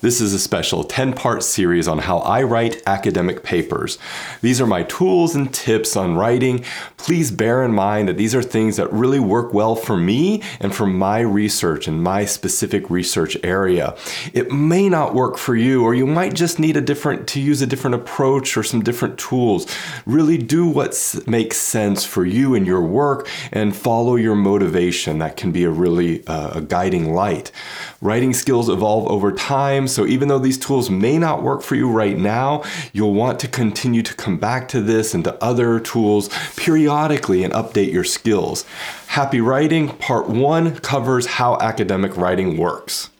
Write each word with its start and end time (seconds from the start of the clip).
This 0.00 0.20
is 0.20 0.32
a 0.32 0.38
special 0.38 0.84
10 0.84 1.14
part 1.14 1.42
series 1.42 1.88
on 1.88 1.98
how 1.98 2.18
I 2.18 2.44
write 2.44 2.84
academic 2.86 3.42
papers. 3.42 3.98
These 4.42 4.60
are 4.60 4.66
my 4.66 4.84
tools 4.84 5.34
and 5.34 5.52
tips 5.52 5.96
on 5.96 6.14
writing. 6.14 6.64
Please 6.98 7.32
bear 7.32 7.64
in 7.64 7.72
mind 7.72 8.08
that 8.08 8.16
these 8.16 8.32
are 8.32 8.42
things 8.42 8.76
that 8.76 8.92
really 8.92 9.18
work 9.18 9.52
well 9.52 9.74
for 9.74 9.96
me 9.96 10.40
and 10.60 10.72
for 10.72 10.86
my 10.86 11.18
research 11.18 11.88
and 11.88 12.00
my 12.00 12.24
specific 12.26 12.88
research 12.88 13.36
area. 13.42 13.96
It 14.32 14.52
may 14.52 14.88
not 14.88 15.16
work 15.16 15.36
for 15.36 15.56
you, 15.56 15.82
or 15.82 15.96
you 15.96 16.06
might 16.06 16.34
just 16.34 16.60
need 16.60 16.76
a 16.76 16.80
different 16.80 17.26
to 17.28 17.40
use 17.40 17.60
a 17.60 17.66
different 17.66 17.96
approach 17.96 18.56
or 18.56 18.62
some 18.62 18.84
different 18.84 19.18
tools. 19.18 19.66
Really 20.06 20.38
do 20.38 20.68
what 20.68 20.94
makes 21.26 21.56
sense 21.56 22.04
for 22.04 22.24
you 22.24 22.54
and 22.54 22.64
your 22.64 22.82
work 22.82 23.28
and 23.50 23.74
follow 23.74 24.14
your 24.14 24.36
motivation. 24.36 25.18
That 25.18 25.36
can 25.36 25.50
be 25.50 25.64
a 25.64 25.70
really 25.70 26.24
uh, 26.28 26.58
a 26.58 26.60
guiding 26.60 27.12
light. 27.14 27.50
Writing 28.00 28.32
skills 28.32 28.68
evolve 28.68 29.08
over 29.08 29.32
time, 29.32 29.87
so 29.88 30.06
even 30.06 30.28
though 30.28 30.38
these 30.38 30.58
tools 30.58 30.90
may 30.90 31.18
not 31.18 31.42
work 31.42 31.62
for 31.62 31.74
you 31.74 31.90
right 31.90 32.16
now, 32.16 32.62
you'll 32.92 33.14
want 33.14 33.40
to 33.40 33.48
continue 33.48 34.02
to 34.02 34.14
come 34.14 34.36
back 34.38 34.68
to 34.68 34.80
this 34.80 35.14
and 35.14 35.24
to 35.24 35.42
other 35.42 35.80
tools 35.80 36.28
periodically 36.56 37.44
and 37.44 37.52
update 37.52 37.92
your 37.92 38.04
skills. 38.04 38.64
Happy 39.08 39.40
Writing 39.40 39.88
Part 39.96 40.28
1 40.28 40.76
covers 40.76 41.26
how 41.26 41.56
academic 41.60 42.16
writing 42.16 42.56
works 42.56 43.10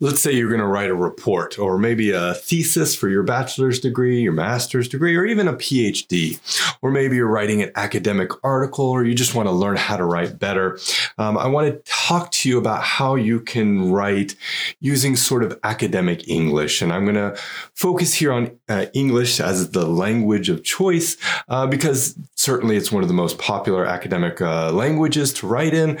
let's 0.00 0.20
say 0.20 0.32
you're 0.32 0.48
going 0.48 0.60
to 0.60 0.66
write 0.66 0.90
a 0.90 0.94
report 0.94 1.58
or 1.58 1.78
maybe 1.78 2.10
a 2.10 2.34
thesis 2.34 2.94
for 2.94 3.08
your 3.08 3.22
bachelor's 3.22 3.80
degree, 3.80 4.22
your 4.22 4.32
master's 4.32 4.88
degree, 4.88 5.16
or 5.16 5.24
even 5.24 5.48
a 5.48 5.54
PhD, 5.54 6.38
or 6.82 6.90
maybe 6.90 7.16
you're 7.16 7.26
writing 7.26 7.62
an 7.62 7.70
academic 7.74 8.30
article 8.44 8.86
or 8.86 9.04
you 9.04 9.14
just 9.14 9.34
want 9.34 9.48
to 9.48 9.52
learn 9.52 9.76
how 9.76 9.96
to 9.96 10.04
write 10.04 10.38
better. 10.38 10.78
Um, 11.18 11.38
I 11.38 11.46
want 11.48 11.72
to 11.72 11.90
talk 11.90 12.30
to 12.32 12.48
you 12.48 12.58
about 12.58 12.82
how 12.82 13.14
you 13.14 13.40
can 13.40 13.90
write 13.90 14.36
using 14.80 15.16
sort 15.16 15.42
of 15.42 15.58
academic 15.64 16.28
English. 16.28 16.82
And 16.82 16.92
I'm 16.92 17.04
going 17.04 17.16
to 17.16 17.36
focus 17.74 18.14
here 18.14 18.32
on 18.32 18.58
uh, 18.68 18.86
English 18.92 19.40
as 19.40 19.70
the 19.70 19.86
language 19.86 20.48
of 20.48 20.62
choice 20.62 21.16
uh, 21.48 21.66
because 21.66 22.18
certainly 22.34 22.76
it's 22.76 22.92
one 22.92 23.02
of 23.02 23.08
the 23.08 23.14
most 23.14 23.38
popular 23.38 23.84
academic 23.84 24.40
uh, 24.40 24.70
languages 24.72 25.32
to 25.34 25.46
write 25.46 25.74
in. 25.74 25.98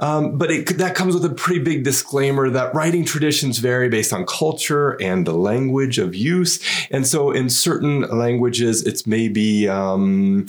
Um, 0.00 0.38
but 0.38 0.50
it, 0.50 0.78
that 0.78 0.94
comes 0.94 1.14
with 1.14 1.24
a 1.24 1.34
pretty 1.34 1.62
big 1.62 1.84
disclaimer 1.84 2.50
that 2.50 2.74
writing 2.74 3.04
traditions 3.16 3.56
vary 3.56 3.88
based 3.88 4.12
on 4.12 4.26
culture 4.26 4.90
and 5.00 5.26
the 5.26 5.32
language 5.32 5.98
of 5.98 6.14
use. 6.14 6.60
And 6.90 7.06
so 7.06 7.30
in 7.30 7.48
certain 7.48 8.02
languages, 8.02 8.82
it's 8.82 9.06
maybe 9.06 9.66
um, 9.66 10.46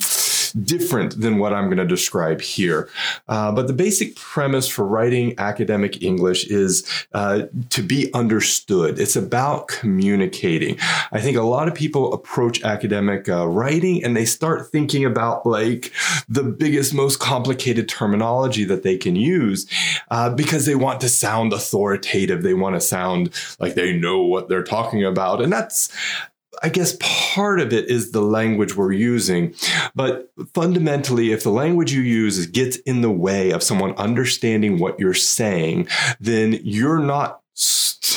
different 0.52 1.20
than 1.20 1.38
what 1.38 1.52
I'm 1.52 1.66
going 1.66 1.78
to 1.78 1.86
describe 1.86 2.40
here. 2.40 2.88
Uh, 3.28 3.52
but 3.52 3.66
the 3.66 3.72
basic 3.72 4.16
premise 4.16 4.68
for 4.68 4.86
writing 4.86 5.34
academic 5.38 6.02
English 6.02 6.46
is 6.46 6.88
uh, 7.12 7.42
to 7.70 7.82
be 7.82 8.12
understood. 8.14 8.98
It's 8.98 9.16
about 9.16 9.68
communicating. 9.68 10.78
I 11.12 11.20
think 11.20 11.36
a 11.36 11.42
lot 11.42 11.68
of 11.68 11.74
people 11.74 12.12
approach 12.12 12.62
academic 12.62 13.28
uh, 13.28 13.46
writing 13.48 14.04
and 14.04 14.16
they 14.16 14.24
start 14.24 14.70
thinking 14.70 15.04
about 15.04 15.46
like 15.46 15.92
the 16.28 16.42
biggest, 16.42 16.94
most 16.94 17.18
complicated 17.20 17.88
terminology 17.88 18.64
that 18.64 18.82
they 18.82 18.96
can 18.96 19.16
use 19.16 19.66
uh, 20.10 20.30
because 20.30 20.66
they 20.66 20.74
want 20.74 21.00
to 21.00 21.08
sound 21.08 21.52
authoritative. 21.52 22.42
They 22.42 22.54
want 22.54 22.74
to 22.76 22.80
sound 22.80 23.30
like 23.58 23.74
they 23.74 23.92
know 23.92 24.22
what 24.22 24.48
they're 24.48 24.62
talking 24.62 25.04
about. 25.04 25.40
And 25.40 25.52
that's, 25.52 25.90
I 26.62 26.68
guess 26.68 26.96
part 27.00 27.60
of 27.60 27.72
it 27.72 27.88
is 27.88 28.12
the 28.12 28.22
language 28.22 28.76
we're 28.76 28.92
using. 28.92 29.54
But 29.94 30.30
fundamentally, 30.54 31.32
if 31.32 31.42
the 31.42 31.50
language 31.50 31.92
you 31.92 32.02
use 32.02 32.46
gets 32.46 32.76
in 32.78 33.00
the 33.00 33.10
way 33.10 33.50
of 33.50 33.62
someone 33.62 33.94
understanding 33.96 34.78
what 34.78 34.98
you're 34.98 35.14
saying, 35.14 35.88
then 36.20 36.60
you're 36.62 36.98
not 36.98 37.40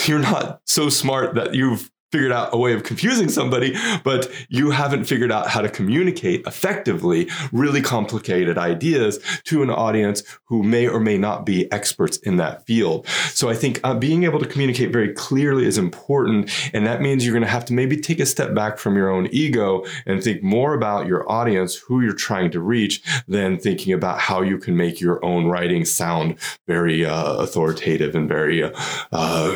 you're 0.05 0.19
not 0.19 0.61
so 0.65 0.89
smart 0.89 1.35
that 1.35 1.55
you've 1.55 1.89
figured 2.11 2.31
out 2.31 2.53
a 2.53 2.57
way 2.57 2.73
of 2.73 2.83
confusing 2.83 3.29
somebody, 3.29 3.75
but 4.03 4.29
you 4.49 4.71
haven't 4.71 5.05
figured 5.05 5.31
out 5.31 5.47
how 5.47 5.61
to 5.61 5.69
communicate 5.69 6.45
effectively 6.45 7.29
really 7.51 7.81
complicated 7.81 8.57
ideas 8.57 9.19
to 9.45 9.63
an 9.63 9.69
audience 9.69 10.23
who 10.45 10.63
may 10.63 10.87
or 10.87 10.99
may 10.99 11.17
not 11.17 11.45
be 11.45 11.71
experts 11.71 12.17
in 12.17 12.37
that 12.37 12.65
field. 12.65 13.07
So 13.07 13.49
I 13.49 13.55
think 13.55 13.79
uh, 13.83 13.93
being 13.95 14.23
able 14.23 14.39
to 14.39 14.45
communicate 14.45 14.91
very 14.91 15.13
clearly 15.13 15.65
is 15.65 15.77
important. 15.77 16.51
And 16.73 16.85
that 16.85 17.01
means 17.01 17.25
you're 17.25 17.33
going 17.33 17.43
to 17.43 17.49
have 17.49 17.65
to 17.65 17.73
maybe 17.73 17.97
take 17.97 18.19
a 18.19 18.25
step 18.25 18.53
back 18.53 18.77
from 18.77 18.95
your 18.95 19.09
own 19.09 19.27
ego 19.31 19.85
and 20.05 20.21
think 20.21 20.43
more 20.43 20.73
about 20.73 21.07
your 21.07 21.29
audience, 21.31 21.75
who 21.75 22.01
you're 22.01 22.13
trying 22.13 22.51
to 22.51 22.59
reach, 22.59 23.01
than 23.27 23.57
thinking 23.57 23.93
about 23.93 24.19
how 24.19 24.41
you 24.41 24.57
can 24.57 24.75
make 24.75 24.99
your 24.99 25.23
own 25.23 25.45
writing 25.45 25.85
sound 25.85 26.35
very 26.67 27.05
uh, 27.05 27.35
authoritative 27.35 28.15
and 28.15 28.27
very 28.27 28.63
uh, 28.63 29.55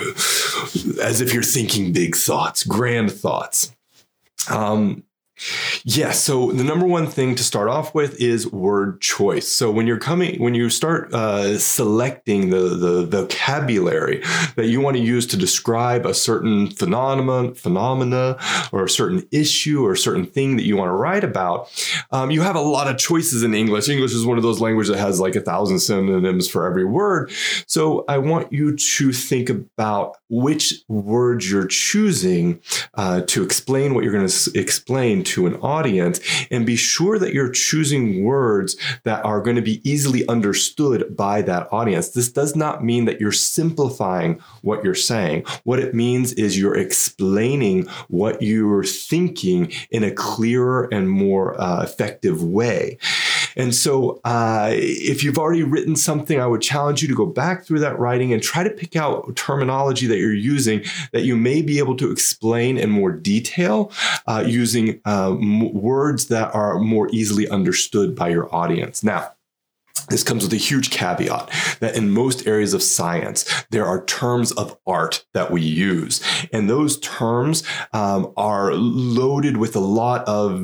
as 1.02 1.22
if 1.22 1.34
you're 1.34 1.44
thinking 1.44 1.92
big 1.92 2.16
thoughts, 2.16 2.45
grand 2.64 3.12
thoughts. 3.12 3.76
Um, 4.50 5.04
yeah, 5.84 6.12
so 6.12 6.52
the 6.52 6.64
number 6.64 6.86
one 6.86 7.08
thing 7.08 7.36
to 7.36 7.44
start 7.44 7.68
off 7.68 7.94
with 7.94 8.20
is 8.22 8.52
word 8.52 9.02
choice. 9.02 9.48
So 9.48 9.70
when 9.70 9.86
you're 9.86 10.00
coming, 10.00 10.42
when 10.42 10.56
you 10.56 10.70
start 10.70 11.14
uh, 11.14 11.58
selecting 11.58 12.50
the, 12.50 12.70
the 12.76 13.06
vocabulary 13.06 14.22
that 14.56 14.68
you 14.68 14.80
want 14.80 14.96
to 14.98 15.04
use 15.04 15.28
to 15.28 15.38
describe 15.38 16.06
a 16.06 16.14
certain 16.14 16.70
phenomenon, 16.70 17.54
phenomena, 17.54 18.38
or 18.72 18.86
a 18.86 18.90
certain 18.90 19.28
issue 19.32 19.86
or 19.86 19.92
a 19.92 19.98
certain 19.98 20.26
thing 20.26 20.56
that 20.56 20.64
you 20.64 20.78
want 20.78 20.90
to 20.90 20.94
write 20.94 21.24
about, 21.24 21.70
um, 22.12 22.32
you 22.32 22.42
have 22.42 22.56
a 22.56 22.62
lot 22.62 22.88
of 22.88 22.98
choices 22.98 23.44
in 23.44 23.54
English. 23.54 23.90
English 23.90 24.14
is 24.14 24.26
one 24.26 24.38
of 24.38 24.44
those 24.44 24.62
languages 24.62 24.94
that 24.94 25.00
has 25.00 25.20
like 25.20 25.36
a 25.36 25.42
thousand 25.42 25.80
synonyms 25.80 26.48
for 26.48 26.66
every 26.66 26.86
word. 26.86 27.32
So 27.68 28.06
I 28.08 28.20
want 28.20 28.54
you 28.54 28.76
to 28.76 29.12
think 29.12 29.50
about 29.50 30.18
which 30.30 30.74
words 30.88 31.52
you're 31.52 31.68
choosing 31.68 32.62
uh, 32.94 33.22
to 33.22 33.44
explain 33.44 33.94
what 33.94 34.04
you're 34.04 34.14
going 34.14 34.28
to 34.28 34.60
explain 34.60 35.25
to 35.26 35.48
an 35.48 35.56
audience 35.58 36.20
and 36.50 36.66
be 36.66 36.76
sure 36.76 37.20
that 37.20 37.34
you're 37.34 37.52
choosing 37.52 38.24
words 38.24 38.76
that 39.04 39.24
are 39.26 39.42
going 39.42 39.56
to 39.56 39.62
be 39.62 39.82
easily 39.90 40.28
understood 40.28 41.16
by 41.16 41.42
that 41.42 41.68
audience. 41.72 42.10
This 42.10 42.32
does 42.32 42.56
not 42.56 42.84
mean 42.84 43.06
that 43.06 43.20
you're 43.20 43.32
simplifying 43.32 44.40
what 44.62 44.84
you're 44.84 44.96
saying. 44.96 45.44
What 45.64 45.80
it 45.80 45.94
means 45.94 46.34
is 46.34 46.60
you're 46.60 46.78
explaining 46.78 47.88
what 48.08 48.42
you're 48.42 48.84
thinking 48.84 49.72
in 49.92 50.04
a 50.04 50.12
clearer 50.12 50.88
and 50.92 51.10
more 51.10 51.60
uh, 51.60 51.84
effective 51.84 52.44
way. 52.44 52.98
And 53.56 53.74
so, 53.74 54.20
uh, 54.24 54.70
if 54.74 55.24
you've 55.24 55.38
already 55.38 55.64
written 55.64 55.96
something, 55.96 56.40
I 56.40 56.48
would 56.48 56.62
challenge 56.62 57.02
you 57.02 57.08
to 57.08 57.16
go 57.16 57.26
back 57.26 57.64
through 57.64 57.80
that 57.80 57.98
writing 58.00 58.34
and 58.34 58.42
try 58.42 58.64
to 58.64 58.70
pick 58.70 58.96
out 58.96 59.36
terminology 59.36 60.08
that 60.08 60.18
you're 60.18 60.34
using 60.34 60.84
that 61.12 61.24
you 61.24 61.36
may 61.36 61.62
be 61.62 61.80
able 61.80 61.96
to 61.98 62.12
explain 62.12 62.78
in 62.78 62.90
more 62.90 63.12
detail 63.12 63.92
uh, 64.28 64.44
using 64.46 65.02
uh, 65.06 65.32
m- 65.32 65.74
words 65.74 66.28
that 66.28 66.54
are 66.54 66.80
more 66.80 67.10
easily 67.12 67.48
understood 67.50 68.16
by 68.16 68.30
your 68.30 68.54
audience. 68.54 69.04
Now, 69.04 69.35
this 70.10 70.24
comes 70.24 70.44
with 70.44 70.54
a 70.54 70.58
huge 70.58 70.92
caveat 70.92 71.50
that 71.80 71.96
in 71.96 72.10
most 72.10 72.46
areas 72.48 72.74
of 72.74 72.84
science, 72.84 73.46
there 73.72 73.86
are 73.86 74.06
terms 74.06 74.52
of 74.54 74.78
art 74.86 75.26
that 75.34 75.52
we 75.52 75.62
use. 75.62 76.22
And 76.54 76.70
those 76.70 77.00
terms 77.00 77.64
um, 77.94 78.32
are 78.38 78.74
loaded 78.74 79.58
with 79.58 79.76
a 79.76 79.80
lot 79.80 80.24
of 80.28 80.60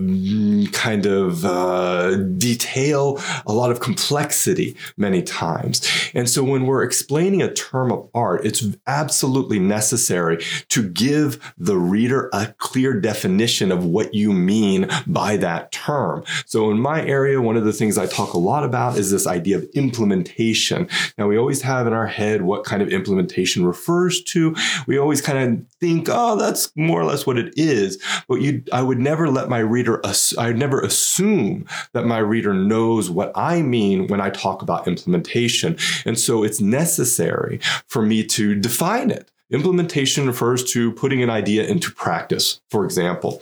kind 0.72 1.06
of 1.06 1.46
uh, 1.46 2.18
detail, 2.38 3.20
a 3.46 3.54
lot 3.54 3.72
of 3.72 3.80
complexity 3.80 4.76
many 4.98 5.22
times. 5.22 5.82
And 6.14 6.30
so 6.30 6.44
when 6.44 6.66
we're 6.66 6.84
explaining 6.84 7.42
a 7.42 7.54
term 7.54 7.92
of 7.92 8.10
art, 8.14 8.46
it's 8.46 8.64
absolutely 8.88 9.60
necessary 9.60 10.44
to 10.70 10.88
give 10.88 11.54
the 11.58 11.78
reader 11.78 12.30
a 12.34 12.54
clear 12.58 13.00
definition 13.00 13.72
of 13.72 13.86
what 13.86 14.14
you 14.14 14.34
mean 14.34 14.88
by 15.08 15.38
that 15.38 15.72
term. 15.72 16.24
So 16.46 16.72
in 16.72 16.80
my 16.80 17.04
area, 17.06 17.42
one 17.42 17.58
of 17.58 17.66
the 17.66 17.74
things 17.74 17.98
I 17.98 18.06
talk 18.06 18.34
a 18.34 18.38
lot 18.38 18.64
about 18.64 18.98
is 18.98 19.12
this 19.12 19.28
idea 19.32 19.58
of 19.58 19.64
implementation. 19.74 20.88
Now, 21.18 21.28
we 21.28 21.38
always 21.38 21.62
have 21.62 21.88
in 21.88 21.94
our 21.94 22.08
head 22.08 22.44
what 22.44 22.64
kind 22.64 22.82
of 22.82 22.90
implementation 22.90 23.66
refers 23.66 24.22
to. 24.26 24.56
We 24.88 24.98
always 24.98 25.22
kind 25.22 25.60
of 25.60 25.66
think, 25.80 26.08
oh, 26.10 26.36
that's 26.38 26.72
more 26.76 27.02
or 27.02 27.06
less 27.06 27.26
what 27.26 27.38
it 27.38 27.54
is. 27.58 28.02
But 28.28 28.42
you, 28.42 28.64
I 28.72 28.82
would 28.82 29.00
never 29.00 29.30
let 29.30 29.50
my 29.50 29.60
reader, 29.60 30.02
I 30.38 30.48
would 30.48 30.58
never 30.58 30.82
assume 30.82 31.66
that 31.94 32.06
my 32.06 32.20
reader 32.20 32.54
knows 32.54 33.10
what 33.10 33.32
I 33.36 33.62
mean 33.62 34.08
when 34.08 34.22
I 34.22 34.30
talk 34.30 34.62
about 34.62 34.88
implementation. 34.88 35.78
And 36.06 36.20
so 36.20 36.44
it's 36.44 36.62
necessary 36.62 37.60
for 37.88 38.02
me 38.02 38.24
to 38.26 38.56
define 38.56 39.10
it. 39.12 39.32
Implementation 39.52 40.26
refers 40.28 40.64
to 40.72 40.94
putting 40.94 41.22
an 41.22 41.30
idea 41.30 41.66
into 41.66 41.92
practice, 41.92 42.62
for 42.70 42.86
example. 42.86 43.42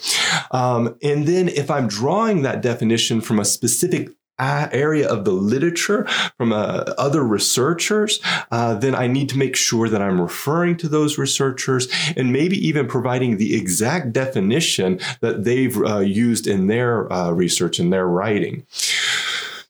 Um, 0.49 0.97
and 1.03 1.27
then 1.27 1.49
if 1.49 1.69
I'm 1.69 1.87
drawing 1.87 2.41
that 2.41 2.61
definition 2.61 3.21
from 3.21 3.39
a 3.39 3.45
specific 3.45 4.09
area 4.39 5.07
of 5.07 5.25
the 5.25 5.31
literature 5.31 6.05
from 6.37 6.53
uh, 6.53 6.83
other 6.97 7.23
researchers, 7.23 8.19
uh, 8.51 8.75
then 8.75 8.95
I 8.95 9.07
need 9.07 9.29
to 9.29 9.37
make 9.37 9.55
sure 9.55 9.89
that 9.89 10.01
I'm 10.01 10.21
referring 10.21 10.77
to 10.77 10.87
those 10.87 11.17
researchers 11.17 11.87
and 12.15 12.31
maybe 12.31 12.55
even 12.67 12.87
providing 12.87 13.37
the 13.37 13.55
exact 13.55 14.13
definition 14.13 14.99
that 15.21 15.43
they've 15.43 15.77
uh, 15.77 15.99
used 15.99 16.47
in 16.47 16.67
their 16.67 17.11
uh, 17.11 17.31
research 17.31 17.79
and 17.79 17.91
their 17.91 18.07
writing. 18.07 18.65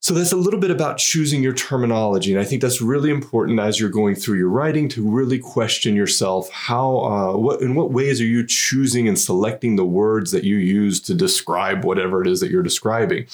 So 0.10 0.16
that's 0.16 0.32
a 0.32 0.38
little 0.38 0.60
bit 0.60 0.72
about 0.72 0.98
choosing 0.98 1.44
your 1.44 1.54
terminology. 1.54 2.34
And 2.34 2.42
I 2.42 2.44
think 2.44 2.64
that's 2.64 2.82
really 2.82 3.12
important 3.12 3.60
as 3.60 3.80
you're 3.80 3.92
going 3.92 4.16
through 4.16 4.40
your 4.40 4.50
writing 4.50 4.90
to 4.90 5.08
really 5.08 5.38
question 5.38 5.96
yourself 5.96 6.50
how, 6.50 6.98
uh, 7.02 7.38
what, 7.38 7.62
in 7.62 7.76
what 7.76 7.92
ways 7.92 8.20
are 8.20 8.26
you 8.26 8.44
choosing 8.44 9.08
and 9.08 9.20
selecting 9.20 9.76
the 9.76 9.86
words 9.86 10.32
that 10.32 10.44
you 10.44 10.56
use 10.56 11.00
to 11.02 11.14
describe 11.14 11.86
whatever 11.86 12.24
it 12.24 12.28
is 12.28 12.40
that 12.40 12.50
you're 12.50 12.64
describing. 12.64 13.28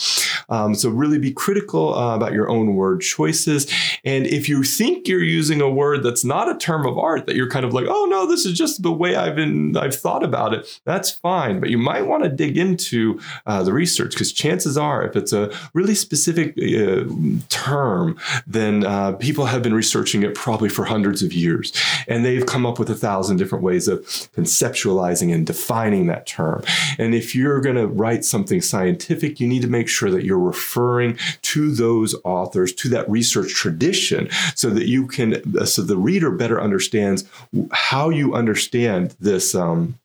Um, 0.50 0.75
so 0.75 0.89
really 0.89 1.18
be 1.18 1.31
critical 1.31 1.94
uh, 1.94 2.13
about 2.13 2.33
your 2.33 2.50
own 2.50 2.75
word 2.75 3.00
choices. 3.00 3.72
And 4.04 4.27
if 4.27 4.50
you 4.50 4.62
think 4.63 5.07
you're 5.07 5.24
using 5.24 5.62
a 5.62 5.69
word 5.69 6.04
that's 6.04 6.25
not 6.25 6.54
a 6.54 6.57
term 6.57 6.86
of 6.86 6.98
art, 6.98 7.25
that 7.27 7.38
you're 7.38 7.50
kind 7.50 7.63
of 7.63 7.74
like, 7.74 7.86
oh 7.88 8.06
no, 8.10 8.27
this 8.27 8.45
is 8.45 8.51
just 8.51 8.83
the 8.83 8.92
way 8.92 9.16
I've 9.16 9.38
been, 9.38 9.77
I've 9.77 9.95
thought 9.95 10.25
about 10.25 10.54
it, 10.54 10.81
that's 10.83 11.10
fine. 11.10 11.62
But 11.62 11.69
you 11.69 11.77
might 11.77 12.06
want 12.06 12.24
to 12.24 12.30
dig 12.30 12.57
into 12.57 13.18
uh, 13.45 13.63
the 13.63 13.72
research 13.72 14.12
because 14.12 14.33
chances 14.33 14.77
are, 14.77 15.07
if 15.07 15.16
it's 15.16 15.31
a 15.31 15.57
really 15.74 15.95
specific 15.95 16.54
uh, 16.66 17.06
term, 17.50 18.18
then 18.48 18.86
uh, 18.86 19.14
people 19.14 19.46
have 19.46 19.62
been 19.62 19.74
researching 19.74 20.24
it 20.24 20.36
probably 20.36 20.70
for 20.70 20.86
hundreds 20.86 21.22
of 21.22 21.34
years. 21.34 21.74
And 22.08 22.26
they've 22.26 22.46
come 22.46 22.66
up 22.66 22.80
with 22.80 22.90
a 22.90 22.96
thousand 22.96 23.38
different 23.38 23.64
ways 23.64 23.88
of 23.88 24.00
conceptualizing 24.36 25.34
and 25.34 25.46
defining 25.46 26.08
that 26.08 26.26
term. 26.26 26.64
And 26.98 27.14
if 27.14 27.36
you're 27.36 27.62
going 27.62 27.76
to 27.76 27.88
write 27.88 28.26
something 28.26 28.62
scientific, 28.62 29.40
you 29.40 29.48
need 29.48 29.62
to 29.62 29.68
make 29.68 29.88
sure 29.90 30.12
that 30.12 30.24
you're 30.24 30.40
referring 30.40 31.18
to 31.44 31.72
those 31.72 32.16
authors, 32.24 32.74
to 32.74 32.90
that 32.90 33.10
research 33.10 33.54
tradition, 33.54 34.30
so 34.56 34.70
that 34.70 34.88
you 34.88 35.08
can, 35.08 35.42
uh, 35.60 35.66
so 35.66 35.82
the 35.82 35.98
reader 35.98 36.32
better 36.32 36.62
understands 36.62 37.24
how 37.72 38.10
you 38.10 38.34
understand 38.34 39.16
this. 39.20 39.56
Um, 39.56 40.00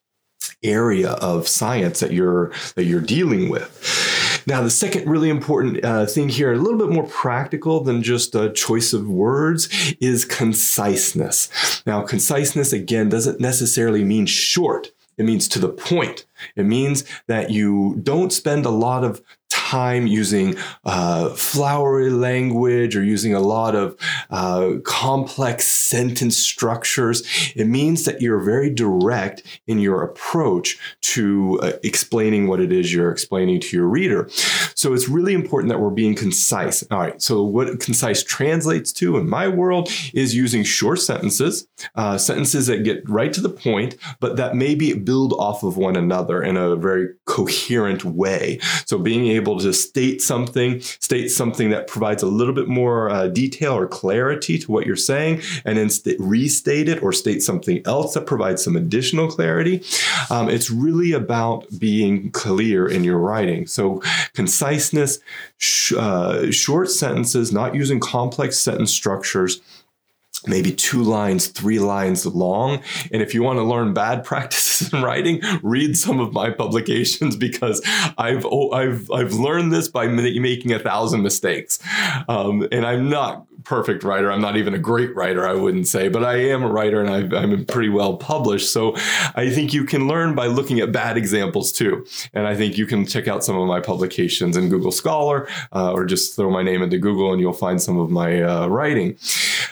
area 0.63 1.11
of 1.13 1.47
science 1.47 1.99
that 2.01 2.11
you're 2.11 2.51
that 2.75 2.85
you're 2.85 3.01
dealing 3.01 3.49
with. 3.49 4.30
Now, 4.47 4.61
the 4.61 4.69
second 4.69 5.09
really 5.09 5.29
important 5.29 5.83
uh, 5.83 6.05
thing 6.05 6.29
here, 6.29 6.51
a 6.51 6.57
little 6.57 6.77
bit 6.77 6.89
more 6.89 7.07
practical 7.07 7.83
than 7.83 8.03
just 8.03 8.35
a 8.35 8.51
choice 8.51 8.93
of 8.93 9.09
words, 9.09 9.69
is 9.99 10.25
conciseness. 10.25 11.83
Now, 11.85 12.01
conciseness 12.03 12.73
again 12.73 13.09
doesn't 13.09 13.39
necessarily 13.39 14.03
mean 14.03 14.25
short. 14.25 14.91
It 15.17 15.25
means 15.25 15.47
to 15.49 15.59
the 15.59 15.69
point. 15.69 16.25
It 16.55 16.65
means 16.65 17.03
that 17.27 17.51
you 17.51 17.99
don't 18.01 18.33
spend 18.33 18.65
a 18.65 18.71
lot 18.71 19.03
of 19.03 19.21
time 19.71 20.05
using 20.05 20.53
uh, 20.83 21.29
flowery 21.29 22.09
language 22.09 22.93
or 22.97 23.03
using 23.03 23.33
a 23.33 23.39
lot 23.39 23.73
of 23.73 23.95
uh, 24.29 24.73
complex 24.83 25.65
sentence 25.65 26.37
structures. 26.37 27.23
It 27.55 27.67
means 27.67 28.03
that 28.03 28.21
you're 28.21 28.43
very 28.43 28.69
direct 28.69 29.43
in 29.67 29.79
your 29.79 30.03
approach 30.03 30.77
to 31.13 31.57
uh, 31.63 31.71
explaining 31.83 32.47
what 32.47 32.59
it 32.59 32.73
is 32.73 32.93
you're 32.93 33.11
explaining 33.11 33.61
to 33.61 33.77
your 33.77 33.87
reader. 33.87 34.27
So 34.75 34.93
it's 34.93 35.07
really 35.07 35.33
important 35.33 35.69
that 35.71 35.79
we're 35.79 35.89
being 35.89 36.15
concise. 36.15 36.83
All 36.91 36.99
right. 36.99 37.21
So 37.21 37.41
what 37.41 37.79
concise 37.79 38.23
translates 38.23 38.91
to 38.93 39.15
in 39.15 39.29
my 39.29 39.47
world 39.47 39.89
is 40.13 40.35
using 40.35 40.63
short 40.65 40.99
sentences, 40.99 41.65
uh, 41.95 42.17
sentences 42.17 42.67
that 42.67 42.83
get 42.83 43.09
right 43.09 43.31
to 43.31 43.39
the 43.39 43.49
point, 43.49 43.95
but 44.19 44.35
that 44.35 44.53
maybe 44.53 44.93
build 44.95 45.31
off 45.33 45.63
of 45.63 45.77
one 45.77 45.95
another 45.95 46.43
in 46.43 46.57
a 46.57 46.75
very 46.75 47.07
coherent 47.25 48.03
way. 48.03 48.59
So 48.85 48.97
being 48.97 49.27
able 49.27 49.60
to 49.63 49.73
state 49.73 50.21
something, 50.21 50.81
state 50.81 51.29
something 51.29 51.69
that 51.69 51.87
provides 51.87 52.23
a 52.23 52.27
little 52.27 52.53
bit 52.53 52.67
more 52.67 53.09
uh, 53.09 53.27
detail 53.27 53.73
or 53.73 53.87
clarity 53.87 54.57
to 54.59 54.71
what 54.71 54.85
you're 54.85 54.95
saying, 54.95 55.41
and 55.65 55.77
then 55.77 55.89
st- 55.89 56.19
restate 56.19 56.87
it 56.87 57.01
or 57.03 57.13
state 57.13 57.41
something 57.41 57.81
else 57.85 58.13
that 58.13 58.25
provides 58.25 58.63
some 58.63 58.75
additional 58.75 59.27
clarity. 59.27 59.83
Um, 60.29 60.49
it's 60.49 60.69
really 60.69 61.11
about 61.11 61.65
being 61.77 62.31
clear 62.31 62.87
in 62.87 63.03
your 63.03 63.17
writing. 63.17 63.67
So 63.67 64.01
conciseness, 64.33 65.19
sh- 65.57 65.93
uh, 65.93 66.51
short 66.51 66.89
sentences, 66.89 67.51
not 67.51 67.75
using 67.75 67.99
complex 67.99 68.57
sentence 68.57 68.93
structures 68.93 69.61
maybe 70.47 70.71
two 70.71 71.03
lines, 71.03 71.47
three 71.47 71.79
lines 71.79 72.25
long. 72.25 72.81
And 73.11 73.21
if 73.21 73.33
you 73.33 73.43
want 73.43 73.57
to 73.57 73.63
learn 73.63 73.93
bad 73.93 74.23
practices 74.31 74.93
in 74.93 75.01
writing, 75.01 75.41
read 75.63 75.97
some 75.97 76.19
of 76.19 76.33
my 76.33 76.49
publications 76.49 77.35
because 77.35 77.81
I've 78.17 78.45
oh, 78.45 78.71
I've 78.71 79.09
I've 79.11 79.33
learned 79.33 79.71
this 79.71 79.87
by 79.87 80.07
making 80.07 80.71
a 80.71 80.79
thousand 80.79 81.21
mistakes, 81.21 81.79
um, 82.27 82.67
and 82.71 82.85
I'm 82.85 83.09
not 83.09 83.45
perfect 83.63 84.03
writer. 84.03 84.31
I'm 84.31 84.41
not 84.41 84.57
even 84.57 84.73
a 84.73 84.79
great 84.79 85.15
writer, 85.15 85.47
I 85.47 85.53
wouldn't 85.53 85.87
say, 85.87 86.07
but 86.07 86.23
I 86.23 86.35
am 86.35 86.63
a 86.63 86.67
writer 86.67 87.01
and 87.01 87.35
i 87.35 87.43
am 87.43 87.65
pretty 87.65 87.89
well 87.89 88.17
published. 88.17 88.71
So 88.71 88.95
I 89.35 89.49
think 89.49 89.73
you 89.73 89.83
can 89.83 90.07
learn 90.07 90.35
by 90.35 90.47
looking 90.47 90.79
at 90.79 90.91
bad 90.91 91.17
examples 91.17 91.71
too. 91.71 92.05
And 92.33 92.47
I 92.47 92.55
think 92.55 92.77
you 92.77 92.85
can 92.85 93.05
check 93.05 93.27
out 93.27 93.43
some 93.43 93.57
of 93.57 93.67
my 93.67 93.79
publications 93.79 94.57
in 94.57 94.69
Google 94.69 94.91
Scholar 94.91 95.47
uh, 95.73 95.91
or 95.91 96.05
just 96.05 96.35
throw 96.35 96.49
my 96.49 96.63
name 96.63 96.81
into 96.81 96.97
Google 96.97 97.31
and 97.31 97.41
you'll 97.41 97.53
find 97.53 97.81
some 97.81 97.99
of 97.99 98.09
my 98.09 98.41
uh, 98.41 98.67
writing. 98.67 99.17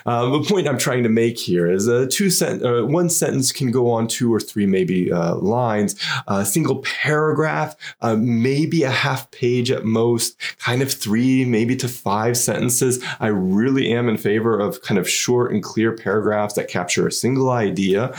Uh, 0.05 0.29
the 0.29 0.43
point 0.43 0.67
I'm 0.67 0.77
trying 0.77 1.03
to 1.03 1.09
make 1.09 1.37
here 1.37 1.69
is 1.69 1.87
a 1.87 2.07
two 2.07 2.29
sent- 2.29 2.63
uh, 2.63 2.83
one 2.83 3.09
sentence 3.09 3.51
can 3.51 3.71
go 3.71 3.91
on 3.91 4.07
two 4.07 4.33
or 4.33 4.39
three 4.39 4.65
maybe 4.65 5.11
uh, 5.11 5.35
lines, 5.35 5.95
a 6.27 6.45
single 6.45 6.77
paragraph, 6.79 7.75
uh, 8.01 8.15
maybe 8.15 8.83
a 8.83 8.89
half 8.89 9.29
page 9.31 9.71
at 9.71 9.85
most, 9.85 10.37
kind 10.59 10.81
of 10.81 10.91
three, 10.91 11.45
maybe 11.45 11.75
to 11.75 11.87
five 11.87 12.37
sentences. 12.37 13.03
I 13.19 13.27
really 13.27 13.78
am 13.79 14.09
in 14.09 14.17
favor 14.17 14.59
of 14.59 14.81
kind 14.81 14.97
of 14.97 15.09
short 15.09 15.51
and 15.51 15.63
clear 15.63 15.91
paragraphs 15.91 16.53
that 16.55 16.67
capture 16.67 17.07
a 17.07 17.11
single 17.11 17.49
idea. 17.49 18.13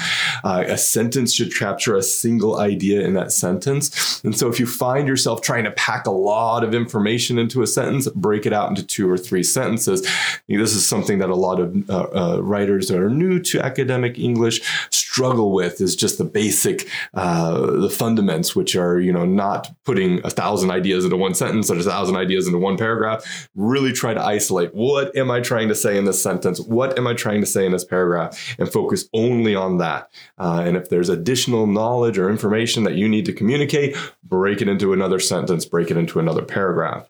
Uh, 0.44 0.64
a 0.66 0.78
sentence 0.78 1.34
should 1.34 1.54
capture 1.54 1.96
a 1.96 2.02
single 2.02 2.58
idea 2.58 3.00
in 3.02 3.14
that 3.14 3.32
sentence. 3.32 4.22
And 4.24 4.36
so 4.36 4.48
if 4.48 4.60
you 4.60 4.66
find 4.66 5.06
yourself 5.06 5.42
trying 5.42 5.64
to 5.64 5.70
pack 5.72 6.06
a 6.06 6.10
lot 6.10 6.64
of 6.64 6.74
information 6.74 7.38
into 7.38 7.62
a 7.62 7.66
sentence, 7.66 8.08
break 8.08 8.46
it 8.46 8.52
out 8.52 8.68
into 8.68 8.84
two 8.84 9.10
or 9.10 9.18
three 9.18 9.42
sentences. 9.42 10.02
This 10.48 10.74
is 10.74 10.86
something 10.86 11.18
that 11.18 11.30
a 11.30 11.34
lot 11.36 11.60
of 11.60 11.90
uh, 11.90 12.06
uh, 12.14 12.42
writers 12.42 12.88
that 12.88 12.98
are 12.98 13.10
new 13.10 13.40
to 13.40 13.60
academic 13.60 14.18
English 14.18 14.60
struggle 14.90 15.52
with 15.52 15.80
is 15.80 15.96
just 15.96 16.18
the 16.18 16.24
basic, 16.24 16.88
uh, 17.14 17.60
the 17.60 17.88
fundaments, 17.88 18.54
which 18.54 18.76
are, 18.76 19.00
you 19.00 19.12
know, 19.12 19.26
not 19.26 19.70
putting 19.84 20.24
a 20.24 20.30
thousand 20.30 20.70
ideas 20.70 21.04
into 21.04 21.16
one 21.16 21.34
sentence 21.34 21.70
or 21.70 21.76
a 21.76 21.82
thousand 21.82 22.16
ideas 22.16 22.46
into 22.46 22.58
one 22.58 22.76
paragraph. 22.76 23.48
Really 23.54 23.92
try 23.92 24.14
to 24.14 24.20
isolate 24.20 24.74
what 24.74 25.14
am 25.16 25.30
I 25.30 25.40
trying 25.50 25.67
to 25.67 25.75
say 25.75 25.99
in 25.99 26.05
this 26.05 26.23
sentence? 26.23 26.61
What 26.61 26.97
am 26.97 27.08
I 27.08 27.14
trying 27.14 27.41
to 27.41 27.47
say 27.47 27.67
in 27.67 27.73
this 27.73 27.85
paragraph? 27.85 28.55
And 28.56 28.73
focus 28.73 29.08
only 29.12 29.56
on 29.56 29.79
that. 29.79 30.08
Uh, 30.38 30.62
and 30.64 30.76
if 30.76 30.88
there's 30.91 31.08
additional 31.08 31.67
knowledge 31.67 32.19
or 32.19 32.31
information 32.31 32.85
that 32.85 32.94
you 32.94 33.08
need 33.08 33.26
to 33.26 33.32
communicate, 33.32 33.97
break 34.23 34.62
it 34.62 34.69
into 34.69 34.93
another 34.93 35.19
sentence, 35.19 35.64
break 35.64 35.91
it 35.91 35.97
into 35.97 36.20
another 36.20 36.43
paragraph 36.43 37.08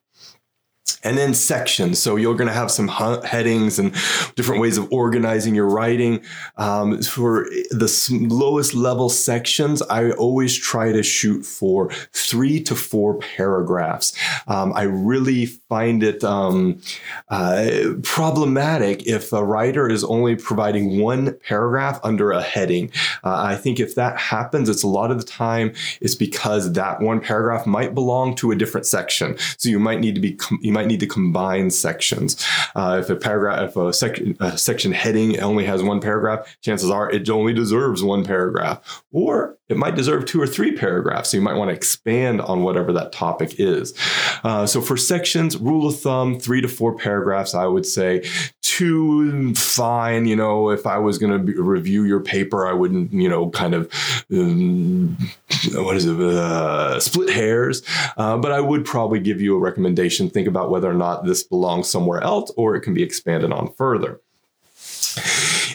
and 1.02 1.18
then 1.18 1.34
sections. 1.34 2.00
So 2.00 2.16
you're 2.16 2.34
going 2.34 2.48
to 2.48 2.54
have 2.54 2.70
some 2.70 2.88
headings 2.88 3.78
and 3.78 3.92
different 4.34 4.60
ways 4.60 4.78
of 4.78 4.90
organizing 4.92 5.54
your 5.54 5.68
writing. 5.68 6.22
Um, 6.56 7.02
for 7.02 7.44
the 7.70 8.26
lowest 8.30 8.74
level 8.74 9.08
sections, 9.08 9.82
I 9.82 10.10
always 10.12 10.56
try 10.56 10.92
to 10.92 11.02
shoot 11.02 11.44
for 11.44 11.90
three 12.12 12.62
to 12.64 12.74
four 12.74 13.18
paragraphs. 13.18 14.16
Um, 14.46 14.72
I 14.74 14.82
really 14.82 15.46
find 15.46 16.02
it 16.02 16.24
um, 16.24 16.80
uh, 17.28 17.94
problematic 18.02 19.06
if 19.06 19.32
a 19.32 19.44
writer 19.44 19.88
is 19.88 20.04
only 20.04 20.36
providing 20.36 21.00
one 21.00 21.34
paragraph 21.46 22.00
under 22.02 22.30
a 22.30 22.42
heading. 22.42 22.90
Uh, 23.24 23.36
I 23.36 23.56
think 23.56 23.80
if 23.80 23.94
that 23.94 24.18
happens, 24.18 24.68
it's 24.68 24.82
a 24.82 24.88
lot 24.88 25.10
of 25.10 25.18
the 25.18 25.26
time 25.26 25.72
it's 26.00 26.14
because 26.14 26.72
that 26.72 27.00
one 27.00 27.20
paragraph 27.20 27.66
might 27.66 27.94
belong 27.94 28.34
to 28.36 28.50
a 28.50 28.56
different 28.56 28.86
section. 28.86 29.36
So 29.58 29.68
you 29.68 29.78
might 29.78 30.00
need 30.00 30.14
to 30.14 30.20
be 30.20 30.38
you 30.60 30.72
might 30.72 30.79
need 30.86 31.00
to 31.00 31.06
combine 31.06 31.70
sections. 31.70 32.44
Uh, 32.74 32.98
if 33.00 33.10
a 33.10 33.16
paragraph, 33.16 33.70
if 33.70 33.76
a, 33.76 33.92
sec- 33.92 34.20
a 34.40 34.58
section 34.58 34.92
heading 34.92 35.40
only 35.40 35.64
has 35.64 35.82
one 35.82 36.00
paragraph, 36.00 36.56
chances 36.62 36.90
are 36.90 37.10
it 37.10 37.28
only 37.30 37.52
deserves 37.52 38.02
one 38.02 38.24
paragraph. 38.24 39.02
Or 39.12 39.56
it 39.68 39.76
might 39.76 39.94
deserve 39.94 40.26
two 40.26 40.42
or 40.42 40.46
three 40.46 40.72
paragraphs. 40.72 41.30
So 41.30 41.36
you 41.36 41.42
might 41.42 41.54
want 41.54 41.70
to 41.70 41.74
expand 41.74 42.40
on 42.40 42.62
whatever 42.62 42.92
that 42.94 43.12
topic 43.12 43.54
is. 43.58 43.94
Uh, 44.42 44.66
so 44.66 44.80
for 44.80 44.96
sections, 44.96 45.56
rule 45.56 45.86
of 45.86 45.98
thumb, 46.00 46.40
three 46.40 46.60
to 46.60 46.68
four 46.68 46.96
paragraphs, 46.96 47.54
I 47.54 47.66
would 47.66 47.86
say. 47.86 48.28
Two, 48.62 49.54
fine. 49.54 50.26
You 50.26 50.36
know, 50.36 50.70
if 50.70 50.86
I 50.86 50.98
was 50.98 51.18
going 51.18 51.46
to 51.46 51.62
review 51.62 52.04
your 52.04 52.20
paper, 52.20 52.66
I 52.66 52.72
wouldn't, 52.72 53.12
you 53.12 53.28
know, 53.28 53.50
kind 53.50 53.74
of, 53.74 53.92
um, 54.32 55.16
what 55.74 55.96
is 55.96 56.06
it, 56.06 56.20
uh, 56.20 57.00
split 57.00 57.30
hairs. 57.30 57.82
Uh, 58.16 58.36
but 58.36 58.52
I 58.52 58.60
would 58.60 58.84
probably 58.84 59.20
give 59.20 59.40
you 59.40 59.56
a 59.56 59.58
recommendation. 59.58 60.30
Think 60.30 60.48
about 60.48 60.70
whether 60.70 60.90
or 60.90 60.94
not 60.94 61.24
this 61.24 61.42
belongs 61.42 61.88
somewhere 61.88 62.20
else 62.20 62.50
or 62.56 62.76
it 62.76 62.80
can 62.80 62.94
be 62.94 63.02
expanded 63.02 63.52
on 63.52 63.72
further. 63.74 64.20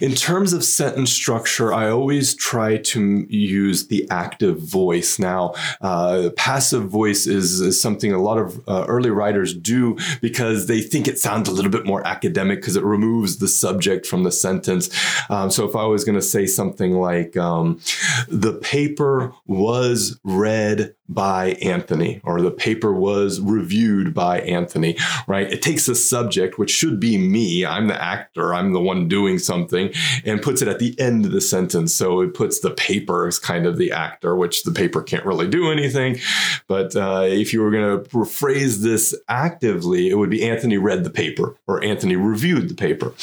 In 0.02 0.14
terms 0.14 0.54
of 0.54 0.64
sentence 0.64 1.12
structure, 1.12 1.74
I 1.74 1.90
always 1.90 2.36
try 2.36 2.78
to 2.78 3.26
use 3.30 3.88
the 3.88 4.08
active 4.10 4.60
voice. 4.60 5.20
Now, 5.20 5.54
uh, 5.82 6.30
passive 6.36 6.90
voice 6.90 7.28
is, 7.28 7.60
is, 7.62 7.82
something 7.82 8.14
a 8.14 8.22
lot 8.22 8.38
of 8.38 8.58
uh, 8.68 8.86
early 8.88 9.10
writers 9.10 9.54
do 9.54 9.98
because 10.22 10.66
they 10.66 10.82
think 10.82 11.08
it 11.08 11.20
sounds 11.20 11.48
a 11.48 11.52
little 11.52 11.70
bit 11.70 11.86
more 11.86 12.06
academic 12.08 12.62
because 12.62 12.76
it 12.76 12.84
removes 12.84 13.38
the 13.38 13.48
subject 13.48 14.06
from 14.06 14.24
the 14.24 14.32
sentence. 14.32 14.90
Um, 15.30 15.52
so 15.52 15.68
if 15.68 15.76
I 15.76 15.86
was 15.86 16.04
going 16.04 16.16
to 16.16 16.22
say 16.22 16.48
something 16.48 16.94
like, 16.94 17.38
um, 17.38 17.80
the 18.28 18.54
paper 18.54 19.34
was 19.46 20.20
read 20.24 20.96
by 21.08 21.52
Anthony, 21.62 22.20
or 22.24 22.42
the 22.42 22.52
paper 22.52 22.92
was 22.92 23.40
reviewed 23.40 24.14
by 24.14 24.42
Anthony, 24.42 24.98
right? 25.28 25.52
It 25.52 25.62
takes 25.62 25.88
a 25.88 25.96
subject, 25.96 26.58
which 26.58 26.72
should 26.72 27.00
be 27.00 27.18
me, 27.18 27.66
I'm 27.66 27.88
the 27.88 28.02
actor, 28.02 28.54
I'm 28.54 28.74
the 28.74 28.82
one 28.82 29.08
doing 29.08 29.38
something, 29.38 29.92
and 30.26 30.42
puts 30.42 30.62
it 30.62 30.68
at 30.68 30.80
the 30.80 31.00
end 31.00 31.26
of 31.26 31.32
the 31.32 31.42
sentence. 31.42 31.94
So 31.94 32.22
it 32.22 32.34
puts 32.34 32.60
the 32.60 32.72
paper 32.72 33.28
as 33.28 33.38
kind 33.38 33.66
of 33.66 33.78
the 33.78 33.92
actor, 33.92 34.36
which 34.36 34.64
the 34.64 34.72
paper 34.72 35.04
can't 35.04 35.26
really 35.26 35.48
do 35.48 35.72
anything. 35.72 36.18
But 36.68 36.96
uh, 36.96 37.26
if 37.26 37.54
you 37.54 37.62
were 37.62 37.72
going 37.72 38.04
to 38.04 38.10
rephrase 38.10 38.82
this 38.82 39.16
actively, 39.30 40.10
it 40.10 40.16
would 40.16 40.32
be 40.32 40.48
Anthony 40.48 40.78
read 40.78 41.04
the 41.04 41.10
paper 41.12 41.56
or 41.68 41.84
Anthony 41.84 42.16
reviewed 42.16 42.70
the 42.70 42.76
paper. 42.76 43.14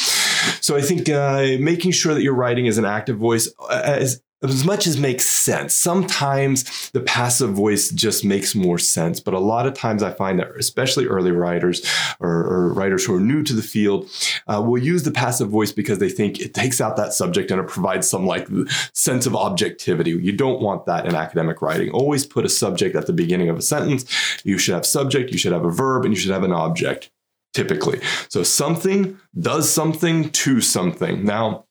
So 0.61 0.77
I 0.77 0.83
think 0.83 1.09
uh, 1.09 1.59
making 1.59 1.93
sure 1.93 2.15
that 2.15 2.23
you're 2.23 2.35
writing 2.35 2.69
as 2.69 2.79
an 2.79 2.85
active 2.85 3.17
voice 3.17 3.53
uh, 3.69 3.83
as 3.85 4.23
as 4.43 4.65
much 4.65 4.87
as 4.87 4.99
makes 4.99 5.25
sense. 5.25 5.75
Sometimes 5.75 6.91
the 6.91 7.01
passive 7.01 7.51
voice 7.51 7.91
just 7.91 8.25
makes 8.25 8.55
more 8.55 8.79
sense, 8.79 9.21
but 9.21 9.35
a 9.35 9.39
lot 9.39 9.67
of 9.67 9.75
times 9.75 10.03
I 10.03 10.13
find 10.13 10.39
that, 10.39 10.51
especially 10.57 11.07
early 11.07 11.31
writers 11.31 11.85
or, 12.21 12.31
or 12.31 12.73
writers 12.73 13.05
who 13.05 13.15
are 13.15 13.21
new 13.21 13.43
to 13.43 13.53
the 13.53 13.63
field, 13.63 14.11
uh, 14.47 14.61
will 14.61 14.79
use 14.79 15.05
the 15.05 15.11
passive 15.11 15.49
voice 15.49 15.73
because 15.73 15.99
they 15.99 16.09
think 16.09 16.41
it 16.41 16.55
takes 16.55 16.81
out 16.81 16.97
that 16.97 17.13
subject 17.13 17.51
and 17.51 17.61
it 17.61 17.69
provides 17.69 18.09
some 18.09 18.27
like 18.27 18.49
sense 18.93 19.27
of 19.27 19.37
objectivity. 19.37 20.11
You 20.11 20.33
don't 20.33 20.61
want 20.61 20.87
that 20.87 21.07
in 21.07 21.15
academic 21.15 21.63
writing. 21.63 21.91
Always 21.91 22.27
put 22.27 22.45
a 22.45 22.49
subject 22.49 22.97
at 22.97 23.07
the 23.07 23.13
beginning 23.13 23.49
of 23.49 23.57
a 23.57 23.63
sentence. 23.63 24.05
You 24.45 24.59
should 24.59 24.75
have 24.75 24.87
subject, 24.87 25.31
you 25.31 25.39
should 25.39 25.53
have 25.53 25.65
a 25.65 25.71
verb, 25.71 26.05
and 26.05 26.15
you 26.15 26.21
should 26.21 26.33
have 26.33 26.45
an 26.45 26.53
object 26.53 27.11
typically. 27.53 28.01
So 28.29 28.43
something 28.43 29.19
does 29.39 29.71
something 29.71 30.31
to 30.31 30.61
something. 30.61 31.25
Now, 31.25 31.67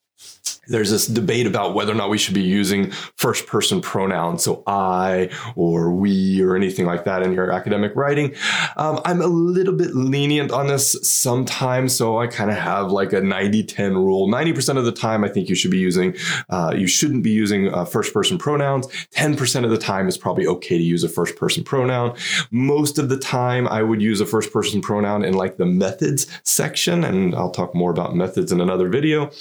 there's 0.68 0.92
this 0.92 1.08
debate 1.08 1.48
about 1.48 1.74
whether 1.74 1.92
or 1.92 1.96
not 1.96 2.10
we 2.10 2.18
should 2.18 2.36
be 2.36 2.42
using 2.42 2.92
first 2.92 3.48
person 3.48 3.82
pronouns, 3.82 4.44
so 4.44 4.64
I 4.68 5.30
or 5.56 5.92
we 5.92 6.42
or 6.42 6.56
anything 6.56 6.86
like 6.86 7.04
that 7.06 7.24
in 7.24 7.34
your 7.34 7.52
academic 7.52 7.96
writing. 7.96 8.36
Um, 8.78 9.00
I'm 9.04 9.22
a 9.22 9.28
little 9.28 9.74
bit 9.74 9.96
lenient 9.96 10.52
on 10.52 10.68
this 10.68 10.96
sometimes, 11.02 11.96
so 11.96 12.20
I 12.20 12.28
kind 12.28 12.52
of 12.52 12.58
have 12.58 12.92
like 12.92 13.12
a 13.12 13.22
90 13.22 13.64
10 13.64 13.98
rule. 13.98 14.28
90% 14.28 14.78
of 14.78 14.86
the 14.86 14.92
time, 14.92 15.24
I 15.24 15.30
think 15.30 15.50
you 15.50 15.56
should 15.56 15.72
be 15.72 15.80
using, 15.80 16.16
uh, 16.50 16.74
you 16.76 16.88
shouldn't 16.88 17.24
be 17.24 17.32
using 17.32 17.74
uh, 17.74 17.86
first 17.86 18.14
person 18.14 18.38
pronouns. 18.38 18.88
10% 19.16 19.64
of 19.64 19.72
the 19.72 19.78
time, 19.78 20.08
is 20.08 20.18
probably 20.18 20.46
okay 20.46 20.78
to 20.78 20.84
use 20.84 21.04
a 21.04 21.10
first 21.10 21.36
person 21.36 21.64
pronoun. 21.64 22.16
Most 22.52 23.00
of 23.00 23.10
the 23.10 23.18
time, 23.18 23.68
I 23.68 23.82
would 23.82 24.02
use 24.02 24.22
a 24.22 24.26
first 24.26 24.54
person 24.54 24.82
pronoun 24.82 25.24
in 25.24 25.34
like 25.34 25.58
the 25.58 25.66
methods 25.66 26.28
section, 26.44 27.04
and 27.04 27.34
I'll 27.34 27.52
talk 27.52 27.74
more 27.74 27.92
about 27.92 28.16
methods 28.16 28.52
in 28.52 28.62
another 28.62 28.90
video. 28.90 29.32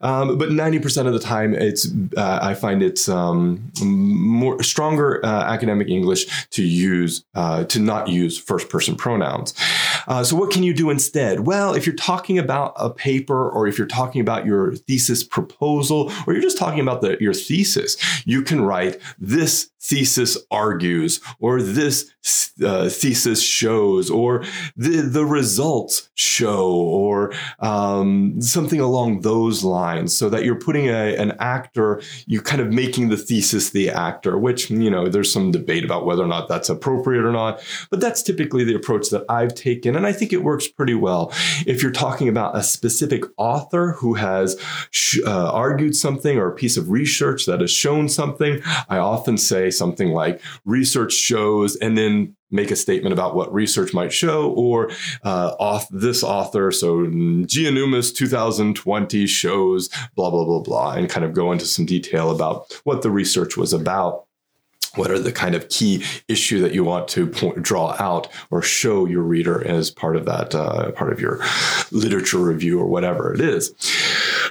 Um, 0.00 0.36
but 0.38 0.50
90% 0.58 1.06
of 1.06 1.12
the 1.12 1.18
time, 1.20 1.54
it's 1.54 1.88
uh, 2.16 2.40
I 2.42 2.54
find 2.54 2.82
it's 2.82 3.08
um, 3.08 3.70
more 3.80 4.62
stronger 4.62 5.24
uh, 5.24 5.44
academic 5.44 5.88
English 5.88 6.48
to 6.50 6.62
use 6.62 7.24
uh, 7.34 7.64
to 7.64 7.78
not 7.78 8.08
use 8.08 8.36
first 8.36 8.68
person 8.68 8.96
pronouns. 8.96 9.54
Uh, 10.06 10.22
so 10.22 10.36
what 10.36 10.50
can 10.50 10.62
you 10.62 10.74
do 10.74 10.90
instead? 10.90 11.40
Well, 11.40 11.74
if 11.74 11.86
you're 11.86 11.96
talking 11.96 12.38
about 12.38 12.72
a 12.76 12.90
paper, 12.90 13.48
or 13.48 13.66
if 13.66 13.78
you're 13.78 13.86
talking 13.86 14.20
about 14.20 14.46
your 14.46 14.74
thesis 14.74 15.24
proposal, 15.24 16.12
or 16.26 16.32
you're 16.32 16.42
just 16.42 16.58
talking 16.58 16.80
about 16.80 17.00
the, 17.00 17.16
your 17.20 17.34
thesis, 17.34 17.96
you 18.24 18.42
can 18.42 18.60
write 18.60 19.00
this 19.18 19.70
thesis 19.80 20.36
argues, 20.50 21.20
or 21.38 21.62
this 21.62 22.10
uh, 22.64 22.88
thesis 22.88 23.42
shows, 23.42 24.10
or 24.10 24.44
the 24.76 25.02
the 25.02 25.24
results 25.24 26.10
show, 26.14 26.70
or 26.70 27.32
um, 27.60 28.40
something 28.40 28.80
along 28.80 29.20
those 29.20 29.62
lines, 29.62 30.16
so 30.16 30.28
that 30.28 30.44
you're 30.44 30.58
putting 30.58 30.88
a, 30.88 31.16
an 31.16 31.32
actor, 31.38 32.02
you're 32.26 32.42
kind 32.42 32.60
of 32.60 32.72
making 32.72 33.08
the 33.08 33.16
thesis 33.16 33.70
the 33.70 33.88
actor, 33.88 34.36
which 34.36 34.70
you 34.70 34.90
know 34.90 35.08
there's 35.08 35.32
some 35.32 35.50
debate 35.50 35.84
about 35.84 36.04
whether 36.04 36.22
or 36.22 36.28
not 36.28 36.48
that's 36.48 36.68
appropriate 36.68 37.24
or 37.24 37.32
not, 37.32 37.62
but 37.90 38.00
that's 38.00 38.22
typically 38.22 38.64
the 38.64 38.74
approach 38.74 39.10
that 39.10 39.24
I've 39.28 39.54
taken, 39.54 39.87
and 39.96 40.06
I 40.06 40.12
think 40.12 40.32
it 40.32 40.42
works 40.42 40.68
pretty 40.68 40.94
well. 40.94 41.32
If 41.66 41.82
you're 41.82 41.92
talking 41.92 42.28
about 42.28 42.56
a 42.56 42.62
specific 42.62 43.24
author 43.36 43.92
who 43.92 44.14
has 44.14 44.60
sh- 44.90 45.20
uh, 45.26 45.50
argued 45.52 45.96
something 45.96 46.38
or 46.38 46.48
a 46.48 46.54
piece 46.54 46.76
of 46.76 46.90
research 46.90 47.46
that 47.46 47.60
has 47.60 47.70
shown 47.70 48.08
something, 48.08 48.60
I 48.88 48.98
often 48.98 49.36
say 49.36 49.70
something 49.70 50.10
like 50.10 50.40
research 50.64 51.12
shows 51.12 51.76
and 51.76 51.96
then 51.96 52.36
make 52.50 52.70
a 52.70 52.76
statement 52.76 53.12
about 53.12 53.34
what 53.34 53.52
research 53.52 53.92
might 53.92 54.12
show 54.12 54.50
or 54.52 54.90
uh, 55.22 55.54
off 55.60 55.86
this 55.90 56.22
author 56.22 56.70
so 56.70 57.00
Giannoumis 57.00 58.14
2020 58.14 59.26
shows 59.26 59.88
blah 60.14 60.30
blah 60.30 60.44
blah 60.44 60.60
blah 60.60 60.92
and 60.92 61.10
kind 61.10 61.26
of 61.26 61.34
go 61.34 61.52
into 61.52 61.66
some 61.66 61.84
detail 61.84 62.30
about 62.30 62.72
what 62.84 63.02
the 63.02 63.10
research 63.10 63.56
was 63.56 63.74
about 63.74 64.27
what 64.98 65.10
are 65.10 65.18
the 65.18 65.32
kind 65.32 65.54
of 65.54 65.68
key 65.68 66.04
issue 66.26 66.60
that 66.60 66.74
you 66.74 66.84
want 66.84 67.08
to 67.08 67.26
point, 67.26 67.62
draw 67.62 67.96
out 67.98 68.28
or 68.50 68.60
show 68.60 69.06
your 69.06 69.22
reader 69.22 69.66
as 69.66 69.90
part 69.90 70.16
of 70.16 70.24
that 70.26 70.54
uh, 70.54 70.90
part 70.92 71.12
of 71.12 71.20
your 71.20 71.40
literature 71.90 72.38
review 72.38 72.80
or 72.80 72.86
whatever 72.86 73.32
it 73.32 73.40
is. 73.40 73.72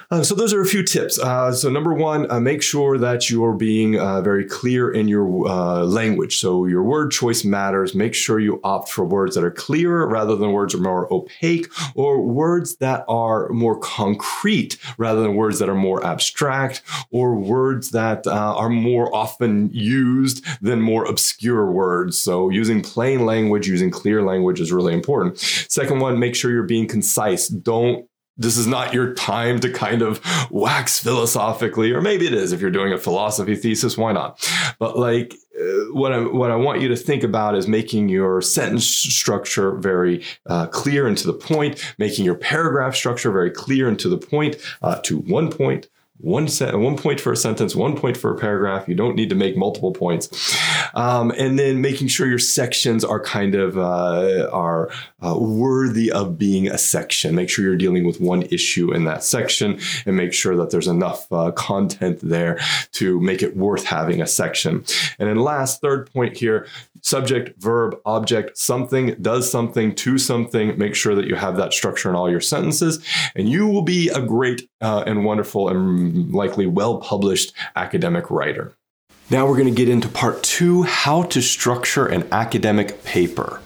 Uh, 0.09 0.23
so 0.23 0.33
those 0.33 0.53
are 0.53 0.61
a 0.61 0.65
few 0.65 0.83
tips. 0.83 1.19
Uh, 1.19 1.51
so 1.51 1.69
number 1.69 1.93
one 1.93 2.29
uh, 2.31 2.39
make 2.39 2.63
sure 2.63 2.97
that 2.97 3.29
you're 3.29 3.53
being 3.53 3.99
uh, 3.99 4.21
very 4.21 4.45
clear 4.45 4.89
in 4.89 5.07
your 5.07 5.47
uh, 5.47 5.83
language. 5.83 6.37
So 6.39 6.65
your 6.65 6.83
word 6.83 7.11
choice 7.11 7.43
matters. 7.43 7.93
Make 7.93 8.13
sure 8.13 8.39
you 8.39 8.61
opt 8.63 8.89
for 8.89 9.03
words 9.03 9.35
that 9.35 9.43
are 9.43 9.51
clearer 9.51 10.07
rather 10.07 10.35
than 10.37 10.53
words 10.53 10.73
that 10.73 10.79
are 10.79 10.83
more 10.83 11.13
opaque 11.13 11.67
or 11.93 12.21
words 12.21 12.77
that 12.77 13.03
are 13.09 13.49
more 13.49 13.77
concrete 13.79 14.77
rather 14.97 15.21
than 15.21 15.35
words 15.35 15.59
that 15.59 15.67
are 15.67 15.75
more 15.75 16.05
abstract 16.05 16.81
or 17.11 17.35
words 17.35 17.91
that 17.91 18.25
are 18.27 18.69
more 18.69 19.13
often 19.13 19.69
used 19.73 20.36
used 20.37 20.61
than 20.61 20.81
more 20.81 21.05
obscure 21.05 21.71
words. 21.71 22.19
So 22.19 22.49
using 22.49 22.81
plain 22.81 23.25
language, 23.25 23.67
using 23.67 23.91
clear 23.91 24.23
language 24.23 24.59
is 24.59 24.71
really 24.71 24.93
important. 24.93 25.39
Second 25.39 25.99
one, 25.99 26.19
make 26.19 26.35
sure 26.35 26.51
you're 26.51 26.63
being 26.63 26.87
concise. 26.87 27.47
Don't 27.47 28.07
this 28.39 28.55
is 28.55 28.67
not 28.67 28.93
your 28.93 29.15
time 29.15 29.59
to 29.59 29.73
kind 29.73 30.03
of 30.03 30.21
wax 30.51 30.99
philosophically, 30.99 31.91
or 31.91 32.01
maybe 32.01 32.27
it 32.27 32.35
is 32.35 32.51
if 32.51 32.61
you're 32.61 32.69
doing 32.69 32.93
a 32.93 32.97
philosophy 32.99 33.55
thesis, 33.55 33.97
why 33.97 34.11
not? 34.11 34.47
But 34.77 34.95
like 34.95 35.33
uh, 35.59 35.63
what 35.91 36.11
I 36.11 36.19
what 36.19 36.51
I 36.51 36.55
want 36.55 36.79
you 36.79 36.87
to 36.89 36.95
think 36.95 37.23
about 37.23 37.55
is 37.55 37.67
making 37.67 38.09
your 38.09 38.43
sentence 38.43 38.85
structure 38.85 39.71
very 39.77 40.23
uh, 40.45 40.67
clear 40.67 41.07
and 41.07 41.17
to 41.17 41.25
the 41.25 41.33
point, 41.33 41.83
making 41.97 42.25
your 42.25 42.35
paragraph 42.35 42.95
structure 42.95 43.31
very 43.31 43.49
clear 43.49 43.87
and 43.87 43.97
to 43.97 44.07
the 44.07 44.19
point, 44.19 44.57
uh, 44.83 44.99
to 45.05 45.17
one 45.17 45.51
point, 45.51 45.87
one 46.19 46.47
set, 46.47 46.77
one 46.77 46.97
point 46.97 47.21
for 47.21 47.31
a 47.31 47.37
sentence, 47.37 47.75
one 47.75 47.95
point 47.95 48.17
for 48.17 48.33
a 48.33 48.37
paragraph. 48.37 48.87
You 48.87 48.95
don't 48.95 49.15
need 49.15 49.29
to 49.29 49.35
make 49.35 49.55
multiple 49.55 49.91
points, 49.91 50.57
um, 50.95 51.31
and 51.37 51.59
then 51.59 51.81
making 51.81 52.07
sure 52.07 52.27
your 52.27 52.39
sections 52.39 53.03
are 53.03 53.19
kind 53.19 53.53
of 53.53 53.77
uh, 53.77 54.49
are 54.51 54.89
uh, 55.21 55.37
worthy 55.37 56.11
of 56.11 56.37
being 56.37 56.67
a 56.67 56.77
section. 56.77 57.35
Make 57.35 57.49
sure 57.49 57.63
you're 57.63 57.75
dealing 57.75 58.05
with 58.05 58.19
one 58.19 58.43
issue 58.43 58.93
in 58.93 59.05
that 59.05 59.23
section, 59.23 59.79
and 60.05 60.17
make 60.17 60.33
sure 60.33 60.55
that 60.55 60.71
there's 60.71 60.87
enough 60.87 61.31
uh, 61.31 61.51
content 61.51 62.19
there 62.23 62.59
to 62.93 63.19
make 63.21 63.43
it 63.43 63.55
worth 63.55 63.85
having 63.85 64.21
a 64.21 64.27
section. 64.27 64.83
And 65.19 65.29
then 65.29 65.37
last, 65.37 65.81
third 65.81 66.11
point 66.11 66.37
here: 66.37 66.67
subject, 67.07 67.61
verb, 67.61 67.95
object, 68.05 68.57
something 68.57 69.15
does 69.21 69.49
something 69.49 69.95
to 69.95 70.17
something. 70.17 70.77
Make 70.77 70.93
sure 70.93 71.15
that 71.15 71.25
you 71.25 71.35
have 71.35 71.55
that 71.57 71.71
structure 71.71 72.09
in 72.09 72.15
all 72.15 72.29
your 72.29 72.41
sentences, 72.41 73.03
and 73.35 73.47
you 73.47 73.67
will 73.67 73.81
be 73.81 74.09
a 74.09 74.21
great 74.21 74.69
uh, 74.81 75.03
and 75.07 75.23
wonderful 75.23 75.69
and 75.69 76.33
likely 76.33 76.67
well 76.67 76.97
published 76.97 77.53
academic 77.75 78.29
writer. 78.29 78.73
Now 79.29 79.47
we're 79.47 79.57
going 79.57 79.73
to 79.73 79.75
get 79.75 79.89
into 79.89 80.07
part 80.07 80.43
two 80.43 80.83
how 80.83 81.23
to 81.23 81.41
structure 81.41 82.05
an 82.05 82.27
academic 82.31 83.03
paper. 83.03 83.61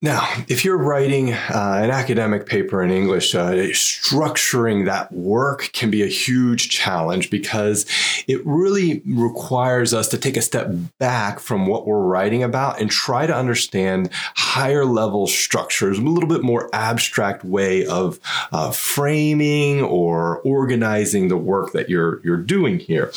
Now, 0.00 0.28
if 0.46 0.64
you're 0.64 0.78
writing 0.78 1.32
uh, 1.32 1.80
an 1.82 1.90
academic 1.90 2.46
paper 2.46 2.84
in 2.84 2.92
English, 2.92 3.34
uh, 3.34 3.50
structuring 3.50 4.84
that 4.84 5.12
work 5.12 5.70
can 5.72 5.90
be 5.90 6.04
a 6.04 6.06
huge 6.06 6.68
challenge 6.68 7.30
because 7.30 7.84
it 8.28 8.40
really 8.46 9.02
requires 9.04 9.92
us 9.92 10.06
to 10.10 10.16
take 10.16 10.36
a 10.36 10.42
step 10.42 10.70
back 11.00 11.40
from 11.40 11.66
what 11.66 11.84
we're 11.84 11.98
writing 11.98 12.44
about 12.44 12.80
and 12.80 12.92
try 12.92 13.26
to 13.26 13.34
understand 13.34 14.10
higher 14.36 14.84
level 14.84 15.26
structures, 15.26 15.98
a 15.98 16.02
little 16.02 16.28
bit 16.28 16.44
more 16.44 16.70
abstract 16.72 17.44
way 17.44 17.84
of 17.84 18.20
uh, 18.52 18.70
framing 18.70 19.82
or 19.82 20.38
organizing 20.42 21.26
the 21.26 21.36
work 21.36 21.72
that 21.72 21.90
you're 21.90 22.20
you're 22.24 22.36
doing 22.36 22.78
here. 22.78 23.10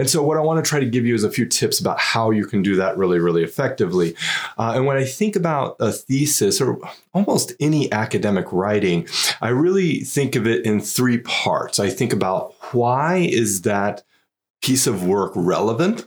And 0.00 0.08
so, 0.08 0.22
what 0.22 0.38
I 0.38 0.40
want 0.40 0.64
to 0.64 0.66
try 0.66 0.80
to 0.80 0.86
give 0.86 1.04
you 1.04 1.14
is 1.14 1.24
a 1.24 1.30
few 1.30 1.44
tips 1.44 1.78
about 1.78 2.00
how 2.00 2.30
you 2.30 2.46
can 2.46 2.62
do 2.62 2.74
that 2.76 2.96
really, 2.96 3.18
really 3.18 3.42
effectively. 3.42 4.16
Uh, 4.56 4.72
and 4.74 4.86
when 4.86 4.96
I 4.96 5.04
think 5.04 5.36
about 5.36 5.76
a 5.78 5.92
thesis 5.92 6.58
or 6.58 6.78
almost 7.12 7.52
any 7.60 7.92
academic 7.92 8.50
writing, 8.50 9.06
I 9.42 9.50
really 9.50 10.00
think 10.00 10.36
of 10.36 10.46
it 10.46 10.64
in 10.64 10.80
three 10.80 11.18
parts. 11.18 11.78
I 11.78 11.90
think 11.90 12.14
about 12.14 12.54
why 12.72 13.28
is 13.30 13.60
that 13.62 14.02
piece 14.62 14.86
of 14.86 15.06
work 15.06 15.32
relevant? 15.36 16.06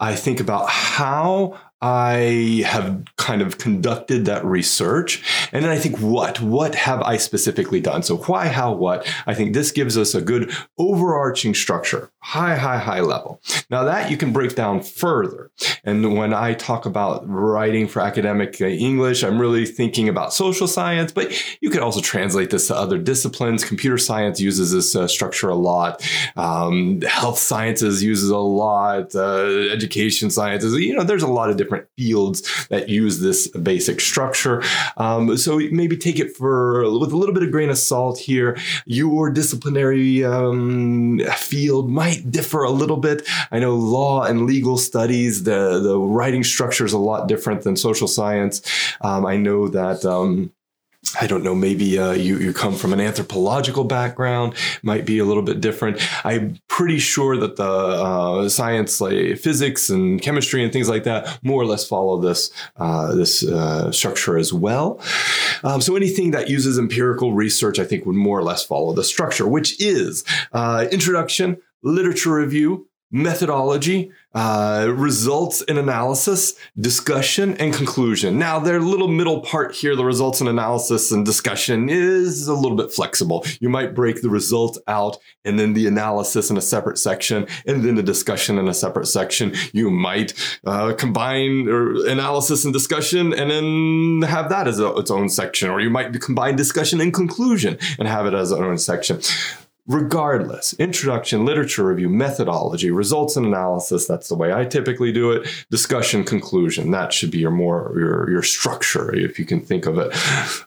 I 0.00 0.16
think 0.16 0.40
about 0.40 0.68
how 0.68 1.60
I 1.80 2.64
have 2.66 3.04
kind 3.18 3.40
of 3.40 3.58
conducted 3.58 4.24
that 4.24 4.44
research. 4.44 5.22
And 5.52 5.64
then 5.64 5.70
I 5.70 5.78
think, 5.78 5.98
what? 5.98 6.40
What 6.40 6.74
have 6.74 7.02
I 7.02 7.18
specifically 7.18 7.80
done? 7.80 8.02
So, 8.02 8.16
why, 8.16 8.48
how, 8.48 8.72
what? 8.72 9.06
I 9.28 9.34
think 9.34 9.54
this 9.54 9.70
gives 9.70 9.96
us 9.96 10.12
a 10.12 10.20
good 10.20 10.52
overarching 10.76 11.54
structure 11.54 12.10
high, 12.28 12.56
high, 12.56 12.76
high 12.76 13.00
level. 13.00 13.40
Now, 13.70 13.84
that 13.84 14.10
you 14.10 14.18
can 14.18 14.34
break 14.34 14.54
down 14.54 14.82
further. 14.82 15.50
And 15.82 16.14
when 16.14 16.34
I 16.34 16.52
talk 16.52 16.84
about 16.84 17.26
writing 17.26 17.88
for 17.88 18.00
academic 18.00 18.60
uh, 18.60 18.66
English, 18.66 19.24
I'm 19.24 19.40
really 19.40 19.64
thinking 19.64 20.10
about 20.10 20.34
social 20.34 20.68
science, 20.68 21.10
but 21.10 21.32
you 21.62 21.70
could 21.70 21.80
also 21.80 22.02
translate 22.02 22.50
this 22.50 22.66
to 22.66 22.76
other 22.76 22.98
disciplines. 22.98 23.64
Computer 23.64 23.96
science 23.96 24.40
uses 24.40 24.72
this 24.72 24.94
uh, 24.94 25.08
structure 25.08 25.48
a 25.48 25.54
lot, 25.54 26.06
um, 26.36 27.00
health 27.00 27.38
sciences 27.38 28.02
uses 28.02 28.28
a 28.28 28.36
lot, 28.36 29.14
uh, 29.14 29.70
education 29.72 30.28
sciences, 30.28 30.74
you 30.74 30.94
know, 30.94 31.04
there's 31.04 31.22
a 31.22 31.26
lot 31.26 31.48
of 31.48 31.56
different 31.56 31.86
fields 31.96 32.66
that 32.68 32.90
use 32.90 33.20
this 33.20 33.48
basic 33.48 34.00
structure. 34.00 34.62
Um, 34.98 35.38
so 35.38 35.58
maybe 35.70 35.96
take 35.96 36.18
it 36.18 36.36
for 36.36 36.82
with 36.98 37.10
a 37.10 37.16
little 37.16 37.34
bit 37.34 37.42
of 37.42 37.50
grain 37.50 37.70
of 37.70 37.78
salt 37.78 38.18
here. 38.18 38.58
Your 38.84 39.30
disciplinary 39.30 40.24
um, 40.24 41.20
field 41.38 41.90
might 41.90 42.17
differ 42.20 42.62
a 42.62 42.70
little 42.70 42.96
bit. 42.96 43.26
I 43.50 43.58
know 43.58 43.74
law 43.74 44.24
and 44.24 44.46
legal 44.46 44.78
studies, 44.78 45.44
the, 45.44 45.80
the 45.80 45.98
writing 45.98 46.44
structure 46.44 46.84
is 46.84 46.92
a 46.92 46.98
lot 46.98 47.28
different 47.28 47.62
than 47.62 47.76
social 47.76 48.08
science. 48.08 48.62
Um, 49.00 49.26
I 49.26 49.36
know 49.36 49.68
that. 49.68 50.04
Um, 50.04 50.52
I 51.20 51.26
don't 51.26 51.44
know, 51.44 51.54
maybe 51.54 51.98
uh, 51.98 52.10
you, 52.10 52.38
you 52.38 52.52
come 52.52 52.74
from 52.74 52.92
an 52.92 53.00
anthropological 53.00 53.84
background, 53.84 54.54
might 54.82 55.06
be 55.06 55.18
a 55.18 55.24
little 55.24 55.44
bit 55.44 55.60
different. 55.60 56.00
I'm 56.24 56.58
pretty 56.68 56.98
sure 56.98 57.36
that 57.36 57.56
the 57.56 57.64
uh, 57.64 58.48
science, 58.48 59.00
like 59.00 59.38
physics 59.38 59.90
and 59.90 60.20
chemistry 60.20 60.62
and 60.62 60.72
things 60.72 60.88
like 60.88 61.04
that, 61.04 61.38
more 61.42 61.62
or 61.62 61.66
less 61.66 61.86
follow 61.86 62.20
this, 62.20 62.50
uh, 62.76 63.14
this 63.14 63.44
uh, 63.44 63.90
structure 63.92 64.36
as 64.36 64.52
well. 64.52 65.00
Um, 65.62 65.80
so 65.80 65.96
anything 65.96 66.32
that 66.32 66.50
uses 66.50 66.78
empirical 66.78 67.32
research, 67.32 67.78
I 67.78 67.84
think, 67.84 68.04
would 68.04 68.16
more 68.16 68.38
or 68.38 68.42
less 68.42 68.64
follow 68.64 68.92
the 68.92 69.04
structure, 69.04 69.46
which 69.46 69.80
is 69.80 70.24
uh, 70.52 70.86
introduction, 70.90 71.58
literature 71.82 72.34
review, 72.34 72.88
methodology, 73.10 74.12
uh, 74.34 74.86
results 74.94 75.62
and 75.66 75.78
analysis, 75.78 76.54
discussion, 76.78 77.56
and 77.56 77.72
conclusion. 77.72 78.38
Now, 78.38 78.58
their 78.58 78.80
little 78.80 79.08
middle 79.08 79.40
part 79.40 79.74
here, 79.74 79.96
the 79.96 80.04
results 80.04 80.40
and 80.40 80.48
analysis 80.48 81.10
and 81.10 81.24
discussion, 81.24 81.88
is 81.88 82.48
a 82.48 82.54
little 82.54 82.76
bit 82.76 82.92
flexible. 82.92 83.46
You 83.60 83.70
might 83.70 83.94
break 83.94 84.20
the 84.20 84.28
results 84.28 84.78
out 84.86 85.16
and 85.44 85.58
then 85.58 85.72
the 85.72 85.86
analysis 85.86 86.50
in 86.50 86.58
a 86.58 86.60
separate 86.60 86.98
section, 86.98 87.46
and 87.66 87.82
then 87.82 87.94
the 87.94 88.02
discussion 88.02 88.58
in 88.58 88.68
a 88.68 88.74
separate 88.74 89.06
section. 89.06 89.54
You 89.72 89.90
might 89.90 90.34
uh, 90.66 90.92
combine 90.92 91.66
analysis 91.66 92.64
and 92.64 92.74
discussion 92.74 93.32
and 93.32 93.50
then 93.50 94.28
have 94.28 94.50
that 94.50 94.68
as 94.68 94.80
a, 94.80 94.94
its 94.96 95.10
own 95.10 95.30
section, 95.30 95.70
or 95.70 95.80
you 95.80 95.88
might 95.88 96.20
combine 96.20 96.56
discussion 96.56 97.00
and 97.00 97.14
conclusion 97.14 97.78
and 97.98 98.06
have 98.06 98.26
it 98.26 98.34
as 98.34 98.52
its 98.52 98.60
own 98.60 98.76
section. 98.76 99.20
Regardless, 99.88 100.74
introduction, 100.74 101.46
literature 101.46 101.86
review, 101.86 102.10
methodology, 102.10 102.90
results 102.90 103.36
and 103.38 103.46
analysis, 103.46 104.06
that's 104.06 104.28
the 104.28 104.34
way 104.34 104.52
I 104.52 104.66
typically 104.66 105.12
do 105.12 105.30
it. 105.30 105.48
Discussion, 105.70 106.24
conclusion, 106.24 106.90
that 106.90 107.10
should 107.10 107.30
be 107.30 107.38
your 107.38 107.50
more 107.50 107.94
your, 107.96 108.30
your 108.30 108.42
structure, 108.42 109.14
if 109.14 109.38
you 109.38 109.46
can 109.46 109.62
think 109.62 109.86
of 109.86 109.96
it 109.96 110.14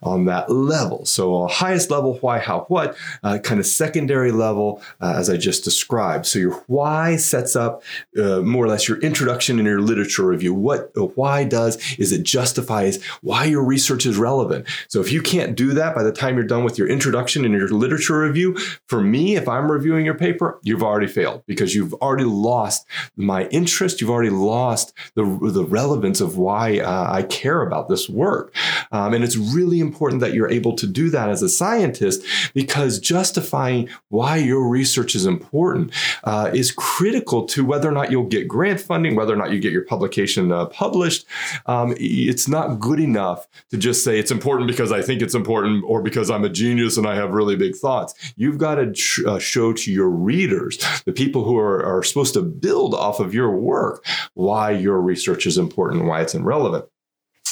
on 0.01 0.25
that 0.25 0.49
level. 0.49 1.05
So 1.05 1.43
uh, 1.43 1.47
highest 1.47 1.91
level, 1.91 2.15
why, 2.21 2.39
how, 2.39 2.61
what, 2.61 2.97
uh, 3.21 3.37
kind 3.43 3.59
of 3.59 3.67
secondary 3.67 4.31
level, 4.31 4.81
uh, 4.99 5.13
as 5.15 5.29
I 5.29 5.37
just 5.37 5.63
described. 5.63 6.25
So 6.25 6.39
your 6.39 6.53
why 6.65 7.15
sets 7.17 7.55
up 7.55 7.83
uh, 8.17 8.39
more 8.39 8.65
or 8.65 8.69
less 8.69 8.87
your 8.87 8.99
introduction 9.01 9.59
and 9.59 9.67
your 9.67 9.81
literature 9.81 10.25
review. 10.25 10.55
What 10.55 10.89
why 11.15 11.43
does 11.43 11.77
is 11.99 12.11
it 12.11 12.23
justifies 12.23 13.03
why 13.21 13.45
your 13.45 13.63
research 13.63 14.07
is 14.07 14.17
relevant. 14.17 14.65
So 14.87 14.99
if 14.99 15.11
you 15.11 15.21
can't 15.21 15.55
do 15.55 15.73
that 15.73 15.93
by 15.93 16.01
the 16.01 16.11
time 16.11 16.37
you're 16.37 16.43
done 16.43 16.63
with 16.63 16.79
your 16.79 16.87
introduction 16.87 17.45
and 17.45 17.53
your 17.53 17.67
literature 17.67 18.19
review, 18.19 18.57
for 18.87 19.10
me, 19.11 19.35
if 19.35 19.47
I'm 19.47 19.71
reviewing 19.71 20.05
your 20.05 20.15
paper, 20.15 20.59
you've 20.63 20.83
already 20.83 21.07
failed 21.07 21.43
because 21.45 21.75
you've 21.75 21.93
already 21.95 22.23
lost 22.23 22.87
my 23.15 23.47
interest. 23.47 24.01
You've 24.01 24.09
already 24.09 24.29
lost 24.29 24.93
the, 25.15 25.23
the 25.23 25.65
relevance 25.65 26.21
of 26.21 26.37
why 26.37 26.79
uh, 26.79 27.11
I 27.11 27.23
care 27.23 27.61
about 27.61 27.89
this 27.89 28.09
work. 28.09 28.55
Um, 28.91 29.13
and 29.13 29.23
it's 29.23 29.37
really 29.37 29.79
important 29.79 30.21
that 30.21 30.33
you're 30.33 30.49
able 30.49 30.75
to 30.77 30.87
do 30.87 31.09
that 31.09 31.29
as 31.29 31.41
a 31.41 31.49
scientist 31.49 32.23
because 32.53 32.99
justifying 32.99 33.89
why 34.09 34.37
your 34.37 34.67
research 34.67 35.15
is 35.15 35.25
important 35.25 35.91
uh, 36.23 36.49
is 36.53 36.71
critical 36.71 37.45
to 37.45 37.65
whether 37.65 37.89
or 37.89 37.91
not 37.91 38.11
you'll 38.11 38.23
get 38.25 38.47
grant 38.47 38.79
funding, 38.79 39.15
whether 39.15 39.33
or 39.33 39.37
not 39.37 39.51
you 39.51 39.59
get 39.59 39.71
your 39.71 39.85
publication 39.85 40.51
uh, 40.51 40.65
published. 40.67 41.25
Um, 41.65 41.93
it's 41.97 42.47
not 42.47 42.79
good 42.79 42.99
enough 42.99 43.47
to 43.69 43.77
just 43.77 44.03
say 44.03 44.19
it's 44.19 44.31
important 44.31 44.67
because 44.67 44.91
I 44.91 45.01
think 45.01 45.21
it's 45.21 45.35
important 45.35 45.83
or 45.85 46.01
because 46.01 46.29
I'm 46.29 46.43
a 46.43 46.49
genius 46.49 46.97
and 46.97 47.07
I 47.07 47.15
have 47.15 47.31
really 47.31 47.55
big 47.55 47.75
thoughts. 47.75 48.13
You've 48.35 48.57
got 48.57 48.75
to 48.75 48.91
uh, 49.25 49.39
show 49.39 49.73
to 49.73 49.91
your 49.91 50.09
readers, 50.09 50.77
the 51.05 51.13
people 51.13 51.43
who 51.43 51.57
are, 51.57 51.83
are 51.83 52.03
supposed 52.03 52.33
to 52.33 52.41
build 52.41 52.93
off 52.93 53.19
of 53.19 53.33
your 53.33 53.51
work, 53.51 54.05
why 54.33 54.71
your 54.71 54.99
research 55.01 55.45
is 55.45 55.57
important, 55.57 56.05
why 56.05 56.21
it's 56.21 56.35
relevant. 56.35 56.85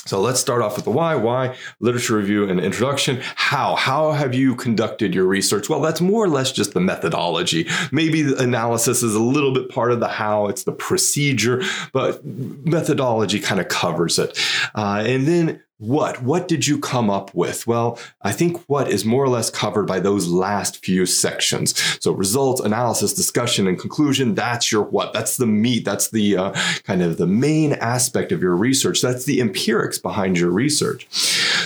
So 0.05 0.19
let's 0.21 0.39
start 0.39 0.63
off 0.63 0.75
with 0.75 0.85
the 0.85 0.91
why. 0.91 1.13
Why? 1.15 1.55
Literature 1.79 2.17
review 2.17 2.49
and 2.49 2.59
introduction. 2.59 3.19
How? 3.35 3.75
How 3.75 4.11
have 4.11 4.33
you 4.33 4.55
conducted 4.55 5.13
your 5.13 5.25
research? 5.25 5.69
Well, 5.69 5.81
that's 5.81 6.01
more 6.01 6.23
or 6.23 6.29
less 6.29 6.51
just 6.51 6.73
the 6.73 6.79
methodology. 6.79 7.67
Maybe 7.91 8.23
the 8.23 8.41
analysis 8.41 9.03
is 9.03 9.13
a 9.13 9.21
little 9.21 9.53
bit 9.53 9.69
part 9.69 9.91
of 9.91 9.99
the 9.99 10.07
how, 10.07 10.47
it's 10.47 10.63
the 10.63 10.71
procedure, 10.71 11.61
but 11.93 12.25
methodology 12.25 13.39
kind 13.39 13.61
of 13.61 13.67
covers 13.67 14.17
it. 14.17 14.39
Uh, 14.73 15.03
and 15.05 15.27
then 15.27 15.61
what? 15.79 16.21
What 16.21 16.49
did 16.49 16.67
you 16.67 16.77
come 16.77 17.09
up 17.09 17.33
with? 17.33 17.65
Well, 17.65 17.97
I 18.21 18.33
think 18.33 18.61
what 18.67 18.89
is 18.89 19.05
more 19.05 19.23
or 19.23 19.29
less 19.29 19.49
covered 19.49 19.87
by 19.87 20.01
those 20.01 20.27
last 20.27 20.83
few 20.83 21.05
sections. 21.05 21.73
So 22.01 22.11
results, 22.11 22.59
analysis, 22.59 23.13
discussion, 23.13 23.65
and 23.65 23.79
conclusion, 23.79 24.35
that's 24.35 24.73
your 24.73 24.83
what. 24.83 25.13
That's 25.13 25.37
the 25.37 25.47
meat. 25.47 25.85
That's 25.85 26.09
the 26.09 26.35
uh, 26.35 26.51
kind 26.83 27.01
of 27.01 27.17
the 27.17 27.27
main 27.27 27.73
aspect 27.73 28.33
of 28.33 28.41
your 28.41 28.57
research. 28.57 29.01
That's 29.01 29.23
the 29.23 29.39
empirics 29.39 29.97
behind 29.97 30.37
your 30.37 30.51
research. 30.51 31.07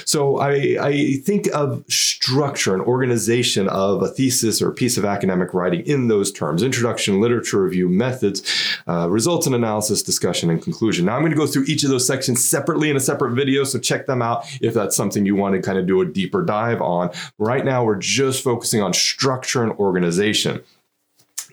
So 0.06 0.38
I, 0.38 0.78
I 0.80 1.13
think 1.24 1.48
of 1.54 1.84
structure 1.89 2.74
and 2.74 2.84
organization 2.84 3.68
of 3.70 4.02
a 4.04 4.10
thesis 4.10 4.62
or 4.62 4.70
a 4.70 4.74
piece 4.74 4.98
of 4.98 5.06
academic 5.06 5.54
writing 5.54 5.82
in 5.86 6.08
those 6.08 6.32
terms. 6.32 6.62
Introduction, 6.62 7.20
literature 7.20 7.63
review, 7.63 7.89
methods, 7.89 8.44
uh, 8.88 9.10
results 9.10 9.48
and 9.48 9.56
analysis, 9.56 10.04
discussion, 10.04 10.50
and 10.50 10.62
conclusion. 10.62 11.06
Now 11.06 11.16
I'm 11.16 11.22
going 11.22 11.32
to 11.32 11.38
go 11.38 11.48
through 11.48 11.66
each 11.66 11.84
of 11.84 11.89
those 11.89 12.06
sections 12.06 12.44
separately 12.44 12.89
in 12.89 12.96
a 12.96 13.00
separate 13.00 13.34
video. 13.34 13.63
So 13.63 13.80
check 13.80 14.04
check 14.04 14.08
them 14.08 14.22
out 14.22 14.46
if 14.62 14.74
that's 14.74 14.96
something 14.96 15.26
you 15.26 15.36
want 15.36 15.56
to 15.56 15.62
kind 15.62 15.78
of 15.78 15.88
do 15.88 16.02
a 16.02 16.06
deeper 16.06 16.44
dive 16.44 16.82
on. 16.82 17.12
Right 17.38 17.63
now, 17.66 17.84
we're 17.84 17.96
just 17.96 18.44
focusing 18.44 18.82
on 18.82 18.94
structure 18.94 19.63
and 19.63 19.72
organization. 19.74 20.62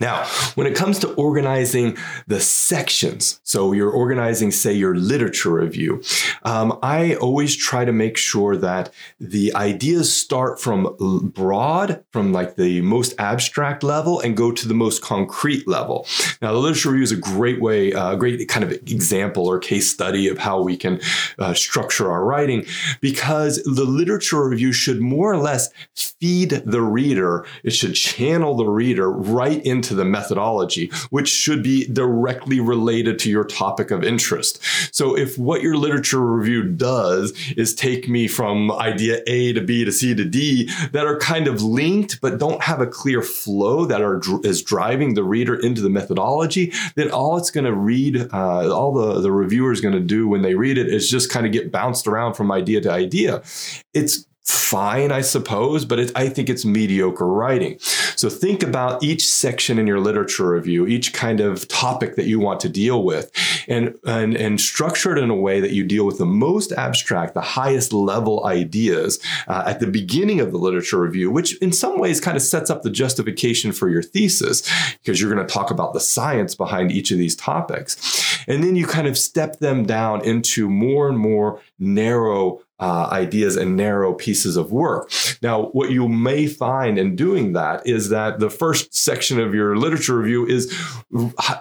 Now, 0.01 0.25
when 0.55 0.67
it 0.67 0.75
comes 0.75 0.99
to 1.01 1.13
organizing 1.15 1.97
the 2.27 2.41
sections, 2.41 3.41
so 3.45 3.73
you're 3.73 3.91
organizing, 3.91 4.51
say, 4.51 4.73
your 4.73 4.95
literature 4.95 5.53
review, 5.53 6.03
um, 6.43 6.79
I 6.83 7.17
always 7.17 7.55
try 7.55 7.85
to 7.85 7.93
make 7.93 8.17
sure 8.17 8.57
that 8.57 8.93
the 9.21 9.55
ideas 9.55 10.15
start 10.15 10.61
from 10.61 10.97
broad, 11.35 12.03
from 12.13 12.33
like 12.33 12.57
the 12.57 12.81
most 12.81 13.15
abstract 13.19 13.83
level, 13.83 14.21
and 14.21 14.37
go 14.37 14.51
to 14.53 14.67
the 14.67 14.75
most 14.75 15.03
concrete 15.03 15.69
level. 15.69 16.07
Now, 16.41 16.53
the 16.53 16.59
literature 16.59 16.91
review 16.91 17.05
is 17.05 17.13
a 17.13 17.17
great 17.17 17.61
way, 17.61 17.93
a 17.93 18.01
uh, 18.01 18.15
great 18.17 18.49
kind 18.49 18.65
of 18.65 18.73
example 18.73 19.47
or 19.47 19.59
case 19.59 19.91
study 19.91 20.29
of 20.29 20.39
how 20.39 20.63
we 20.63 20.77
can 20.77 21.01
uh, 21.39 21.53
structure 21.55 22.11
our 22.11 22.25
writing 22.25 22.65
because 23.01 23.63
the 23.65 23.85
literature 23.85 24.49
review 24.49 24.73
should 24.73 25.01
more 25.01 25.33
or 25.33 25.37
less 25.37 25.69
feed 25.95 26.51
the 26.51 26.83
reader, 26.83 27.47
it 27.65 27.71
should 27.71 27.95
channel 27.95 28.57
the 28.57 28.67
reader 28.67 29.11
right 29.11 29.65
into 29.65 29.90
into 29.91 30.03
the 30.03 30.09
methodology, 30.09 30.91
which 31.11 31.29
should 31.29 31.63
be 31.63 31.87
directly 31.87 32.61
related 32.61 33.19
to 33.19 33.31
your 33.31 33.45
topic 33.45 33.91
of 33.91 34.05
interest. 34.05 34.61
So 34.95 35.17
if 35.17 35.37
what 35.37 35.63
your 35.63 35.77
literature 35.77 36.21
review 36.21 36.63
does 36.63 37.33
is 37.57 37.75
take 37.75 38.09
me 38.09 38.29
from 38.29 38.71
idea 38.71 39.23
A 39.27 39.53
to 39.53 39.61
B 39.61 39.85
to 39.85 39.91
C 39.91 40.15
to 40.15 40.25
D 40.25 40.71
that 40.93 41.07
are 41.07 41.19
kind 41.19 41.49
of 41.49 41.63
linked 41.63 42.21
but 42.21 42.39
don't 42.39 42.63
have 42.63 42.81
a 42.81 42.87
clear 42.87 43.23
flow 43.23 43.85
that 43.87 44.01
are 44.01 44.21
is 44.45 44.63
driving 44.63 45.15
the 45.15 45.25
reader 45.25 45.57
into 45.57 45.81
the 45.81 45.91
methodology, 45.91 46.73
then 46.95 47.11
all 47.11 47.37
it's 47.37 47.51
going 47.51 47.65
to 47.65 47.75
read, 47.75 48.29
uh, 48.33 48.73
all 48.73 48.93
the, 48.93 49.21
the 49.21 49.33
reviewer 49.33 49.73
is 49.73 49.81
going 49.81 49.95
to 49.95 50.01
do 50.01 50.29
when 50.29 50.43
they 50.43 50.55
read 50.55 50.79
it 50.79 50.89
is 50.89 51.11
just 51.11 51.31
kind 51.31 51.47
of 51.47 51.53
get 51.53 51.73
bounced 51.73 52.07
around 52.07 52.35
from 52.35 52.53
idea 52.53 52.81
to 52.81 52.93
idea. 52.93 53.43
It's 53.93 54.27
fine, 54.45 55.13
I 55.13 55.21
suppose, 55.21 55.85
but 55.85 55.99
it, 55.99 56.13
I 56.15 56.29
think 56.29 56.49
it's 56.49 56.65
mediocre 56.65 57.27
writing. 57.27 57.79
So 57.81 58.29
think 58.29 58.63
about 58.63 59.03
each 59.03 59.27
section 59.27 59.79
in 59.79 59.87
your 59.87 60.01
literature 60.01 60.51
review, 60.51 60.87
each 60.87 61.13
kind 61.13 61.41
of 61.41 61.69
topic 61.69 62.17
that 62.17 62.27
you 62.27 62.39
want 62.39 62.61
to 62.61 62.69
deal 62.69 63.03
with, 63.03 63.31
and, 63.69 63.95
and, 64.05 64.37
and 64.37 64.61
structure 64.61 65.17
it 65.17 65.23
in 65.23 65.31
a 65.31 65.35
way 65.35 65.61
that 65.61 65.73
you 65.73 65.85
deal 65.85 66.07
with 66.07 66.19
the 66.19 66.27
most 66.27 66.73
abstract, 66.73 67.35
the 67.35 67.41
highest 67.41 67.93
level 67.93 68.47
ideas 68.47 69.21
uh, 69.49 69.65
at 69.67 69.81
the 69.81 69.87
beginning 69.87 70.41
of 70.41 70.53
the 70.53 70.59
literature 70.59 71.01
review, 71.01 71.31
which 71.31 71.57
in 71.59 71.73
some 71.73 71.99
ways 71.99 72.21
kind 72.21 72.37
of 72.37 72.43
sets 72.43 72.71
up 72.71 72.83
the 72.83 72.91
justification 72.91 73.73
for 73.73 73.89
your 73.89 74.03
thesis 74.03 74.63
because 74.99 75.21
you're 75.21 75.33
going 75.33 75.47
to 75.47 75.53
talk 75.53 75.71
about 75.71 75.93
the 75.93 76.01
science 76.01 76.55
behind 76.55 76.91
each 76.93 77.11
of 77.11 77.19
these 77.19 77.37
topics. 77.37 78.45
And 78.47 78.65
then 78.65 78.77
you 78.77 78.87
kind 78.87 79.07
of 79.07 79.19
step 79.19 79.59
them 79.59 79.85
down 79.85 80.25
into 80.25 80.69
more 80.69 81.09
and 81.09 81.19
more 81.19 81.61
narrow 81.79 82.61
uh, 82.81 83.09
ideas 83.13 83.57
and 83.57 83.77
narrow 83.77 84.15
pieces 84.15 84.57
of 84.57 84.73
work. 84.73 85.13
Now, 85.43 85.67
what 85.67 85.91
you 85.91 86.09
may 86.09 86.47
find 86.47 86.99
in 86.99 87.15
doing 87.15 87.53
that 87.53 87.87
is 87.87 88.09
that 88.09 88.41
the 88.41 88.51
first 88.51 88.95
section 88.95 89.39
of 89.39 89.55
your 89.55 89.77
literature 89.77 90.17
review 90.17 90.47
is 90.47 90.75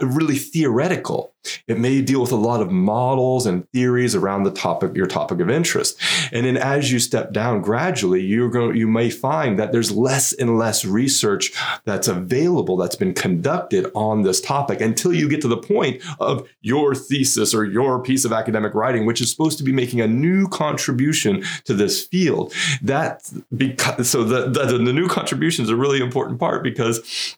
really 0.01 0.38
theoretical. 0.38 1.34
It 1.67 1.80
may 1.80 2.02
deal 2.02 2.21
with 2.21 2.32
a 2.32 2.38
lot 2.38 2.62
of 2.62 2.71
models 2.71 3.45
and 3.45 3.69
theories 3.71 4.15
around 4.15 4.43
the 4.43 4.52
topic, 4.52 4.95
your 4.95 5.08
topic 5.08 5.39
of 5.39 5.49
interest. 5.49 5.99
And 6.32 6.45
then 6.45 6.58
as 6.58 6.91
you 6.91 6.99
step 6.99 7.32
down 7.32 7.62
gradually, 7.62 8.21
you're 8.21 8.49
going, 8.49 8.75
you 8.75 8.88
may 8.88 9.10
find 9.10 9.58
that 9.60 9.71
there's 9.71 9.91
less 9.91 10.34
and 10.34 10.58
less 10.58 10.84
research 10.84 11.52
that's 11.86 12.08
available 12.08 12.78
that's 12.78 12.95
been 12.95 13.13
conducted 13.13 13.89
on 13.95 14.23
this 14.23 14.41
topic 14.41 14.82
until 14.82 15.13
you 15.13 15.30
get 15.30 15.41
to 15.41 15.47
the 15.47 15.58
point 15.58 16.02
of 16.19 16.47
your 16.62 16.95
thesis 16.95 17.54
or 17.54 17.65
your 17.65 18.02
piece 18.02 18.25
of 18.25 18.34
academic 18.34 18.73
writing, 18.73 19.06
which 19.06 19.21
is 19.21 19.32
supposed 19.32 19.58
to 19.58 19.63
be 19.63 19.71
making 19.71 20.02
a 20.02 20.08
new 20.08 20.47
contribution 20.47 21.43
to 21.65 21.73
this 21.73 22.06
field. 22.06 22.54
That 22.82 23.32
because 23.56 24.10
so 24.10 24.23
the, 24.23 24.49
the, 24.49 24.78
the 24.78 24.93
new 24.93 25.08
contribution 25.08 25.63
is 25.63 25.69
a 25.69 25.75
really 25.75 26.02
important 26.02 26.39
part 26.39 26.63
because 26.63 27.38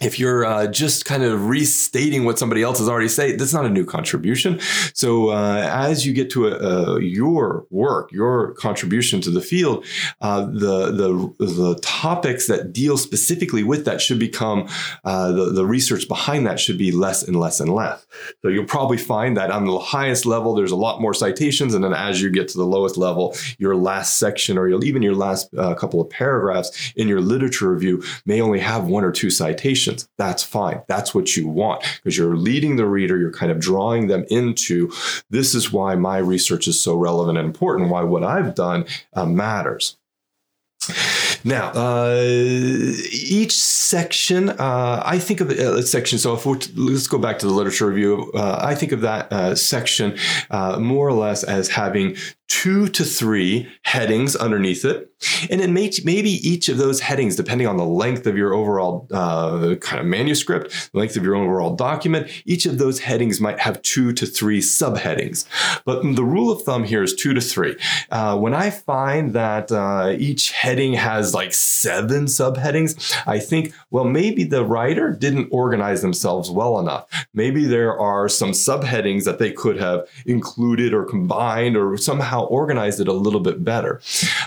if 0.00 0.18
you're 0.18 0.44
uh, 0.44 0.66
just 0.68 1.04
kind 1.04 1.24
of 1.24 1.48
restating 1.48 2.24
what 2.24 2.38
somebody 2.38 2.62
else 2.62 2.78
has 2.78 2.88
already 2.88 3.08
said, 3.08 3.38
that's 3.38 3.52
not 3.52 3.66
a 3.66 3.70
new 3.70 3.84
contribution. 3.84 4.60
So 4.94 5.30
uh, 5.30 5.68
as 5.72 6.06
you 6.06 6.12
get 6.12 6.30
to 6.30 6.46
a, 6.46 6.56
a, 6.56 7.02
your 7.02 7.66
work, 7.70 8.12
your 8.12 8.52
contribution 8.54 9.20
to 9.22 9.30
the 9.30 9.40
field, 9.40 9.84
uh, 10.20 10.42
the, 10.42 10.92
the 10.92 11.46
the 11.46 11.78
topics 11.82 12.46
that 12.46 12.72
deal 12.72 12.96
specifically 12.96 13.64
with 13.64 13.84
that 13.86 14.00
should 14.00 14.18
become 14.20 14.68
uh, 15.04 15.32
the 15.32 15.46
the 15.52 15.66
research 15.66 16.06
behind 16.06 16.46
that 16.46 16.60
should 16.60 16.78
be 16.78 16.92
less 16.92 17.22
and 17.24 17.38
less 17.38 17.58
and 17.58 17.74
less. 17.74 18.06
So 18.42 18.48
you'll 18.48 18.66
probably 18.66 18.98
find 18.98 19.36
that 19.36 19.50
on 19.50 19.64
the 19.64 19.78
highest 19.78 20.26
level, 20.26 20.54
there's 20.54 20.70
a 20.70 20.76
lot 20.76 21.00
more 21.00 21.14
citations, 21.14 21.74
and 21.74 21.82
then 21.82 21.92
as 21.92 22.22
you 22.22 22.30
get 22.30 22.46
to 22.48 22.58
the 22.58 22.64
lowest 22.64 22.96
level, 22.96 23.34
your 23.58 23.74
last 23.74 24.18
section 24.18 24.58
or 24.58 24.68
even 24.68 25.02
your 25.02 25.14
last 25.14 25.52
uh, 25.56 25.74
couple 25.74 26.00
of 26.00 26.08
paragraphs 26.08 26.92
in 26.94 27.08
your 27.08 27.20
literature 27.20 27.72
review 27.72 28.02
may 28.26 28.40
only 28.40 28.60
have 28.60 28.86
one 28.86 29.04
or 29.04 29.10
two 29.10 29.30
citations 29.30 29.87
that's 30.16 30.42
fine. 30.42 30.82
That's 30.88 31.14
what 31.14 31.36
you 31.36 31.48
want 31.48 31.82
because 31.96 32.16
you're 32.16 32.36
leading 32.36 32.76
the 32.76 32.86
reader. 32.86 33.18
You're 33.18 33.32
kind 33.32 33.52
of 33.52 33.60
drawing 33.60 34.06
them 34.08 34.24
into 34.30 34.92
this 35.30 35.54
is 35.54 35.72
why 35.72 35.94
my 35.94 36.18
research 36.18 36.68
is 36.68 36.80
so 36.80 36.96
relevant 36.96 37.38
and 37.38 37.46
important, 37.46 37.90
why 37.90 38.02
what 38.02 38.24
I've 38.24 38.54
done 38.54 38.86
uh, 39.14 39.26
matters. 39.26 39.96
Now, 41.44 41.70
uh, 41.74 42.22
each 43.10 43.52
section, 43.52 44.50
uh, 44.50 45.02
I 45.04 45.18
think 45.18 45.40
of 45.40 45.50
a 45.50 45.78
uh, 45.78 45.82
section. 45.82 46.18
So, 46.18 46.34
if 46.34 46.46
we're 46.46 46.56
t- 46.56 46.72
let's 46.74 47.06
go 47.06 47.18
back 47.18 47.38
to 47.40 47.46
the 47.46 47.52
literature 47.52 47.86
review, 47.86 48.30
uh, 48.34 48.60
I 48.62 48.74
think 48.74 48.92
of 48.92 49.02
that 49.02 49.32
uh, 49.32 49.54
section 49.54 50.18
uh, 50.50 50.78
more 50.78 51.06
or 51.06 51.12
less 51.12 51.44
as 51.44 51.68
having 51.68 52.16
two 52.48 52.88
to 52.88 53.04
three 53.04 53.68
headings 53.82 54.34
underneath 54.34 54.84
it. 54.84 55.12
And 55.50 55.60
then 55.60 55.74
may, 55.74 55.90
maybe 56.04 56.30
each 56.30 56.68
of 56.68 56.78
those 56.78 57.00
headings, 57.00 57.36
depending 57.36 57.66
on 57.66 57.76
the 57.76 57.84
length 57.84 58.26
of 58.26 58.36
your 58.36 58.54
overall 58.54 59.06
uh, 59.12 59.74
kind 59.80 60.00
of 60.00 60.06
manuscript, 60.06 60.90
the 60.92 60.98
length 60.98 61.16
of 61.16 61.24
your 61.24 61.34
overall 61.34 61.74
document, 61.74 62.30
each 62.46 62.66
of 62.66 62.78
those 62.78 63.00
headings 63.00 63.40
might 63.40 63.58
have 63.58 63.82
two 63.82 64.12
to 64.12 64.26
three 64.26 64.60
subheadings. 64.60 65.44
But 65.84 66.02
the 66.14 66.24
rule 66.24 66.50
of 66.50 66.62
thumb 66.62 66.84
here 66.84 67.02
is 67.02 67.14
two 67.14 67.34
to 67.34 67.40
three. 67.40 67.76
Uh, 68.10 68.38
when 68.38 68.54
I 68.54 68.70
find 68.70 69.32
that 69.34 69.70
uh, 69.72 70.14
each 70.16 70.52
heading 70.52 70.94
has 70.94 71.34
like 71.34 71.52
seven 71.52 72.26
subheadings, 72.26 73.14
I 73.26 73.40
think, 73.40 73.74
well, 73.90 74.04
maybe 74.04 74.44
the 74.44 74.64
writer 74.64 75.12
didn't 75.12 75.48
organize 75.50 76.00
themselves 76.00 76.50
well 76.50 76.78
enough. 76.78 77.08
Maybe 77.34 77.64
there 77.66 77.98
are 77.98 78.28
some 78.28 78.52
subheadings 78.52 79.24
that 79.24 79.38
they 79.38 79.52
could 79.52 79.78
have 79.78 80.08
included 80.26 80.94
or 80.94 81.04
combined 81.04 81.76
or 81.76 81.96
somehow 81.98 82.37
somehow 82.38 82.48
organized 82.48 83.00
it 83.00 83.08
a 83.08 83.12
little 83.12 83.40
bit 83.40 83.64
better. 83.64 84.00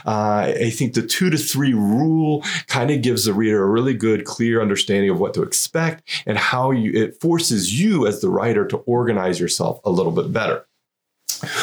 Uh, 0.05 0.53
I 0.55 0.69
think 0.69 0.93
the 0.93 1.01
two 1.01 1.29
to 1.29 1.37
three 1.37 1.73
rule 1.73 2.43
kind 2.67 2.91
of 2.91 3.01
gives 3.01 3.25
the 3.25 3.33
reader 3.33 3.63
a 3.63 3.69
really 3.69 3.93
good, 3.93 4.25
clear 4.25 4.61
understanding 4.61 5.09
of 5.09 5.19
what 5.19 5.33
to 5.33 5.43
expect 5.43 6.23
and 6.25 6.37
how 6.37 6.71
you, 6.71 6.91
it 6.93 7.19
forces 7.19 7.79
you 7.79 8.07
as 8.07 8.21
the 8.21 8.29
writer 8.29 8.65
to 8.67 8.77
organize 8.77 9.39
yourself 9.39 9.79
a 9.83 9.89
little 9.89 10.11
bit 10.11 10.31
better. 10.31 10.65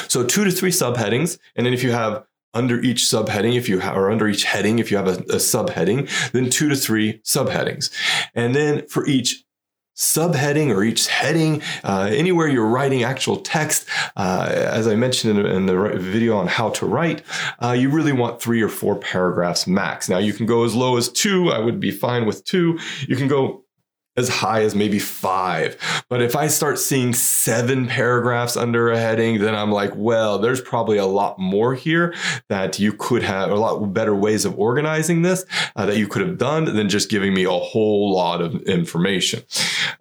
So 0.08 0.24
two 0.24 0.44
to 0.44 0.50
three 0.50 0.70
subheadings, 0.70 1.38
and 1.54 1.64
then 1.64 1.72
if 1.72 1.82
you 1.82 1.92
have 1.92 2.24
under 2.54 2.80
each 2.80 3.02
subheading, 3.02 3.56
if 3.56 3.68
you 3.68 3.78
have, 3.78 3.96
or 3.96 4.10
under 4.10 4.26
each 4.26 4.44
heading, 4.44 4.78
if 4.78 4.90
you 4.90 4.96
have 4.96 5.06
a, 5.06 5.18
a 5.34 5.38
subheading, 5.38 6.08
then 6.32 6.50
two 6.50 6.68
to 6.68 6.74
three 6.74 7.20
subheadings. 7.20 7.90
And 8.34 8.54
then 8.54 8.86
for 8.88 9.06
each 9.06 9.44
subheading 9.98 10.72
or 10.74 10.84
each 10.84 11.08
heading, 11.08 11.60
uh, 11.82 12.08
anywhere 12.10 12.46
you're 12.46 12.68
writing 12.68 13.02
actual 13.02 13.36
text. 13.36 13.84
Uh, 14.16 14.48
as 14.48 14.86
I 14.86 14.94
mentioned 14.94 15.38
in, 15.38 15.46
in, 15.46 15.66
the 15.66 15.98
video 15.98 16.36
on 16.36 16.46
how 16.46 16.70
to 16.70 16.86
write, 16.86 17.22
uh, 17.62 17.72
you 17.72 17.90
really 17.90 18.12
want 18.12 18.40
three 18.40 18.62
or 18.62 18.68
four 18.68 18.96
paragraphs 18.96 19.66
max. 19.66 20.08
Now 20.08 20.18
you 20.18 20.32
can 20.32 20.46
go 20.46 20.64
as 20.64 20.74
low 20.74 20.96
as 20.96 21.08
two. 21.08 21.50
I 21.50 21.58
would 21.58 21.80
be 21.80 21.90
fine 21.90 22.26
with 22.26 22.44
two. 22.44 22.78
You 23.08 23.16
can 23.16 23.26
go 23.26 23.64
as 24.18 24.28
high 24.28 24.62
as 24.62 24.74
maybe 24.74 24.98
five. 24.98 25.76
But 26.08 26.20
if 26.20 26.34
I 26.34 26.48
start 26.48 26.78
seeing 26.78 27.14
seven 27.14 27.86
paragraphs 27.86 28.56
under 28.56 28.90
a 28.90 28.98
heading, 28.98 29.38
then 29.38 29.54
I'm 29.54 29.70
like, 29.70 29.92
well, 29.94 30.38
there's 30.38 30.60
probably 30.60 30.98
a 30.98 31.06
lot 31.06 31.38
more 31.38 31.74
here 31.74 32.12
that 32.48 32.80
you 32.80 32.92
could 32.92 33.22
have, 33.22 33.50
a 33.50 33.54
lot 33.54 33.78
better 33.94 34.14
ways 34.14 34.44
of 34.44 34.58
organizing 34.58 35.22
this 35.22 35.44
uh, 35.76 35.86
that 35.86 35.96
you 35.96 36.08
could 36.08 36.26
have 36.26 36.36
done 36.36 36.64
than 36.64 36.88
just 36.88 37.08
giving 37.08 37.32
me 37.32 37.44
a 37.44 37.50
whole 37.50 38.12
lot 38.12 38.40
of 38.40 38.60
information. 38.62 39.44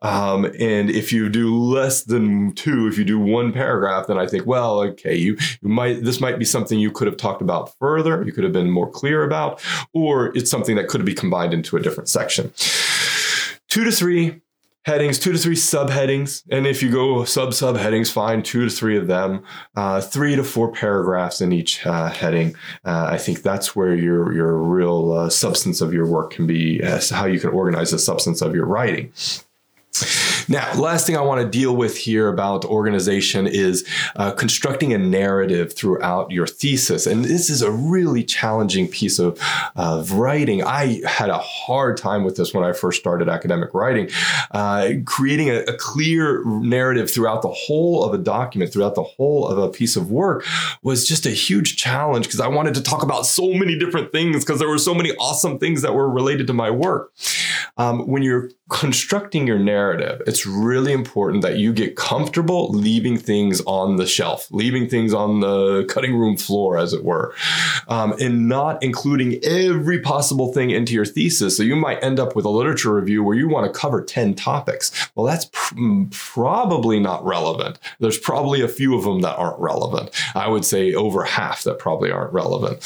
Um, 0.01 0.45
and 0.59 0.89
if 0.89 1.13
you 1.13 1.29
do 1.29 1.55
less 1.55 2.03
than 2.03 2.53
two, 2.53 2.87
if 2.87 2.97
you 2.97 3.05
do 3.05 3.19
one 3.19 3.53
paragraph, 3.53 4.07
then 4.07 4.17
I 4.17 4.25
think, 4.25 4.47
well, 4.47 4.81
okay, 4.81 5.15
you, 5.15 5.37
you 5.61 5.69
might, 5.69 6.03
this 6.03 6.19
might 6.19 6.39
be 6.39 6.45
something 6.45 6.79
you 6.79 6.91
could 6.91 7.07
have 7.07 7.17
talked 7.17 7.43
about 7.43 7.77
further, 7.77 8.23
you 8.23 8.31
could 8.31 8.43
have 8.43 8.53
been 8.53 8.71
more 8.71 8.89
clear 8.89 9.23
about, 9.23 9.61
or 9.93 10.35
it's 10.35 10.49
something 10.49 10.75
that 10.75 10.87
could 10.87 11.05
be 11.05 11.13
combined 11.13 11.53
into 11.53 11.77
a 11.77 11.79
different 11.79 12.09
section 12.09 12.51
two 13.67 13.83
to 13.83 13.91
three 13.91 14.41
headings, 14.85 15.19
two 15.19 15.33
to 15.33 15.37
three 15.37 15.55
subheadings. 15.55 16.43
And 16.49 16.65
if 16.65 16.81
you 16.81 16.89
go 16.89 17.25
sub 17.25 17.49
subheadings, 17.49 18.09
fine, 18.09 18.41
two 18.41 18.63
to 18.63 18.71
three 18.71 18.97
of 18.97 19.07
them, 19.07 19.43
uh, 19.75 19.99
three 19.99 20.37
to 20.37 20.43
four 20.45 20.71
paragraphs 20.71 21.41
in 21.41 21.51
each 21.51 21.85
uh, 21.85 22.09
heading. 22.09 22.55
Uh, 22.85 23.07
I 23.11 23.17
think 23.17 23.41
that's 23.41 23.75
where 23.75 23.93
your, 23.93 24.33
your 24.33 24.57
real 24.57 25.11
uh, 25.11 25.29
substance 25.29 25.81
of 25.81 25.93
your 25.93 26.07
work 26.07 26.31
can 26.31 26.47
be, 26.47 26.81
uh, 26.81 27.01
how 27.11 27.25
you 27.25 27.39
can 27.39 27.49
organize 27.49 27.91
the 27.91 27.99
substance 27.99 28.41
of 28.41 28.55
your 28.55 28.65
writing. 28.65 29.11
Now, 30.49 30.73
last 30.75 31.05
thing 31.05 31.17
I 31.17 31.21
want 31.21 31.41
to 31.41 31.47
deal 31.47 31.75
with 31.75 31.97
here 31.97 32.29
about 32.29 32.65
organization 32.65 33.47
is 33.47 33.87
uh, 34.15 34.31
constructing 34.31 34.93
a 34.93 34.97
narrative 34.97 35.73
throughout 35.73 36.31
your 36.31 36.47
thesis. 36.47 37.05
And 37.05 37.25
this 37.25 37.49
is 37.49 37.61
a 37.61 37.71
really 37.71 38.23
challenging 38.23 38.87
piece 38.87 39.19
of, 39.19 39.39
of 39.75 40.13
writing. 40.13 40.63
I 40.63 41.01
had 41.05 41.29
a 41.29 41.37
hard 41.37 41.97
time 41.97 42.23
with 42.23 42.37
this 42.37 42.53
when 42.53 42.63
I 42.63 42.73
first 42.73 42.99
started 42.99 43.29
academic 43.29 43.73
writing. 43.73 44.09
Uh, 44.51 44.93
creating 45.05 45.49
a, 45.49 45.59
a 45.63 45.77
clear 45.77 46.43
narrative 46.45 47.11
throughout 47.11 47.41
the 47.41 47.49
whole 47.49 48.03
of 48.03 48.13
a 48.13 48.17
document, 48.17 48.71
throughout 48.71 48.95
the 48.95 49.03
whole 49.03 49.47
of 49.47 49.57
a 49.57 49.69
piece 49.69 49.95
of 49.95 50.11
work 50.11 50.45
was 50.81 51.07
just 51.07 51.25
a 51.25 51.31
huge 51.31 51.77
challenge 51.77 52.25
because 52.25 52.39
I 52.39 52.47
wanted 52.47 52.73
to 52.75 52.81
talk 52.81 53.03
about 53.03 53.25
so 53.25 53.53
many 53.53 53.77
different 53.77 54.11
things 54.11 54.43
because 54.43 54.59
there 54.59 54.69
were 54.69 54.77
so 54.77 54.93
many 54.93 55.11
awesome 55.17 55.59
things 55.59 55.81
that 55.81 55.93
were 55.93 56.09
related 56.09 56.47
to 56.47 56.53
my 56.53 56.71
work. 56.71 57.11
Um, 57.77 58.07
when 58.07 58.23
you're 58.23 58.49
constructing 58.69 59.47
your 59.47 59.59
narrative, 59.59 60.21
it's 60.27 60.45
really 60.45 60.91
important 60.91 61.41
that 61.41 61.57
you 61.57 61.71
get 61.71 61.95
comfortable 61.95 62.69
leaving 62.69 63.17
things 63.17 63.61
on 63.61 63.95
the 63.95 64.05
shelf, 64.05 64.47
leaving 64.51 64.89
things 64.89 65.13
on 65.13 65.39
the 65.39 65.85
cutting 65.85 66.15
room 66.15 66.35
floor, 66.35 66.77
as 66.77 66.93
it 66.93 67.03
were, 67.03 67.33
um, 67.87 68.13
and 68.19 68.49
not 68.49 68.81
including 68.83 69.39
every 69.43 69.99
possible 70.01 70.53
thing 70.53 70.69
into 70.69 70.93
your 70.93 71.05
thesis. 71.05 71.55
So 71.55 71.63
you 71.63 71.75
might 71.75 72.03
end 72.03 72.19
up 72.19 72.35
with 72.35 72.45
a 72.45 72.49
literature 72.49 72.93
review 72.93 73.23
where 73.23 73.37
you 73.37 73.47
want 73.47 73.71
to 73.71 73.79
cover 73.79 74.03
10 74.03 74.35
topics. 74.35 74.91
Well, 75.15 75.25
that's 75.25 75.45
pr- 75.45 75.75
mm, 75.75 76.11
probably 76.11 76.99
not 76.99 77.25
relevant. 77.25 77.79
There's 77.99 78.19
probably 78.19 78.61
a 78.61 78.67
few 78.67 78.97
of 78.97 79.03
them 79.03 79.21
that 79.21 79.37
aren't 79.37 79.59
relevant. 79.59 80.09
I 80.35 80.47
would 80.47 80.65
say 80.65 80.93
over 80.93 81.23
half 81.23 81.63
that 81.63 81.79
probably 81.79 82.11
aren't 82.11 82.33
relevant. 82.33 82.83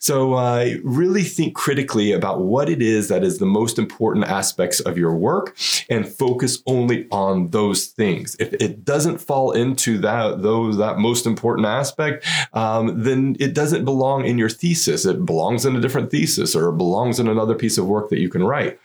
So 0.00 0.34
uh, 0.34 0.74
really 0.82 1.22
think 1.22 1.54
critically 1.54 2.12
about 2.12 2.40
what 2.40 2.68
it 2.68 2.82
is 2.82 3.08
that 3.08 3.24
is 3.24 3.38
the 3.38 3.46
most 3.46 3.78
important 3.78 4.26
aspects 4.26 4.80
of 4.80 4.96
your 4.96 5.14
work 5.14 5.56
and 5.88 6.06
focus 6.06 6.62
only 6.66 7.06
on 7.10 7.50
those 7.50 7.86
things. 7.86 8.36
If 8.38 8.54
it 8.54 8.84
doesn't 8.84 9.18
fall 9.18 9.52
into 9.52 9.98
that 9.98 10.42
those 10.42 10.76
that 10.78 10.98
most 10.98 11.26
important 11.26 11.66
aspect, 11.66 12.26
um, 12.52 13.02
then 13.02 13.36
it 13.40 13.54
doesn't 13.54 13.84
belong 13.84 14.24
in 14.24 14.38
your 14.38 14.48
thesis. 14.48 15.04
It 15.04 15.24
belongs 15.24 15.64
in 15.64 15.76
a 15.76 15.80
different 15.80 16.10
thesis 16.10 16.54
or 16.54 16.70
it 16.70 16.76
belongs 16.76 17.20
in 17.20 17.28
another 17.28 17.54
piece 17.54 17.78
of 17.78 17.86
work 17.86 18.10
that 18.10 18.20
you 18.20 18.28
can 18.28 18.44
write. 18.44 18.78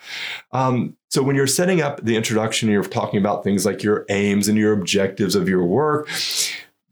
Um, 0.51 0.95
so 1.09 1.21
when 1.21 1.35
you're 1.35 1.45
setting 1.45 1.81
up 1.81 2.03
the 2.03 2.15
introduction, 2.15 2.69
you're 2.69 2.83
talking 2.83 3.19
about 3.19 3.43
things 3.43 3.65
like 3.65 3.83
your 3.83 4.05
aims 4.09 4.47
and 4.47 4.57
your 4.57 4.73
objectives 4.73 5.35
of 5.35 5.47
your 5.47 5.63
work 5.63 6.09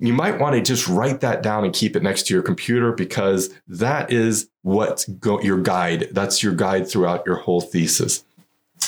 you 0.02 0.14
might 0.14 0.40
want 0.40 0.56
to 0.56 0.62
just 0.62 0.88
write 0.88 1.22
that 1.22 1.44
down 1.44 1.64
and 1.64 1.74
keep 1.74 1.96
it 1.96 2.04
next 2.04 2.24
to 2.28 2.34
your 2.34 2.44
computer 2.44 2.92
because 2.92 3.50
that 3.68 4.12
is 4.12 4.50
what's 4.64 5.06
go- 5.06 5.42
your 5.42 5.62
guide. 5.62 6.10
That's 6.12 6.42
your 6.42 6.54
guide 6.54 6.90
throughout 6.90 7.24
your 7.26 7.36
whole 7.36 7.62
thesis. 7.62 8.24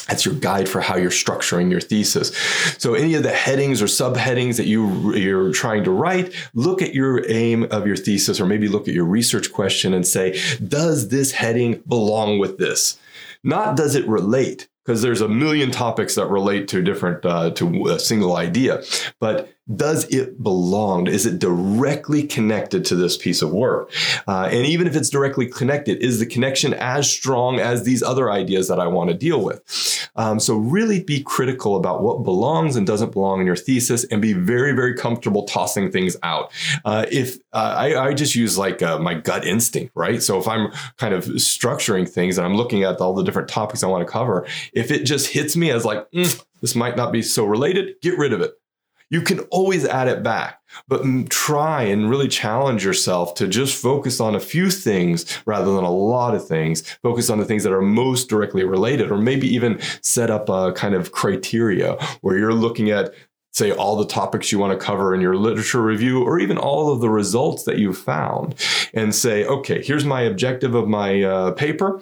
that's 0.07 0.25
your 0.25 0.33
guide 0.33 0.67
for 0.67 0.81
how 0.81 0.95
you're 0.97 1.11
structuring 1.11 1.69
your 1.71 1.79
thesis. 1.79 2.35
So 2.77 2.93
any 2.95 3.13
of 3.13 3.23
the 3.23 3.31
headings 3.31 3.81
or 3.81 3.85
subheadings 3.85 4.57
that 4.57 4.65
you 4.65 5.15
you're 5.15 5.53
trying 5.53 5.83
to 5.83 5.91
write, 5.91 6.33
look 6.53 6.81
at 6.81 6.93
your 6.93 7.29
aim 7.29 7.63
of 7.71 7.85
your 7.87 7.95
thesis 7.95 8.39
or 8.41 8.45
maybe 8.45 8.67
look 8.67 8.87
at 8.87 8.93
your 8.93 9.05
research 9.05 9.53
question 9.53 9.93
and 9.93 10.05
say, 10.05 10.39
does 10.67 11.09
this 11.09 11.31
heading 11.31 11.83
belong 11.87 12.39
with 12.39 12.57
this? 12.57 12.97
Not 13.43 13.77
does 13.77 13.95
it 13.95 14.07
relate? 14.07 14.67
Because 14.83 15.01
there's 15.01 15.21
a 15.21 15.29
million 15.29 15.71
topics 15.71 16.15
that 16.15 16.25
relate 16.25 16.67
to 16.69 16.81
different 16.81 17.25
uh, 17.25 17.51
to 17.51 17.87
a 17.87 17.99
single 17.99 18.35
idea, 18.35 18.83
but 19.19 19.53
does 19.75 20.03
it 20.05 20.41
belong? 20.43 21.07
Is 21.07 21.25
it 21.25 21.39
directly 21.39 22.23
connected 22.23 22.83
to 22.85 22.95
this 22.95 23.15
piece 23.15 23.41
of 23.41 23.51
work? 23.51 23.91
Uh, 24.27 24.49
and 24.51 24.65
even 24.65 24.87
if 24.87 24.95
it's 24.95 25.09
directly 25.09 25.47
connected, 25.47 26.03
is 26.03 26.19
the 26.19 26.25
connection 26.25 26.73
as 26.73 27.09
strong 27.09 27.59
as 27.59 27.83
these 27.83 28.03
other 28.03 28.29
ideas 28.29 28.67
that 28.67 28.79
I 28.79 28.87
want 28.87 29.09
to 29.09 29.15
deal 29.15 29.41
with? 29.41 30.09
Um, 30.15 30.39
so 30.39 30.55
really 30.55 31.01
be 31.03 31.23
critical 31.23 31.77
about 31.77 32.03
what 32.03 32.23
belongs 32.23 32.75
and 32.75 32.85
doesn't 32.85 33.13
belong 33.13 33.39
in 33.39 33.47
your 33.47 33.55
thesis, 33.55 34.03
and 34.05 34.21
be 34.21 34.33
very, 34.33 34.73
very 34.73 34.95
comfortable 34.95 35.43
tossing 35.43 35.91
things 35.91 36.17
out. 36.23 36.51
Uh, 36.83 37.05
if 37.11 37.37
uh, 37.53 37.75
I, 37.77 38.07
I, 38.07 38.13
just 38.13 38.35
use 38.35 38.57
like 38.57 38.81
uh, 38.81 38.99
my 38.99 39.13
gut 39.13 39.45
instinct, 39.45 39.91
right? 39.95 40.21
So 40.21 40.39
if 40.39 40.47
I'm 40.47 40.71
kind 40.97 41.13
of 41.13 41.25
structuring 41.25 42.07
things 42.07 42.37
and 42.37 42.45
I'm 42.45 42.55
looking 42.55 42.83
at 42.83 42.99
all 42.99 43.13
the 43.13 43.23
different 43.23 43.47
topics 43.47 43.83
I 43.83 43.87
want 43.87 44.05
to 44.05 44.11
cover, 44.11 44.45
if 44.73 44.91
it 44.91 45.03
just 45.03 45.27
hits 45.27 45.55
me 45.55 45.71
as 45.71 45.85
like 45.85 46.09
mm, 46.11 46.43
this 46.61 46.75
might 46.75 46.95
not 46.95 47.11
be 47.11 47.21
so 47.21 47.45
related, 47.45 47.95
get 48.01 48.17
rid 48.17 48.33
of 48.33 48.41
it 48.41 48.53
you 49.13 49.21
can 49.21 49.41
always 49.51 49.85
add 49.85 50.07
it 50.07 50.23
back, 50.23 50.59
but 50.87 51.03
try 51.29 51.83
and 51.83 52.09
really 52.09 52.27
challenge 52.27 52.83
yourself 52.83 53.35
to 53.35 53.47
just 53.47 53.79
focus 53.79 54.19
on 54.19 54.33
a 54.33 54.39
few 54.39 54.71
things 54.71 55.37
rather 55.45 55.71
than 55.75 55.83
a 55.83 55.91
lot 55.91 56.33
of 56.33 56.47
things. 56.47 56.81
Focus 57.03 57.29
on 57.29 57.37
the 57.37 57.45
things 57.45 57.61
that 57.61 57.71
are 57.71 57.81
most 57.81 58.27
directly 58.27 58.63
related, 58.63 59.11
or 59.11 59.19
maybe 59.19 59.47
even 59.47 59.79
set 60.01 60.31
up 60.31 60.49
a 60.49 60.73
kind 60.73 60.95
of 60.95 61.11
criteria 61.11 61.93
where 62.21 62.39
you're 62.39 62.55
looking 62.55 62.89
at 62.89 63.13
say 63.51 63.71
all 63.71 63.95
the 63.95 64.07
topics 64.07 64.51
you 64.51 64.57
want 64.57 64.77
to 64.77 64.83
cover 64.83 65.13
in 65.13 65.21
your 65.21 65.35
literature 65.35 65.83
review 65.83 66.23
or 66.23 66.39
even 66.39 66.57
all 66.57 66.91
of 66.91 67.01
the 67.01 67.09
results 67.09 67.65
that 67.65 67.77
you've 67.77 67.99
found 67.99 68.55
and 68.95 69.13
say 69.13 69.45
okay 69.45 69.79
here's 69.83 70.05
my 70.05 70.21
objective 70.21 70.73
of 70.73 70.87
my 70.87 71.21
uh, 71.21 71.51
paper 71.51 72.01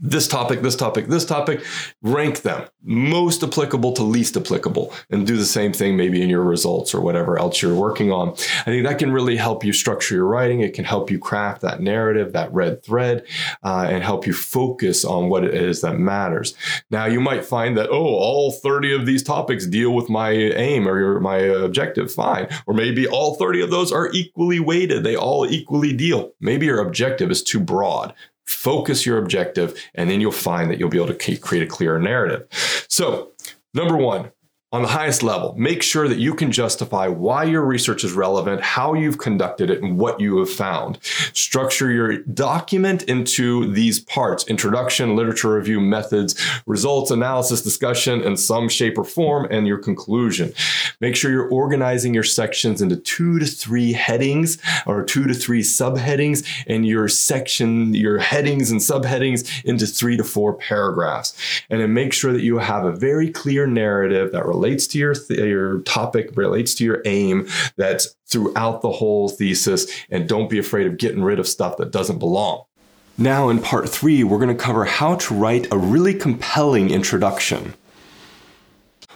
this 0.00 0.28
topic, 0.28 0.62
this 0.62 0.76
topic, 0.76 1.06
this 1.06 1.24
topic, 1.24 1.62
rank 2.02 2.42
them 2.42 2.68
most 2.84 3.42
applicable 3.42 3.92
to 3.92 4.02
least 4.02 4.36
applicable, 4.36 4.92
and 5.10 5.26
do 5.26 5.36
the 5.36 5.44
same 5.44 5.72
thing 5.72 5.96
maybe 5.96 6.20
in 6.20 6.28
your 6.28 6.42
results 6.42 6.94
or 6.94 7.00
whatever 7.00 7.38
else 7.38 7.62
you're 7.62 7.74
working 7.74 8.10
on. 8.10 8.30
I 8.30 8.64
think 8.64 8.86
that 8.86 8.98
can 8.98 9.12
really 9.12 9.36
help 9.36 9.64
you 9.64 9.72
structure 9.72 10.16
your 10.16 10.26
writing. 10.26 10.60
It 10.60 10.74
can 10.74 10.84
help 10.84 11.10
you 11.10 11.18
craft 11.18 11.62
that 11.62 11.80
narrative, 11.80 12.32
that 12.32 12.52
red 12.52 12.82
thread, 12.82 13.24
uh, 13.62 13.86
and 13.88 14.02
help 14.02 14.26
you 14.26 14.32
focus 14.32 15.04
on 15.04 15.28
what 15.28 15.44
it 15.44 15.54
is 15.54 15.80
that 15.82 15.98
matters. 15.98 16.54
Now, 16.90 17.06
you 17.06 17.20
might 17.20 17.44
find 17.44 17.76
that, 17.76 17.88
oh, 17.90 17.94
all 17.94 18.50
30 18.50 18.94
of 18.94 19.06
these 19.06 19.22
topics 19.22 19.66
deal 19.66 19.94
with 19.94 20.08
my 20.08 20.30
aim 20.30 20.88
or 20.88 21.20
my 21.20 21.36
objective. 21.36 22.10
Fine. 22.12 22.48
Or 22.66 22.74
maybe 22.74 23.06
all 23.06 23.36
30 23.36 23.62
of 23.62 23.70
those 23.70 23.92
are 23.92 24.10
equally 24.12 24.60
weighted, 24.60 25.04
they 25.04 25.16
all 25.16 25.46
equally 25.46 25.92
deal. 25.92 26.32
Maybe 26.40 26.66
your 26.66 26.80
objective 26.80 27.30
is 27.30 27.42
too 27.42 27.60
broad 27.60 28.12
focus 28.46 29.06
your 29.06 29.18
objective, 29.18 29.80
and 29.94 30.10
then 30.10 30.20
you'll 30.20 30.32
find 30.32 30.70
that 30.70 30.78
you'll 30.78 30.88
be 30.88 30.98
able 31.02 31.14
to 31.14 31.36
create 31.38 31.62
a 31.62 31.66
clearer 31.66 31.98
narrative. 31.98 32.46
So, 32.88 33.32
number 33.74 33.96
one, 33.96 34.30
on 34.72 34.80
the 34.80 34.88
highest 34.88 35.22
level, 35.22 35.54
make 35.58 35.82
sure 35.82 36.08
that 36.08 36.18
you 36.18 36.34
can 36.34 36.50
justify 36.50 37.06
why 37.06 37.44
your 37.44 37.62
research 37.62 38.04
is 38.04 38.14
relevant, 38.14 38.62
how 38.62 38.94
you've 38.94 39.18
conducted 39.18 39.68
it, 39.68 39.82
and 39.82 39.98
what 39.98 40.18
you 40.18 40.38
have 40.38 40.48
found. 40.48 40.98
Structure 41.34 41.90
your 41.90 42.16
document 42.18 43.02
into 43.02 43.70
these 43.74 44.00
parts 44.00 44.44
introduction, 44.44 45.14
literature 45.14 45.54
review, 45.54 45.78
methods, 45.78 46.40
results, 46.64 47.10
analysis, 47.10 47.60
discussion, 47.60 48.22
in 48.22 48.34
some 48.34 48.66
shape 48.66 48.96
or 48.96 49.04
form, 49.04 49.46
and 49.50 49.66
your 49.66 49.76
conclusion. 49.76 50.54
Make 51.00 51.16
sure 51.16 51.30
you're 51.30 51.50
organizing 51.50 52.14
your 52.14 52.22
sections 52.22 52.80
into 52.80 52.96
two 52.96 53.38
to 53.38 53.44
three 53.44 53.92
headings 53.92 54.56
or 54.86 55.04
two 55.04 55.26
to 55.26 55.34
three 55.34 55.62
subheadings, 55.62 56.46
and 56.66 56.86
your 56.86 57.08
section, 57.08 57.92
your 57.92 58.18
headings 58.18 58.70
and 58.70 58.80
subheadings 58.80 59.64
into 59.66 59.86
three 59.86 60.16
to 60.16 60.24
four 60.24 60.54
paragraphs. 60.54 61.34
And 61.68 61.82
then 61.82 61.92
make 61.92 62.14
sure 62.14 62.32
that 62.32 62.42
you 62.42 62.56
have 62.56 62.86
a 62.86 62.92
very 62.92 63.30
clear 63.30 63.66
narrative 63.66 64.32
that 64.32 64.46
relates 64.46 64.61
to 64.62 64.98
your 64.98 65.14
th- 65.14 65.40
your 65.40 65.80
topic, 65.80 66.30
relates 66.36 66.74
to 66.76 66.84
your 66.84 67.02
aim. 67.04 67.48
That's 67.76 68.14
throughout 68.26 68.82
the 68.82 68.92
whole 68.92 69.28
thesis, 69.28 69.86
and 70.10 70.28
don't 70.28 70.48
be 70.48 70.58
afraid 70.58 70.86
of 70.86 70.96
getting 70.96 71.22
rid 71.22 71.38
of 71.38 71.46
stuff 71.46 71.76
that 71.76 71.90
doesn't 71.90 72.18
belong. 72.18 72.64
Now, 73.18 73.50
in 73.50 73.60
part 73.60 73.88
three, 73.88 74.24
we're 74.24 74.38
going 74.38 74.56
to 74.56 74.62
cover 74.62 74.84
how 74.84 75.16
to 75.16 75.34
write 75.34 75.70
a 75.70 75.76
really 75.76 76.14
compelling 76.14 76.90
introduction. 76.90 77.74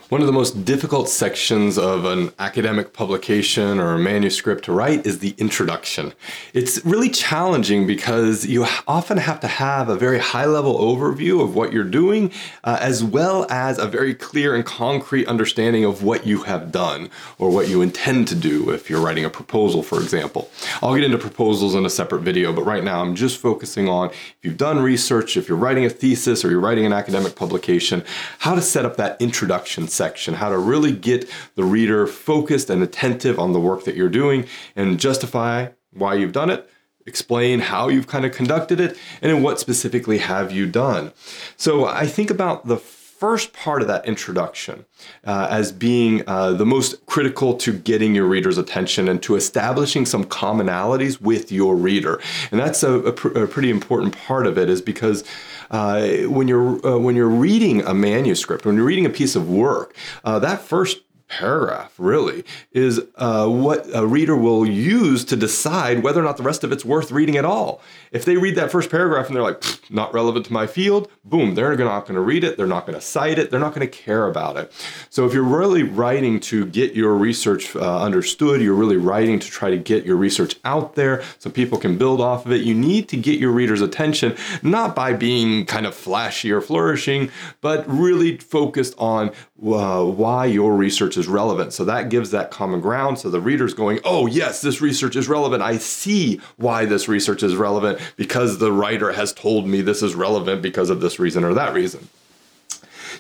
One 0.09 0.21
of 0.21 0.29
the 0.29 0.33
most 0.33 0.65
difficult 0.65 1.09
sections 1.09 1.77
of 1.77 2.05
an 2.05 2.31
academic 2.39 2.93
publication 2.93 3.81
or 3.81 3.95
a 3.95 3.99
manuscript 3.99 4.67
to 4.67 4.73
write 4.73 5.05
is 5.05 5.19
the 5.19 5.35
introduction. 5.37 6.13
It's 6.55 6.85
really 6.85 7.11
challenging 7.11 7.89
because 7.89 8.47
you 8.47 8.65
often 8.87 9.17
have 9.17 9.41
to 9.41 9.49
have 9.49 9.89
a 9.89 9.97
very 9.97 10.21
high 10.21 10.45
level 10.45 10.79
overview 10.79 11.43
of 11.43 11.57
what 11.57 11.73
you're 11.73 11.83
doing, 11.83 12.31
uh, 12.63 12.79
as 12.81 13.03
well 13.03 13.49
as 13.51 13.79
a 13.79 13.89
very 13.89 14.15
clear 14.15 14.55
and 14.55 14.65
concrete 14.65 15.27
understanding 15.27 15.85
of 15.85 16.05
what 16.05 16.25
you 16.25 16.45
have 16.45 16.71
done 16.71 17.11
or 17.39 17.51
what 17.51 17.69
you 17.69 17.83
intend 17.83 18.29
to 18.29 18.37
do 18.37 18.71
if 18.71 18.89
you're 18.89 19.01
writing 19.01 19.25
a 19.25 19.31
proposal, 19.31 19.83
for 19.83 20.01
example. 20.01 20.49
I'll 20.83 20.95
get 20.95 21.03
into 21.03 21.19
proposals 21.19 21.75
in 21.75 21.85
a 21.85 21.91
separate 21.91 22.21
video, 22.21 22.53
but 22.53 22.63
right 22.63 22.85
now 22.85 23.01
I'm 23.01 23.17
just 23.17 23.41
focusing 23.41 23.89
on 23.89 24.11
if 24.11 24.37
you've 24.43 24.57
done 24.57 24.79
research, 24.79 25.37
if 25.37 25.49
you're 25.49 25.59
writing 25.59 25.85
a 25.85 25.91
thesis 25.91 26.45
or 26.45 26.51
you're 26.51 26.61
writing 26.61 26.87
an 26.87 26.93
academic 26.93 27.35
publication, 27.35 28.05
how 28.39 28.55
to 28.55 28.63
set 28.63 28.85
up 28.85 28.97
that 28.99 29.21
introduction 29.21 29.89
section, 29.97 30.35
how 30.35 30.49
to 30.51 30.59
really 30.59 30.93
get 30.93 31.29
the 31.55 31.65
reader 31.65 32.07
focused 32.07 32.71
and 32.71 32.83
attentive 32.83 33.39
on 33.39 33.53
the 33.53 33.61
work 33.61 33.85
that 33.85 33.97
you're 33.97 34.09
doing 34.09 34.47
and 34.77 35.01
justify 35.01 35.69
why 35.93 36.15
you've 36.15 36.33
done 36.33 36.51
it 36.51 36.69
explain 37.07 37.61
how 37.61 37.89
you've 37.89 38.09
kind 38.09 38.25
of 38.25 38.33
conducted 38.33 38.81
it 38.81 38.99
and 39.23 39.33
then 39.33 39.41
what 39.41 39.61
specifically 39.61 40.19
have 40.19 40.51
you 40.51 40.67
done. 40.67 41.13
So 41.57 41.87
i 41.87 42.05
think 42.05 42.31
about 42.31 42.67
the 42.67 42.81
first 43.19 43.55
part 43.55 43.81
of 43.81 43.89
that 43.89 44.05
introduction 44.05 44.85
uh, 45.25 45.49
as 45.51 45.73
being 45.73 46.23
uh, 46.27 46.53
the 46.53 46.67
most 46.67 47.07
critical 47.07 47.55
to 47.55 47.73
getting 47.73 48.15
your 48.15 48.27
reader's 48.27 48.59
attention 48.59 49.09
and 49.09 49.23
to 49.23 49.37
establishing 49.37 50.05
some 50.05 50.23
commonalities 50.23 51.19
with 51.19 51.51
your 51.51 51.75
reader. 51.77 52.21
And 52.51 52.61
that's 52.61 52.83
a, 52.83 52.93
a, 52.99 53.13
pr- 53.13 53.29
a 53.29 53.49
pretty 53.49 53.71
important 53.71 54.15
part 54.19 54.47
of 54.47 54.59
it 54.59 54.69
is 54.69 54.83
because 54.83 55.25
uh, 55.71 56.07
when 56.29 56.49
you're 56.49 56.85
uh, 56.87 56.99
when 56.99 57.17
you're 57.17 57.29
reading 57.29 57.83
a 57.83 57.95
manuscript, 57.95 58.65
when 58.65 58.77
you're 58.77 58.85
reading 58.85 59.07
a 59.07 59.11
piece 59.11 59.37
of 59.37 59.49
work, 59.49 59.95
uh, 60.25 60.39
that 60.39 60.61
first 60.61 60.99
paragraph 61.29 61.93
really 61.99 62.45
is 62.73 63.01
uh, 63.17 63.49
what 63.49 63.87
a 63.93 64.07
reader 64.07 64.37
will 64.37 64.65
use 64.65 65.25
to 65.25 65.37
decide 65.37 66.03
whether 66.03 66.21
or 66.21 66.25
not 66.25 66.37
the 66.37 66.43
rest 66.43 66.63
of 66.63 66.73
it's 66.73 66.85
worth 66.85 67.11
reading 67.11 67.37
at 67.37 67.45
all. 67.45 67.81
If 68.13 68.25
they 68.25 68.37
read 68.37 68.55
that 68.55 68.71
first 68.71 68.91
paragraph 68.91 69.27
and 69.27 69.35
they're 69.35 69.43
like, 69.43 69.63
not 69.91 70.15
relevant 70.15 70.47
to 70.47 70.53
my 70.53 70.67
field, 70.67 71.11
boom, 71.25 71.55
they're 71.55 71.77
not 71.77 72.03
going 72.03 72.15
to 72.15 72.21
read 72.21 72.45
it. 72.45 72.57
They're 72.57 72.67
not 72.67 72.87
going 72.87 72.99
to 72.99 73.05
cite 73.05 73.39
it. 73.39 73.51
They're 73.51 73.61
not 73.61 73.75
going 73.75 73.87
to 73.87 73.93
care 73.93 74.29
about 74.29 74.57
it. 74.57 74.73
So 75.11 75.27
if 75.27 75.35
you're 75.35 75.43
really 75.43 75.83
writing 75.83 76.41
to 76.41 76.67
get 76.67 76.95
your 76.95 77.15
research 77.15 77.75
uh, 77.75 78.01
understood, 78.01 78.61
you're 78.61 78.75
really 78.75 78.97
writing 78.97 79.39
to 79.41 79.49
try 79.49 79.71
to 79.71 79.79
get 79.79 80.05
your 80.05 80.17
research 80.17 80.57
out 80.65 80.95
there 80.95 81.23
so 81.39 81.51
people 81.51 81.79
can 81.79 81.99
build 81.99 82.21
off 82.21 82.47
of 82.47 82.53
it, 82.53 82.63
you 82.63 82.75
need 82.75 83.09
to 83.09 83.17
get 83.17 83.41
your 83.41 83.51
reader's 83.51 83.81
attention, 83.81 84.37
not 84.63 84.95
by 84.95 85.13
being 85.13 85.67
kind 85.67 85.87
of 85.87 85.95
flashy 85.95 86.53
or 86.53 86.61
flourishing, 86.61 87.31
but 87.61 87.85
really 87.89 88.37
focused 88.39 88.95
on 88.99 89.33
uh, 89.63 90.05
why 90.05 90.45
your 90.45 90.75
research 90.77 91.17
is 91.17 91.29
relevant. 91.29 91.73
So 91.73 91.85
that 91.87 92.11
gives 92.11 92.31
that 92.31 92.51
common 92.51 92.81
ground. 92.81 93.19
So 93.19 93.31
the 93.31 93.41
reader's 93.41 93.73
going, 93.73 94.01
oh, 94.05 94.27
yes, 94.27 94.61
this 94.61 94.81
research 94.81 95.17
is 95.17 95.29
relevant. 95.29 95.63
I 95.63 95.79
see 95.79 96.41
why 96.57 96.85
this 96.85 97.09
research 97.09 97.43
is 97.43 97.57
relevant 97.57 97.99
because 98.17 98.59
the 98.59 98.71
writer 98.71 99.13
has 99.13 99.33
told 99.33 99.67
me 99.67 99.81
this 99.81 100.03
is 100.03 100.15
relevant 100.15 100.61
because 100.61 100.91
of 100.91 101.01
this 101.01 101.19
reason 101.19 101.43
or 101.43 101.55
that 101.55 101.73
reason. 101.73 102.09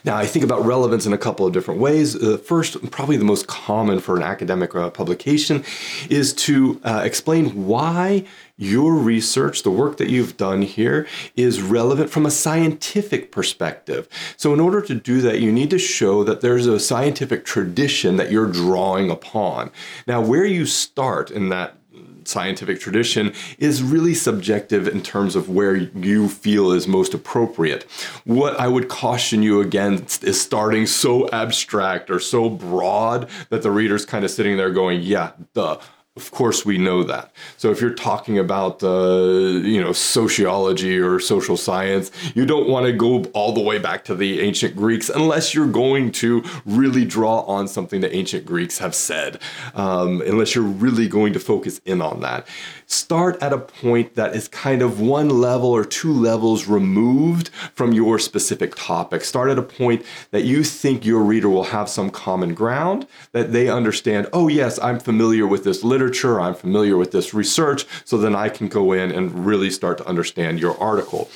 Now, 0.04 0.16
I 0.16 0.26
think 0.26 0.44
about 0.44 0.64
relevance 0.64 1.06
in 1.06 1.12
a 1.12 1.18
couple 1.18 1.46
of 1.46 1.52
different 1.52 1.80
ways. 1.80 2.14
Uh, 2.14 2.36
first, 2.36 2.90
probably 2.90 3.16
the 3.16 3.24
most 3.24 3.46
common 3.46 3.98
for 3.98 4.16
an 4.16 4.22
academic 4.22 4.74
uh, 4.74 4.90
publication, 4.90 5.64
is 6.08 6.32
to 6.34 6.80
uh, 6.84 7.02
explain 7.04 7.66
why 7.66 8.24
your 8.56 8.94
research, 8.94 9.62
the 9.62 9.70
work 9.70 9.98
that 9.98 10.08
you've 10.08 10.36
done 10.36 10.62
here, 10.62 11.06
is 11.36 11.60
relevant 11.60 12.10
from 12.10 12.24
a 12.24 12.30
scientific 12.30 13.30
perspective. 13.30 14.08
So, 14.36 14.54
in 14.54 14.60
order 14.60 14.80
to 14.82 14.94
do 14.94 15.20
that, 15.22 15.40
you 15.40 15.52
need 15.52 15.70
to 15.70 15.78
show 15.78 16.24
that 16.24 16.40
there's 16.40 16.66
a 16.66 16.80
scientific 16.80 17.44
tradition 17.44 18.16
that 18.16 18.30
you're 18.30 18.50
drawing 18.50 19.10
upon. 19.10 19.70
Now, 20.06 20.20
where 20.20 20.44
you 20.44 20.66
start 20.66 21.30
in 21.30 21.50
that 21.50 21.76
scientific 22.24 22.80
tradition 22.80 23.32
is 23.58 23.82
really 23.82 24.14
subjective 24.14 24.88
in 24.88 25.02
terms 25.02 25.36
of 25.36 25.48
where 25.48 25.76
you 25.76 26.28
feel 26.28 26.72
is 26.72 26.88
most 26.88 27.14
appropriate. 27.14 27.84
What 28.24 28.58
I 28.58 28.68
would 28.68 28.88
caution 28.88 29.42
you 29.42 29.60
against 29.60 30.24
is 30.24 30.40
starting 30.40 30.86
so 30.86 31.28
abstract 31.30 32.10
or 32.10 32.18
so 32.18 32.50
broad 32.50 33.28
that 33.50 33.62
the 33.62 33.70
reader's 33.70 34.04
kind 34.04 34.24
of 34.24 34.30
sitting 34.30 34.56
there 34.56 34.70
going, 34.70 35.02
yeah, 35.02 35.32
duh 35.54 35.78
Of 36.16 36.30
course, 36.30 36.64
we 36.64 36.78
know 36.78 37.02
that. 37.04 37.30
So 37.58 37.70
if 37.70 37.80
you're 37.82 37.94
talking 37.94 38.38
about, 38.38 38.82
uh, 38.82 39.60
you 39.62 39.78
know, 39.82 39.92
sociology 39.92 40.98
or 40.98 41.20
social 41.20 41.58
science, 41.58 42.10
you 42.34 42.46
don't 42.46 42.68
want 42.70 42.86
to 42.86 42.92
go 42.92 43.24
all 43.34 43.52
the 43.52 43.60
way 43.60 43.78
back 43.78 44.02
to 44.06 44.14
the 44.14 44.40
ancient 44.40 44.74
Greeks 44.76 45.10
unless 45.10 45.54
you're 45.54 45.66
going 45.66 46.12
to 46.12 46.42
really 46.64 47.04
draw 47.04 47.40
on 47.40 47.68
something 47.68 48.00
the 48.00 48.14
ancient 48.16 48.46
Greeks 48.46 48.78
have 48.78 48.94
said. 48.94 49.40
Um, 49.74 50.22
unless 50.22 50.54
you're 50.54 50.64
really 50.64 51.06
going 51.06 51.34
to 51.34 51.38
focus 51.38 51.82
in 51.84 52.00
on 52.00 52.20
that 52.20 52.48
start 52.86 53.40
at 53.42 53.52
a 53.52 53.58
point 53.58 54.14
that 54.14 54.34
is 54.34 54.48
kind 54.48 54.80
of 54.80 55.00
one 55.00 55.28
level 55.28 55.70
or 55.70 55.84
two 55.84 56.12
levels 56.12 56.66
removed 56.66 57.48
from 57.74 57.92
your 57.92 58.18
specific 58.18 58.74
topic. 58.76 59.22
Start 59.24 59.50
at 59.50 59.58
a 59.58 59.62
point 59.62 60.04
that 60.30 60.44
you 60.44 60.64
think 60.64 61.04
your 61.04 61.22
reader 61.22 61.48
will 61.48 61.64
have 61.64 61.88
some 61.88 62.10
common 62.10 62.54
ground, 62.54 63.06
that 63.32 63.52
they 63.52 63.68
understand, 63.68 64.28
oh, 64.32 64.48
yes, 64.48 64.78
I'm 64.80 65.00
familiar 65.00 65.46
with 65.46 65.64
this 65.64 65.82
literature, 65.82 66.40
I'm 66.40 66.54
familiar 66.54 66.96
with 66.96 67.10
this 67.12 67.34
research, 67.34 67.86
so 68.04 68.16
then 68.16 68.34
I 68.36 68.48
can 68.48 68.68
go 68.68 68.92
in 68.92 69.10
and 69.10 69.46
really 69.46 69.70
start 69.70 69.98
to 69.98 70.06
understand 70.06 70.60
your 70.60 70.78
article. 70.80 71.28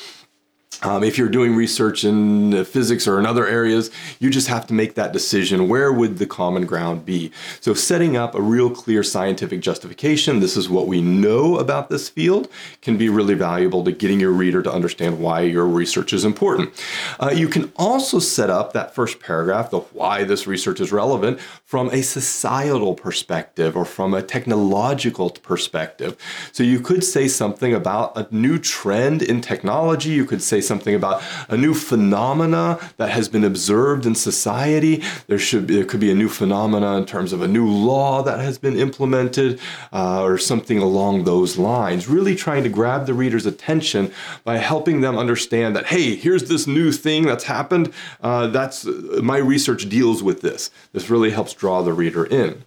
Um, 0.83 1.05
if 1.05 1.19
you're 1.19 1.29
doing 1.29 1.55
research 1.55 2.05
in 2.05 2.65
physics 2.65 3.07
or 3.07 3.19
in 3.19 3.27
other 3.27 3.47
areas, 3.47 3.91
you 4.19 4.31
just 4.31 4.49
have 4.49 4.67
to 4.69 4.75
make 4.75 4.95
that 4.95 5.13
decision. 5.13 5.69
Where 5.69 5.93
would 5.93 6.17
the 6.17 6.27
common 6.27 6.65
ground 6.65 7.05
be? 7.05 7.33
So, 7.61 7.75
setting 7.75 8.17
up 8.17 8.35
a 8.35 8.41
real 8.41 8.71
clear 8.71 9.03
scientific 9.03 9.61
justification, 9.61 10.41
this 10.41 10.57
is 10.57 10.71
what 10.71 10.87
we 10.87 11.03
know 11.03 11.59
about 11.59 11.91
this 11.91 12.09
field, 12.09 12.49
can 12.81 12.97
be 12.97 13.11
really 13.11 13.35
valuable 13.35 13.85
to 13.85 13.93
getting 13.93 14.21
your 14.21 14.31
reader 14.31 14.63
to 14.63 14.73
understand 14.73 15.21
why 15.21 15.43
your 15.43 15.67
research 15.67 16.15
is 16.15 16.25
important. 16.25 16.73
Uh, 17.21 17.31
you 17.31 17.49
can 17.49 17.71
also 17.77 18.19
set 18.19 18.49
up 18.49 18.73
that 18.73 18.95
first 18.95 19.21
paragraph, 19.21 19.71
the 19.71 19.81
why 19.81 20.25
this 20.25 20.47
research 20.47 20.81
is 20.81 20.93
relevant, 20.93 21.41
from 21.63 21.91
a 21.91 22.01
societal 22.01 22.95
perspective 22.95 23.77
or 23.77 23.85
from 23.85 24.15
a 24.15 24.23
technological 24.23 25.29
perspective. 25.29 26.17
So, 26.53 26.63
you 26.63 26.81
could 26.81 27.05
say 27.05 27.29
something 27.29 27.75
about 27.75 28.17
a 28.17 28.27
new 28.35 28.59
trend 28.59 29.21
in 29.21 29.43
technology. 29.43 30.11
You 30.11 30.25
could 30.25 30.43
say 30.43 30.60
something 30.61 30.95
about 30.95 31.23
a 31.49 31.57
new 31.57 31.75
phenomena 31.75 32.79
that 32.97 33.11
has 33.11 33.29
been 33.29 33.45
observed 33.45 34.07
in 34.07 34.15
society. 34.15 35.03
There 35.27 35.39
should 35.39 35.67
be, 35.67 35.77
there 35.77 35.85
could 35.85 36.01
be 36.01 36.11
a 36.11 36.15
new 36.15 36.29
phenomena 36.29 36.97
in 36.97 37.07
terms 37.07 37.33
of 37.33 37.43
a 37.43 37.49
new 37.49 37.69
law 37.69 38.23
that 38.23 38.41
has 38.41 38.59
been 38.59 38.77
implemented 38.77 39.61
uh, 39.93 40.23
or 40.23 40.39
something 40.39 40.79
along 40.79 41.25
those 41.25 41.59
lines. 41.59 42.09
Really 42.09 42.35
trying 42.35 42.63
to 42.63 42.69
grab 42.69 43.07
the 43.07 43.15
reader's 43.15 43.47
attention 43.47 44.13
by 44.45 44.59
helping 44.59 45.01
them 45.01 45.19
understand 45.19 45.77
that 45.77 45.87
hey, 45.87 46.15
here's 46.17 46.49
this 46.49 46.67
new 46.67 46.93
thing 46.93 47.27
that's 47.27 47.45
happened. 47.45 47.93
Uh, 48.23 48.47
that's 48.49 48.85
my 49.23 49.39
research 49.39 49.89
deals 49.89 50.23
with 50.23 50.41
this. 50.41 50.71
This 50.93 51.11
really 51.11 51.31
helps 51.31 51.53
draw 51.53 51.83
the 51.83 51.93
reader 51.93 52.25
in. 52.25 52.65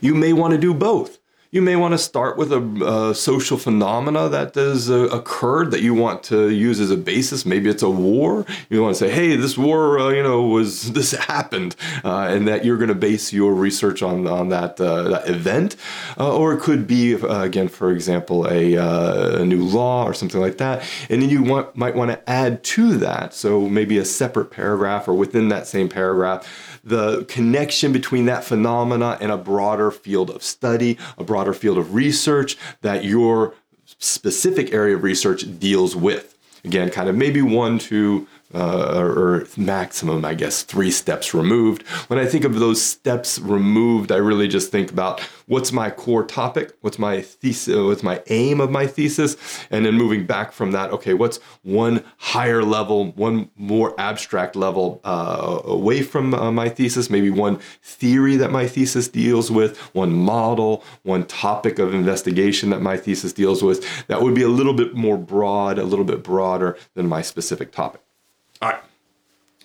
You 0.00 0.14
may 0.14 0.32
want 0.32 0.52
to 0.52 0.58
do 0.58 0.74
both 0.74 1.18
you 1.54 1.62
may 1.62 1.76
want 1.76 1.92
to 1.92 1.98
start 1.98 2.36
with 2.36 2.52
a, 2.52 3.14
social 3.14 3.56
phenomena 3.56 4.28
that 4.28 4.56
has 4.56 4.90
uh, 4.90 5.06
occurred 5.12 5.70
that 5.70 5.82
you 5.82 5.94
want 5.94 6.24
to 6.24 6.48
use 6.48 6.80
as 6.80 6.90
a 6.90 6.96
basis. 6.96 7.46
Maybe 7.46 7.70
it's 7.70 7.82
a 7.82 7.88
war. 7.90 8.44
You 8.70 8.82
want 8.82 8.96
to 8.96 8.98
say, 8.98 9.10
"Hey, 9.10 9.36
this 9.36 9.56
war, 9.56 10.00
uh, 10.00 10.08
you 10.08 10.22
know, 10.22 10.42
was 10.42 10.92
this 10.98 11.12
happened," 11.12 11.76
uh, 12.04 12.26
and 12.28 12.48
that 12.48 12.64
you're 12.64 12.76
going 12.76 12.88
to 12.88 12.94
base 12.96 13.32
your 13.32 13.54
research 13.54 14.02
on 14.02 14.26
on 14.26 14.48
that, 14.48 14.80
uh, 14.80 15.04
that 15.10 15.28
event, 15.28 15.76
uh, 16.18 16.36
or 16.36 16.52
it 16.54 16.60
could 16.60 16.88
be 16.88 17.12
again, 17.12 17.68
for 17.68 17.92
example, 17.92 18.48
a, 18.48 18.74
a, 18.74 19.44
new 19.44 19.62
law 19.62 20.04
or 20.04 20.12
something 20.12 20.40
like 20.40 20.58
that, 20.58 20.82
and 21.08 21.22
then 21.22 21.30
you 21.30 21.42
want, 21.44 21.76
might 21.76 21.94
want 21.94 22.10
to 22.10 22.18
add 22.28 22.64
to 22.64 22.96
that. 22.96 23.32
So 23.32 23.68
maybe 23.68 23.96
a 23.98 24.04
separate 24.04 24.50
paragraph 24.50 25.06
or 25.06 25.14
within 25.14 25.48
that 25.50 25.68
same 25.68 25.88
paragraph 25.88 26.73
the 26.84 27.24
connection 27.24 27.92
between 27.92 28.26
that 28.26 28.44
phenomena 28.44 29.16
and 29.20 29.32
a 29.32 29.38
broader 29.38 29.90
field 29.90 30.30
of 30.30 30.42
study, 30.42 30.98
a 31.16 31.24
broader 31.24 31.54
field 31.54 31.78
of 31.78 31.94
research 31.94 32.56
that 32.82 33.04
your 33.04 33.54
specific 33.98 34.72
area 34.72 34.96
of 34.96 35.02
research 35.02 35.58
deals 35.58 35.96
with. 35.96 36.36
Again, 36.64 36.90
kind 36.90 37.08
of 37.08 37.16
maybe 37.16 37.42
one, 37.42 37.78
two, 37.78 38.26
uh, 38.54 38.98
or 38.98 39.46
maximum, 39.56 40.24
I 40.24 40.34
guess, 40.34 40.62
three 40.62 40.90
steps 40.90 41.34
removed. 41.34 41.82
When 42.08 42.18
I 42.18 42.26
think 42.26 42.44
of 42.44 42.58
those 42.58 42.82
steps 42.82 43.38
removed, 43.38 44.12
I 44.12 44.16
really 44.16 44.48
just 44.48 44.70
think 44.70 44.90
about 44.90 45.20
what's 45.46 45.72
my 45.72 45.90
core 45.90 46.24
topic, 46.24 46.72
what's 46.80 46.98
my 46.98 47.20
thesis, 47.20 47.76
what's 47.76 48.02
my 48.02 48.22
aim 48.28 48.60
of 48.60 48.70
my 48.70 48.86
thesis, 48.86 49.36
and 49.70 49.84
then 49.84 49.94
moving 49.94 50.26
back 50.26 50.52
from 50.52 50.72
that, 50.72 50.90
okay, 50.90 51.14
what's 51.14 51.38
one 51.62 52.04
higher 52.18 52.62
level, 52.62 53.12
one 53.12 53.50
more 53.56 53.98
abstract 53.98 54.56
level 54.56 55.00
uh, 55.04 55.60
away 55.64 56.02
from 56.02 56.34
uh, 56.34 56.50
my 56.52 56.68
thesis, 56.68 57.10
maybe 57.10 57.30
one 57.30 57.58
theory 57.82 58.36
that 58.36 58.50
my 58.50 58.66
thesis 58.66 59.08
deals 59.08 59.50
with, 59.50 59.78
one 59.94 60.12
model, 60.12 60.84
one 61.02 61.24
topic 61.26 61.78
of 61.78 61.92
investigation 61.92 62.70
that 62.70 62.80
my 62.80 62.96
thesis 62.96 63.32
deals 63.32 63.62
with. 63.62 63.84
That 64.06 64.22
would 64.22 64.34
be 64.34 64.42
a 64.42 64.48
little 64.48 64.74
bit 64.74 64.94
more 64.94 65.18
broad, 65.18 65.78
a 65.78 65.84
little 65.84 66.04
bit 66.04 66.22
broader 66.22 66.78
than 66.94 67.08
my 67.08 67.22
specific 67.22 67.72
topic. 67.72 68.03
All 68.64 68.70
right, 68.70 68.80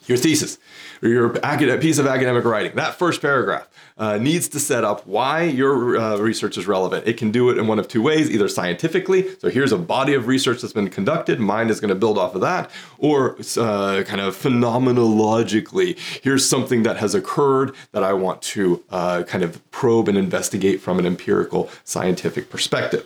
your 0.09 0.17
thesis 0.17 0.57
or 1.01 1.09
your 1.09 1.29
piece 1.77 1.97
of 1.97 2.07
academic 2.07 2.43
writing, 2.43 2.75
that 2.75 2.95
first 2.95 3.21
paragraph 3.21 3.69
uh, 3.97 4.17
needs 4.17 4.47
to 4.49 4.59
set 4.59 4.83
up 4.83 5.05
why 5.05 5.43
your 5.43 5.97
uh, 5.97 6.17
research 6.17 6.57
is 6.57 6.67
relevant. 6.67 7.07
It 7.07 7.17
can 7.17 7.31
do 7.31 7.49
it 7.49 7.57
in 7.57 7.67
one 7.67 7.79
of 7.79 7.87
two 7.87 8.01
ways 8.01 8.29
either 8.29 8.47
scientifically, 8.47 9.37
so 9.37 9.49
here's 9.49 9.71
a 9.71 9.77
body 9.77 10.13
of 10.13 10.27
research 10.27 10.61
that's 10.61 10.73
been 10.73 10.89
conducted, 10.89 11.39
mine 11.39 11.69
is 11.69 11.79
going 11.79 11.89
to 11.89 11.95
build 11.95 12.17
off 12.17 12.35
of 12.35 12.41
that, 12.41 12.71
or 12.97 13.37
uh, 13.57 14.03
kind 14.03 14.21
of 14.21 14.35
phenomenologically, 14.35 15.97
here's 16.23 16.47
something 16.47 16.83
that 16.83 16.97
has 16.97 17.13
occurred 17.13 17.75
that 17.91 18.03
I 18.03 18.13
want 18.13 18.41
to 18.41 18.83
uh, 18.89 19.23
kind 19.23 19.43
of 19.43 19.59
probe 19.71 20.07
and 20.07 20.17
investigate 20.17 20.81
from 20.81 20.99
an 20.99 21.05
empirical 21.05 21.69
scientific 21.83 22.49
perspective. 22.49 23.05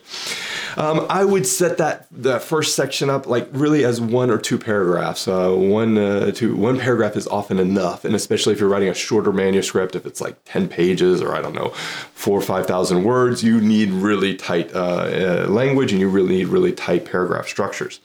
Um, 0.77 1.05
I 1.09 1.25
would 1.25 1.45
set 1.45 1.77
that 1.77 2.07
that 2.11 2.41
first 2.41 2.75
section 2.75 3.09
up 3.09 3.27
like 3.27 3.47
really 3.51 3.85
as 3.85 4.01
one 4.01 4.29
or 4.29 4.37
two 4.37 4.57
paragraphs. 4.57 5.27
Uh, 5.27 5.51
one 5.51 5.97
uh, 5.97 6.31
two 6.31 6.55
one 6.55 6.79
paragraph 6.79 6.92
is 7.01 7.27
often 7.27 7.59
enough, 7.59 8.05
and 8.05 8.15
especially 8.15 8.53
if 8.53 8.59
you're 8.59 8.69
writing 8.69 8.89
a 8.89 8.93
shorter 8.93 9.31
manuscript, 9.31 9.95
if 9.95 10.05
it's 10.05 10.21
like 10.21 10.35
ten 10.45 10.67
pages 10.67 11.21
or 11.21 11.35
I 11.35 11.41
don't 11.41 11.55
know, 11.55 11.69
four 12.13 12.37
or 12.37 12.41
five 12.41 12.65
thousand 12.65 13.03
words, 13.03 13.43
you 13.43 13.59
need 13.59 13.89
really 13.89 14.35
tight 14.35 14.73
uh, 14.73 14.79
uh, 14.79 15.47
language 15.49 15.91
and 15.91 15.99
you 15.99 16.09
really 16.09 16.35
need 16.35 16.47
really 16.47 16.71
tight 16.71 17.05
paragraph 17.05 17.47
structures. 17.47 17.99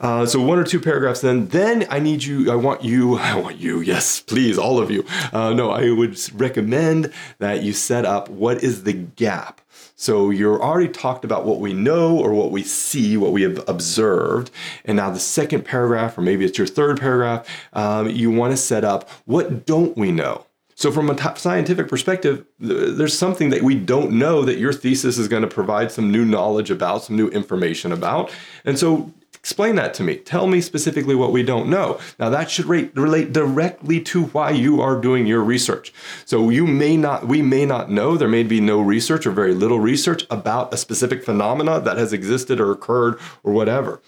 Uh, 0.00 0.24
so 0.24 0.40
one 0.40 0.58
or 0.58 0.64
two 0.64 0.80
paragraphs 0.80 1.20
then 1.20 1.46
then 1.48 1.86
i 1.90 1.98
need 1.98 2.24
you 2.24 2.50
i 2.50 2.54
want 2.54 2.82
you 2.82 3.18
i 3.18 3.38
want 3.38 3.58
you 3.58 3.82
yes 3.82 4.20
please 4.20 4.56
all 4.56 4.78
of 4.78 4.90
you 4.90 5.04
uh, 5.34 5.52
no 5.52 5.70
i 5.70 5.90
would 5.90 6.18
recommend 6.40 7.12
that 7.38 7.62
you 7.62 7.74
set 7.74 8.06
up 8.06 8.26
what 8.30 8.62
is 8.62 8.84
the 8.84 8.94
gap 8.94 9.60
so 10.00 10.30
you're 10.30 10.62
already 10.62 10.88
talked 10.88 11.26
about 11.26 11.44
what 11.44 11.60
we 11.60 11.74
know 11.74 12.16
or 12.16 12.32
what 12.32 12.50
we 12.50 12.62
see, 12.62 13.18
what 13.18 13.32
we 13.32 13.42
have 13.42 13.62
observed. 13.68 14.50
And 14.86 14.96
now 14.96 15.10
the 15.10 15.20
second 15.20 15.66
paragraph, 15.66 16.16
or 16.16 16.22
maybe 16.22 16.46
it's 16.46 16.56
your 16.56 16.66
third 16.66 16.98
paragraph, 16.98 17.46
um, 17.74 18.08
you 18.08 18.30
want 18.30 18.52
to 18.52 18.56
set 18.56 18.82
up 18.82 19.10
what 19.26 19.66
don't 19.66 19.98
we 19.98 20.10
know? 20.10 20.46
So, 20.74 20.90
from 20.90 21.10
a 21.10 21.38
scientific 21.38 21.88
perspective, 21.88 22.46
there's 22.58 23.16
something 23.16 23.50
that 23.50 23.60
we 23.60 23.74
don't 23.74 24.12
know 24.12 24.42
that 24.46 24.56
your 24.56 24.72
thesis 24.72 25.18
is 25.18 25.28
going 25.28 25.42
to 25.42 25.48
provide 25.48 25.92
some 25.92 26.10
new 26.10 26.24
knowledge 26.24 26.70
about, 26.70 27.04
some 27.04 27.16
new 27.16 27.28
information 27.28 27.92
about. 27.92 28.32
And 28.64 28.78
so, 28.78 29.12
Explain 29.40 29.76
that 29.76 29.94
to 29.94 30.02
me. 30.02 30.16
Tell 30.16 30.46
me 30.46 30.60
specifically 30.60 31.14
what 31.14 31.32
we 31.32 31.42
don't 31.42 31.70
know. 31.70 31.98
Now, 32.18 32.28
that 32.28 32.50
should 32.50 32.66
relate 32.66 33.32
directly 33.32 33.98
to 34.02 34.24
why 34.26 34.50
you 34.50 34.82
are 34.82 35.00
doing 35.00 35.26
your 35.26 35.42
research. 35.42 35.94
So, 36.26 36.50
you 36.50 36.66
may 36.66 36.98
not, 36.98 37.26
we 37.26 37.40
may 37.40 37.64
not 37.64 37.90
know, 37.90 38.18
there 38.18 38.28
may 38.28 38.42
be 38.42 38.60
no 38.60 38.82
research 38.82 39.26
or 39.26 39.30
very 39.30 39.54
little 39.54 39.80
research 39.80 40.26
about 40.28 40.74
a 40.74 40.76
specific 40.76 41.24
phenomena 41.24 41.80
that 41.80 41.96
has 41.96 42.12
existed 42.12 42.60
or 42.60 42.70
occurred 42.70 43.18
or 43.42 43.54
whatever. 43.54 44.02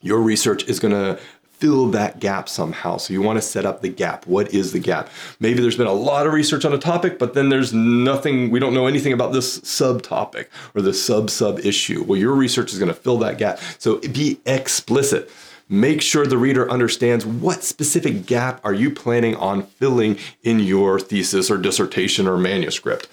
Your 0.00 0.20
research 0.20 0.64
is 0.64 0.80
going 0.80 0.94
to 0.94 1.20
fill 1.58 1.88
that 1.88 2.20
gap 2.20 2.48
somehow. 2.48 2.96
So 2.96 3.12
you 3.12 3.22
want 3.22 3.38
to 3.38 3.42
set 3.42 3.64
up 3.64 3.80
the 3.80 3.88
gap. 3.88 4.26
What 4.26 4.52
is 4.52 4.72
the 4.72 4.78
gap? 4.78 5.08
Maybe 5.40 5.60
there's 5.60 5.76
been 5.76 5.86
a 5.86 5.92
lot 5.92 6.26
of 6.26 6.32
research 6.32 6.64
on 6.64 6.72
a 6.72 6.78
topic, 6.78 7.18
but 7.18 7.34
then 7.34 7.48
there's 7.48 7.72
nothing, 7.72 8.50
we 8.50 8.58
don't 8.58 8.74
know 8.74 8.86
anything 8.86 9.12
about 9.12 9.32
this 9.32 9.60
subtopic 9.60 10.48
or 10.74 10.82
the 10.82 10.92
sub 10.92 11.30
sub 11.30 11.60
issue. 11.60 12.02
Well, 12.02 12.18
your 12.18 12.34
research 12.34 12.72
is 12.72 12.78
going 12.78 12.88
to 12.92 12.94
fill 12.94 13.18
that 13.18 13.38
gap. 13.38 13.60
So 13.78 13.98
be 13.98 14.40
explicit. 14.44 15.30
Make 15.68 16.02
sure 16.02 16.26
the 16.26 16.36
reader 16.36 16.70
understands 16.70 17.24
what 17.24 17.62
specific 17.62 18.26
gap 18.26 18.60
are 18.64 18.74
you 18.74 18.90
planning 18.90 19.34
on 19.36 19.62
filling 19.62 20.18
in 20.42 20.60
your 20.60 21.00
thesis 21.00 21.50
or 21.50 21.56
dissertation 21.56 22.28
or 22.28 22.36
manuscript. 22.36 23.08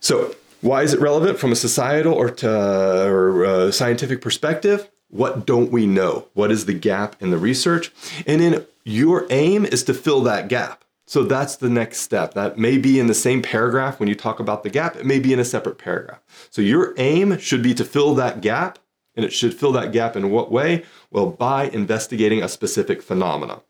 So, 0.00 0.34
why 0.60 0.82
is 0.82 0.92
it 0.92 1.00
relevant 1.00 1.38
from 1.38 1.52
a 1.52 1.56
societal 1.56 2.12
or, 2.12 2.30
to, 2.30 3.06
or 3.06 3.44
uh, 3.44 3.70
scientific 3.70 4.20
perspective? 4.20 4.90
What 5.08 5.46
don't 5.46 5.70
we 5.70 5.86
know? 5.86 6.28
What 6.34 6.50
is 6.50 6.66
the 6.66 6.74
gap 6.74 7.16
in 7.20 7.30
the 7.30 7.38
research? 7.38 7.92
And 8.26 8.40
then 8.40 8.66
your 8.84 9.26
aim 9.30 9.64
is 9.64 9.82
to 9.84 9.94
fill 9.94 10.22
that 10.22 10.48
gap. 10.48 10.84
So 11.06 11.22
that's 11.22 11.56
the 11.56 11.70
next 11.70 12.00
step. 12.00 12.34
That 12.34 12.58
may 12.58 12.76
be 12.76 13.00
in 13.00 13.06
the 13.06 13.14
same 13.14 13.40
paragraph 13.40 13.98
when 13.98 14.10
you 14.10 14.14
talk 14.14 14.40
about 14.40 14.62
the 14.62 14.70
gap, 14.70 14.94
it 14.94 15.06
may 15.06 15.18
be 15.18 15.32
in 15.32 15.38
a 15.38 15.44
separate 15.44 15.78
paragraph. 15.78 16.20
So 16.50 16.60
your 16.60 16.92
aim 16.98 17.38
should 17.38 17.62
be 17.62 17.72
to 17.74 17.84
fill 17.84 18.14
that 18.16 18.42
gap, 18.42 18.78
and 19.14 19.24
it 19.24 19.32
should 19.32 19.54
fill 19.54 19.72
that 19.72 19.90
gap 19.90 20.16
in 20.16 20.30
what 20.30 20.52
way? 20.52 20.84
Well, 21.10 21.30
by 21.30 21.64
investigating 21.64 22.42
a 22.42 22.48
specific 22.48 23.02
phenomena. 23.02 23.62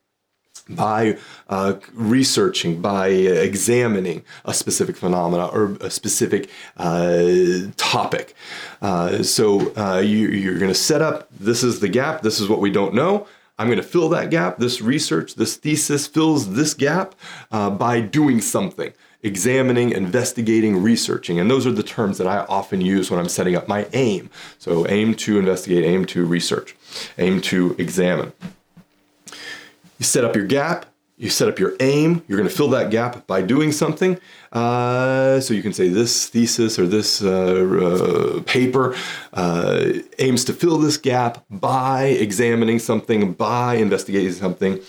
By 0.68 1.18
uh, 1.48 1.74
researching, 1.92 2.80
by 2.80 3.08
examining 3.08 4.22
a 4.44 4.54
specific 4.54 4.96
phenomena 4.96 5.46
or 5.46 5.76
a 5.80 5.90
specific 5.90 6.50
uh, 6.76 7.68
topic. 7.76 8.34
Uh, 8.80 9.22
so 9.22 9.74
uh, 9.76 9.98
you, 9.98 10.28
you're 10.28 10.58
going 10.58 10.70
to 10.70 10.74
set 10.74 11.02
up 11.02 11.28
this 11.38 11.62
is 11.62 11.80
the 11.80 11.88
gap, 11.88 12.22
this 12.22 12.40
is 12.40 12.48
what 12.48 12.60
we 12.60 12.70
don't 12.70 12.94
know. 12.94 13.26
I'm 13.60 13.66
going 13.66 13.78
to 13.78 13.82
fill 13.82 14.08
that 14.10 14.30
gap. 14.30 14.58
This 14.58 14.80
research, 14.80 15.34
this 15.34 15.56
thesis 15.56 16.06
fills 16.06 16.54
this 16.54 16.74
gap 16.74 17.16
uh, 17.50 17.70
by 17.70 18.00
doing 18.00 18.40
something 18.40 18.92
examining, 19.22 19.90
investigating, 19.90 20.80
researching. 20.80 21.40
And 21.40 21.50
those 21.50 21.66
are 21.66 21.72
the 21.72 21.82
terms 21.82 22.18
that 22.18 22.28
I 22.28 22.38
often 22.44 22.80
use 22.80 23.10
when 23.10 23.18
I'm 23.18 23.28
setting 23.28 23.56
up 23.56 23.66
my 23.66 23.88
aim. 23.92 24.30
So, 24.58 24.86
aim 24.88 25.14
to 25.14 25.38
investigate, 25.38 25.84
aim 25.84 26.04
to 26.06 26.24
research, 26.24 26.76
aim 27.18 27.40
to 27.42 27.74
examine. 27.78 28.32
You 29.98 30.04
set 30.04 30.24
up 30.24 30.36
your 30.36 30.46
gap, 30.46 30.86
you 31.16 31.28
set 31.28 31.48
up 31.48 31.58
your 31.58 31.74
aim. 31.80 32.22
You're 32.28 32.38
going 32.38 32.48
to 32.48 32.54
fill 32.54 32.68
that 32.70 32.92
gap 32.92 33.26
by 33.26 33.42
doing 33.42 33.72
something. 33.72 34.20
Uh, 34.52 35.40
so 35.40 35.52
you 35.52 35.62
can 35.62 35.72
say 35.72 35.88
this 35.88 36.28
thesis 36.28 36.78
or 36.78 36.86
this 36.86 37.20
uh, 37.20 38.38
uh, 38.38 38.42
paper 38.42 38.94
uh, 39.32 39.84
aims 40.20 40.44
to 40.44 40.52
fill 40.52 40.78
this 40.78 40.96
gap 40.96 41.44
by 41.50 42.04
examining 42.04 42.78
something, 42.78 43.32
by 43.32 43.74
investigating 43.74 44.32
something. 44.32 44.80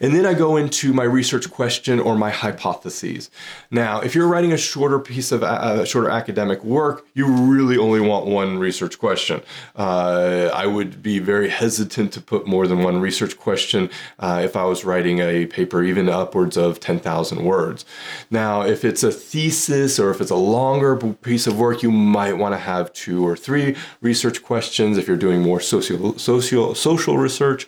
And 0.00 0.14
then 0.14 0.26
I 0.26 0.34
go 0.34 0.56
into 0.56 0.92
my 0.92 1.04
research 1.04 1.50
question 1.50 2.00
or 2.00 2.16
my 2.16 2.30
hypotheses. 2.30 3.30
Now, 3.70 4.00
if 4.00 4.14
you're 4.14 4.28
writing 4.28 4.52
a 4.52 4.56
shorter 4.56 4.98
piece 4.98 5.32
of 5.32 5.42
uh, 5.42 5.84
shorter 5.84 6.10
academic 6.10 6.62
work, 6.64 7.06
you 7.14 7.26
really 7.26 7.76
only 7.76 8.00
want 8.00 8.26
one 8.26 8.58
research 8.58 8.98
question. 8.98 9.42
Uh, 9.76 10.50
I 10.54 10.66
would 10.66 11.02
be 11.02 11.18
very 11.18 11.48
hesitant 11.48 12.12
to 12.12 12.20
put 12.20 12.46
more 12.46 12.66
than 12.66 12.82
one 12.82 13.00
research 13.00 13.38
question 13.38 13.90
uh, 14.18 14.40
if 14.44 14.56
I 14.56 14.64
was 14.64 14.84
writing 14.84 15.18
a 15.18 15.46
paper 15.46 15.82
even 15.82 16.08
upwards 16.08 16.56
of 16.56 16.80
10,000 16.80 17.44
words. 17.44 17.84
Now, 18.30 18.62
if 18.62 18.84
it's 18.84 19.02
a 19.02 19.10
thesis 19.10 19.98
or 19.98 20.10
if 20.10 20.20
it's 20.20 20.30
a 20.30 20.36
longer 20.36 20.96
piece 20.96 21.46
of 21.46 21.58
work, 21.58 21.82
you 21.82 21.90
might 21.90 22.34
want 22.34 22.54
to 22.54 22.58
have 22.58 22.92
two 22.92 23.26
or 23.26 23.36
three 23.36 23.76
research 24.00 24.42
questions 24.42 24.98
if 24.98 25.08
you're 25.08 25.16
doing 25.16 25.42
more 25.42 25.60
socio, 25.60 26.16
socio, 26.16 26.72
social 26.72 27.18
research 27.18 27.66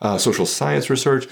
uh, 0.00 0.18
social 0.18 0.46
science 0.46 0.90
research, 0.90 1.26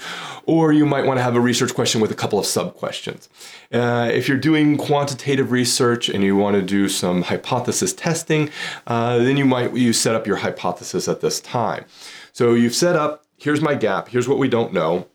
or 0.45 0.73
you 0.73 0.85
might 0.85 1.05
want 1.05 1.17
to 1.17 1.23
have 1.23 1.35
a 1.35 1.39
research 1.39 1.73
question 1.73 2.01
with 2.01 2.11
a 2.11 2.15
couple 2.15 2.39
of 2.39 2.45
sub 2.45 2.75
questions. 2.75 3.29
Uh, 3.71 4.09
if 4.11 4.27
you're 4.27 4.37
doing 4.37 4.77
quantitative 4.77 5.51
research 5.51 6.09
and 6.09 6.23
you 6.23 6.35
want 6.35 6.55
to 6.55 6.61
do 6.61 6.89
some 6.89 7.23
hypothesis 7.23 7.93
testing, 7.93 8.49
uh, 8.87 9.17
then 9.17 9.37
you 9.37 9.45
might 9.45 9.73
you 9.75 9.93
set 9.93 10.15
up 10.15 10.27
your 10.27 10.37
hypothesis 10.37 11.07
at 11.07 11.21
this 11.21 11.39
time. 11.39 11.85
So 12.31 12.53
you've 12.53 12.75
set 12.75 12.95
up. 12.95 13.25
Here's 13.37 13.61
my 13.61 13.75
gap. 13.75 14.07
Here's 14.07 14.27
what 14.27 14.37
we 14.37 14.47
don't 14.47 14.73
know. 14.73 15.07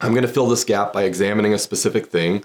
I'm 0.00 0.12
going 0.12 0.22
to 0.22 0.32
fill 0.32 0.46
this 0.46 0.64
gap 0.64 0.92
by 0.92 1.02
examining 1.02 1.52
a 1.52 1.58
specific 1.58 2.06
thing. 2.06 2.44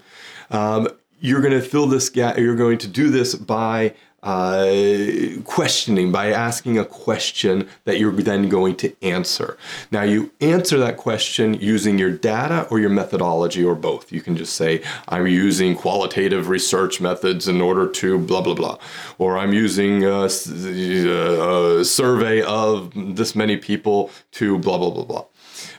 Um, 0.52 0.90
you're 1.20 1.42
going 1.42 1.54
to 1.54 1.62
fill 1.62 1.88
this 1.88 2.10
gap. 2.10 2.38
You're 2.38 2.56
going 2.56 2.78
to 2.80 2.88
do 2.88 3.10
this 3.10 3.36
by 3.36 3.96
uh, 4.26 5.40
questioning 5.44 6.12
by 6.12 6.32
asking 6.32 6.80
a 6.80 6.84
question 6.84 7.70
that 7.84 8.00
you're 8.00 8.12
then 8.12 8.50
going 8.50 8.76
to 8.76 8.92
answer. 9.04 9.56
Now, 9.92 10.02
you 10.02 10.32
answer 10.42 10.80
that 10.80 10.98
question 10.98 11.54
using 11.54 12.00
your 12.00 12.10
data 12.10 12.68
or 12.72 12.80
your 12.80 12.90
methodology 12.90 13.64
or 13.64 13.76
both. 13.76 14.12
You 14.12 14.22
can 14.22 14.36
just 14.36 14.56
say, 14.56 14.82
I'm 15.08 15.28
using 15.28 15.76
qualitative 15.76 16.50
research 16.50 17.00
methods 17.00 17.48
in 17.48 17.62
order 17.62 17.88
to 17.88 18.18
blah, 18.18 18.42
blah, 18.42 18.56
blah. 18.56 18.80
Or 19.20 19.38
I'm 19.38 19.54
using 19.54 20.04
a, 20.04 20.24
a 20.24 21.86
survey 21.86 22.42
of 22.42 22.92
this 23.16 23.36
many 23.36 23.58
people 23.58 24.10
to 24.32 24.58
blah, 24.58 24.80
blah, 24.80 24.90
blah, 24.90 25.04
blah. 25.04 25.26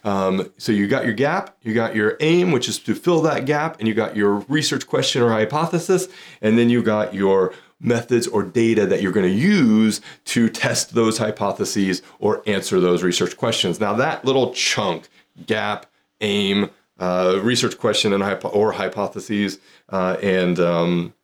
Um, 0.05 0.53
so 0.57 0.73
you 0.73 0.87
got 0.87 1.05
your 1.05 1.15
gap, 1.15 1.57
you 1.63 1.75
got 1.75 1.95
your 1.97 2.17
aim, 2.21 2.53
which 2.53 2.69
is 2.69 2.79
to 2.79 2.95
fill 2.95 3.23
that 3.23 3.45
gap, 3.45 3.79
and 3.79 3.89
you 3.89 3.95
got 3.95 4.17
your 4.17 4.37
research 4.49 4.87
question 4.87 5.21
or 5.21 5.31
hypothesis, 5.31 6.07
and 6.41 6.57
then 6.57 6.71
you 6.71 6.83
got 6.83 7.13
your 7.13 7.53
methods 7.81 8.27
or 8.27 8.43
data 8.43 8.87
that 8.87 9.03
you're 9.03 9.13
going 9.13 9.31
to 9.31 9.39
use 9.39 10.01
to 10.25 10.49
test 10.49 10.95
those 10.95 11.19
hypotheses 11.19 12.03
or 12.19 12.43
answer 12.47 12.81
those 12.81 13.03
research 13.03 13.37
questions. 13.37 13.81
Now, 13.81 13.95
that 13.95 14.25
little 14.25 14.53
chunk, 14.53 15.09
gap, 15.47 15.87
aim, 16.21 16.71
uh, 16.99 17.39
research 17.43 17.79
question 17.79 18.13
and 18.13 18.23
hypo- 18.23 18.49
or 18.49 18.73
hypotheses, 18.73 19.59
uh, 19.91 20.17
and 20.23 20.59
um, 20.59 21.15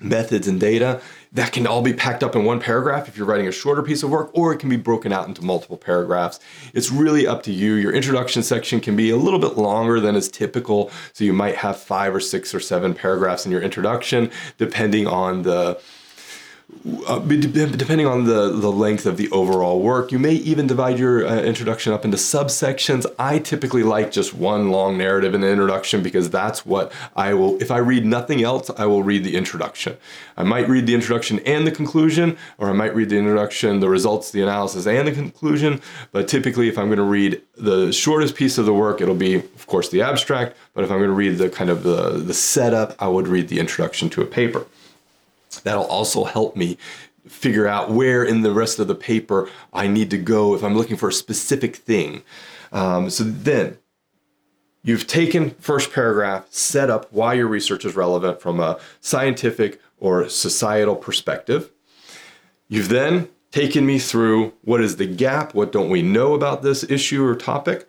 methods 0.00 0.48
and 0.48 0.58
data 0.58 1.02
that 1.32 1.52
can 1.52 1.66
all 1.66 1.82
be 1.82 1.92
packed 1.92 2.22
up 2.24 2.34
in 2.34 2.44
one 2.44 2.60
paragraph 2.60 3.06
if 3.08 3.16
you're 3.16 3.26
writing 3.26 3.46
a 3.46 3.52
shorter 3.52 3.82
piece 3.82 4.02
of 4.02 4.10
work, 4.10 4.30
or 4.34 4.52
it 4.52 4.58
can 4.58 4.68
be 4.68 4.76
broken 4.76 5.12
out 5.12 5.28
into 5.28 5.42
multiple 5.44 5.76
paragraphs. 5.76 6.40
It's 6.74 6.90
really 6.90 7.26
up 7.26 7.42
to 7.44 7.52
you. 7.52 7.74
Your 7.74 7.92
introduction 7.92 8.42
section 8.42 8.80
can 8.80 8.96
be 8.96 9.10
a 9.10 9.16
little 9.16 9.38
bit 9.38 9.56
longer 9.56 10.00
than 10.00 10.16
is 10.16 10.28
typical, 10.28 10.90
so 11.12 11.24
you 11.24 11.32
might 11.32 11.56
have 11.56 11.78
five 11.78 12.14
or 12.14 12.20
six 12.20 12.54
or 12.54 12.60
seven 12.60 12.94
paragraphs 12.94 13.46
in 13.46 13.52
your 13.52 13.62
introduction, 13.62 14.30
depending 14.58 15.06
on 15.06 15.42
the 15.42 15.80
uh, 17.06 17.18
depending 17.18 18.06
on 18.06 18.24
the, 18.24 18.50
the 18.50 18.72
length 18.72 19.04
of 19.04 19.16
the 19.16 19.30
overall 19.30 19.80
work, 19.80 20.12
you 20.12 20.18
may 20.18 20.32
even 20.32 20.66
divide 20.66 20.98
your 20.98 21.26
uh, 21.26 21.40
introduction 21.42 21.92
up 21.92 22.04
into 22.04 22.16
subsections. 22.16 23.04
I 23.18 23.38
typically 23.38 23.82
like 23.82 24.10
just 24.10 24.32
one 24.32 24.70
long 24.70 24.96
narrative 24.96 25.34
in 25.34 25.42
the 25.42 25.50
introduction 25.50 26.02
because 26.02 26.30
that's 26.30 26.64
what 26.64 26.90
I 27.14 27.34
will, 27.34 27.60
if 27.60 27.70
I 27.70 27.78
read 27.78 28.06
nothing 28.06 28.42
else, 28.42 28.70
I 28.70 28.86
will 28.86 29.02
read 29.02 29.24
the 29.24 29.36
introduction. 29.36 29.96
I 30.36 30.42
might 30.42 30.68
read 30.68 30.86
the 30.86 30.94
introduction 30.94 31.40
and 31.40 31.66
the 31.66 31.70
conclusion, 31.70 32.38
or 32.56 32.70
I 32.70 32.72
might 32.72 32.94
read 32.94 33.10
the 33.10 33.18
introduction, 33.18 33.80
the 33.80 33.90
results, 33.90 34.30
the 34.30 34.42
analysis, 34.42 34.86
and 34.86 35.06
the 35.06 35.12
conclusion. 35.12 35.82
But 36.12 36.28
typically, 36.28 36.68
if 36.68 36.78
I'm 36.78 36.86
going 36.86 36.96
to 36.96 37.02
read 37.02 37.42
the 37.56 37.92
shortest 37.92 38.36
piece 38.36 38.56
of 38.56 38.64
the 38.64 38.74
work, 38.74 39.00
it'll 39.02 39.14
be, 39.14 39.34
of 39.34 39.66
course, 39.66 39.90
the 39.90 40.00
abstract. 40.00 40.56
But 40.72 40.84
if 40.84 40.90
I'm 40.90 40.98
going 40.98 41.10
to 41.10 41.14
read 41.14 41.36
the 41.36 41.50
kind 41.50 41.68
of 41.68 41.82
the, 41.82 42.12
the 42.12 42.34
setup, 42.34 42.94
I 42.98 43.08
would 43.08 43.28
read 43.28 43.48
the 43.48 43.58
introduction 43.60 44.08
to 44.10 44.22
a 44.22 44.26
paper. 44.26 44.64
That'll 45.58 45.84
also 45.84 46.24
help 46.24 46.56
me 46.56 46.78
figure 47.26 47.66
out 47.66 47.90
where 47.90 48.24
in 48.24 48.42
the 48.42 48.52
rest 48.52 48.78
of 48.78 48.88
the 48.88 48.94
paper 48.94 49.48
I 49.72 49.86
need 49.86 50.10
to 50.10 50.18
go 50.18 50.54
if 50.54 50.62
I'm 50.62 50.76
looking 50.76 50.96
for 50.96 51.08
a 51.08 51.12
specific 51.12 51.76
thing. 51.76 52.22
Um, 52.72 53.10
so 53.10 53.24
then 53.24 53.78
you've 54.82 55.06
taken 55.06 55.50
first 55.50 55.92
paragraph, 55.92 56.46
set 56.50 56.88
up 56.88 57.12
why 57.12 57.34
your 57.34 57.46
research 57.46 57.84
is 57.84 57.94
relevant 57.94 58.40
from 58.40 58.60
a 58.60 58.78
scientific 59.00 59.80
or 59.98 60.28
societal 60.28 60.96
perspective. 60.96 61.70
You've 62.68 62.88
then 62.88 63.28
taken 63.50 63.84
me 63.84 63.98
through 63.98 64.52
what 64.62 64.80
is 64.80 64.96
the 64.96 65.06
gap, 65.06 65.54
what 65.54 65.72
don't 65.72 65.90
we 65.90 66.02
know 66.02 66.34
about 66.34 66.62
this 66.62 66.88
issue 66.88 67.24
or 67.24 67.34
topic, 67.34 67.88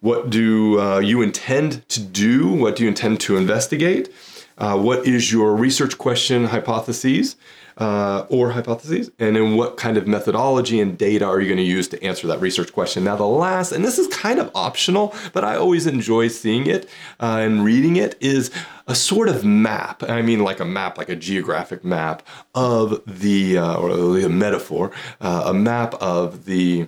what 0.00 0.30
do 0.30 0.80
uh, 0.80 0.98
you 0.98 1.20
intend 1.20 1.86
to 1.88 2.00
do, 2.00 2.52
what 2.52 2.76
do 2.76 2.84
you 2.84 2.88
intend 2.88 3.20
to 3.20 3.36
investigate 3.36 4.12
uh, 4.58 4.78
what 4.78 5.06
is 5.06 5.32
your 5.32 5.54
research 5.54 5.98
question 5.98 6.44
hypotheses 6.44 7.36
uh, 7.76 8.24
or 8.28 8.50
hypotheses, 8.50 9.10
and 9.18 9.34
then 9.34 9.56
what 9.56 9.76
kind 9.76 9.96
of 9.96 10.06
methodology 10.06 10.80
and 10.80 10.96
data 10.96 11.24
are 11.24 11.40
you 11.40 11.48
going 11.48 11.58
to 11.58 11.64
use 11.64 11.88
to 11.88 12.02
answer 12.04 12.26
that 12.26 12.40
research 12.40 12.72
question. 12.72 13.04
Now, 13.04 13.16
the 13.16 13.26
last, 13.26 13.72
and 13.72 13.84
this 13.84 13.98
is 13.98 14.06
kind 14.08 14.38
of 14.38 14.50
optional, 14.54 15.14
but 15.32 15.44
I 15.44 15.56
always 15.56 15.86
enjoy 15.86 16.28
seeing 16.28 16.66
it 16.66 16.88
uh, 17.20 17.38
and 17.40 17.64
reading 17.64 17.96
it, 17.96 18.16
is 18.20 18.50
a 18.86 18.94
sort 18.94 19.28
of 19.28 19.44
map. 19.44 20.02
I 20.04 20.22
mean, 20.22 20.40
like 20.44 20.60
a 20.60 20.64
map, 20.64 20.98
like 20.98 21.08
a 21.08 21.16
geographic 21.16 21.84
map 21.84 22.22
of 22.54 23.02
the, 23.06 23.58
uh, 23.58 23.76
or 23.76 23.90
a 24.18 24.28
metaphor, 24.28 24.92
uh, 25.20 25.44
a 25.46 25.54
map 25.54 25.94
of 25.94 26.44
the 26.44 26.86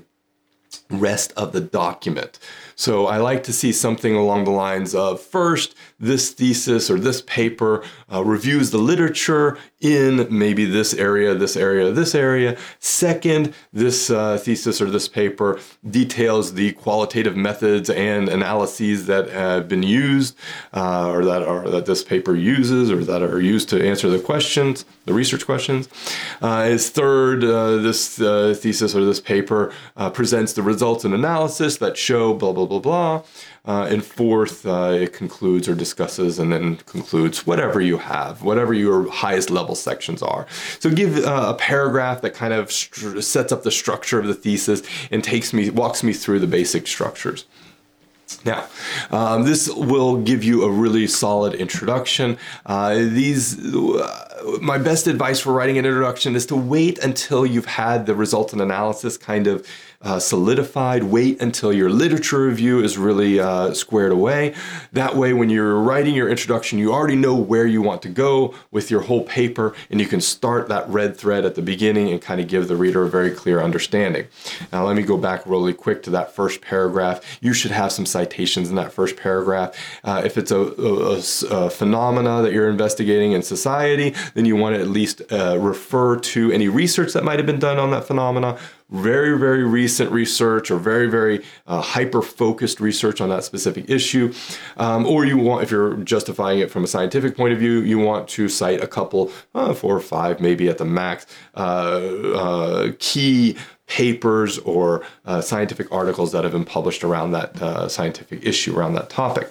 rest 0.91 1.33
of 1.37 1.53
the 1.53 1.61
document. 1.61 2.39
So 2.79 3.07
I 3.07 3.17
like 3.17 3.43
to 3.45 3.55
see 3.55 3.73
something 3.73 4.15
along 4.15 4.45
the 4.45 4.51
lines 4.51 4.95
of 4.95 5.21
first, 5.21 5.75
this 5.99 6.31
thesis 6.31 6.91
or 6.91 7.01
this 7.01 7.23
paper 7.23 7.83
uh, 8.13 8.23
reviews 8.23 8.71
the 8.71 8.79
literature 8.79 9.57
in 9.87 10.27
maybe 10.31 10.65
this 10.65 10.93
area, 10.95 11.35
this 11.35 11.57
area, 11.57 11.93
this 11.93 12.15
area. 12.15 12.57
Second, 12.81 13.55
this 13.73 14.11
uh, 14.11 14.37
thesis 14.39 14.81
or 14.81 14.91
this 14.91 15.09
paper 15.09 15.61
details 15.89 16.55
the 16.55 16.73
qualitative 16.73 17.37
methods 17.37 17.89
and 17.91 18.29
analyses 18.29 19.07
that 19.07 19.31
have 19.31 19.69
been 19.69 19.83
used, 19.83 20.37
uh, 20.75 21.09
or 21.11 21.25
that 21.25 21.43
are 21.43 21.69
that 21.71 21.87
this 21.87 22.03
paper 22.03 22.35
uses, 22.35 22.91
or 22.91 23.05
that 23.05 23.23
are 23.23 23.41
used 23.41 23.69
to 23.69 23.87
answer 23.87 24.09
the 24.09 24.19
questions, 24.19 24.85
the 25.05 25.15
research 25.15 25.47
questions. 25.47 25.89
Uh, 26.43 26.67
is 26.69 26.91
third, 26.91 27.45
uh, 27.45 27.77
this 27.77 28.21
uh, 28.21 28.55
thesis 28.59 28.95
or 28.95 29.05
this 29.05 29.21
paper 29.21 29.73
uh, 29.97 30.11
presents 30.11 30.53
the 30.53 30.63
results 30.63 31.05
and 31.05 31.15
analysis 31.15 31.79
that 31.79 31.97
show 31.97 32.35
blah 32.35 32.53
blah 32.53 32.67
blah 32.67 32.81
blah. 32.81 33.23
Uh, 33.67 33.89
and 33.91 34.05
fourth, 34.05 34.65
uh, 34.65 34.91
it 34.93 35.13
concludes 35.13 35.69
or 35.69 35.75
discusses 35.75 36.39
and 36.39 36.53
then 36.53 36.77
concludes 36.87 37.47
whatever 37.47 37.81
you 37.81 37.99
have, 37.99 38.43
whatever 38.43 38.73
your 38.73 39.11
highest 39.11 39.51
level 39.51 39.75
sections 39.75 40.23
are. 40.23 40.47
So 40.79 40.89
give 40.91 41.17
uh, 41.25 41.47
a 41.49 41.55
paragraph 41.55 42.23
that 42.23 42.35
kind 42.35 42.55
of 42.55 42.71
sets 42.71 43.51
up 43.53 43.65
the 43.65 43.73
structure 43.73 44.21
of 44.21 44.27
the 44.27 44.35
thesis 44.35 44.83
and 45.11 45.25
takes 45.25 45.53
me, 45.53 45.71
walks 45.71 46.03
me 46.03 46.13
through 46.13 46.41
the 46.41 46.47
basic 46.47 46.87
structures. 46.87 47.45
Now, 48.45 48.67
um, 49.11 49.45
this 49.45 49.69
will 49.69 50.17
give 50.19 50.43
you 50.43 50.65
a 50.65 50.71
really 50.71 51.07
solid 51.07 51.55
introduction. 51.55 52.39
Uh, 52.65 52.95
these, 52.95 53.59
uh, 53.75 54.59
my 54.61 54.79
best 54.79 55.07
advice 55.07 55.39
for 55.41 55.53
writing 55.53 55.79
an 55.79 55.87
introduction 55.87 56.35
is 56.35 56.47
to 56.47 56.57
wait 56.57 56.99
until 56.99 57.47
you've 57.47 57.67
had 57.67 58.07
the 58.07 58.15
results 58.15 58.53
and 58.53 58.61
analysis 58.61 59.17
kind 59.17 59.47
of 59.47 59.67
uh, 60.07 60.21
solidified. 60.21 61.03
Wait 61.03 61.43
until 61.43 61.73
your 61.73 61.91
literature 61.91 62.47
review 62.47 62.81
is 62.81 62.97
really 62.97 63.41
uh, 63.41 63.75
squared 63.75 64.13
away. 64.13 64.55
That 64.93 65.17
way, 65.17 65.33
when 65.33 65.51
you're 65.51 65.81
writing 65.81 66.15
your 66.15 66.29
introduction, 66.29 66.79
you 66.79 66.93
already 66.93 67.17
know 67.17 67.35
where 67.35 67.67
you 67.67 67.83
want 67.83 68.03
to 68.03 68.09
go 68.09 68.55
with 68.71 68.89
your 68.89 69.01
whole 69.01 69.25
paper, 69.25 69.75
and 69.91 70.01
you 70.01 70.07
can 70.07 70.21
start 70.21 70.69
that 70.69 70.89
red 70.89 71.17
thread 71.17 71.45
at 71.45 71.57
the 71.57 71.63
beginning 71.63 72.13
and 72.13 72.23
kind 72.23 72.41
of 72.41 72.47
give 72.47 72.69
the 72.69 72.77
reader 72.77 73.03
a 73.03 73.09
very 73.09 73.33
clear 73.33 73.61
understanding. 73.61 74.29
Now, 74.73 74.87
let 74.87 74.95
me 74.95 75.03
go 75.03 75.17
back 75.17 75.43
really 75.45 75.75
quick 75.75 76.05
to 76.05 76.11
that 76.11 76.33
first 76.33 76.61
paragraph. 76.61 77.39
You 77.41 77.53
should 77.53 77.73
have 77.73 77.91
some 77.91 78.07
citations 78.07 78.71
in 78.71 78.77
that 78.77 78.93
first 78.93 79.17
paragraph. 79.17 79.75
Uh, 80.05 80.23
if 80.25 80.39
it's 80.39 80.53
a, 80.53 80.61
a, 80.61 81.67
a, 81.67 81.71
phenomena 81.71 82.43
that 82.43 82.53
you're 82.53 82.71
investigating 82.71 83.33
in 83.33 83.43
society, 83.43 84.15
then 84.35 84.45
you 84.45 84.55
want 84.55 84.77
to 84.77 84.81
at 84.81 84.87
least 84.87 85.21
uh, 85.33 85.59
refer 85.59 86.17
to 86.17 86.53
any 86.53 86.69
research 86.69 87.13
that 87.13 87.25
might 87.25 87.41
have 87.41 87.47
been 87.47 87.59
done 87.59 87.79
on 87.79 87.91
that 87.91 88.05
phenomena 88.05 88.57
very, 88.91 89.37
very 89.39 89.65
recent 89.65 90.13
research 90.13 90.71
or 90.71 90.79
very, 90.79 91.09
very 91.09 91.45
uh, 91.67 91.81
hyper 91.81 92.23
focused 92.23 92.81
research 92.81 93.21
on 93.21 93.29
that 93.31 93.43
specific 93.43 93.91
issue. 93.91 94.33
Um, 94.77 95.07
or 95.07 95.25
you 95.25 95.37
want, 95.39 95.65
if 95.65 95.71
you're 95.71 95.95
justifying 95.97 96.61
it 96.61 96.71
from 96.71 96.85
a 96.85 96.87
scientific 96.87 97.37
point 97.37 97.53
of 97.53 97.59
view, 97.59 97.81
you 97.81 97.99
want 97.99 98.29
to 98.31 98.49
cite 98.49 98.83
a 98.83 98.87
couple, 98.87 99.33
uh, 99.55 99.75
four 99.75 99.97
or 99.97 100.01
five 100.01 100.41
maybe 100.41 100.69
at 100.69 100.79
the 100.79 100.85
max, 100.85 101.27
uh, 101.55 101.61
uh 101.61 102.93
key 102.99 103.57
papers 103.87 104.59
or 104.59 105.05
uh, 105.25 105.41
scientific 105.41 105.91
articles 105.93 106.33
that 106.33 106.45
have 106.45 106.53
been 106.53 106.65
published 106.65 107.05
around 107.05 107.33
that 107.33 107.61
uh, 107.63 107.89
scientific 107.89 108.45
issue, 108.45 108.77
around 108.77 108.95
that 108.95 109.09
topic. 109.09 109.49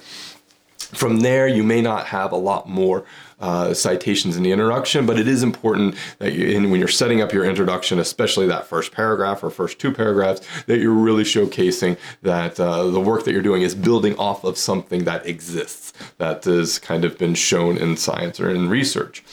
From 0.77 1.21
there, 1.21 1.47
you 1.47 1.63
may 1.63 1.81
not 1.81 2.07
have 2.07 2.31
a 2.31 2.37
lot 2.37 2.69
more 2.69 3.05
uh, 3.39 3.73
citations 3.73 4.37
in 4.37 4.43
the 4.43 4.51
introduction, 4.51 5.05
but 5.05 5.19
it 5.19 5.27
is 5.27 5.43
important 5.43 5.95
that 6.19 6.33
you, 6.33 6.69
when 6.69 6.79
you're 6.79 6.87
setting 6.87 7.21
up 7.21 7.33
your 7.33 7.45
introduction, 7.45 7.99
especially 7.99 8.47
that 8.47 8.65
first 8.65 8.91
paragraph 8.91 9.43
or 9.43 9.49
first 9.49 9.79
two 9.79 9.91
paragraphs, 9.91 10.41
that 10.67 10.79
you're 10.79 10.93
really 10.93 11.23
showcasing 11.23 11.97
that 12.21 12.59
uh, 12.59 12.87
the 12.87 12.99
work 12.99 13.25
that 13.25 13.31
you're 13.31 13.41
doing 13.41 13.61
is 13.61 13.75
building 13.75 14.15
off 14.17 14.43
of 14.43 14.57
something 14.57 15.03
that 15.03 15.25
exists, 15.25 15.93
that 16.17 16.43
has 16.45 16.79
kind 16.79 17.05
of 17.05 17.17
been 17.17 17.35
shown 17.35 17.77
in 17.77 17.97
science 17.97 18.39
or 18.39 18.49
in 18.49 18.69
research. 18.69 19.23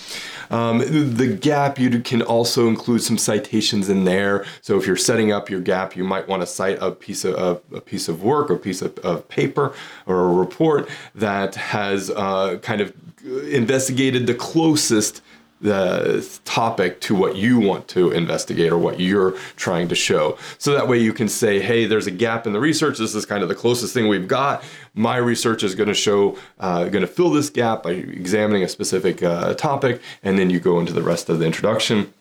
Um, 0.53 0.81
the 0.81 1.29
gap, 1.29 1.79
you 1.79 2.01
can 2.01 2.21
also 2.21 2.69
include 2.69 3.03
some 3.03 3.17
citations 3.17 3.89
in 3.89 4.05
there. 4.05 4.45
So 4.61 4.77
if 4.77 4.87
you're 4.87 4.97
setting 4.97 5.33
up 5.33 5.49
your 5.49 5.61
gap, 5.61 5.97
you 5.97 6.05
might 6.05 6.29
want 6.29 6.43
to 6.43 6.47
cite 6.47 6.77
a 6.81 6.91
piece 6.91 7.25
of 7.25 7.63
a, 7.73 7.81
piece 7.81 8.07
of 8.07 8.23
work, 8.23 8.51
or 8.51 8.55
a 8.55 8.59
piece 8.59 8.83
of, 8.83 8.99
of, 8.99 9.27
paper, 9.29 9.75
or 10.07 10.29
a 10.29 10.33
report 10.33 10.91
that 11.15 11.55
has 11.55 12.11
uh, 12.11 12.59
kind 12.61 12.83
of 12.83 12.93
investigated 13.25 14.27
the 14.27 14.35
closest 14.35 15.23
the 15.63 16.29
topic 16.45 17.01
to 17.01 17.15
what 17.15 17.37
you 17.37 17.61
want 17.61 17.87
to 17.87 18.11
investigate 18.11 18.73
or 18.73 18.79
what 18.79 18.99
you're 18.99 19.33
trying 19.57 19.87
to 19.89 19.95
show. 19.95 20.37
So 20.59 20.75
that 20.75 20.89
way 20.89 20.99
you 20.99 21.13
can 21.13 21.29
say, 21.29 21.61
hey, 21.61 21.87
there's 21.87 22.09
a 22.09 22.11
gap 22.11 22.47
in 22.49 22.53
the 22.53 22.59
research. 22.61 22.99
This 22.99 23.15
is 23.15 23.25
kind 23.25 23.45
of 23.45 23.49
the 23.49 23.55
closest 23.55 23.95
thing 23.95 24.09
we've 24.09 24.29
got. 24.29 24.65
My 24.95 25.17
research 25.17 25.63
is 25.63 25.77
going 25.77 25.89
to 25.89 25.95
show, 25.95 26.37
uh, 26.59 26.89
going 26.89 27.03
to 27.03 27.07
fill 27.07 27.31
this 27.31 27.49
gap 27.49 27.85
by 27.85 27.93
examining 27.93 28.65
a 28.65 28.69
specific 28.69 29.23
uh, 29.23 29.55
topic, 29.55 30.03
and 30.25 30.37
then 30.37 30.51
you 30.51 30.59
go 30.59 30.81
into 30.81 30.93
the 30.93 31.03
rest 31.03 31.29
of 31.29 31.39
the 31.39 31.47
introduction. 31.47 32.13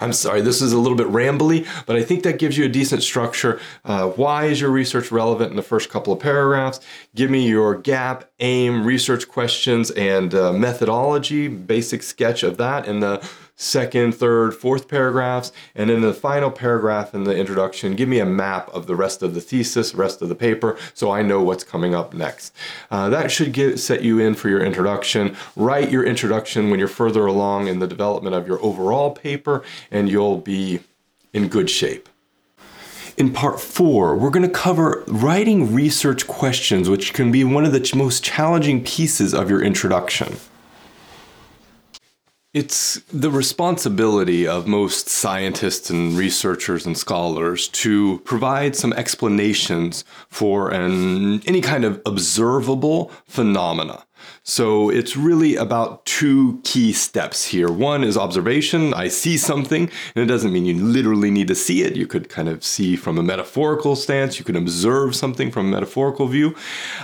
I'm 0.00 0.12
sorry, 0.12 0.40
this 0.40 0.62
is 0.62 0.72
a 0.72 0.78
little 0.78 0.96
bit 0.96 1.08
rambly, 1.08 1.66
but 1.86 1.96
I 1.96 2.02
think 2.02 2.22
that 2.22 2.38
gives 2.38 2.56
you 2.56 2.64
a 2.64 2.68
decent 2.68 3.02
structure. 3.02 3.60
Uh, 3.84 4.08
why 4.10 4.46
is 4.46 4.60
your 4.60 4.70
research 4.70 5.10
relevant 5.10 5.50
in 5.50 5.56
the 5.56 5.62
first 5.62 5.90
couple 5.90 6.12
of 6.12 6.20
paragraphs? 6.20 6.80
Give 7.14 7.30
me 7.30 7.48
your 7.48 7.76
gap, 7.76 8.30
aim, 8.40 8.84
research 8.84 9.28
questions, 9.28 9.90
and 9.92 10.34
uh, 10.34 10.52
methodology, 10.52 11.48
basic 11.48 12.02
sketch 12.02 12.42
of 12.42 12.56
that 12.58 12.86
in 12.86 13.00
the 13.00 13.28
second, 13.62 14.14
third, 14.14 14.54
fourth 14.54 14.88
paragraphs. 14.88 15.52
And 15.74 15.90
in 15.90 16.00
the 16.00 16.12
final 16.12 16.50
paragraph 16.50 17.14
in 17.14 17.24
the 17.24 17.36
introduction, 17.36 17.94
give 17.94 18.08
me 18.08 18.18
a 18.18 18.26
map 18.26 18.68
of 18.70 18.86
the 18.86 18.96
rest 18.96 19.22
of 19.22 19.34
the 19.34 19.40
thesis, 19.40 19.94
rest 19.94 20.20
of 20.20 20.28
the 20.28 20.34
paper, 20.34 20.76
so 20.94 21.10
I 21.10 21.22
know 21.22 21.42
what's 21.42 21.64
coming 21.64 21.94
up 21.94 22.12
next. 22.12 22.54
Uh, 22.90 23.08
that 23.10 23.30
should 23.30 23.52
get, 23.52 23.78
set 23.78 24.02
you 24.02 24.18
in 24.18 24.34
for 24.34 24.48
your 24.48 24.62
introduction. 24.62 25.36
Write 25.56 25.90
your 25.90 26.04
introduction 26.04 26.70
when 26.70 26.78
you're 26.78 26.88
further 26.88 27.26
along 27.26 27.68
in 27.68 27.78
the 27.78 27.86
development 27.86 28.34
of 28.34 28.46
your 28.46 28.62
overall 28.62 29.10
paper, 29.12 29.62
and 29.90 30.08
you'll 30.08 30.38
be 30.38 30.80
in 31.32 31.48
good 31.48 31.70
shape. 31.70 32.08
In 33.16 33.32
part 33.32 33.60
four, 33.60 34.16
we're 34.16 34.30
going 34.30 34.46
to 34.46 34.48
cover 34.48 35.04
writing 35.06 35.74
research 35.74 36.26
questions, 36.26 36.88
which 36.88 37.12
can 37.12 37.30
be 37.30 37.44
one 37.44 37.64
of 37.64 37.72
the 37.72 37.92
most 37.94 38.24
challenging 38.24 38.82
pieces 38.82 39.34
of 39.34 39.50
your 39.50 39.62
introduction. 39.62 40.36
It's 42.54 43.00
the 43.10 43.30
responsibility 43.30 44.46
of 44.46 44.66
most 44.66 45.08
scientists 45.08 45.88
and 45.88 46.12
researchers 46.12 46.84
and 46.84 46.98
scholars 46.98 47.66
to 47.68 48.18
provide 48.26 48.76
some 48.76 48.92
explanations 48.92 50.04
for 50.28 50.68
an, 50.70 51.40
any 51.46 51.62
kind 51.62 51.86
of 51.86 52.02
observable 52.04 53.10
phenomena. 53.24 54.04
So 54.42 54.90
it's 54.90 55.16
really 55.16 55.56
about 55.56 56.04
two 56.04 56.60
key 56.62 56.92
steps 56.92 57.46
here. 57.46 57.72
One 57.72 58.04
is 58.04 58.18
observation. 58.18 58.92
I 58.92 59.08
see 59.08 59.38
something, 59.38 59.90
and 60.14 60.22
it 60.22 60.26
doesn't 60.26 60.52
mean 60.52 60.66
you 60.66 60.74
literally 60.74 61.30
need 61.30 61.48
to 61.48 61.54
see 61.54 61.82
it. 61.82 61.96
You 61.96 62.06
could 62.06 62.28
kind 62.28 62.50
of 62.50 62.62
see 62.62 62.96
from 62.96 63.16
a 63.16 63.22
metaphorical 63.22 63.96
stance, 63.96 64.38
you 64.38 64.44
could 64.44 64.56
observe 64.56 65.16
something 65.16 65.50
from 65.50 65.68
a 65.68 65.70
metaphorical 65.70 66.26
view, 66.26 66.54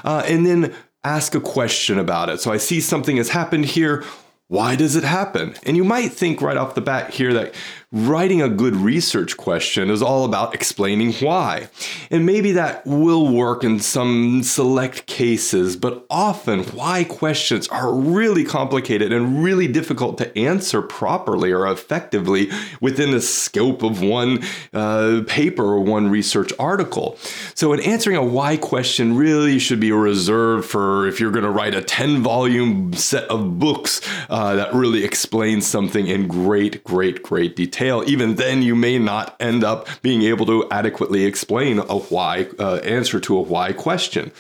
uh, 0.05 0.25
and 0.27 0.45
then 0.45 0.75
ask 1.05 1.35
a 1.35 1.41
question 1.41 1.99
about 1.99 2.29
it. 2.29 2.39
So 2.39 2.53
I 2.53 2.59
see 2.59 2.83
something 2.83 3.17
has 3.17 3.31
happened 3.31 3.65
here 3.65 4.05
why 4.49 4.77
does 4.77 4.97
it 4.97 5.05
happen? 5.05 5.55
And 5.65 5.77
you 5.77 5.85
might 5.85 6.13
think 6.13 6.41
right 6.41 6.57
off 6.57 6.75
the 6.75 6.81
bat 6.81 7.11
here 7.11 7.33
that 7.35 7.55
writing 7.91 8.43
a 8.43 8.51
good 8.51 8.77
research 8.77 9.39
question 9.39 9.89
is 9.89 10.03
all 10.03 10.27
about 10.27 10.55
explaining 10.55 11.11
why. 11.15 11.69
And 12.11 12.27
maybe 12.27 12.53
that 12.53 12.87
will 12.87 13.33
work 13.33 13.65
in 13.65 13.81
some 13.81 14.43
select 14.43 15.07
cases, 15.07 15.75
but 15.75 16.05
often 16.11 16.65
why 16.65 17.05
questions 17.05 17.67
are 17.69 17.95
really 17.95 18.45
complicated 18.45 19.11
and 19.11 19.43
really 19.43 19.67
difficult 19.67 20.19
to 20.19 20.39
answer 20.39 20.83
properly 20.83 21.51
or 21.51 21.67
effectively 21.67 22.51
within 22.83 23.11
the 23.11 23.23
scope 23.23 23.83
of 23.83 24.03
one 24.03 24.41
uh, 24.75 25.23
paper 25.27 25.65
or 25.65 25.81
one 25.81 26.11
research 26.11 26.53
article. 26.59 27.17
So, 27.55 27.73
in 27.73 27.81
answering 27.81 28.17
a 28.17 28.25
why 28.25 28.59
question, 28.59 29.17
really 29.17 29.59
should 29.59 29.81
be 29.81 29.93
reserved 29.93 30.69
for 30.69 31.07
if 31.07 31.21
you're 31.21 31.31
going 31.31 31.45
to 31.45 31.51
write 31.51 31.75
a 31.75 31.81
10 31.81 32.23
volume 32.23 32.93
set 32.93 33.25
of 33.31 33.59
books 33.59 34.03
uh, 34.29 34.57
that 34.57 34.75
really 34.75 35.05
explains 35.05 35.67
something 35.67 36.07
in 36.07 36.29
great, 36.29 36.85
great, 36.85 37.23
great 37.23 37.57
detail 37.57 37.78
even 38.07 38.35
then 38.35 38.61
you 38.63 38.75
may 38.75 38.99
not 38.99 39.37
end 39.39 39.63
up 39.63 39.87
being 40.03 40.23
able 40.23 40.47
to 40.47 40.69
adequately 40.71 41.25
explain 41.25 41.79
a 41.79 41.97
why 41.97 42.49
uh, 42.59 42.77
answer 42.77 43.21
to 43.21 43.37
a 43.37 43.41
why 43.41 43.73
question. 43.73 44.33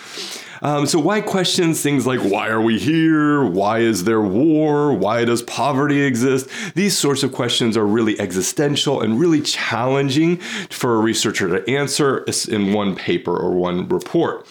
Um, 0.61 0.87
so, 0.87 0.99
why 0.99 1.21
questions, 1.21 1.81
things 1.81 2.05
like 2.05 2.21
why 2.21 2.49
are 2.49 2.61
we 2.61 2.81
here? 2.81 3.45
Why 3.45 3.79
is 3.79 4.03
there 4.05 4.21
war? 4.21 4.93
Why 4.93 5.25
does 5.25 5.43
poverty 5.43 6.03
exist? 6.03 6.49
These 6.75 6.99
sorts 6.99 7.23
of 7.23 7.33
questions 7.33 7.77
are 7.77 7.87
really 7.87 8.19
existential 8.21 9.01
and 9.01 9.21
really 9.21 9.41
challenging 9.41 10.39
for 10.69 10.97
a 10.97 10.99
researcher 10.99 11.49
to 11.49 11.71
answer 11.71 12.25
in 12.49 12.73
one 12.73 12.97
paper 12.97 13.37
or 13.37 13.53
one 13.53 13.89
report. 13.89 14.47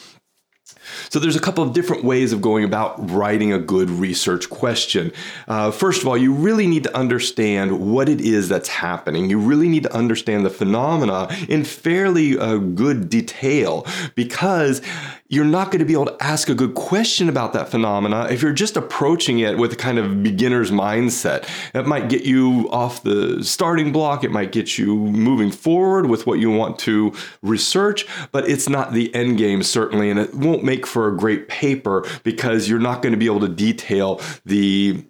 So 1.10 1.20
there's 1.20 1.36
a 1.36 1.41
couple 1.41 1.64
of 1.64 1.74
different 1.74 2.04
ways 2.04 2.34
of 2.34 2.41
going 2.41 2.64
about 2.64 3.10
writing 3.12 3.54
a 3.54 3.60
good 3.60 3.89
research 3.89 4.50
question. 4.50 5.12
Uh, 5.48 5.72
first 5.72 6.02
of 6.02 6.08
all, 6.08 6.18
you 6.18 6.34
really 6.34 6.68
need 6.68 6.84
to 6.84 6.95
understand 6.95 7.80
what 7.80 8.10
it 8.10 8.22
is 8.22 8.50
that's 8.50 8.70
happening. 8.70 9.30
You 9.30 9.39
really 9.39 9.70
need 9.70 9.84
to 9.84 9.93
understand 9.93 10.45
the 10.45 10.50
phenomena 10.50 11.30
in 11.48 11.64
fairly 11.64 12.38
uh, 12.38 12.58
good 12.58 13.10
detail 13.10 13.86
because 14.16 14.82
you're 15.30 15.46
not 15.46 15.72
going 15.72 15.80
to 15.80 15.86
be 15.86 15.94
able 15.94 16.06
to 16.06 16.18
ask 16.24 16.50
a 16.50 16.56
good 16.56 16.74
question 16.74 17.28
about 17.28 17.54
that 17.54 17.70
phenomena 17.70 18.28
if 18.30 18.42
you're 18.42 18.54
just 18.54 18.78
approaching 18.78 19.40
it 19.40 19.58
with 19.58 19.74
a 19.74 19.76
kind 19.76 19.98
of 19.98 20.24
beginner's 20.24 20.72
mindset. 20.72 21.48
It 21.74 21.86
might 21.86 22.08
get 22.10 22.24
you 22.24 22.70
off 22.72 23.04
the 23.04 23.44
starting 23.44 23.92
block, 23.92 24.24
it 24.24 24.32
might 24.32 24.52
get 24.52 24.78
you 24.78 24.96
moving 24.96 25.52
forward 25.52 26.08
with 26.08 26.26
what 26.26 26.40
you 26.40 26.52
want 26.52 26.80
to 26.80 27.14
research, 27.42 28.08
but 28.32 28.50
it's 28.50 28.70
not 28.70 28.94
the 28.94 29.14
end 29.14 29.38
game, 29.38 29.64
certainly, 29.64 30.10
and 30.10 30.20
it 30.20 30.34
won't 30.34 30.64
make 30.64 30.88
for 30.88 31.08
a 31.08 31.18
great 31.18 31.48
paper 31.50 32.06
because 32.24 32.70
you're 32.70 32.80
not 32.80 33.02
going 33.02 33.12
to 33.12 33.18
be 33.18 33.26
able 33.26 33.42
to 33.42 33.50
detail 33.50 34.22
the 34.46 35.04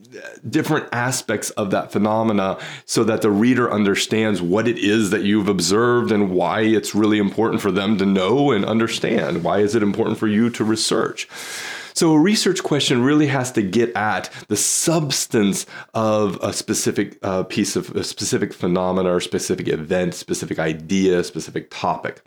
different 0.50 0.88
aspects 0.92 1.50
of 1.52 1.72
that 1.72 1.92
phenomena 1.92 2.58
so 2.86 3.04
that 3.04 3.22
the 3.22 3.32
reader 3.32 3.72
understands 3.72 4.42
what 4.42 4.68
it 4.68 4.78
is 4.78 5.10
that 5.10 5.24
you've 5.24 5.48
observed 5.48 6.12
and 6.12 6.32
why 6.32 6.62
it's 6.62 6.96
really 6.96 7.20
important 7.20 7.62
for 7.62 7.72
them 7.72 7.98
to 7.98 8.06
know 8.06 8.52
and 8.52 8.66
understand. 8.66 9.44
Why 9.44 9.60
is 9.60 9.76
it 9.76 9.84
important 9.84 10.18
for 10.18 10.28
you 10.28 10.50
to 10.52 10.64
research? 10.64 11.28
So 11.98 12.14
a 12.14 12.20
research 12.20 12.62
question 12.62 13.02
really 13.02 13.26
has 13.26 13.52
to 13.54 13.64
get 13.64 13.96
at 13.96 14.30
the 14.50 14.56
substance 14.56 15.66
of 15.96 16.38
a 16.44 16.54
specific 16.54 17.18
uh, 17.24 17.42
piece 17.42 17.76
of 17.76 17.90
a 17.96 18.04
specific 18.04 18.54
phenomena 18.54 19.16
or 19.16 19.20
specific 19.20 19.68
event, 19.68 20.14
specific 20.14 20.60
idea, 20.60 21.24
specific 21.24 21.72
topic. 21.72 22.22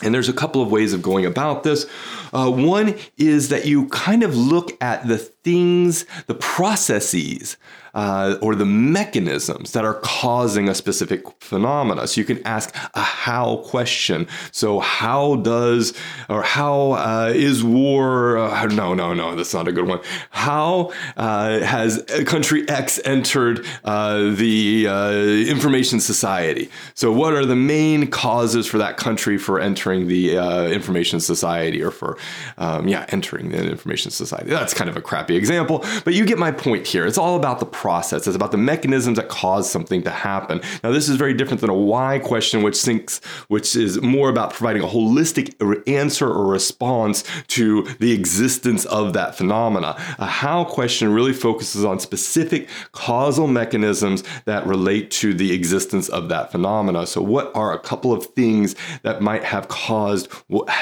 And 0.00 0.14
there's 0.14 0.28
a 0.28 0.32
couple 0.32 0.62
of 0.62 0.70
ways 0.70 0.92
of 0.92 1.02
going 1.02 1.26
about 1.26 1.64
this. 1.64 1.86
Uh, 2.32 2.50
one 2.50 2.94
is 3.16 3.48
that 3.48 3.66
you 3.66 3.88
kind 3.88 4.22
of 4.22 4.36
look 4.36 4.80
at 4.80 5.08
the 5.08 5.18
things, 5.48 6.04
the 6.26 6.34
processes 6.34 7.56
uh, 7.94 8.36
or 8.40 8.54
the 8.54 8.66
mechanisms 8.66 9.72
that 9.72 9.84
are 9.84 9.94
causing 9.94 10.68
a 10.68 10.74
specific 10.74 11.24
phenomena. 11.40 12.06
So 12.06 12.20
you 12.20 12.24
can 12.24 12.44
ask 12.46 12.74
a 12.94 13.00
how 13.00 13.56
question. 13.58 14.26
So 14.52 14.80
how 14.80 15.36
does 15.36 15.94
or 16.28 16.42
how 16.42 16.92
uh, 16.92 17.32
is 17.34 17.64
war? 17.64 18.38
Uh, 18.38 18.66
no, 18.66 18.94
no, 18.94 19.14
no, 19.14 19.34
that's 19.34 19.54
not 19.54 19.68
a 19.68 19.72
good 19.72 19.86
one. 19.86 20.00
How 20.30 20.92
uh, 21.16 21.60
has 21.60 22.04
country 22.26 22.68
X 22.68 23.00
entered 23.04 23.66
uh, 23.84 24.30
the 24.30 24.86
uh, 24.88 25.12
information 25.50 26.00
society? 26.00 26.70
So 26.94 27.12
what 27.12 27.34
are 27.34 27.46
the 27.46 27.56
main 27.56 28.08
causes 28.08 28.66
for 28.66 28.78
that 28.78 28.96
country 28.96 29.38
for 29.38 29.60
entering 29.60 30.08
the 30.08 30.36
information 30.72 31.20
society 31.20 31.82
or 31.82 31.90
for 31.90 32.18
um, 32.58 32.88
yeah 32.88 33.06
entering 33.08 33.50
the 33.50 33.68
information 33.68 34.10
society? 34.10 34.50
That's 34.50 34.74
kind 34.74 34.90
of 34.90 34.96
a 34.96 35.00
crappy 35.00 35.36
example, 35.38 35.84
but 36.04 36.14
you 36.14 36.26
get 36.26 36.38
my 36.38 36.50
point 36.50 36.86
here. 36.86 37.06
It's 37.06 37.18
all 37.18 37.36
about 37.36 37.60
the 37.60 37.66
process. 37.66 38.26
It's 38.26 38.36
about 38.36 38.52
the 38.52 38.58
mechanisms 38.58 39.16
that 39.16 39.28
cause 39.28 39.70
something 39.70 40.02
to 40.02 40.10
happen. 40.10 40.60
Now, 40.84 40.92
this 40.92 41.08
is 41.08 41.16
very 41.16 41.34
different 41.34 41.60
than 41.60 41.70
a 41.70 41.74
why 41.74 42.18
question, 42.18 42.62
which 42.62 42.78
thinks, 42.78 43.20
which 43.48 43.74
is 43.76 44.00
more 44.02 44.28
about 44.28 44.52
providing 44.52 44.82
a 44.82 44.86
holistic 44.86 45.54
answer 45.88 46.28
or 46.28 46.46
response 46.46 47.24
to 47.48 47.84
the 48.00 48.12
existence 48.12 48.84
of 48.86 49.12
that 49.14 49.34
phenomena. 49.34 49.96
A 50.18 50.26
how 50.26 50.64
question 50.64 51.12
really 51.12 51.32
focuses 51.32 51.84
on 51.84 52.00
specific 52.00 52.68
causal 52.92 53.46
mechanisms 53.46 54.24
that 54.44 54.66
relate 54.66 55.10
to 55.10 55.34
the 55.34 55.52
existence 55.52 56.08
of 56.08 56.28
that 56.28 56.52
phenomena. 56.52 57.06
So, 57.06 57.22
what 57.22 57.54
are 57.54 57.72
a 57.72 57.78
couple 57.78 58.12
of 58.12 58.26
things 58.26 58.74
that 59.02 59.22
might 59.22 59.44
have 59.44 59.68
caused 59.68 60.30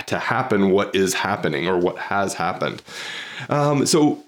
to 0.06 0.18
happen 0.18 0.70
what 0.70 0.94
is 0.94 1.14
happening 1.14 1.66
or 1.66 1.78
what 1.78 1.98
has 1.98 2.34
happened? 2.34 2.82
Um, 3.48 3.86
so, 3.86 4.22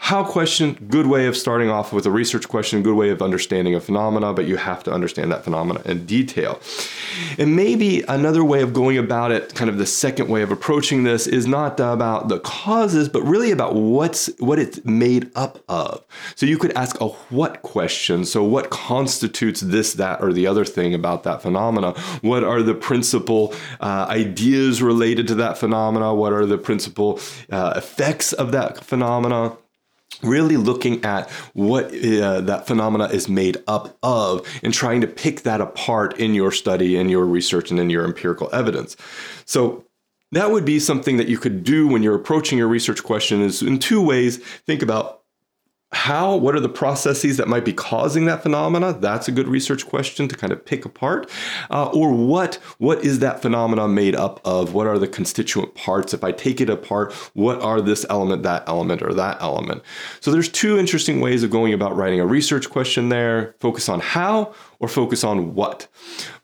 how 0.00 0.24
question, 0.24 0.72
good 0.88 1.06
way 1.06 1.26
of 1.26 1.36
starting 1.36 1.68
off 1.68 1.92
with 1.92 2.06
a 2.06 2.10
research 2.10 2.48
question, 2.48 2.82
good 2.82 2.94
way 2.94 3.10
of 3.10 3.20
understanding 3.20 3.74
a 3.74 3.80
phenomena, 3.80 4.32
but 4.32 4.46
you 4.46 4.56
have 4.56 4.82
to 4.84 4.92
understand 4.92 5.30
that 5.32 5.44
phenomena 5.44 5.82
in 5.84 6.06
detail. 6.06 6.60
And 7.36 7.56
maybe 7.56 8.02
another 8.08 8.42
way 8.42 8.62
of 8.62 8.72
going 8.72 8.96
about 8.96 9.32
it, 9.32 9.54
kind 9.54 9.68
of 9.68 9.76
the 9.76 9.84
second 9.84 10.28
way 10.28 10.40
of 10.40 10.50
approaching 10.50 11.02
this, 11.02 11.26
is 11.26 11.46
not 11.46 11.78
about 11.80 12.28
the 12.28 12.38
causes, 12.40 13.08
but 13.08 13.22
really 13.22 13.50
about 13.50 13.74
what's 13.74 14.30
what 14.38 14.58
it's 14.58 14.82
made 14.84 15.30
up 15.34 15.62
of. 15.68 16.02
So 16.36 16.46
you 16.46 16.56
could 16.58 16.72
ask 16.72 16.98
a 17.00 17.08
what 17.08 17.60
question. 17.62 18.24
So 18.24 18.42
what 18.44 18.70
constitutes 18.70 19.60
this, 19.60 19.92
that, 19.94 20.22
or 20.22 20.32
the 20.32 20.46
other 20.46 20.64
thing 20.64 20.94
about 20.94 21.24
that 21.24 21.42
phenomena? 21.42 21.92
What 22.22 22.44
are 22.44 22.62
the 22.62 22.74
principal 22.74 23.52
uh, 23.80 24.06
ideas 24.08 24.80
related 24.80 25.26
to 25.28 25.34
that 25.34 25.58
phenomena? 25.58 26.14
What 26.14 26.32
are 26.32 26.46
the 26.46 26.56
principal 26.56 27.20
uh, 27.50 27.74
effects 27.76 28.32
of 28.32 28.52
that 28.52 28.84
phenomena? 28.84 29.56
Really 30.22 30.56
looking 30.56 31.04
at 31.04 31.30
what 31.54 31.86
uh, 31.86 32.40
that 32.40 32.66
phenomena 32.66 33.06
is 33.06 33.28
made 33.28 33.56
up 33.66 33.96
of 34.02 34.46
and 34.62 34.74
trying 34.74 35.00
to 35.00 35.06
pick 35.06 35.42
that 35.42 35.60
apart 35.60 36.18
in 36.18 36.34
your 36.34 36.50
study 36.50 36.96
and 36.96 37.10
your 37.10 37.24
research 37.24 37.70
and 37.70 37.78
in 37.78 37.90
your 37.90 38.04
empirical 38.04 38.48
evidence. 38.52 38.96
So 39.44 39.84
that 40.32 40.50
would 40.50 40.64
be 40.64 40.78
something 40.78 41.16
that 41.16 41.28
you 41.28 41.38
could 41.38 41.64
do 41.64 41.88
when 41.88 42.02
you're 42.02 42.14
approaching 42.14 42.58
your 42.58 42.68
research 42.68 43.02
question 43.02 43.40
is 43.40 43.62
in 43.62 43.78
two 43.78 44.02
ways 44.02 44.38
think 44.38 44.82
about 44.82 45.17
how 45.92 46.36
what 46.36 46.54
are 46.54 46.60
the 46.60 46.68
processes 46.68 47.38
that 47.38 47.48
might 47.48 47.64
be 47.64 47.72
causing 47.72 48.26
that 48.26 48.42
phenomena? 48.42 48.92
That's 48.92 49.26
a 49.26 49.32
good 49.32 49.48
research 49.48 49.86
question 49.86 50.28
to 50.28 50.36
kind 50.36 50.52
of 50.52 50.64
pick 50.64 50.84
apart. 50.84 51.30
Uh, 51.70 51.86
or 51.90 52.12
what 52.12 52.56
what 52.76 53.02
is 53.04 53.20
that 53.20 53.40
phenomena 53.40 53.88
made 53.88 54.14
up 54.14 54.40
of? 54.44 54.74
What 54.74 54.86
are 54.86 54.98
the 54.98 55.08
constituent 55.08 55.74
parts? 55.74 56.12
If 56.12 56.22
i 56.22 56.32
take 56.32 56.60
it 56.60 56.68
apart 56.68 57.12
what 57.32 57.62
are 57.62 57.80
this 57.80 58.04
element 58.10 58.42
that 58.42 58.68
element 58.68 59.02
or 59.02 59.14
that 59.14 59.40
element? 59.40 59.82
So 60.20 60.30
there's 60.30 60.50
two 60.50 60.78
interesting 60.78 61.20
ways 61.20 61.42
of 61.42 61.50
going 61.50 61.72
about 61.72 61.96
writing 61.96 62.20
a 62.20 62.26
research 62.26 62.68
question 62.68 63.08
there. 63.08 63.54
Focus 63.58 63.88
on 63.88 64.00
how 64.00 64.54
or 64.80 64.88
focus 64.88 65.24
on 65.24 65.54
what? 65.54 65.88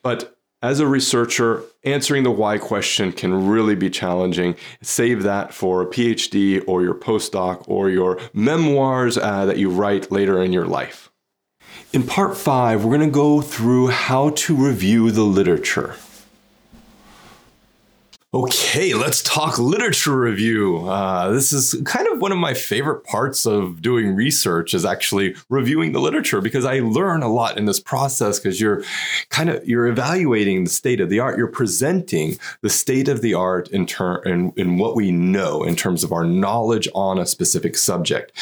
But 0.03 0.34
as 0.65 0.81
a 0.81 0.87
researcher, 0.87 1.62
answering 1.83 2.23
the 2.23 2.31
why 2.31 2.57
question 2.57 3.12
can 3.12 3.47
really 3.47 3.75
be 3.75 3.91
challenging. 3.91 4.57
Save 4.81 5.23
that 5.23 5.53
for 5.53 5.83
a 5.83 5.87
PhD 5.87 6.65
or 6.67 6.83
your 6.83 6.95
postdoc 6.95 7.62
or 7.69 7.91
your 7.91 8.19
memoirs 8.33 9.19
uh, 9.19 9.45
that 9.45 9.59
you 9.59 9.69
write 9.69 10.11
later 10.11 10.43
in 10.43 10.55
your 10.55 10.65
life. 10.65 11.11
In 11.93 12.03
part 12.03 12.35
five, 12.35 12.83
we're 12.83 12.97
going 12.97 13.07
to 13.07 13.15
go 13.15 13.43
through 13.43 13.89
how 13.89 14.31
to 14.31 14.57
review 14.57 15.11
the 15.11 15.23
literature. 15.23 15.97
Okay, 18.35 18.95
let's 18.95 19.22
talk 19.22 19.61
literature 19.61 20.18
review. 20.18 20.89
Uh, 20.89 21.30
this 21.30 21.53
is 21.53 21.80
kind 21.85 22.09
of 22.09 22.20
one 22.20 22.32
of 22.32 22.39
my 22.39 22.53
favorite 22.53 23.05
parts 23.05 23.47
of 23.47 23.80
doing 23.80 24.16
research 24.16 24.74
is 24.74 24.85
actually 24.85 25.37
reviewing 25.49 25.93
the 25.93 26.01
literature 26.01 26.41
because 26.41 26.64
I 26.64 26.80
learn 26.80 27.22
a 27.22 27.32
lot 27.32 27.57
in 27.57 27.66
this 27.66 27.78
process 27.78 28.41
because 28.41 28.61
you're 28.61 28.82
kind 29.28 29.51
of 29.51 29.64
you're 29.68 29.87
evaluating 29.87 30.64
the 30.64 30.70
state 30.70 31.01
of 31.01 31.11
the 31.11 31.20
art. 31.20 31.39
You're 31.39 31.47
presenting 31.47 32.37
the 32.61 32.70
state 32.70 33.07
of 33.07 33.22
the 33.22 33.35
art 33.35 33.68
in 33.68 33.87
turn 33.87 34.20
in, 34.26 34.53
in 34.57 34.78
what 34.78 34.97
we 34.97 35.12
know 35.12 35.62
in 35.62 35.76
terms 35.76 36.03
of 36.03 36.11
our 36.11 36.24
knowledge 36.24 36.89
on 36.93 37.20
a 37.20 37.26
specific 37.26 37.76
subject. 37.76 38.32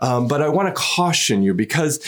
Um, 0.00 0.28
but 0.28 0.42
I 0.42 0.50
want 0.50 0.68
to 0.68 0.74
caution 0.74 1.42
you 1.42 1.54
because 1.54 1.98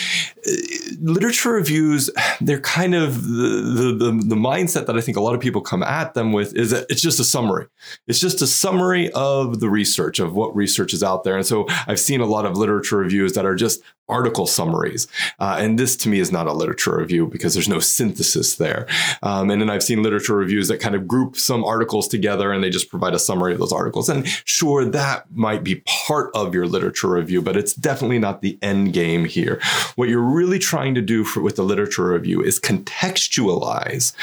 literature 1.01 1.53
reviews 1.53 2.11
they're 2.41 2.61
kind 2.61 2.95
of 2.95 3.23
the, 3.25 3.95
the 3.99 4.23
the 4.25 4.35
mindset 4.35 4.87
that 4.87 4.97
I 4.97 5.01
think 5.01 5.17
a 5.17 5.21
lot 5.21 5.35
of 5.35 5.41
people 5.41 5.61
come 5.61 5.83
at 5.83 6.15
them 6.15 6.33
with 6.33 6.55
is 6.57 6.71
that 6.71 6.87
it's 6.89 7.01
just 7.01 7.21
a 7.21 7.25
summary. 7.25 7.67
It's 8.07 8.19
just 8.19 8.43
a 8.43 8.47
summary 8.47 9.11
of 9.13 9.61
the 9.61 9.71
research, 9.71 10.19
of 10.19 10.35
what 10.35 10.55
research 10.55 10.93
is 10.93 11.03
out 11.03 11.25
there. 11.25 11.37
And 11.37 11.47
so 11.47 11.67
I've 11.87 12.01
seen 12.01 12.21
a 12.21 12.27
lot 12.27 12.47
of 12.47 12.57
literature 12.57 12.99
reviews 12.99 13.33
that 13.35 13.47
are 13.47 13.55
just 13.55 13.83
article 14.09 14.47
summaries. 14.47 15.07
Uh, 15.39 15.57
and 15.59 15.79
this 15.79 15.97
to 15.97 16.09
me 16.09 16.19
is 16.19 16.31
not 16.31 16.47
a 16.47 16.53
literature 16.53 16.99
review 16.99 17.27
because 17.27 17.55
there's 17.55 17.69
no 17.69 17.79
synthesis 17.79 18.57
there. 18.57 18.87
Um, 19.23 19.51
and 19.51 19.61
then 19.61 19.71
I've 19.71 19.83
seen 19.83 20.03
literature 20.03 20.37
reviews 20.37 20.69
that 20.69 20.81
kind 20.81 20.95
of 20.95 21.09
group 21.09 21.37
some 21.37 21.65
articles 21.65 22.09
together 22.09 22.53
and 22.53 22.63
they 22.63 22.69
just 22.69 22.91
provide 22.91 23.15
a 23.15 23.19
summary 23.19 23.53
of 23.53 23.59
those 23.59 23.73
articles. 23.73 24.09
And 24.09 24.27
sure, 24.45 24.85
that 24.85 25.27
might 25.33 25.65
be 25.65 25.83
part 25.87 26.31
of 26.35 26.53
your 26.53 26.67
literature 26.67 27.09
review, 27.09 27.41
but 27.41 27.57
it's 27.57 27.75
definitely 27.75 28.19
not 28.19 28.43
the 28.43 28.59
end 28.61 28.93
game 28.93 29.25
here. 29.25 29.61
What 29.95 30.09
you're 30.09 30.21
really 30.33 30.59
trying 30.59 30.95
to 30.95 31.03
do 31.03 31.25
for, 31.25 31.41
with 31.41 31.57
the 31.57 31.63
literature 31.63 32.09
review 32.09 32.43
is 32.43 32.61
contextualize 32.61 34.15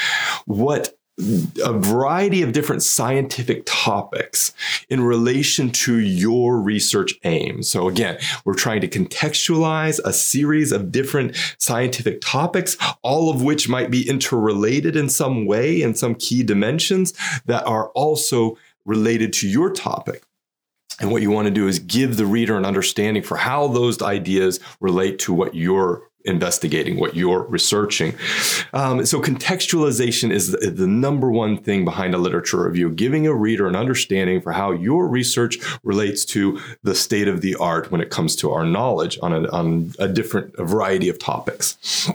what 0.46 0.96
a 1.64 1.72
variety 1.72 2.42
of 2.42 2.52
different 2.52 2.82
scientific 2.82 3.62
topics 3.66 4.52
in 4.88 5.02
relation 5.02 5.70
to 5.70 5.98
your 5.98 6.60
research 6.60 7.14
aims. 7.24 7.68
So, 7.68 7.88
again, 7.88 8.18
we're 8.44 8.54
trying 8.54 8.80
to 8.82 8.88
contextualize 8.88 10.00
a 10.04 10.12
series 10.12 10.72
of 10.72 10.90
different 10.90 11.36
scientific 11.58 12.20
topics, 12.20 12.76
all 13.02 13.30
of 13.30 13.42
which 13.42 13.68
might 13.68 13.90
be 13.90 14.08
interrelated 14.08 14.96
in 14.96 15.08
some 15.08 15.46
way 15.46 15.82
in 15.82 15.94
some 15.94 16.14
key 16.14 16.42
dimensions 16.42 17.12
that 17.46 17.66
are 17.66 17.88
also 17.90 18.56
related 18.86 19.32
to 19.34 19.48
your 19.48 19.70
topic. 19.70 20.22
And 21.00 21.10
what 21.10 21.22
you 21.22 21.30
want 21.30 21.46
to 21.46 21.50
do 21.50 21.66
is 21.66 21.78
give 21.78 22.16
the 22.16 22.26
reader 22.26 22.56
an 22.56 22.64
understanding 22.64 23.22
for 23.22 23.36
how 23.36 23.68
those 23.68 24.00
ideas 24.02 24.60
relate 24.80 25.18
to 25.20 25.32
what 25.32 25.54
you're 25.54 26.02
investigating, 26.24 26.98
what 26.98 27.16
you're 27.16 27.44
researching. 27.44 28.14
Um, 28.72 29.06
so, 29.06 29.20
contextualization 29.20 30.30
is 30.30 30.52
the, 30.52 30.70
the, 30.70 30.86
number 30.86 31.30
one 31.30 31.56
thing 31.56 31.84
behind 31.84 32.14
a 32.14 32.18
literature 32.18 32.64
review, 32.64 32.90
giving 32.90 33.26
a 33.26 33.34
reader 33.34 33.66
an 33.66 33.76
understanding 33.76 34.40
for 34.40 34.52
how 34.52 34.72
your 34.72 35.08
research 35.08 35.58
relates 35.82 36.24
to 36.26 36.60
the 36.82 36.94
state 36.94 37.28
of 37.28 37.40
the 37.40 37.56
art 37.56 37.90
when 37.90 38.00
it 38.00 38.10
comes 38.10 38.36
to 38.36 38.50
our 38.50 38.64
knowledge 38.64 39.18
on 39.22 39.32
a, 39.32 39.48
on 39.50 39.92
a 39.98 40.08
different 40.08 40.54
a 40.58 40.64
variety 40.64 41.08
of 41.08 41.18
topics. 41.18 42.10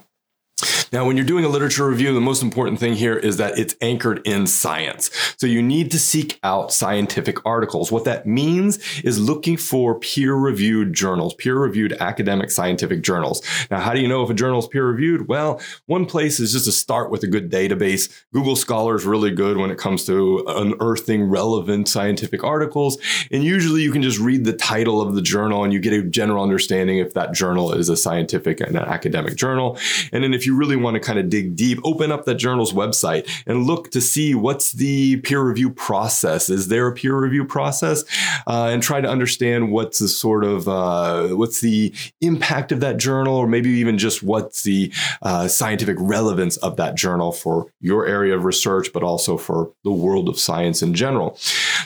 Now, 0.96 1.06
when 1.06 1.18
you're 1.18 1.26
doing 1.26 1.44
a 1.44 1.50
literature 1.50 1.86
review, 1.86 2.14
the 2.14 2.22
most 2.22 2.42
important 2.42 2.80
thing 2.80 2.94
here 2.94 3.18
is 3.18 3.36
that 3.36 3.60
it's 3.60 3.76
anchored 3.82 4.26
in 4.26 4.48
science. 4.48 5.12
So 5.36 5.46
you 5.46 5.62
need 5.62 5.92
to 5.92 6.00
seek 6.00 6.40
out 6.42 6.72
scientific 6.72 7.46
articles. 7.46 7.92
What 7.92 8.06
that 8.06 8.26
means 8.26 8.80
is 9.02 9.20
looking 9.20 9.58
for 9.58 10.00
peer 10.00 10.34
reviewed 10.34 10.94
journals, 10.94 11.34
peer 11.34 11.58
reviewed 11.58 11.98
academic 12.00 12.50
scientific 12.50 13.02
journals. 13.04 13.42
Now, 13.70 13.82
how 13.82 13.94
do 13.94 14.00
you 14.00 14.08
know 14.08 14.24
if 14.24 14.30
a 14.30 14.34
journal 14.34 14.60
is 14.60 14.70
peer 14.70 14.88
reviewed? 14.88 15.28
Well, 15.28 15.60
one 15.86 16.06
place 16.06 16.40
is 16.40 16.54
just 16.54 16.64
to 16.64 16.72
start 16.72 17.12
with 17.12 17.24
a 17.24 17.28
good 17.28 17.52
database. 17.52 18.24
Google 18.32 18.56
Scholar 18.56 18.96
is 18.96 19.04
really 19.04 19.32
good 19.32 19.58
when 19.58 19.72
it 19.72 19.78
comes 19.78 20.06
to 20.06 20.46
unearthing 20.48 21.24
relevant 21.24 21.90
scientific 21.90 22.42
articles. 22.42 22.98
And 23.32 23.44
usually 23.44 23.82
you 23.82 23.92
can 23.92 24.02
just 24.02 24.20
read 24.20 24.46
the 24.46 24.54
title 24.54 25.02
of 25.02 25.14
the 25.14 25.22
journal 25.22 25.66
and 25.66 25.74
you 25.74 25.80
get 25.82 25.92
a 25.92 26.04
general 26.04 26.42
understanding 26.42 27.00
if 27.00 27.14
that 27.16 27.34
journal 27.34 27.74
is 27.74 27.90
a 27.90 27.98
scientific 27.98 28.62
and 28.62 28.78
an 28.78 28.86
academic 28.86 29.36
journal. 29.36 29.78
And 30.14 30.24
then 30.24 30.34
if 30.34 30.46
you 30.46 30.56
really 30.56 30.85
want 30.86 30.96
to 30.96 31.02
kind 31.02 31.20
of 31.20 31.30
dig 31.30 31.56
deep, 31.56 31.80
open 31.84 32.12
up 32.12 32.26
that 32.26 32.36
journal's 32.36 32.74
website 32.74 33.24
and 33.46 33.66
look 33.66 33.92
to 33.92 34.00
see 34.00 34.36
what's 34.36 34.72
the 34.72 35.18
peer 35.18 35.42
review 35.42 35.70
process. 35.70 36.50
Is 36.50 36.70
there 36.70 36.88
a 36.88 36.94
peer 36.94 37.18
review 37.20 37.46
process? 37.46 38.04
Uh, 38.48 38.70
and 38.72 38.82
try 38.82 39.02
to 39.02 39.10
understand 39.10 39.72
what's 39.72 40.00
the 40.00 40.08
sort 40.08 40.44
of 40.44 40.68
uh, 40.68 41.36
what's 41.36 41.60
the 41.62 41.94
impact 42.22 42.72
of 42.72 42.80
that 42.80 42.98
journal, 42.98 43.36
or 43.36 43.48
maybe 43.48 43.70
even 43.70 43.98
just 43.98 44.24
what's 44.24 44.64
the 44.64 44.92
uh, 45.22 45.48
scientific 45.48 45.98
relevance 46.00 46.58
of 46.58 46.78
that 46.78 46.96
journal 46.96 47.32
for 47.32 47.72
your 47.82 48.06
area 48.06 48.36
of 48.36 48.46
research, 48.46 48.94
but 48.94 49.04
also 49.04 49.38
for 49.38 49.72
the 49.84 49.92
world 49.92 50.30
of 50.30 50.38
science 50.38 50.82
in 50.82 50.94
general. 50.94 51.36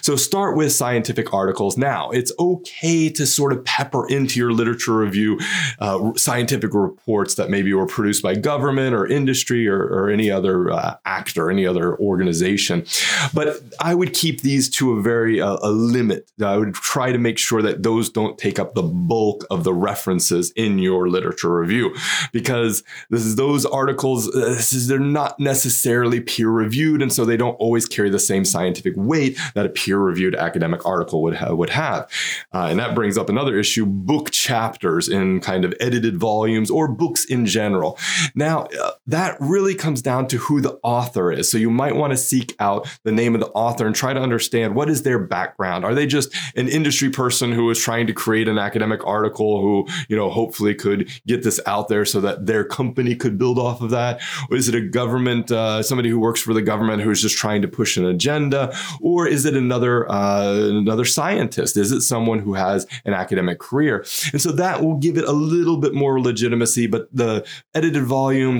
So 0.01 0.15
start 0.15 0.57
with 0.57 0.71
scientific 0.71 1.33
articles. 1.33 1.77
Now, 1.77 2.09
it's 2.11 2.31
okay 2.39 3.09
to 3.09 3.25
sort 3.25 3.53
of 3.53 3.63
pepper 3.63 4.07
into 4.09 4.39
your 4.39 4.51
literature 4.51 4.97
review 4.97 5.39
uh, 5.79 6.13
scientific 6.15 6.73
reports 6.73 7.35
that 7.35 7.49
maybe 7.49 7.73
were 7.73 7.87
produced 7.87 8.23
by 8.23 8.35
government 8.35 8.78
or 8.93 9.07
industry 9.07 9.67
or, 9.67 9.81
or 9.81 10.09
any 10.09 10.31
other 10.31 10.71
uh, 10.71 10.95
actor, 11.05 11.49
any 11.49 11.65
other 11.65 11.97
organization. 11.97 12.85
But 13.33 13.61
I 13.79 13.93
would 13.93 14.13
keep 14.13 14.41
these 14.41 14.69
to 14.71 14.93
a 14.93 15.01
very 15.01 15.41
uh, 15.41 15.57
a 15.61 15.71
limit. 15.71 16.31
I 16.43 16.57
would 16.57 16.73
try 16.73 17.11
to 17.11 17.17
make 17.17 17.37
sure 17.37 17.61
that 17.61 17.83
those 17.83 18.09
don't 18.09 18.37
take 18.37 18.59
up 18.59 18.75
the 18.75 18.83
bulk 18.83 19.45
of 19.49 19.63
the 19.63 19.73
references 19.73 20.51
in 20.51 20.79
your 20.79 21.09
literature 21.09 21.53
review, 21.59 21.95
because 22.31 22.83
is 23.11 23.35
those 23.35 23.65
articles. 23.65 24.33
Uh, 24.33 24.51
is, 24.51 24.87
they're 24.87 24.99
not 24.99 25.39
necessarily 25.39 26.19
peer 26.19 26.49
reviewed, 26.49 27.01
and 27.01 27.11
so 27.11 27.25
they 27.25 27.37
don't 27.37 27.55
always 27.55 27.87
carry 27.87 28.09
the 28.09 28.19
same 28.19 28.45
scientific 28.45 28.93
weight 28.95 29.37
that 29.55 29.65
a 29.65 29.69
peer 29.69 29.97
reviewed 29.97 30.35
academic 30.35 30.85
article 30.85 31.21
would 31.21 31.35
ha- 31.35 31.53
would 31.53 31.69
have. 31.69 32.09
Uh, 32.53 32.67
and 32.69 32.79
that 32.79 32.95
brings 32.95 33.17
up 33.17 33.29
another 33.29 33.57
issue: 33.59 33.85
book 33.85 34.31
chapters 34.31 35.09
in 35.09 35.39
kind 35.41 35.65
of 35.65 35.73
edited 35.79 36.17
volumes 36.17 36.69
or 36.71 36.87
books 36.87 37.25
in 37.25 37.45
general. 37.45 37.97
Now, 38.35 38.67
that 39.07 39.37
really 39.39 39.75
comes 39.75 40.01
down 40.01 40.27
to 40.27 40.37
who 40.37 40.61
the 40.61 40.79
author 40.83 41.31
is. 41.31 41.49
So 41.51 41.57
you 41.57 41.69
might 41.69 41.95
want 41.95 42.11
to 42.11 42.17
seek 42.17 42.55
out 42.59 42.87
the 43.03 43.11
name 43.11 43.35
of 43.35 43.41
the 43.41 43.49
author 43.49 43.85
and 43.85 43.95
try 43.95 44.13
to 44.13 44.19
understand 44.19 44.75
what 44.75 44.89
is 44.89 45.03
their 45.03 45.19
background. 45.19 45.85
Are 45.85 45.95
they 45.95 46.05
just 46.05 46.33
an 46.55 46.67
industry 46.67 47.09
person 47.09 47.51
who 47.51 47.69
is 47.69 47.79
trying 47.79 48.07
to 48.07 48.13
create 48.13 48.47
an 48.47 48.57
academic 48.57 49.05
article 49.05 49.61
who, 49.61 49.87
you 50.07 50.15
know, 50.15 50.29
hopefully 50.29 50.75
could 50.75 51.09
get 51.25 51.43
this 51.43 51.59
out 51.65 51.87
there 51.87 52.05
so 52.05 52.21
that 52.21 52.45
their 52.45 52.63
company 52.63 53.15
could 53.15 53.37
build 53.37 53.57
off 53.57 53.81
of 53.81 53.89
that? 53.89 54.21
Or 54.49 54.57
is 54.57 54.69
it 54.69 54.75
a 54.75 54.81
government, 54.81 55.51
uh, 55.51 55.81
somebody 55.83 56.09
who 56.09 56.19
works 56.19 56.41
for 56.41 56.53
the 56.53 56.61
government 56.61 57.01
who 57.01 57.11
is 57.11 57.21
just 57.21 57.37
trying 57.37 57.61
to 57.61 57.67
push 57.67 57.97
an 57.97 58.05
agenda? 58.05 58.75
Or 59.01 59.27
is 59.27 59.45
it 59.45 59.55
another, 59.55 60.09
uh, 60.11 60.53
another 60.53 61.05
scientist? 61.05 61.77
Is 61.77 61.91
it 61.91 62.01
someone 62.01 62.39
who 62.39 62.53
has 62.53 62.85
an 63.05 63.13
academic 63.13 63.59
career? 63.59 64.05
And 64.31 64.41
so 64.41 64.51
that 64.53 64.83
will 64.83 64.95
give 64.95 65.17
it 65.17 65.25
a 65.25 65.31
little 65.31 65.77
bit 65.77 65.93
more 65.93 66.19
legitimacy, 66.19 66.87
but 66.87 67.07
the 67.13 67.45
edited 67.73 68.03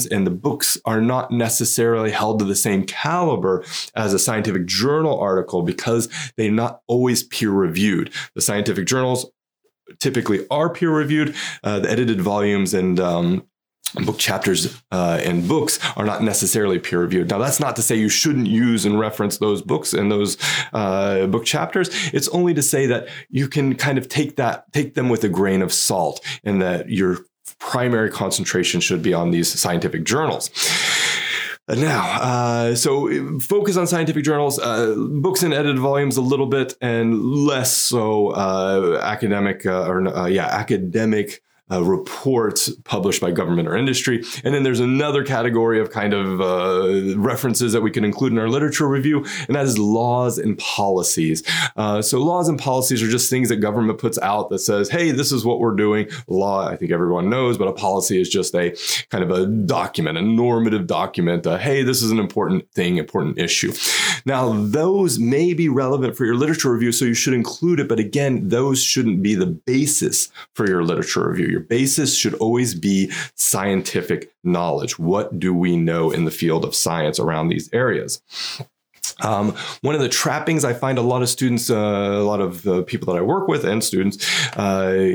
and 0.06 0.26
the 0.26 0.32
books 0.32 0.78
are 0.86 1.02
not 1.02 1.32
necessarily 1.32 2.12
held 2.12 2.40
to 2.40 2.46
the 2.46 2.56
same 2.56 2.86
caliber 2.86 3.64
as 3.96 4.14
a 4.14 4.20
scientific 4.20 4.66
journal 4.66 5.20
article 5.20 5.62
because 5.62 6.10
they're 6.38 6.52
not 6.52 6.82
always 6.88 7.24
peer 7.24 7.52
reviewed. 7.52 8.12
The 8.36 8.42
scientific 8.42 8.86
journals 8.86 9.26
typically 10.00 10.46
are 10.50 10.70
peer 10.70 10.92
reviewed. 10.92 11.36
Uh, 11.64 11.80
the 11.80 11.90
edited 11.90 12.22
volumes 12.22 12.74
and 12.74 13.00
um, 13.00 13.48
book 14.06 14.18
chapters 14.18 14.80
uh, 14.92 15.20
and 15.24 15.48
books 15.48 15.80
are 15.98 16.06
not 16.06 16.22
necessarily 16.24 16.80
peer 16.80 17.00
reviewed. 17.02 17.30
Now, 17.30 17.40
that's 17.40 17.60
not 17.60 17.76
to 17.78 17.82
say 17.82 17.96
you 17.96 18.10
shouldn't 18.10 18.48
use 18.48 18.86
and 18.86 19.00
reference 19.00 19.38
those 19.38 19.62
books 19.62 19.94
and 19.94 20.12
those 20.12 20.38
uh, 20.74 21.26
book 21.28 21.46
chapters. 21.46 21.90
It's 22.14 22.28
only 22.30 22.54
to 22.54 22.62
say 22.62 22.86
that 22.88 23.08
you 23.30 23.48
can 23.48 23.76
kind 23.76 23.98
of 23.98 24.08
take 24.08 24.36
that, 24.36 24.72
take 24.74 24.94
them 24.94 25.10
with 25.10 25.24
a 25.24 25.30
grain 25.30 25.62
of 25.62 25.74
salt, 25.74 26.24
and 26.44 26.62
that 26.62 26.90
your 26.90 27.20
primary 27.60 28.10
concentration 28.10 28.80
should 28.82 29.04
be 29.04 29.14
on 29.14 29.32
these 29.32 29.48
scientific 29.60 30.04
journals. 30.04 30.50
Now, 31.68 32.20
uh, 32.20 32.76
so 32.76 33.40
focus 33.40 33.78
on 33.78 33.86
scientific 33.86 34.24
journals, 34.24 34.58
uh, 34.58 34.96
books 34.98 35.44
and 35.44 35.54
edited 35.54 35.78
volumes 35.78 36.18
a 36.18 36.22
little 36.22 36.48
bit, 36.48 36.74
and 36.82 37.24
less 37.24 37.72
so 37.72 38.30
uh, 38.30 39.00
academic 39.04 39.68
uh, 39.68 39.86
or 39.88 40.08
uh, 40.08 40.26
yeah, 40.26 40.48
academic 40.48 41.44
uh, 41.72 41.84
reports 41.84 42.70
published 42.84 43.22
by 43.22 43.32
government 43.32 43.68
or 43.68 43.76
industry. 43.76 44.24
And 44.44 44.54
then 44.54 44.64
there's 44.64 44.80
another 44.80 45.24
category 45.24 45.80
of 45.80 45.92
kind 45.92 46.14
of 46.14 46.42
uh, 46.42 47.18
references 47.18 47.74
that 47.74 47.82
we 47.82 47.92
can 47.92 48.04
include 48.04 48.34
in 48.34 48.40
our 48.40 48.50
literature 48.50 48.88
review, 48.88 49.26
and 49.48 49.56
that 49.56 49.66
is 49.66 49.78
laws 49.78 50.38
and 50.38 50.58
policies. 50.58 51.44
Uh, 51.76 52.02
so, 52.02 52.20
laws 52.20 52.50
and 52.50 52.60
policies 52.60 53.04
are 53.04 53.10
just 53.10 53.30
things 53.30 53.50
that 53.50 53.58
government 53.58 54.00
puts 54.00 54.18
out 54.20 54.50
that 54.50 54.60
says, 54.60 54.90
hey, 54.90 55.12
this 55.12 55.32
is 55.32 55.46
what 55.46 55.60
we're 55.60 55.76
doing. 55.76 56.08
Law, 56.28 56.68
I 56.68 56.76
think 56.76 56.92
everyone 56.92 57.30
knows, 57.30 57.58
but 57.58 57.68
a 57.68 57.74
policy 57.74 58.20
is 58.20 58.30
just 58.30 58.56
a 58.56 58.76
kind 59.10 59.24
of 59.24 59.32
a 59.32 59.46
document, 59.46 60.18
a 60.18 60.22
normative 60.22 60.88
document. 60.88 61.46
Hey, 61.46 61.84
this 61.84 62.02
is 62.02 62.12
an 62.12 62.20
important 62.20 62.70
thing, 62.72 62.98
important 62.98 63.40
issue. 63.40 63.72
Now, 64.26 64.54
those 64.54 65.20
may 65.20 65.54
be 65.54 65.70
relevant 65.70 66.16
for 66.18 66.26
your 66.26 66.36
literature 66.36 66.72
review, 66.72 66.92
so 66.92 67.06
you 67.06 67.14
should 67.14 67.34
include 67.34 67.80
it. 67.80 67.88
But 67.88 68.00
again, 68.00 68.50
those 68.50 68.82
shouldn't 68.82 69.22
be 69.22 69.36
the 69.36 69.48
basis 69.48 70.30
for 70.54 70.68
your 70.68 70.84
literature 70.84 71.30
review. 71.30 71.59
Basis 71.60 72.16
should 72.16 72.34
always 72.36 72.74
be 72.74 73.12
scientific 73.36 74.32
knowledge. 74.44 74.98
What 74.98 75.40
do 75.40 75.54
we 75.54 75.78
know 75.78 76.12
in 76.12 76.26
the 76.26 76.32
field 76.32 76.66
of 76.66 76.76
science 76.76 77.20
around 77.20 77.50
these 77.50 77.70
areas? 77.74 78.22
Um, 79.22 79.56
one 79.82 79.96
of 79.96 80.02
the 80.02 80.10
trappings 80.10 80.64
I 80.64 80.74
find 80.74 80.98
a 80.98 81.02
lot 81.02 81.22
of 81.22 81.30
students, 81.30 81.70
uh, 81.70 81.76
a 81.76 82.24
lot 82.24 82.42
of 82.42 82.86
people 82.88 83.14
that 83.14 83.20
I 83.20 83.22
work 83.22 83.48
with 83.48 83.66
and 83.66 83.84
students 83.84 84.18
uh, 84.58 85.08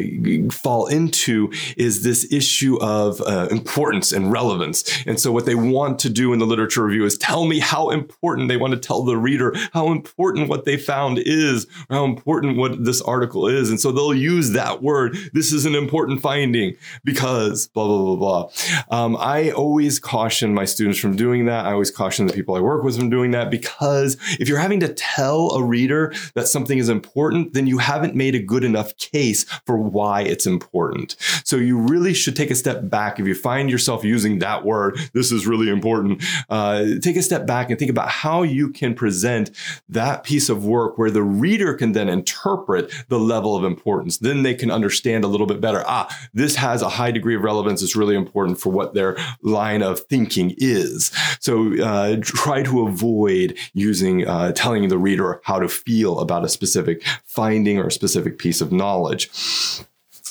fall 0.51 0.87
into 0.87 1.53
is 1.77 2.03
this 2.03 2.31
issue 2.33 2.79
of 2.81 3.21
uh, 3.23 3.49
importance 3.51 4.13
and 4.13 4.31
relevance. 4.31 4.85
And 5.07 5.21
so, 5.21 5.33
what 5.33 5.47
they 5.47 5.55
want 5.55 5.99
to 6.01 6.11
do 6.11 6.33
in 6.33 6.39
the 6.39 6.47
literature 6.47 6.85
review 6.85 7.05
is 7.05 7.17
tell 7.19 7.47
me 7.47 7.59
how 7.59 7.91
important 7.91 8.49
they 8.49 8.57
want 8.57 8.73
to 8.75 8.81
tell 8.81 9.03
the 9.03 9.17
reader 9.17 9.55
how 9.73 9.91
important 9.91 10.49
what 10.49 10.65
they 10.65 10.77
found 10.77 11.19
is, 11.19 11.67
how 11.91 12.05
important 12.05 12.57
what 12.57 12.85
this 12.85 13.01
article 13.03 13.49
is. 13.49 13.71
And 13.71 13.81
so, 13.81 13.93
they'll 13.93 14.15
use 14.15 14.51
that 14.51 14.83
word. 14.83 15.17
This 15.33 15.53
is 15.53 15.67
an 15.67 15.75
important 15.75 16.21
finding 16.21 16.77
because 17.05 17.69
blah, 17.69 17.87
blah, 17.87 18.17
blah, 18.17 18.17
blah. 18.17 18.51
Um, 18.91 19.17
I 19.19 19.51
always 19.51 19.99
caution 19.99 20.55
my 20.55 20.65
students 20.65 20.99
from 20.99 21.17
doing 21.17 21.47
that. 21.47 21.67
I 21.67 21.73
always 21.73 21.91
caution 21.91 22.27
the 22.27 22.33
people 22.33 22.55
I 22.55 22.61
work 22.61 22.83
with 22.83 22.99
from 22.99 23.11
doing 23.11 23.31
that 23.33 23.51
because 23.51 23.94
because 23.95 24.17
if 24.41 24.49
you're 24.49 24.59
having 24.59 24.81
to 24.81 24.93
tell 24.93 25.51
a 25.53 25.63
reader 25.63 26.13
that 26.35 26.49
something 26.49 26.79
is 26.79 26.89
important, 26.89 27.53
then 27.53 27.67
you 27.67 27.79
haven't 27.79 28.15
made 28.15 28.35
a 28.35 28.41
good 28.41 28.65
enough 28.65 28.97
case 28.97 29.45
for 29.67 29.79
why 29.79 30.23
it's 30.23 30.47
important. 30.47 31.17
So 31.45 31.57
you 31.57 31.79
really 31.79 32.13
should 32.13 32.35
take 32.35 32.51
a 32.51 32.55
step 32.57 32.89
back. 32.89 33.21
If 33.21 33.27
you 33.27 33.35
find 33.35 33.71
yourself 33.71 34.03
using 34.05 34.41
that 34.41 34.65
word, 34.65 34.99
this 35.13 35.31
is 35.31 35.47
really 35.47 35.69
important, 35.69 36.25
uh, 36.51 36.85
take 37.01 37.17
a 37.17 37.23
step 37.23 37.47
back 37.47 37.71
and 37.71 37.79
think 37.79 37.91
about 37.91 38.09
how 38.09 38.43
you 38.43 38.71
can 38.71 38.95
present 38.95 39.51
that 39.89 40.25
piece 40.25 40.49
of 40.49 40.65
work 40.65 40.99
where 40.99 41.11
the 41.11 41.23
reader 41.23 41.75
can 41.75 41.93
then 41.93 42.09
interpret 42.09 42.93
the 43.09 43.21
level 43.21 43.57
of 43.57 43.65
importance. 43.65 44.19
Then 44.19 44.43
they 44.43 44.55
can 44.55 44.71
understand 44.71 45.25
a 45.25 45.29
little 45.29 45.47
bit 45.47 45.61
better. 45.61 45.85
Ah, 45.87 46.09
this 46.33 46.57
has 46.57 46.83
a 46.83 46.89
high 46.89 47.13
degree 47.13 47.37
of 47.37 47.43
relevance. 47.43 47.83
It's 47.83 47.97
really 47.97 48.17
important 48.17 48.59
for 48.59 48.71
what 48.71 48.95
their 48.95 49.17
line 49.43 49.83
of 49.83 50.01
thinking 50.01 50.55
is. 50.59 51.13
So 51.41 51.81
uh, 51.81 52.17
try 52.21 52.63
to 52.65 52.87
avoid 52.87 53.57
using 53.85 54.27
uh, 54.27 54.51
telling 54.53 54.89
the 54.89 54.99
reader 54.99 55.41
how 55.45 55.59
to 55.61 55.69
feel 55.69 56.19
about 56.19 56.45
a 56.45 56.49
specific 56.49 57.05
finding 57.25 57.79
or 57.79 57.87
a 57.87 57.93
specific 57.93 58.39
piece 58.39 58.61
of 58.61 58.73
knowledge. 58.73 59.31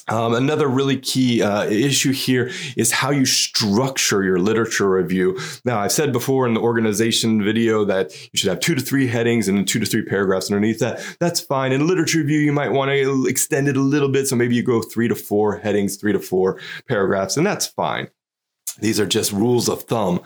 Um, 0.09 0.33
another 0.33 0.67
really 0.67 0.97
key 0.97 1.41
uh, 1.41 1.63
issue 1.63 2.11
here 2.11 2.51
is 2.75 2.91
how 2.91 3.11
you 3.11 3.25
structure 3.25 4.21
your 4.21 4.37
literature 4.37 4.89
review. 4.89 5.39
Now, 5.63 5.79
I've 5.79 5.93
said 5.93 6.11
before 6.11 6.45
in 6.45 6.53
the 6.53 6.59
organization 6.59 7.41
video 7.41 7.85
that 7.85 8.11
you 8.33 8.37
should 8.37 8.49
have 8.49 8.59
two 8.59 8.75
to 8.75 8.81
three 8.81 9.07
headings 9.07 9.47
and 9.47 9.65
two 9.65 9.79
to 9.79 9.85
three 9.85 10.03
paragraphs 10.03 10.51
underneath 10.51 10.79
that. 10.79 10.99
That's 11.19 11.39
fine. 11.39 11.71
In 11.71 11.87
literature 11.87 12.17
review, 12.17 12.39
you 12.39 12.51
might 12.51 12.73
want 12.73 12.91
to 12.91 13.25
extend 13.29 13.69
it 13.69 13.77
a 13.77 13.81
little 13.81 14.09
bit. 14.09 14.27
So 14.27 14.35
maybe 14.35 14.55
you 14.55 14.63
go 14.63 14.81
three 14.81 15.07
to 15.07 15.15
four 15.15 15.57
headings, 15.57 15.95
three 15.95 16.11
to 16.11 16.19
four 16.19 16.59
paragraphs, 16.85 17.37
and 17.37 17.47
that's 17.47 17.67
fine. 17.67 18.09
These 18.79 18.99
are 18.99 19.05
just 19.05 19.31
rules 19.31 19.69
of 19.69 19.83
thumb. 19.83 20.21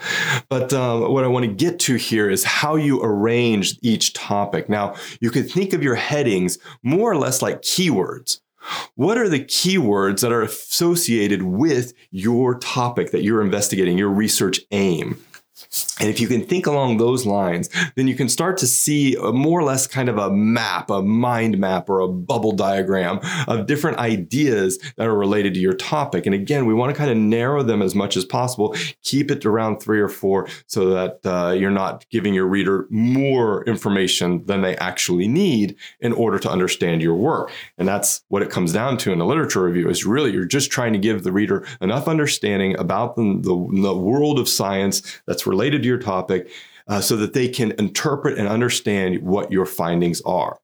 But 0.49 0.73
um, 0.73 1.11
what 1.11 1.23
I 1.23 1.27
want 1.27 1.45
to 1.45 1.51
get 1.51 1.79
to 1.81 1.95
here 1.95 2.29
is 2.29 2.43
how 2.43 2.75
you 2.75 3.01
arrange 3.03 3.77
each 3.81 4.13
topic. 4.13 4.69
Now, 4.69 4.95
you 5.19 5.31
can 5.31 5.43
think 5.43 5.73
of 5.73 5.83
your 5.83 5.95
headings 5.95 6.57
more 6.83 7.11
or 7.11 7.17
less 7.17 7.41
like 7.41 7.61
keywords. 7.61 8.39
What 8.95 9.17
are 9.17 9.29
the 9.29 9.43
keywords 9.43 10.21
that 10.21 10.31
are 10.31 10.41
associated 10.41 11.43
with 11.43 11.93
your 12.11 12.57
topic 12.59 13.11
that 13.11 13.23
you're 13.23 13.41
investigating, 13.41 13.97
your 13.97 14.09
research 14.09 14.59
aim? 14.71 15.23
And 15.99 16.09
if 16.09 16.19
you 16.19 16.27
can 16.27 16.43
think 16.43 16.67
along 16.67 16.97
those 16.97 17.25
lines, 17.25 17.69
then 17.95 18.07
you 18.07 18.15
can 18.15 18.29
start 18.29 18.57
to 18.57 18.67
see 18.67 19.15
a 19.15 19.31
more 19.31 19.59
or 19.59 19.63
less 19.63 19.87
kind 19.87 20.09
of 20.09 20.17
a 20.17 20.29
map, 20.29 20.89
a 20.89 21.01
mind 21.01 21.57
map, 21.57 21.89
or 21.89 21.99
a 21.99 22.07
bubble 22.07 22.51
diagram 22.51 23.19
of 23.47 23.65
different 23.65 23.97
ideas 23.97 24.77
that 24.97 25.07
are 25.07 25.17
related 25.17 25.55
to 25.55 25.59
your 25.59 25.73
topic. 25.73 26.25
And 26.25 26.35
again, 26.35 26.65
we 26.65 26.73
want 26.73 26.93
to 26.93 26.97
kind 26.97 27.09
of 27.09 27.17
narrow 27.17 27.63
them 27.63 27.81
as 27.81 27.95
much 27.95 28.15
as 28.15 28.25
possible, 28.25 28.75
keep 29.01 29.31
it 29.31 29.45
around 29.45 29.77
three 29.77 29.99
or 29.99 30.09
four 30.09 30.47
so 30.67 30.89
that 30.89 31.19
uh, 31.25 31.51
you're 31.51 31.71
not 31.71 32.07
giving 32.09 32.33
your 32.33 32.47
reader 32.47 32.85
more 32.89 33.63
information 33.65 34.45
than 34.45 34.61
they 34.61 34.75
actually 34.77 35.27
need 35.27 35.75
in 35.99 36.13
order 36.13 36.37
to 36.37 36.49
understand 36.49 37.01
your 37.01 37.15
work. 37.15 37.51
And 37.77 37.87
that's 37.87 38.23
what 38.27 38.43
it 38.43 38.51
comes 38.51 38.71
down 38.73 38.97
to 38.97 39.11
in 39.11 39.21
a 39.21 39.25
literature 39.25 39.63
review 39.63 39.89
is 39.89 40.05
really 40.05 40.31
you're 40.31 40.45
just 40.45 40.69
trying 40.69 40.93
to 40.93 40.99
give 40.99 41.23
the 41.23 41.31
reader 41.31 41.65
enough 41.81 42.07
understanding 42.07 42.77
about 42.77 43.15
the, 43.15 43.39
the, 43.41 43.81
the 43.81 43.97
world 43.97 44.37
of 44.37 44.47
science 44.47 45.01
that's 45.25 45.46
related 45.47 45.83
to 45.83 45.87
your 45.87 45.97
topic 45.97 46.49
uh, 46.87 47.01
so 47.01 47.15
that 47.17 47.33
they 47.33 47.47
can 47.47 47.71
interpret 47.79 48.37
and 48.37 48.47
understand 48.47 49.21
what 49.21 49.51
your 49.51 49.65
findings 49.65 50.21
are. 50.21 50.59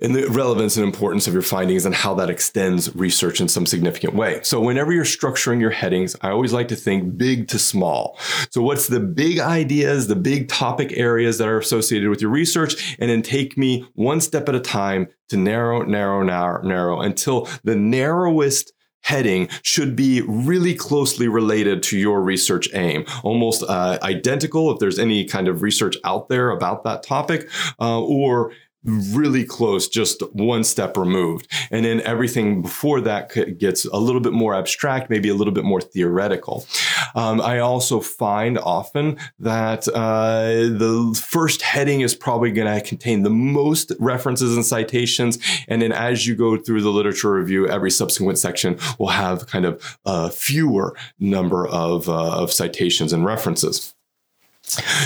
And 0.00 0.16
the 0.16 0.26
relevance 0.26 0.76
and 0.76 0.84
importance 0.84 1.28
of 1.28 1.32
your 1.32 1.44
findings 1.44 1.86
and 1.86 1.94
how 1.94 2.12
that 2.14 2.28
extends 2.28 2.92
research 2.96 3.40
in 3.40 3.46
some 3.46 3.66
significant 3.66 4.16
way. 4.16 4.40
So, 4.42 4.60
whenever 4.60 4.92
you're 4.92 5.04
structuring 5.04 5.60
your 5.60 5.70
headings, 5.70 6.16
I 6.22 6.30
always 6.30 6.52
like 6.52 6.66
to 6.68 6.76
think 6.76 7.16
big 7.16 7.46
to 7.48 7.58
small. 7.58 8.18
So, 8.50 8.62
what's 8.62 8.88
the 8.88 8.98
big 8.98 9.38
ideas, 9.38 10.08
the 10.08 10.16
big 10.16 10.48
topic 10.48 10.92
areas 10.96 11.38
that 11.38 11.46
are 11.46 11.58
associated 11.58 12.10
with 12.10 12.20
your 12.20 12.32
research? 12.32 12.96
And 12.98 13.08
then 13.10 13.22
take 13.22 13.56
me 13.56 13.86
one 13.94 14.20
step 14.20 14.48
at 14.48 14.56
a 14.56 14.60
time 14.60 15.06
to 15.28 15.36
narrow, 15.36 15.84
narrow, 15.84 16.24
narrow, 16.24 16.62
narrow 16.62 17.00
until 17.00 17.48
the 17.62 17.76
narrowest 17.76 18.72
heading 19.02 19.48
should 19.62 19.94
be 19.94 20.22
really 20.22 20.74
closely 20.74 21.28
related 21.28 21.82
to 21.84 21.98
your 21.98 22.22
research 22.22 22.68
aim, 22.74 23.04
almost 23.22 23.62
uh, 23.64 23.98
identical 24.02 24.72
if 24.72 24.78
there's 24.78 24.98
any 24.98 25.24
kind 25.24 25.48
of 25.48 25.62
research 25.62 25.96
out 26.04 26.28
there 26.28 26.50
about 26.50 26.84
that 26.84 27.02
topic, 27.02 27.48
uh, 27.80 28.00
or 28.00 28.52
really 28.84 29.44
close, 29.44 29.88
just 29.88 30.22
one 30.32 30.64
step 30.64 30.96
removed. 30.96 31.46
And 31.70 31.84
then 31.84 32.00
everything 32.02 32.62
before 32.62 33.00
that 33.02 33.58
gets 33.58 33.84
a 33.84 33.96
little 33.96 34.20
bit 34.20 34.32
more 34.32 34.54
abstract, 34.54 35.10
maybe 35.10 35.28
a 35.28 35.34
little 35.34 35.52
bit 35.52 35.64
more 35.64 35.80
theoretical. 35.80 36.66
Um, 37.14 37.40
I 37.40 37.58
also 37.58 38.00
find 38.00 38.58
often 38.58 39.18
that 39.38 39.86
uh, 39.88 40.44
the 40.44 41.20
first 41.30 41.62
heading 41.62 42.00
is 42.00 42.14
probably 42.14 42.50
going 42.50 42.72
to 42.72 42.86
contain 42.86 43.22
the 43.22 43.30
most 43.30 43.92
references 43.98 44.56
and 44.56 44.64
citations. 44.64 45.38
And 45.68 45.82
then 45.82 45.92
as 45.92 46.26
you 46.26 46.34
go 46.34 46.56
through 46.56 46.82
the 46.82 46.90
literature 46.90 47.32
review, 47.32 47.68
every 47.68 47.90
subsequent 47.90 48.38
section 48.38 48.78
will 48.98 49.08
have 49.08 49.46
kind 49.46 49.64
of 49.64 49.98
a 50.04 50.30
fewer 50.30 50.96
number 51.18 51.66
of, 51.66 52.08
uh, 52.08 52.36
of 52.36 52.52
citations 52.52 53.12
and 53.12 53.24
references. 53.24 53.94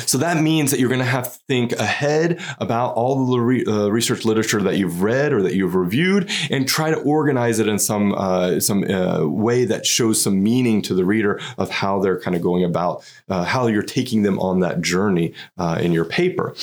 So 0.07 0.19
that 0.19 0.43
means 0.43 0.71
that 0.71 0.81
you're 0.81 0.89
going 0.89 1.01
to 1.01 1.05
have 1.05 1.33
to 1.33 1.39
think 1.47 1.73
ahead 1.73 2.41
about 2.59 2.95
all 2.95 3.27
the 3.27 3.39
re- 3.39 3.64
uh, 3.67 3.89
research 3.89 4.25
literature 4.25 4.62
that 4.62 4.77
you've 4.77 5.03
read 5.03 5.33
or 5.33 5.43
that 5.43 5.55
you've 5.55 5.75
reviewed, 5.75 6.31
and 6.51 6.69
try 6.69 6.91
to 6.91 6.99
organize 7.01 7.59
it 7.59 7.69
in 7.69 7.79
some 7.79 8.14
uh, 8.14 8.61
some 8.61 8.85
uh, 8.85 9.27
way 9.27 9.64
that 9.64 9.87
shows 9.87 10.23
some 10.23 10.43
meaning 10.43 10.83
to 10.83 10.95
the 10.95 11.05
reader 11.05 11.41
of 11.59 11.71
how 11.71 12.01
they're 12.01 12.21
kind 12.21 12.37
of 12.37 12.43
going 12.43 12.64
about 12.64 13.05
uh, 13.29 13.45
how 13.45 13.67
you're 13.67 13.83
taking 13.83 14.23
them 14.23 14.39
on 14.39 14.61
that 14.61 14.81
journey 14.81 15.33
uh, 15.59 15.79
in 15.81 15.93
your 15.93 16.05
paper. 16.05 16.55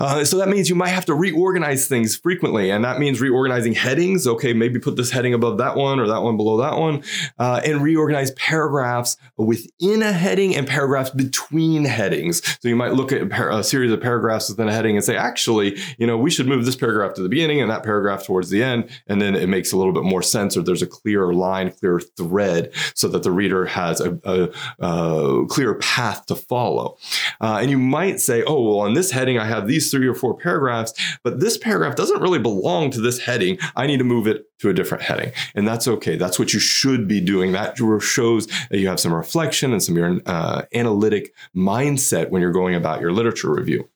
Uh, 0.00 0.24
so 0.24 0.38
that 0.38 0.48
means 0.48 0.68
you 0.68 0.76
might 0.76 0.90
have 0.90 1.04
to 1.04 1.14
reorganize 1.14 1.88
things 1.88 2.16
frequently, 2.16 2.70
and 2.70 2.84
that 2.84 2.98
means 2.98 3.20
reorganizing 3.20 3.74
headings. 3.74 4.26
Okay, 4.26 4.52
maybe 4.52 4.78
put 4.78 4.96
this 4.96 5.10
heading 5.10 5.34
above 5.34 5.58
that 5.58 5.76
one 5.76 5.98
or 5.98 6.06
that 6.06 6.22
one 6.22 6.36
below 6.36 6.58
that 6.58 6.76
one, 6.78 7.02
and 7.38 7.82
reorganize 7.82 8.30
paragraphs 8.32 9.16
within 9.36 10.02
a 10.02 10.12
heading 10.12 10.54
and 10.54 10.66
paragraphs 10.66 11.10
between 11.10 11.84
headings 11.84 12.27
headings. 12.28 12.60
So 12.60 12.68
you 12.68 12.76
might 12.76 12.92
look 12.92 13.12
at 13.12 13.30
a 13.32 13.64
series 13.64 13.92
of 13.92 14.00
paragraphs 14.00 14.48
within 14.48 14.68
a 14.68 14.72
heading 14.72 14.96
and 14.96 15.04
say, 15.04 15.16
actually, 15.16 15.78
you 15.98 16.06
know, 16.06 16.16
we 16.16 16.30
should 16.30 16.46
move 16.46 16.64
this 16.64 16.76
paragraph 16.76 17.14
to 17.14 17.22
the 17.22 17.28
beginning 17.28 17.60
and 17.60 17.70
that 17.70 17.82
paragraph 17.82 18.24
towards 18.24 18.50
the 18.50 18.62
end. 18.62 18.88
And 19.06 19.20
then 19.20 19.34
it 19.34 19.48
makes 19.48 19.72
a 19.72 19.76
little 19.76 19.92
bit 19.92 20.04
more 20.04 20.22
sense 20.22 20.56
or 20.56 20.62
there's 20.62 20.82
a 20.82 20.86
clearer 20.86 21.34
line, 21.34 21.72
clearer 21.72 22.00
thread 22.00 22.70
so 22.94 23.08
that 23.08 23.22
the 23.22 23.30
reader 23.30 23.66
has 23.66 24.00
a, 24.00 24.18
a, 24.24 24.50
a 24.80 25.46
clear 25.46 25.74
path 25.74 26.26
to 26.26 26.34
follow. 26.34 26.96
Uh, 27.40 27.58
and 27.60 27.70
you 27.70 27.78
might 27.78 28.20
say, 28.20 28.42
oh, 28.44 28.62
well, 28.62 28.80
on 28.80 28.94
this 28.94 29.10
heading, 29.10 29.38
I 29.38 29.46
have 29.46 29.66
these 29.66 29.90
three 29.90 30.06
or 30.06 30.14
four 30.14 30.36
paragraphs, 30.36 30.92
but 31.22 31.40
this 31.40 31.56
paragraph 31.56 31.96
doesn't 31.96 32.20
really 32.20 32.38
belong 32.38 32.90
to 32.92 33.00
this 33.00 33.20
heading. 33.20 33.58
I 33.76 33.86
need 33.86 33.98
to 33.98 34.04
move 34.04 34.26
it 34.26 34.46
to 34.58 34.68
a 34.68 34.74
different 34.74 35.04
heading. 35.04 35.32
And 35.54 35.66
that's 35.66 35.86
okay. 35.86 36.16
That's 36.16 36.38
what 36.38 36.52
you 36.52 36.58
should 36.58 37.06
be 37.06 37.20
doing. 37.20 37.52
That 37.52 37.78
shows 38.00 38.46
that 38.46 38.78
you 38.78 38.88
have 38.88 38.98
some 38.98 39.14
reflection 39.14 39.72
and 39.72 39.82
some 39.82 40.22
uh, 40.26 40.62
analytic 40.74 41.32
mindset 41.54 42.17
when 42.26 42.42
you're 42.42 42.52
going 42.52 42.74
about 42.74 43.00
your 43.00 43.12
literature 43.12 43.52
review. 43.52 43.88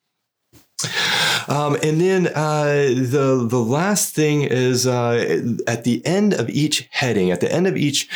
Um, 1.49 1.77
and 1.83 2.01
then 2.01 2.29
uh, 2.29 2.95
the 2.95 3.47
the 3.49 3.62
last 3.62 4.14
thing 4.14 4.43
is 4.43 4.87
uh, 4.87 5.43
at 5.66 5.85
the 5.85 6.05
end 6.07 6.35
of 6.35 6.49
each 6.49 6.89
heading, 6.91 7.31
at 7.31 7.41
the 7.41 7.53
end 7.53 7.66
of 7.66 7.77
each 7.77 8.09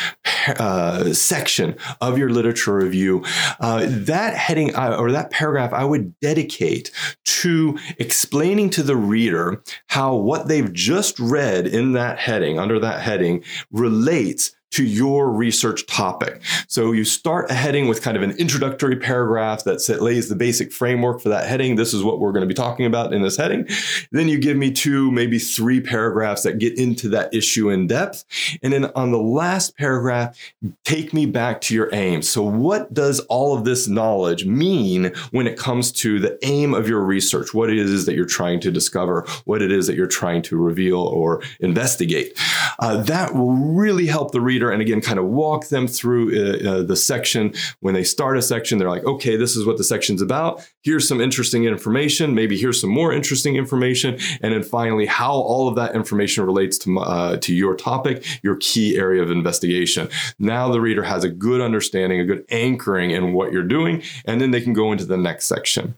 uh, 0.47 1.13
section 1.13 1.75
of 2.01 2.17
your 2.17 2.29
literature 2.29 2.75
review, 2.75 3.23
uh, 3.59 3.85
that 3.87 4.35
heading 4.35 4.75
uh, 4.75 4.95
or 4.97 5.11
that 5.11 5.31
paragraph 5.31 5.73
I 5.73 5.83
would 5.83 6.17
dedicate 6.19 6.91
to 7.25 7.77
explaining 7.97 8.69
to 8.71 8.83
the 8.83 8.95
reader 8.95 9.61
how 9.87 10.15
what 10.15 10.47
they've 10.47 10.71
just 10.73 11.19
read 11.19 11.67
in 11.67 11.93
that 11.93 12.19
heading, 12.19 12.59
under 12.59 12.79
that 12.79 13.01
heading, 13.01 13.43
relates 13.71 14.51
to 14.71 14.83
your 14.83 15.31
research 15.31 15.85
topic. 15.87 16.41
So 16.67 16.91
you 16.91 17.03
start 17.03 17.49
a 17.49 17.53
heading 17.53 17.87
with 17.87 18.01
kind 18.01 18.17
of 18.17 18.23
an 18.23 18.31
introductory 18.31 18.95
paragraph 18.97 19.63
that 19.63 20.01
lays 20.01 20.29
the 20.29 20.35
basic 20.35 20.71
framework 20.71 21.21
for 21.21 21.29
that 21.29 21.47
heading. 21.47 21.75
This 21.75 21.93
is 21.93 22.03
what 22.03 22.19
we're 22.19 22.31
going 22.31 22.41
to 22.41 22.47
be 22.47 22.53
talking 22.53 22.85
about 22.85 23.13
in 23.13 23.21
this 23.21 23.37
heading. 23.37 23.67
Then 24.11 24.27
you 24.27 24.39
give 24.39 24.57
me 24.57 24.71
two, 24.71 25.11
maybe 25.11 25.39
three 25.39 25.79
paragraphs 25.79 26.43
that 26.43 26.59
get 26.59 26.77
into 26.77 27.09
that 27.09 27.33
issue 27.33 27.69
in 27.69 27.87
depth. 27.87 28.25
And 28.61 28.73
then 28.73 28.85
on 28.95 29.11
the 29.11 29.17
last 29.17 29.77
paragraph, 29.77 30.37
take 30.83 31.13
me 31.13 31.25
back 31.25 31.61
to 31.61 31.75
your 31.75 31.89
aim. 31.93 32.21
So 32.21 32.43
what 32.43 32.93
does 32.93 33.19
all 33.21 33.57
of 33.57 33.65
this 33.65 33.87
knowledge 33.87 34.45
mean 34.45 35.13
when 35.31 35.47
it 35.47 35.57
comes 35.57 35.91
to 35.93 36.19
the 36.19 36.37
aim 36.43 36.73
of 36.73 36.87
your 36.87 37.01
research? 37.01 37.53
What 37.53 37.69
it 37.69 37.77
is 37.77 38.05
that 38.05 38.15
you're 38.15 38.25
trying 38.25 38.59
to 38.61 38.71
discover, 38.71 39.25
what 39.45 39.61
it 39.61 39.71
is 39.71 39.87
that 39.87 39.95
you're 39.95 40.07
trying 40.07 40.41
to 40.43 40.57
reveal 40.57 40.99
or 40.99 41.41
investigate. 41.59 42.37
Uh, 42.79 43.01
that 43.03 43.33
will 43.33 43.53
really 43.53 44.05
help 44.05 44.31
the 44.31 44.41
reader 44.41 44.71
and 44.71 44.81
again 44.81 45.01
kind 45.01 45.19
of 45.19 45.25
walk 45.25 45.67
them 45.69 45.87
through 45.87 46.31
uh, 46.31 46.69
uh, 46.69 46.83
the 46.83 46.95
section. 46.95 47.53
When 47.79 47.93
they 47.93 48.03
start 48.03 48.37
a 48.37 48.41
section 48.41 48.77
they're 48.77 48.89
like 48.89 49.05
okay 49.05 49.35
this 49.35 49.55
is 49.55 49.65
what 49.65 49.77
the 49.77 49.83
section's 49.83 50.21
about. 50.21 50.67
Here's 50.83 51.07
some 51.07 51.21
interesting 51.21 51.65
information. 51.65 52.35
Maybe 52.35 52.57
here's 52.57 52.79
some 52.81 52.89
more 52.89 53.11
interesting 53.13 53.55
information. 53.55 54.19
And 54.41 54.53
then 54.53 54.63
finally 54.63 55.05
how 55.05 55.33
all 55.33 55.67
of 55.67 55.75
that 55.75 55.95
information 55.95 56.45
relates 56.45 56.77
to 56.79 56.99
uh, 56.99 57.37
to 57.37 57.53
your 57.53 57.75
topic 57.75 58.25
your 58.43 58.57
key 58.57 58.97
area 58.97 59.21
of 59.21 59.31
investigation. 59.31 60.09
Now 60.39 60.69
the 60.69 60.81
reader 60.81 61.03
has 61.03 61.23
a 61.23 61.29
good 61.29 61.61
understanding 61.61 62.19
a 62.19 62.25
good 62.25 62.45
anchoring 62.49 63.11
in 63.11 63.33
what 63.33 63.51
you're 63.51 63.63
doing 63.63 64.03
and 64.25 64.39
then 64.41 64.51
they 64.51 64.61
can 64.61 64.73
go 64.73 64.91
into 64.91 65.05
the 65.05 65.17
next 65.17 65.45
section. 65.45 65.97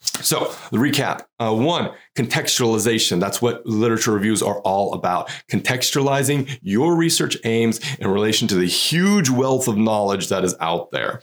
So 0.00 0.52
the 0.70 0.78
recap 0.78 1.24
uh, 1.38 1.54
one 1.54 1.90
contextualization. 2.14 3.20
That's 3.20 3.42
what 3.42 3.64
literature 3.66 4.12
reviews 4.12 4.42
are 4.42 4.60
all 4.60 4.94
about. 4.94 5.28
Contextualizing 5.50 6.58
your 6.62 6.96
research 6.96 7.36
aims 7.44 7.80
in 7.98 8.08
relation 8.08 8.48
to 8.48 8.54
the 8.54 8.66
huge 8.66 9.28
wealth 9.28 9.68
of 9.68 9.76
knowledge 9.76 10.28
that 10.28 10.44
is 10.44 10.54
out 10.60 10.90
there. 10.92 11.20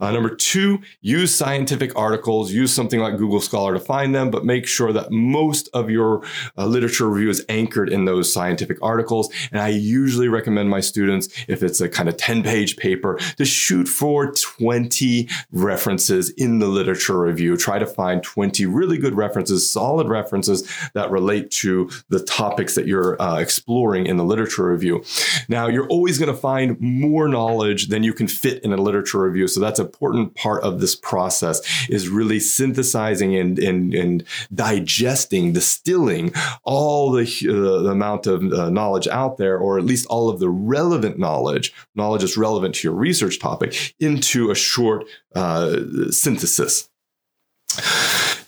Uh, 0.00 0.12
number 0.12 0.34
two, 0.34 0.78
use 1.00 1.34
scientific 1.34 1.96
articles. 1.96 2.52
Use 2.52 2.72
something 2.72 3.00
like 3.00 3.16
Google 3.16 3.40
Scholar 3.40 3.74
to 3.74 3.80
find 3.80 4.14
them, 4.14 4.30
but 4.30 4.44
make 4.44 4.66
sure 4.66 4.92
that 4.92 5.10
most 5.10 5.68
of 5.74 5.90
your 5.90 6.22
uh, 6.56 6.66
literature 6.66 7.08
review 7.08 7.30
is 7.30 7.44
anchored 7.48 7.88
in 7.88 8.04
those 8.04 8.32
scientific 8.32 8.78
articles. 8.82 9.32
And 9.50 9.60
I 9.60 9.68
usually 9.68 10.28
recommend 10.28 10.70
my 10.70 10.80
students, 10.80 11.28
if 11.48 11.62
it's 11.62 11.80
a 11.80 11.88
kind 11.88 12.08
of 12.08 12.16
10 12.16 12.42
page 12.42 12.76
paper, 12.76 13.18
to 13.36 13.44
shoot 13.44 13.88
for 13.88 14.30
20 14.32 15.28
references 15.50 16.30
in 16.30 16.58
the 16.60 16.68
literature 16.68 17.18
review. 17.18 17.56
Try 17.56 17.78
to 17.78 17.86
find 17.86 18.22
20 18.22 18.66
really 18.66 18.98
good 18.98 19.14
references, 19.14 19.55
solid 19.60 20.08
references 20.08 20.26
references 20.26 20.68
that 20.94 21.10
relate 21.10 21.50
to 21.50 21.88
the 22.08 22.20
topics 22.20 22.74
that 22.74 22.86
you're 22.86 23.20
uh, 23.20 23.38
exploring 23.38 24.06
in 24.06 24.16
the 24.16 24.24
literature 24.24 24.66
review. 24.66 25.04
Now, 25.48 25.68
you're 25.68 25.88
always 25.88 26.18
going 26.18 26.32
to 26.32 26.40
find 26.40 26.80
more 26.80 27.28
knowledge 27.28 27.88
than 27.88 28.02
you 28.02 28.12
can 28.12 28.28
fit 28.28 28.62
in 28.64 28.72
a 28.72 28.76
literature 28.76 29.22
review. 29.22 29.48
So 29.48 29.60
that's 29.60 29.78
an 29.78 29.86
important 29.86 30.34
part 30.34 30.62
of 30.62 30.80
this 30.80 30.96
process 30.96 31.60
is 31.88 32.08
really 32.08 32.40
synthesizing 32.40 33.36
and, 33.36 33.58
and, 33.58 33.94
and 33.94 34.24
digesting, 34.54 35.52
distilling 35.52 36.32
all 36.64 37.12
the, 37.12 37.24
uh, 37.48 37.82
the 37.82 37.90
amount 37.90 38.26
of 38.26 38.42
uh, 38.52 38.70
knowledge 38.70 39.08
out 39.08 39.36
there, 39.36 39.58
or 39.58 39.78
at 39.78 39.84
least 39.84 40.06
all 40.06 40.28
of 40.28 40.40
the 40.40 40.48
relevant 40.48 41.18
knowledge, 41.18 41.72
knowledge 41.94 42.22
that's 42.22 42.36
relevant 42.36 42.74
to 42.74 42.88
your 42.88 42.96
research 42.96 43.38
topic, 43.38 43.94
into 44.00 44.50
a 44.50 44.54
short 44.54 45.04
uh, 45.34 45.76
synthesis. 46.10 46.88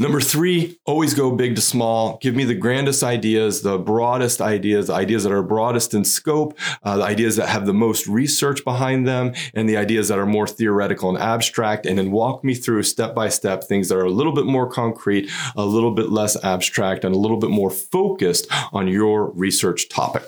Number 0.00 0.20
three, 0.20 0.78
always 0.84 1.12
go 1.12 1.32
big 1.32 1.56
to 1.56 1.60
small. 1.60 2.18
Give 2.18 2.36
me 2.36 2.44
the 2.44 2.54
grandest 2.54 3.02
ideas, 3.02 3.62
the 3.62 3.78
broadest 3.78 4.40
ideas, 4.40 4.88
ideas 4.90 5.24
that 5.24 5.32
are 5.32 5.42
broadest 5.42 5.92
in 5.92 6.04
scope, 6.04 6.56
uh, 6.84 6.98
the 6.98 7.04
ideas 7.04 7.34
that 7.34 7.48
have 7.48 7.66
the 7.66 7.74
most 7.74 8.06
research 8.06 8.62
behind 8.62 9.08
them, 9.08 9.34
and 9.54 9.68
the 9.68 9.76
ideas 9.76 10.06
that 10.06 10.18
are 10.18 10.26
more 10.26 10.46
theoretical 10.46 11.08
and 11.08 11.18
abstract. 11.18 11.84
And 11.84 11.98
then 11.98 12.12
walk 12.12 12.44
me 12.44 12.54
through 12.54 12.84
step 12.84 13.12
by 13.12 13.28
step 13.28 13.64
things 13.64 13.88
that 13.88 13.96
are 13.96 14.04
a 14.04 14.10
little 14.10 14.32
bit 14.32 14.46
more 14.46 14.70
concrete, 14.70 15.28
a 15.56 15.64
little 15.64 15.92
bit 15.92 16.10
less 16.10 16.42
abstract, 16.44 17.04
and 17.04 17.12
a 17.12 17.18
little 17.18 17.38
bit 17.38 17.50
more 17.50 17.70
focused 17.70 18.46
on 18.72 18.86
your 18.86 19.32
research 19.32 19.88
topic 19.88 20.22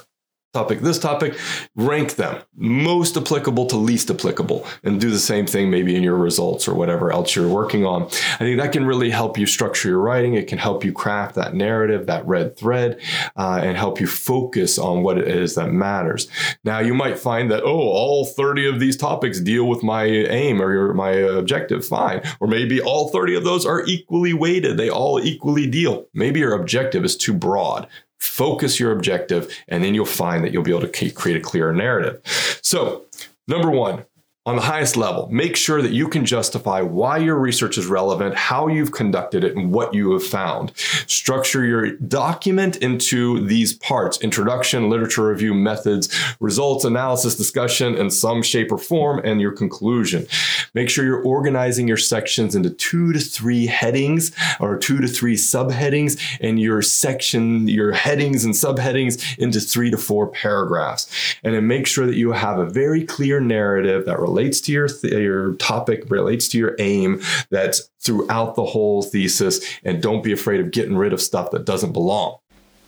topic, 0.53 0.81
this 0.81 0.99
topic, 0.99 1.39
rank 1.77 2.17
them 2.17 2.43
most 2.57 3.17
applicable 3.17 3.67
to 3.67 3.77
least 3.77 4.11
applicable, 4.11 4.67
and 4.83 5.01
do 5.01 5.11
the 5.11 5.19
same 5.19 5.47
thing 5.47 5.71
maybe 5.71 5.95
in 5.97 6.03
your 6.03 6.17
results 6.17 6.67
or 6.67 6.75
whatever 6.75 7.13
else 7.13 7.35
you're 7.35 7.49
working 7.49 7.87
on. 7.87 8.03
I 8.05 8.39
think 8.39 8.61
that 8.61 8.73
can 8.73 8.85
really 8.85 9.11
help 9.11 9.39
you 9.39 9.47
structure 9.47 9.89
your 9.89 10.01
writing. 10.01 10.35
It 10.35 10.49
can 10.49 10.59
help 10.59 10.85
you 10.85 10.93
craft 10.93 11.37
that 11.37 11.55
narrative, 11.55 12.07
that 12.07 12.27
red 12.27 12.57
thread, 12.57 13.01
uh, 13.37 13.61
and 13.63 13.77
help 13.77 14.01
you 14.01 14.07
focus 14.07 14.79
on 14.79 15.03
what 15.03 15.19
it 15.19 15.29
is 15.29 15.55
that 15.55 15.73
matters. 15.73 16.29
Now, 16.65 16.81
you 16.81 16.95
might 16.95 17.19
find 17.19 17.51
that, 17.51 17.63
oh, 17.63 17.69
all 17.69 18.27
30 18.27 18.69
of 18.69 18.81
these 18.81 18.97
topics 18.97 19.41
deal 19.41 19.67
with 19.69 19.83
my 19.83 20.05
aim 20.05 20.61
or 20.61 20.93
my 20.95 21.11
objective. 21.11 21.87
Fine. 21.87 22.23
Or 22.41 22.49
maybe 22.49 22.81
all 22.81 23.09
30 23.09 23.37
of 23.37 23.45
those 23.45 23.65
are 23.65 23.85
equally 23.87 24.35
weighted, 24.35 24.77
they 24.77 24.91
all 24.91 25.21
equally 25.21 25.67
deal. 25.67 26.07
Maybe 26.13 26.41
your 26.41 26.55
objective 26.55 27.05
is 27.05 27.17
too 27.17 27.35
broad 27.35 27.89
focus 28.21 28.79
your 28.79 28.93
objective, 28.93 29.53
and 29.68 29.83
then 29.83 29.95
you'll 29.95 30.07
find 30.07 30.45
that 30.45 30.53
you'll 30.53 30.62
be 30.62 30.71
able 30.71 30.87
to 30.87 31.11
create 31.11 31.37
a 31.37 31.41
clearer 31.41 31.73
narrative. 31.73 32.21
So, 32.62 33.07
number 33.49 33.71
one, 33.71 34.05
on 34.47 34.57
the 34.57 34.62
highest 34.62 34.97
level, 34.97 35.28
make 35.30 35.55
sure 35.55 35.82
that 35.82 35.93
you 35.93 36.09
can 36.09 36.24
justify 36.24 36.80
why 36.80 37.18
your 37.18 37.38
research 37.38 37.76
is 37.76 37.84
relevant, 37.84 38.34
how 38.34 38.68
you've 38.68 38.91
conducted 38.91 39.45
it, 39.45 39.55
and 39.55 39.70
what 39.70 39.93
you 39.93 40.12
have 40.12 40.24
found. 40.24 40.72
Structure 41.07 41.62
your 41.66 41.93
document 41.97 42.76
into 42.76 43.47
these 43.47 43.74
parts 43.74 44.18
introduction, 44.22 44.88
literature 44.88 45.26
review, 45.28 45.53
methods, 45.53 46.09
results, 46.41 46.86
analysis, 46.86 47.36
discussion 47.36 47.95
in 47.95 48.09
some 48.09 48.43
shape 48.43 48.72
or 48.72 48.78
form, 48.78 49.20
and 49.24 49.43
your 49.43 49.53
conclusion. 49.53 50.26
Make 50.72 50.88
sure 50.88 51.05
you're 51.05 51.22
organizing 51.22 51.86
your 51.86 51.99
sections 51.99 52.55
into 52.55 52.70
two 52.70 53.12
to 53.12 53.18
three 53.18 53.66
headings 53.66 54.32
or 54.59 54.78
two 54.78 55.01
to 55.01 55.09
three 55.09 55.36
subheadings, 55.36 56.18
and 56.41 56.59
your 56.59 56.80
section, 56.80 57.68
your 57.68 57.93
headings 57.93 58.47
and 58.47 58.55
subheadings 58.55 59.38
into 59.38 59.61
three 59.61 59.91
to 59.91 59.99
four 59.99 60.28
paragraphs. 60.28 61.36
And 61.45 61.55
then 61.55 61.66
make 61.66 61.86
sure 61.86 62.07
that 62.07 62.16
you 62.16 62.32
have 62.32 62.59
a 62.59 62.64
very 62.64 63.05
clear 63.05 63.38
narrative 63.38 64.07
that 64.07 64.18
relates 64.31 64.61
to 64.62 64.72
your 64.72 64.89
th- 64.89 65.12
your 65.12 65.55
topic, 65.55 66.09
relates 66.09 66.49
to 66.49 66.59
your 66.59 66.76
aim. 66.78 67.20
That's 67.51 67.91
throughout 68.01 68.55
the 68.55 68.64
whole 68.64 69.03
thesis, 69.03 69.61
and 69.85 70.03
don't 70.03 70.22
be 70.22 70.33
afraid 70.33 70.61
of 70.61 70.70
getting 70.70 70.97
rid 70.97 71.12
of 71.12 71.20
stuff 71.20 71.51
that 71.51 71.64
doesn't 71.64 71.93
belong. 71.93 72.39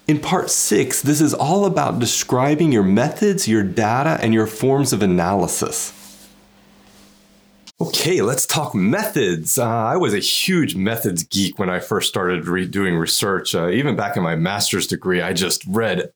In 0.09 0.19
part 0.19 0.51
six, 0.51 1.03
this 1.03 1.21
is 1.21 1.33
all 1.33 1.65
about 1.65 1.99
describing 1.99 2.73
your 2.73 2.83
methods, 2.83 3.47
your 3.47 3.63
data, 3.63 4.19
and 4.21 4.35
your 4.35 4.47
forms 4.47 4.93
of 4.93 5.03
analysis. 5.03 5.93
Okay, 7.81 8.23
let's 8.23 8.47
talk 8.47 8.75
methods. 8.75 9.59
Uh, 9.59 9.67
I 9.67 9.97
was 9.97 10.15
a 10.15 10.19
huge 10.19 10.77
methods 10.77 11.25
geek 11.25 11.59
when 11.59 11.69
I 11.69 11.81
first 11.81 12.09
started 12.09 12.47
re- 12.47 12.67
doing 12.67 12.97
research. 12.97 13.55
Uh, 13.55 13.71
even 13.71 13.97
back 13.97 14.17
in 14.17 14.23
my 14.23 14.37
master's 14.37 14.87
degree, 14.87 15.21
I 15.21 15.33
just 15.33 15.65
read 15.67 16.13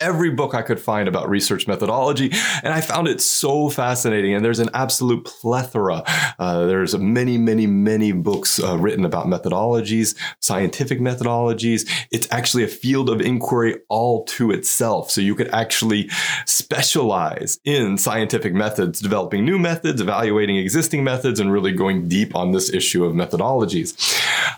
every 0.00 0.30
book 0.30 0.54
I 0.54 0.62
could 0.62 0.80
find 0.80 1.08
about 1.08 1.28
research 1.28 1.66
methodology, 1.66 2.30
and 2.62 2.72
I 2.72 2.80
found 2.80 3.08
it 3.08 3.20
so 3.20 3.70
fascinating. 3.70 4.34
And 4.34 4.44
there's 4.44 4.58
an 4.58 4.70
absolute 4.74 5.24
plethora. 5.24 6.02
Uh, 6.38 6.66
there's 6.66 6.96
many, 6.98 7.38
many, 7.38 7.66
many 7.66 8.12
books 8.12 8.62
uh, 8.62 8.76
written 8.76 9.04
about 9.04 9.26
methodologies, 9.26 10.16
scientific 10.40 11.00
methodologies. 11.00 11.88
It's 12.10 12.28
actually 12.30 12.64
a 12.64 12.68
field 12.68 13.08
of 13.08 13.20
inquiry 13.20 13.76
all 13.88 14.24
to 14.24 14.50
itself. 14.50 15.10
So 15.10 15.20
you 15.20 15.34
could 15.34 15.48
actually 15.48 16.10
specialize 16.44 17.58
in 17.64 17.98
scientific 17.98 18.54
methods, 18.54 19.00
developing 19.00 19.44
new 19.44 19.58
methods, 19.58 20.00
evaluating 20.00 20.56
existing 20.56 21.04
methods, 21.04 21.40
and 21.40 21.52
really 21.52 21.72
going 21.72 22.08
deep 22.08 22.34
on 22.34 22.52
this 22.52 22.72
issue 22.72 23.04
of 23.04 23.14
methodologies. 23.14 23.94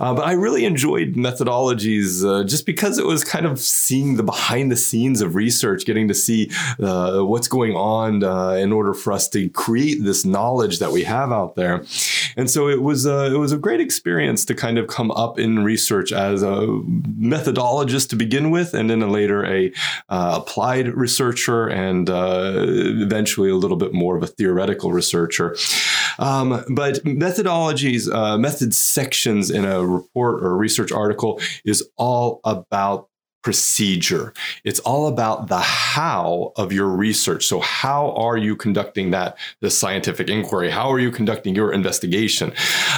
Uh, 0.00 0.14
but 0.14 0.26
I 0.26 0.32
really 0.32 0.64
enjoyed 0.64 1.14
methodologies 1.14 2.24
uh, 2.24 2.44
just 2.44 2.66
because 2.66 2.98
it 2.98 3.06
was 3.06 3.24
kind 3.24 3.46
of 3.46 3.58
seeing 3.58 4.16
the 4.16 4.22
behind 4.22 4.70
the 4.70 4.76
scenes 4.76 5.20
of 5.20 5.27
research, 5.34 5.84
getting 5.84 6.08
to 6.08 6.14
see 6.14 6.50
uh, 6.80 7.20
what's 7.20 7.48
going 7.48 7.74
on 7.74 8.24
uh, 8.24 8.50
in 8.50 8.72
order 8.72 8.94
for 8.94 9.12
us 9.12 9.28
to 9.30 9.48
create 9.50 10.02
this 10.04 10.24
knowledge 10.24 10.78
that 10.78 10.92
we 10.92 11.04
have 11.04 11.32
out 11.32 11.54
there. 11.56 11.84
And 12.36 12.50
so 12.50 12.68
it 12.68 12.82
was 12.82 13.06
a, 13.06 13.34
it 13.34 13.38
was 13.38 13.52
a 13.52 13.58
great 13.58 13.80
experience 13.80 14.44
to 14.46 14.54
kind 14.54 14.78
of 14.78 14.86
come 14.86 15.10
up 15.12 15.38
in 15.38 15.64
research 15.64 16.12
as 16.12 16.42
a 16.42 16.66
methodologist 17.18 18.08
to 18.10 18.16
begin 18.16 18.50
with, 18.50 18.74
and 18.74 18.88
then 18.88 19.00
later 19.10 19.44
a 19.44 19.72
uh, 20.08 20.40
applied 20.40 20.88
researcher, 20.88 21.66
and 21.66 22.08
uh, 22.10 22.52
eventually 22.56 23.50
a 23.50 23.56
little 23.56 23.76
bit 23.76 23.92
more 23.92 24.16
of 24.16 24.22
a 24.22 24.26
theoretical 24.26 24.92
researcher. 24.92 25.56
Um, 26.18 26.64
but 26.70 27.04
methodologies, 27.04 28.12
uh, 28.12 28.38
method 28.38 28.74
sections 28.74 29.50
in 29.50 29.64
a 29.64 29.84
report 29.84 30.42
or 30.42 30.52
a 30.52 30.56
research 30.56 30.92
article 30.92 31.40
is 31.64 31.88
all 31.96 32.40
about 32.44 33.08
procedure. 33.48 34.34
It's 34.62 34.78
all 34.80 35.06
about 35.06 35.48
the 35.48 35.58
how 35.58 36.52
of 36.56 36.70
your 36.70 36.86
research. 36.88 37.46
So 37.46 37.60
how 37.60 38.10
are 38.10 38.36
you 38.36 38.54
conducting 38.54 39.12
that 39.12 39.38
the 39.62 39.70
scientific 39.70 40.28
inquiry? 40.28 40.68
How 40.68 40.92
are 40.92 40.98
you 40.98 41.10
conducting 41.10 41.54
your 41.54 41.72
investigation? 41.72 42.52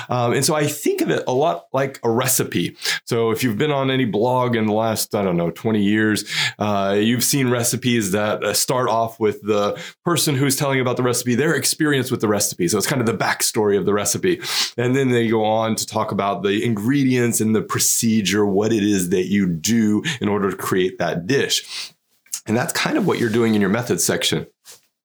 Um, 0.09 0.32
and 0.32 0.44
so 0.44 0.57
I 0.57 0.66
think 0.66 1.03
of 1.03 1.11
it 1.11 1.22
a 1.28 1.32
lot 1.32 1.66
like 1.72 2.01
a 2.03 2.11
recipe. 2.11 2.76
So 3.05 3.30
if 3.30 3.44
you've 3.44 3.59
been 3.59 3.70
on 3.70 3.92
any 3.92 4.07
blog 4.07 4.57
in 4.57 4.66
the 4.66 4.72
last 4.72 5.14
I 5.14 5.22
don't 5.22 5.36
know 5.36 5.53
20 5.53 5.80
years, 5.80 6.24
uh, 6.59 6.96
you've 6.98 7.22
seen 7.22 7.48
recipes 7.48 8.11
that 8.11 8.42
uh, 8.42 8.53
start 8.53 8.88
off 8.88 9.20
with 9.20 9.42
the 9.42 9.80
person 10.05 10.34
who's 10.34 10.57
telling 10.57 10.80
about 10.80 10.96
the 10.96 11.05
recipe, 11.05 11.36
their 11.36 11.55
experience 11.55 12.11
with 12.11 12.20
the 12.20 12.26
recipe. 12.26 12.66
So 12.66 12.76
it's 12.76 12.88
kind 12.88 13.01
of 13.01 13.07
the 13.07 13.16
backstory 13.16 13.78
of 13.78 13.86
the 13.86 13.94
recipe, 13.94 14.40
and 14.76 14.96
then 14.96 15.11
they 15.11 15.28
go 15.28 15.44
on 15.44 15.76
to 15.76 15.86
talk 15.86 16.11
about 16.11 16.42
the 16.42 16.64
ingredients 16.64 17.40
and 17.40 17.55
the 17.55 17.62
procedure, 17.62 18.44
what 18.44 18.72
it 18.72 18.82
is 18.82 19.11
that 19.11 19.26
you 19.26 19.46
do 19.46 20.03
in 20.20 20.28
order 20.28 20.39
to 20.49 20.57
create 20.57 20.99
that 20.99 21.26
dish. 21.26 21.93
And 22.47 22.57
that's 22.57 22.72
kind 22.72 22.97
of 22.97 23.07
what 23.07 23.18
you're 23.18 23.28
doing 23.28 23.55
in 23.55 23.61
your 23.61 23.70
methods 23.70 24.05
section. 24.05 24.47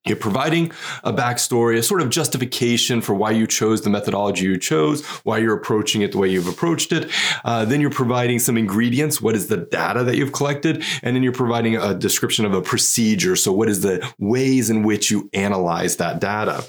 You're 0.08 0.18
providing 0.18 0.72
a 1.04 1.12
backstory, 1.12 1.80
a 1.80 1.84
sort 1.84 2.00
of 2.00 2.12
justification 2.12 3.02
for 3.02 3.16
why 3.16 3.32
you 3.32 3.48
chose 3.48 3.82
the 3.82 3.90
methodology 3.90 4.46
you 4.46 4.60
chose, 4.60 5.04
why 5.24 5.40
you're 5.40 5.56
approaching 5.56 6.04
it 6.04 6.12
the 6.12 6.20
way 6.20 6.30
you've 6.30 6.48
approached 6.48 6.92
it. 6.92 7.10
Uh, 7.44 7.66
then 7.66 7.82
you're 7.82 7.90
providing 7.90 8.38
some 8.38 8.56
ingredients. 8.56 9.20
What 9.20 9.34
is 9.34 9.48
the 9.48 9.58
data 9.58 10.04
that 10.04 10.16
you've 10.16 10.32
collected? 10.32 10.84
And 11.02 11.16
then 11.16 11.24
you're 11.24 11.32
providing 11.32 11.76
a 11.76 11.96
description 11.96 12.46
of 12.46 12.54
a 12.54 12.62
procedure. 12.62 13.36
So, 13.36 13.52
what 13.52 13.68
is 13.68 13.82
the 13.82 14.08
ways 14.20 14.70
in 14.70 14.84
which 14.84 15.10
you 15.10 15.28
analyze 15.34 15.96
that 15.96 16.22
data? 16.22 16.64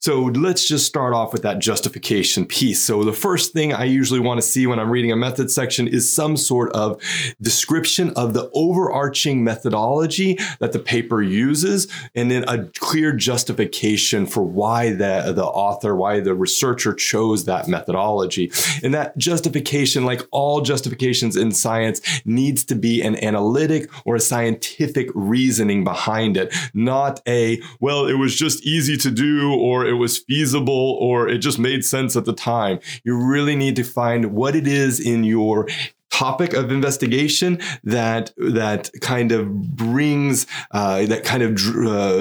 So, 0.00 0.22
let's 0.22 0.66
just 0.66 0.84
start 0.84 1.14
off 1.14 1.32
with 1.32 1.42
that 1.42 1.60
justification 1.60 2.44
piece. 2.44 2.82
So, 2.82 3.04
the 3.04 3.12
first 3.12 3.52
thing 3.52 3.72
I 3.72 3.84
usually 3.84 4.18
want 4.18 4.38
to 4.40 4.46
see 4.46 4.66
when 4.66 4.80
I'm 4.80 4.90
reading 4.90 5.12
a 5.12 5.16
method 5.16 5.52
section 5.52 5.86
is 5.86 6.12
some 6.12 6.36
sort 6.36 6.72
of 6.72 7.00
description 7.40 8.10
of 8.16 8.34
the 8.34 8.50
overarching 8.52 9.44
methodology 9.44 10.38
that 10.58 10.72
the 10.72 10.80
paper 10.80 11.22
uses, 11.22 11.86
and 12.16 12.32
then 12.32 12.44
a 12.48 12.64
clear 12.80 13.12
justification 13.12 14.26
for 14.26 14.42
why 14.42 14.90
the, 14.90 15.32
the 15.34 15.44
author, 15.44 15.94
why 15.94 16.20
the 16.20 16.34
researcher 16.34 16.94
chose 16.94 17.44
that 17.44 17.68
methodology. 17.68 18.50
And 18.82 18.94
that 18.94 19.16
justification, 19.18 20.04
like 20.04 20.22
all 20.30 20.62
justifications 20.62 21.36
in 21.36 21.52
science, 21.52 22.00
needs 22.24 22.64
to 22.64 22.74
be 22.74 23.02
an 23.02 23.22
analytic 23.22 23.90
or 24.04 24.16
a 24.16 24.20
scientific 24.20 25.08
reasoning 25.14 25.84
behind 25.84 26.36
it, 26.36 26.52
not 26.74 27.20
a, 27.28 27.60
well, 27.80 28.06
it 28.06 28.14
was 28.14 28.34
just 28.34 28.64
easy 28.64 28.96
to 28.96 29.10
do, 29.10 29.54
or 29.54 29.86
it 29.86 29.94
was 29.94 30.18
feasible, 30.18 30.96
or 31.00 31.28
it 31.28 31.38
just 31.38 31.58
made 31.58 31.84
sense 31.84 32.16
at 32.16 32.24
the 32.24 32.32
time. 32.32 32.80
You 33.04 33.16
really 33.16 33.56
need 33.56 33.76
to 33.76 33.84
find 33.84 34.32
what 34.32 34.56
it 34.56 34.66
is 34.66 34.98
in 34.98 35.24
your 35.24 35.68
topic 36.10 36.52
of 36.52 36.70
investigation 36.70 37.58
that 37.84 38.32
that 38.36 38.90
kind 39.00 39.32
of 39.32 39.76
brings 39.76 40.46
uh, 40.72 41.06
that 41.06 41.24
kind 41.24 41.42
of 41.42 41.52
uh, 41.52 42.18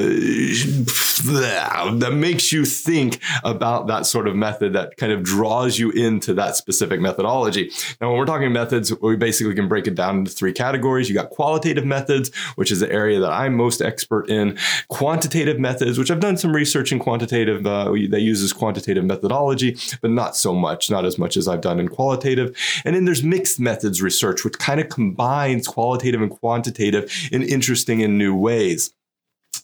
that 1.99 2.11
makes 2.13 2.51
you 2.51 2.65
think 2.65 3.19
about 3.43 3.87
that 3.87 4.05
sort 4.05 4.27
of 4.27 4.35
method 4.35 4.73
that 4.73 4.95
kind 4.97 5.11
of 5.11 5.23
draws 5.23 5.77
you 5.77 5.91
into 5.91 6.33
that 6.33 6.55
specific 6.55 7.01
methodology. 7.01 7.71
Now, 7.99 8.09
when 8.09 8.19
we're 8.19 8.25
talking 8.25 8.53
methods, 8.53 8.93
we 9.01 9.15
basically 9.15 9.55
can 9.55 9.67
break 9.67 9.87
it 9.87 9.95
down 9.95 10.19
into 10.19 10.31
three 10.31 10.53
categories. 10.53 11.09
You 11.09 11.15
got 11.15 11.29
qualitative 11.29 11.85
methods, 11.85 12.33
which 12.55 12.71
is 12.71 12.79
the 12.79 12.91
area 12.91 13.19
that 13.19 13.31
I'm 13.31 13.55
most 13.55 13.81
expert 13.81 14.29
in. 14.29 14.57
Quantitative 14.87 15.59
methods, 15.59 15.97
which 15.97 16.11
I've 16.11 16.19
done 16.19 16.37
some 16.37 16.55
research 16.55 16.91
in 16.91 16.99
quantitative 16.99 17.65
uh, 17.65 17.91
that 18.09 18.21
uses 18.21 18.53
quantitative 18.53 19.03
methodology, 19.03 19.77
but 20.01 20.11
not 20.11 20.35
so 20.35 20.53
much, 20.53 20.89
not 20.89 21.05
as 21.05 21.17
much 21.17 21.35
as 21.35 21.47
I've 21.47 21.61
done 21.61 21.79
in 21.79 21.89
qualitative. 21.89 22.55
And 22.85 22.95
then 22.95 23.05
there's 23.05 23.23
mixed 23.23 23.59
methods 23.59 23.78
methods 23.79 24.01
research, 24.01 24.43
which 24.43 24.59
kind 24.59 24.81
of 24.81 24.89
combines 24.89 25.65
qualitative 25.65 26.21
and 26.21 26.31
quantitative 26.31 27.29
in 27.31 27.41
interesting 27.41 28.03
and 28.03 28.17
new 28.17 28.35
ways. 28.35 28.93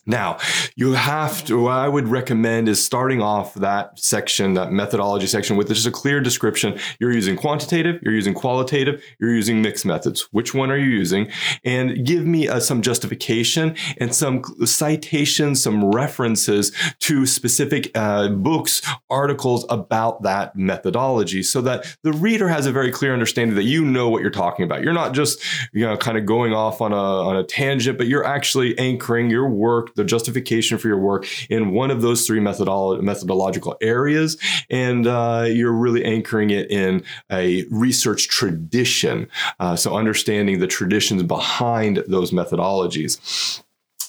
Now, 0.06 0.38
you 0.76 0.92
have 0.92 1.44
to, 1.46 1.62
what 1.62 1.72
I 1.72 1.88
would 1.88 2.06
recommend 2.06 2.68
is 2.68 2.84
starting 2.84 3.20
off 3.20 3.54
that 3.54 3.98
section, 3.98 4.54
that 4.54 4.70
methodology 4.70 5.26
section, 5.26 5.56
with 5.56 5.68
just 5.68 5.86
a 5.86 5.90
clear 5.90 6.20
description. 6.20 6.78
You're 7.00 7.12
using 7.12 7.36
quantitative, 7.36 8.00
you're 8.02 8.14
using 8.14 8.32
qualitative, 8.32 9.02
you're 9.18 9.34
using 9.34 9.62
mixed 9.62 9.84
methods. 9.84 10.28
Which 10.30 10.54
one 10.54 10.70
are 10.70 10.76
you 10.76 10.90
using? 10.90 11.28
And 11.64 12.06
give 12.06 12.24
me 12.24 12.46
uh, 12.46 12.60
some 12.60 12.82
justification 12.82 13.74
and 13.98 14.14
some 14.14 14.44
citations, 14.64 15.60
some 15.60 15.90
references 15.90 16.70
to 17.00 17.26
specific 17.26 17.90
uh, 17.96 18.28
books, 18.28 18.82
articles 19.10 19.66
about 19.70 20.22
that 20.22 20.54
methodology 20.54 21.42
so 21.42 21.60
that 21.62 21.96
the 22.02 22.12
reader 22.12 22.48
has 22.48 22.66
a 22.66 22.72
very 22.72 22.92
clear 22.92 23.12
understanding 23.12 23.56
that 23.56 23.64
you 23.64 23.84
know 23.84 24.08
what 24.08 24.22
you're 24.22 24.30
talking 24.30 24.64
about. 24.64 24.82
You're 24.82 24.92
not 24.92 25.14
just, 25.14 25.42
you 25.72 25.84
know, 25.84 25.96
kind 25.96 26.16
of 26.16 26.26
going 26.26 26.52
off 26.52 26.80
on 26.80 26.92
a, 26.92 26.96
on 26.96 27.36
a 27.36 27.42
tangent, 27.42 27.98
but 27.98 28.06
you're 28.06 28.24
actually 28.24 28.78
anchoring 28.78 29.30
your 29.30 29.48
work 29.48 29.95
the 29.96 30.04
justification 30.04 30.78
for 30.78 30.88
your 30.88 30.98
work 30.98 31.26
in 31.50 31.72
one 31.72 31.90
of 31.90 32.02
those 32.02 32.26
three 32.26 32.40
methodolo- 32.40 33.00
methodological 33.00 33.76
areas, 33.80 34.38
and 34.70 35.06
uh, 35.06 35.46
you're 35.48 35.72
really 35.72 36.04
anchoring 36.04 36.50
it 36.50 36.70
in 36.70 37.02
a 37.30 37.64
research 37.70 38.28
tradition. 38.28 39.28
Uh, 39.58 39.76
so 39.76 39.96
understanding 39.96 40.60
the 40.60 40.66
traditions 40.66 41.22
behind 41.22 42.02
those 42.06 42.30
methodologies. 42.30 43.62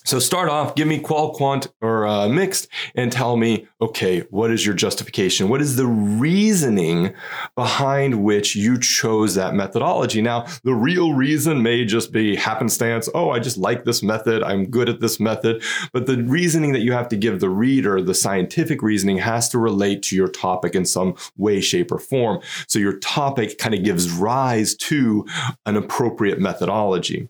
So 0.07 0.19
start 0.19 0.47
off, 0.47 0.73
give 0.75 0.87
me 0.87 0.99
qual 0.99 1.33
quant 1.33 1.67
or 1.81 2.07
uh, 2.07 2.29
mixed 2.29 2.69
and 2.95 3.11
tell 3.11 3.35
me, 3.35 3.67
okay, 3.81 4.21
what 4.29 4.51
is 4.51 4.65
your 4.65 4.73
justification? 4.73 5.49
What 5.49 5.59
is 5.59 5.75
the 5.75 5.85
reasoning 5.85 7.13
behind 7.55 8.23
which 8.23 8.55
you 8.55 8.79
chose 8.79 9.35
that 9.35 9.53
methodology? 9.53 10.21
Now, 10.21 10.47
the 10.63 10.73
real 10.73 11.11
reason 11.11 11.61
may 11.61 11.83
just 11.83 12.13
be 12.13 12.37
happenstance. 12.37 13.09
Oh, 13.13 13.31
I 13.31 13.39
just 13.39 13.57
like 13.57 13.83
this 13.83 14.01
method. 14.01 14.43
I'm 14.43 14.69
good 14.69 14.87
at 14.87 15.01
this 15.01 15.19
method. 15.19 15.61
But 15.91 16.05
the 16.05 16.23
reasoning 16.23 16.71
that 16.71 16.83
you 16.83 16.93
have 16.93 17.09
to 17.09 17.17
give 17.17 17.41
the 17.41 17.49
reader, 17.49 18.01
the 18.01 18.13
scientific 18.13 18.81
reasoning 18.81 19.17
has 19.17 19.49
to 19.49 19.59
relate 19.59 20.03
to 20.03 20.15
your 20.15 20.29
topic 20.29 20.73
in 20.73 20.85
some 20.85 21.15
way, 21.35 21.59
shape, 21.59 21.91
or 21.91 21.99
form. 21.99 22.39
So 22.69 22.79
your 22.79 22.97
topic 22.99 23.57
kind 23.57 23.75
of 23.75 23.83
gives 23.83 24.09
rise 24.09 24.73
to 24.75 25.25
an 25.65 25.75
appropriate 25.75 26.39
methodology. 26.39 27.27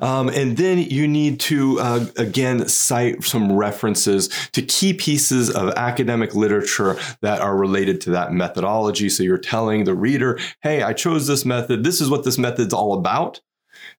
Um, 0.00 0.28
and 0.28 0.56
then 0.56 0.78
you 0.78 1.08
need 1.08 1.40
to, 1.40 1.80
uh, 1.80 2.06
again, 2.16 2.68
cite 2.68 3.24
some 3.24 3.52
references 3.52 4.28
to 4.52 4.62
key 4.62 4.92
pieces 4.92 5.50
of 5.50 5.70
academic 5.76 6.34
literature 6.34 6.98
that 7.22 7.40
are 7.40 7.56
related 7.56 8.00
to 8.02 8.10
that 8.10 8.32
methodology. 8.32 9.08
So 9.08 9.22
you're 9.22 9.38
telling 9.38 9.84
the 9.84 9.94
reader, 9.94 10.38
hey, 10.62 10.82
I 10.82 10.92
chose 10.92 11.26
this 11.26 11.44
method. 11.44 11.84
This 11.84 12.00
is 12.00 12.10
what 12.10 12.24
this 12.24 12.38
method's 12.38 12.74
all 12.74 12.94
about. 12.94 13.40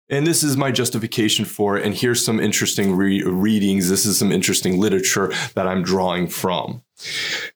And 0.10 0.26
this 0.26 0.42
is 0.42 0.56
my 0.56 0.72
justification 0.72 1.44
for 1.44 1.78
it. 1.78 1.86
And 1.86 1.94
here's 1.94 2.24
some 2.24 2.40
interesting 2.40 2.96
re- 2.96 3.24
readings. 3.24 3.90
This 3.90 4.06
is 4.06 4.18
some 4.18 4.32
interesting 4.32 4.80
literature 4.80 5.34
that 5.54 5.68
I'm 5.68 5.84
drawing 5.84 6.28
from. 6.28 6.82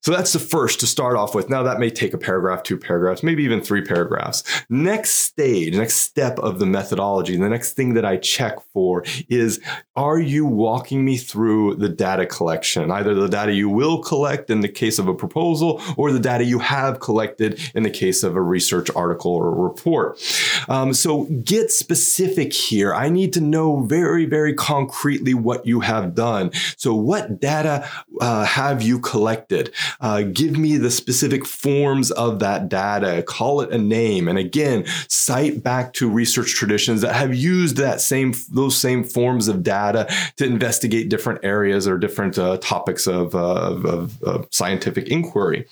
So 0.02 0.12
that's 0.12 0.34
the 0.34 0.40
first 0.40 0.80
to 0.82 0.88
start 0.88 1.18
off 1.18 1.34
with. 1.34 1.50
Now 1.50 1.64
that 1.64 1.80
may 1.80 1.90
take 1.90 2.14
a 2.14 2.18
paragraph, 2.18 2.62
two 2.62 2.78
paragraphs, 2.78 3.24
maybe 3.24 3.44
even 3.44 3.62
three 3.62 3.82
paragraphs. 3.82 4.44
Next 4.70 5.12
stage, 5.12 5.76
next 5.76 5.98
step 5.98 6.38
of 6.40 6.60
the 6.60 6.66
methodology, 6.68 7.36
the 7.38 7.50
next 7.50 7.74
thing 7.74 7.96
that 7.96 8.06
I 8.06 8.18
check 8.18 8.60
for 8.74 9.04
is 9.30 9.60
are 9.96 10.20
you 10.20 10.46
walking 10.46 11.04
me 11.04 11.18
through 11.18 11.76
the 11.76 11.90
data 11.90 12.26
collection? 12.26 12.92
Either 12.92 13.16
the 13.16 13.28
data 13.28 13.52
you 13.52 13.68
will 13.68 14.00
collect 14.00 14.50
in 14.50 14.62
the 14.62 14.70
case 14.70 15.00
of 15.00 15.08
a 15.08 15.14
proposal 15.14 15.82
or 15.98 16.12
the 16.12 16.20
data 16.20 16.44
you 16.44 16.60
have 16.60 17.00
collected 17.00 17.60
in 17.74 17.84
the 17.84 17.90
case 17.90 18.24
of 18.24 18.36
a 18.36 18.42
research 18.42 18.90
article 18.96 19.32
or 19.32 19.52
report. 19.54 20.22
Um, 20.70 20.94
so 20.94 21.24
get 21.44 21.72
specific 21.72 22.54
here. 22.54 22.94
I 22.94 23.10
need 23.10 23.34
to 23.34 23.42
know 23.42 23.82
very, 23.82 24.26
very 24.26 24.54
concretely 24.54 25.34
what 25.34 25.66
you 25.66 25.80
have 25.80 26.14
done. 26.14 26.52
So 26.78 26.94
what 26.94 27.40
data 27.40 27.90
uh, 28.20 28.46
have 28.46 28.84
you 28.84 29.00
collected? 29.00 29.31
Collected. 29.32 29.74
Uh, 30.00 30.24
give 30.24 30.58
me 30.58 30.78
the 30.78 30.92
specific 30.92 31.46
forms 31.46 32.12
of 32.12 32.40
that 32.40 32.70
data, 32.70 33.24
call 33.24 33.62
it 33.62 33.72
a 33.72 33.78
name. 33.78 34.28
And 34.28 34.38
again, 34.38 34.86
cite 35.08 35.64
back 35.64 35.94
to 35.94 36.10
research 36.10 36.56
traditions 36.56 37.02
that 37.02 37.16
have 37.16 37.34
used 37.34 37.78
that 37.78 38.02
same, 38.02 38.34
those 38.52 38.78
same 38.78 39.04
forms 39.04 39.48
of 39.48 39.64
data 39.64 40.08
to 40.38 40.46
investigate 40.46 41.10
different 41.10 41.40
areas 41.44 41.88
or 41.88 41.98
different 41.98 42.38
uh, 42.38 42.58
topics 42.58 43.08
of, 43.08 43.36
uh, 43.36 43.76
of, 43.86 44.22
of, 44.24 44.48
scientific 44.52 45.08
inquiry. 45.08 45.66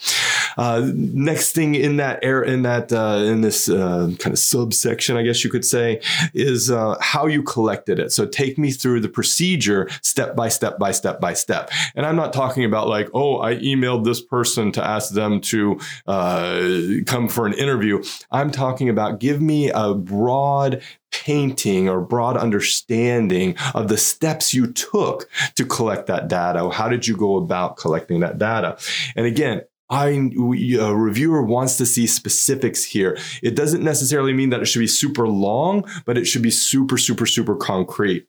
Uh, 0.57 0.89
next 0.93 1.53
thing 1.53 1.75
in 1.75 1.97
that 1.97 2.19
air, 2.23 2.41
in 2.41 2.61
that, 2.61 2.93
uh, 2.93 3.21
in 3.25 3.41
this 3.41 3.67
kind 3.67 4.27
of 4.27 4.39
subsection, 4.39 5.17
I 5.17 5.23
guess 5.23 5.43
you 5.43 5.49
could 5.49 5.65
say, 5.65 6.01
is 6.33 6.69
how 7.01 7.25
you 7.25 7.43
collected 7.43 7.99
it. 7.99 8.11
So 8.11 8.25
take 8.25 8.57
me 8.57 8.71
through 8.71 9.01
the 9.01 9.09
procedure 9.09 9.89
step 10.01 10.35
by 10.35 10.49
step 10.49 10.77
by 10.79 10.91
step 10.91 11.19
by 11.19 11.33
step. 11.33 11.71
And 11.95 12.05
I'm 12.05 12.15
not 12.15 12.33
talking 12.33 12.63
about 12.63 12.87
like, 12.87 13.09
oh, 13.13 13.39
I 13.39 13.48
emailed 13.55 14.05
this 14.05 14.21
person 14.21 14.71
to 14.73 14.85
ask 14.85 15.13
them 15.13 15.41
to 15.41 15.79
uh, 16.07 16.61
come 17.05 17.27
for 17.27 17.45
an 17.45 17.53
interview. 17.53 18.03
I'm 18.31 18.51
talking 18.51 18.89
about 18.89 19.19
give 19.19 19.41
me 19.41 19.69
a 19.69 19.93
broad 19.93 20.81
painting 21.11 21.89
or 21.89 22.01
broad 22.01 22.37
understanding 22.37 23.55
of 23.73 23.87
the 23.87 23.97
steps 23.97 24.53
you 24.53 24.71
took 24.71 25.29
to 25.55 25.65
collect 25.65 26.07
that 26.07 26.27
data. 26.27 26.69
How 26.69 26.87
did 26.87 27.07
you 27.07 27.17
go 27.17 27.35
about 27.35 27.77
collecting 27.77 28.19
that 28.19 28.37
data? 28.37 28.77
And 29.15 29.25
again, 29.25 29.61
I, 29.89 30.09
a 30.09 30.95
reviewer 30.95 31.41
wants 31.41 31.77
to 31.77 31.85
see 31.85 32.05
specifics 32.05 32.83
here. 32.83 33.17
It 33.41 33.55
doesn't 33.55 33.83
necessarily 33.83 34.33
mean 34.33 34.51
that 34.51 34.61
it 34.61 34.67
should 34.67 34.79
be 34.79 34.87
super 34.87 35.27
long, 35.27 35.83
but 36.05 36.15
it 36.15 36.25
should 36.25 36.43
be 36.43 36.51
super, 36.51 36.97
super, 36.97 37.25
super 37.25 37.55
concrete. 37.55 38.27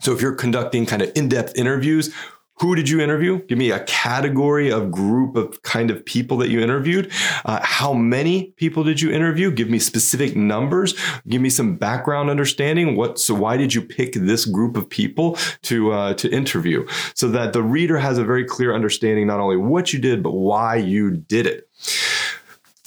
So 0.00 0.12
if 0.12 0.22
you're 0.22 0.34
conducting 0.34 0.86
kind 0.86 1.02
of 1.02 1.12
in-depth 1.14 1.58
interviews, 1.58 2.14
who 2.60 2.74
did 2.74 2.88
you 2.88 3.00
interview? 3.00 3.42
Give 3.46 3.58
me 3.58 3.70
a 3.70 3.84
category 3.84 4.70
of 4.70 4.90
group 4.90 5.36
of 5.36 5.62
kind 5.62 5.90
of 5.90 6.04
people 6.04 6.36
that 6.38 6.48
you 6.48 6.60
interviewed. 6.60 7.10
Uh, 7.44 7.60
how 7.62 7.92
many 7.92 8.52
people 8.56 8.84
did 8.84 9.00
you 9.00 9.10
interview? 9.12 9.50
Give 9.50 9.70
me 9.70 9.78
specific 9.78 10.36
numbers. 10.36 10.94
Give 11.28 11.40
me 11.40 11.50
some 11.50 11.76
background 11.76 12.30
understanding. 12.30 12.96
What? 12.96 13.18
So 13.18 13.34
why 13.34 13.56
did 13.56 13.74
you 13.74 13.82
pick 13.82 14.14
this 14.14 14.44
group 14.44 14.76
of 14.76 14.88
people 14.88 15.36
to 15.62 15.92
uh, 15.92 16.14
to 16.14 16.28
interview? 16.30 16.86
So 17.14 17.28
that 17.28 17.52
the 17.52 17.62
reader 17.62 17.98
has 17.98 18.18
a 18.18 18.24
very 18.24 18.44
clear 18.44 18.74
understanding 18.74 19.26
not 19.26 19.40
only 19.40 19.56
what 19.56 19.92
you 19.92 19.98
did 19.98 20.22
but 20.22 20.32
why 20.32 20.76
you 20.76 21.10
did 21.10 21.46
it 21.46 21.68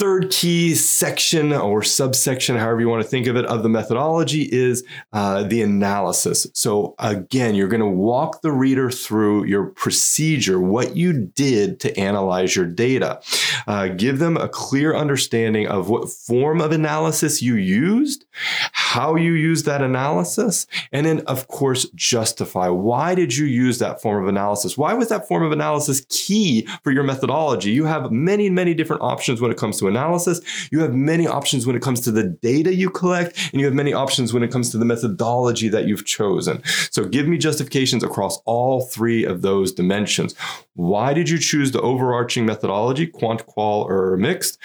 third 0.01 0.31
key 0.31 0.73
section 0.73 1.53
or 1.53 1.83
subsection, 1.83 2.57
however 2.57 2.81
you 2.81 2.89
want 2.89 3.03
to 3.03 3.07
think 3.07 3.27
of 3.27 3.35
it, 3.35 3.45
of 3.45 3.61
the 3.61 3.69
methodology 3.69 4.49
is 4.51 4.83
uh, 5.13 5.43
the 5.43 5.61
analysis. 5.61 6.47
So, 6.55 6.95
again, 6.97 7.53
you're 7.53 7.67
going 7.67 7.81
to 7.81 7.85
walk 7.85 8.41
the 8.41 8.51
reader 8.51 8.89
through 8.89 9.45
your 9.45 9.67
procedure, 9.67 10.59
what 10.59 10.95
you 10.95 11.13
did 11.13 11.79
to 11.81 11.95
analyze 11.99 12.55
your 12.55 12.65
data. 12.65 13.21
Uh, 13.67 13.89
give 13.89 14.17
them 14.17 14.37
a 14.37 14.49
clear 14.49 14.95
understanding 14.95 15.67
of 15.67 15.87
what 15.87 16.09
form 16.09 16.61
of 16.61 16.71
analysis 16.71 17.43
you 17.43 17.53
used, 17.53 18.25
how 18.71 19.15
you 19.15 19.33
used 19.33 19.67
that 19.67 19.83
analysis, 19.83 20.65
and 20.91 21.05
then, 21.05 21.19
of 21.27 21.47
course, 21.47 21.87
justify 21.93 22.69
why 22.69 23.13
did 23.13 23.37
you 23.37 23.45
use 23.45 23.77
that 23.77 24.01
form 24.01 24.23
of 24.23 24.27
analysis? 24.27 24.75
Why 24.75 24.95
was 24.95 25.09
that 25.09 25.27
form 25.27 25.43
of 25.43 25.51
analysis 25.51 26.03
key 26.09 26.67
for 26.83 26.91
your 26.91 27.03
methodology? 27.03 27.69
You 27.69 27.85
have 27.85 28.11
many, 28.11 28.49
many 28.49 28.73
different 28.73 29.03
options 29.03 29.39
when 29.39 29.51
it 29.51 29.57
comes 29.57 29.77
to 29.77 29.90
analysis. 29.91 30.41
You 30.71 30.79
have 30.81 30.93
many 30.93 31.27
options 31.27 31.67
when 31.67 31.75
it 31.75 31.81
comes 31.81 32.01
to 32.01 32.11
the 32.11 32.23
data 32.23 32.73
you 32.73 32.89
collect, 32.89 33.37
and 33.51 33.59
you 33.59 33.65
have 33.65 33.75
many 33.75 33.93
options 33.93 34.33
when 34.33 34.43
it 34.43 34.51
comes 34.51 34.71
to 34.71 34.77
the 34.77 34.85
methodology 34.85 35.69
that 35.69 35.85
you've 35.87 36.05
chosen. 36.05 36.63
So 36.89 37.05
give 37.05 37.27
me 37.27 37.37
justifications 37.37 38.03
across 38.03 38.41
all 38.45 38.81
three 38.81 39.23
of 39.23 39.41
those 39.41 39.71
dimensions. 39.71 40.33
Why 40.75 41.13
did 41.13 41.29
you 41.29 41.37
choose 41.37 41.71
the 41.71 41.81
overarching 41.81 42.45
methodology, 42.45 43.05
quant, 43.05 43.45
qual, 43.45 43.83
or 43.83 44.17
mixed? 44.17 44.57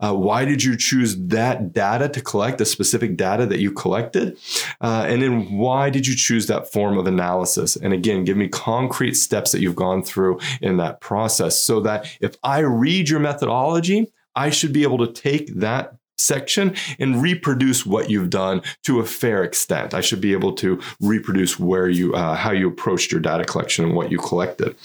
Uh, 0.00 0.14
why 0.14 0.44
did 0.44 0.62
you 0.62 0.76
choose 0.76 1.16
that 1.16 1.72
data 1.72 2.08
to 2.08 2.20
collect, 2.20 2.58
the 2.58 2.64
specific 2.64 3.16
data 3.16 3.44
that 3.46 3.58
you 3.58 3.72
collected? 3.72 4.38
Uh, 4.80 5.04
and 5.08 5.20
then 5.20 5.58
why 5.58 5.90
did 5.90 6.06
you 6.06 6.14
choose 6.14 6.46
that 6.46 6.72
form 6.72 6.96
of 6.96 7.06
analysis? 7.06 7.76
And 7.76 7.92
again, 7.92 8.24
give 8.24 8.36
me 8.36 8.48
concrete 8.48 9.14
steps 9.14 9.52
that 9.52 9.60
you've 9.60 9.76
gone 9.76 10.02
through 10.02 10.38
in 10.60 10.76
that 10.76 11.00
process 11.00 11.60
so 11.60 11.80
that 11.80 12.06
if 12.20 12.36
I 12.42 12.60
read 12.60 13.08
your 13.08 13.20
methodology, 13.20 14.10
I 14.38 14.50
should 14.50 14.72
be 14.72 14.84
able 14.84 15.04
to 15.04 15.12
take 15.12 15.54
that 15.56 15.96
section 16.16 16.74
and 16.98 17.20
reproduce 17.20 17.84
what 17.84 18.08
you've 18.10 18.30
done 18.30 18.62
to 18.84 19.00
a 19.00 19.04
fair 19.04 19.42
extent. 19.42 19.94
I 19.94 20.00
should 20.00 20.20
be 20.20 20.32
able 20.32 20.52
to 20.54 20.80
reproduce 21.00 21.58
where 21.58 21.88
you, 21.88 22.14
uh, 22.14 22.34
how 22.34 22.52
you 22.52 22.68
approached 22.68 23.10
your 23.12 23.20
data 23.20 23.44
collection 23.44 23.84
and 23.84 23.94
what 23.94 24.10
you 24.10 24.18
collected. 24.18 24.76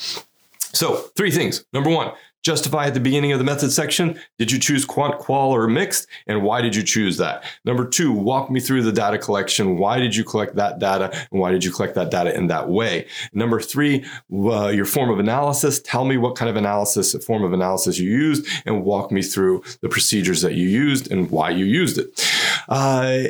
So, 0.74 0.96
three 1.16 1.32
things. 1.32 1.66
Number 1.72 1.90
one, 1.90 2.14
justify 2.44 2.86
at 2.88 2.94
the 2.94 3.00
beginning 3.00 3.32
of 3.32 3.40
the 3.40 3.46
method 3.46 3.72
section. 3.72 4.20
Did 4.38 4.52
you 4.52 4.60
choose 4.60 4.86
quant, 4.86 5.18
qual, 5.18 5.52
or 5.52 5.68
mixed? 5.68 6.08
And 6.28 6.44
why 6.44 6.62
did 6.62 6.76
you 6.76 6.84
choose 6.84 7.18
that? 7.18 7.44
Number 7.66 7.88
two, 7.88 8.12
walk 8.12 8.52
me 8.52 8.60
through 8.60 8.84
the 8.84 8.92
data 8.92 9.18
collection. 9.18 9.78
Why 9.78 10.00
did 10.00 10.16
you 10.16 10.24
collect 10.24 10.56
that 10.56 10.80
data? 10.80 11.10
And 11.32 11.40
why 11.40 11.52
did 11.52 11.64
you 11.64 11.72
collect 11.72 11.96
that 11.96 12.12
data 12.12 12.36
in 12.36 12.48
that 12.48 12.70
way? 12.70 13.08
Number 13.34 13.60
three, 13.60 14.06
uh, 14.34 14.68
your 14.68 14.86
form 14.86 15.10
of 15.10 15.20
analysis. 15.20 15.82
Tell 15.82 16.06
me 16.06 16.18
what 16.18 16.36
kind 16.36 16.50
of 16.50 16.58
analysis, 16.58 17.16
form 17.26 17.44
of 17.44 17.54
analysis 17.54 17.98
you 17.98 18.10
used, 18.10 18.46
and 18.66 18.84
walk 18.84 19.12
me 19.12 19.22
through 19.22 19.64
the 19.82 19.90
procedures 19.90 20.42
that 20.42 20.54
you 20.54 20.68
used 20.68 21.12
and 21.12 21.32
why 21.32 21.50
you 21.50 21.66
used 21.66 21.98
it. 21.98 22.30
Uh, 22.68 23.24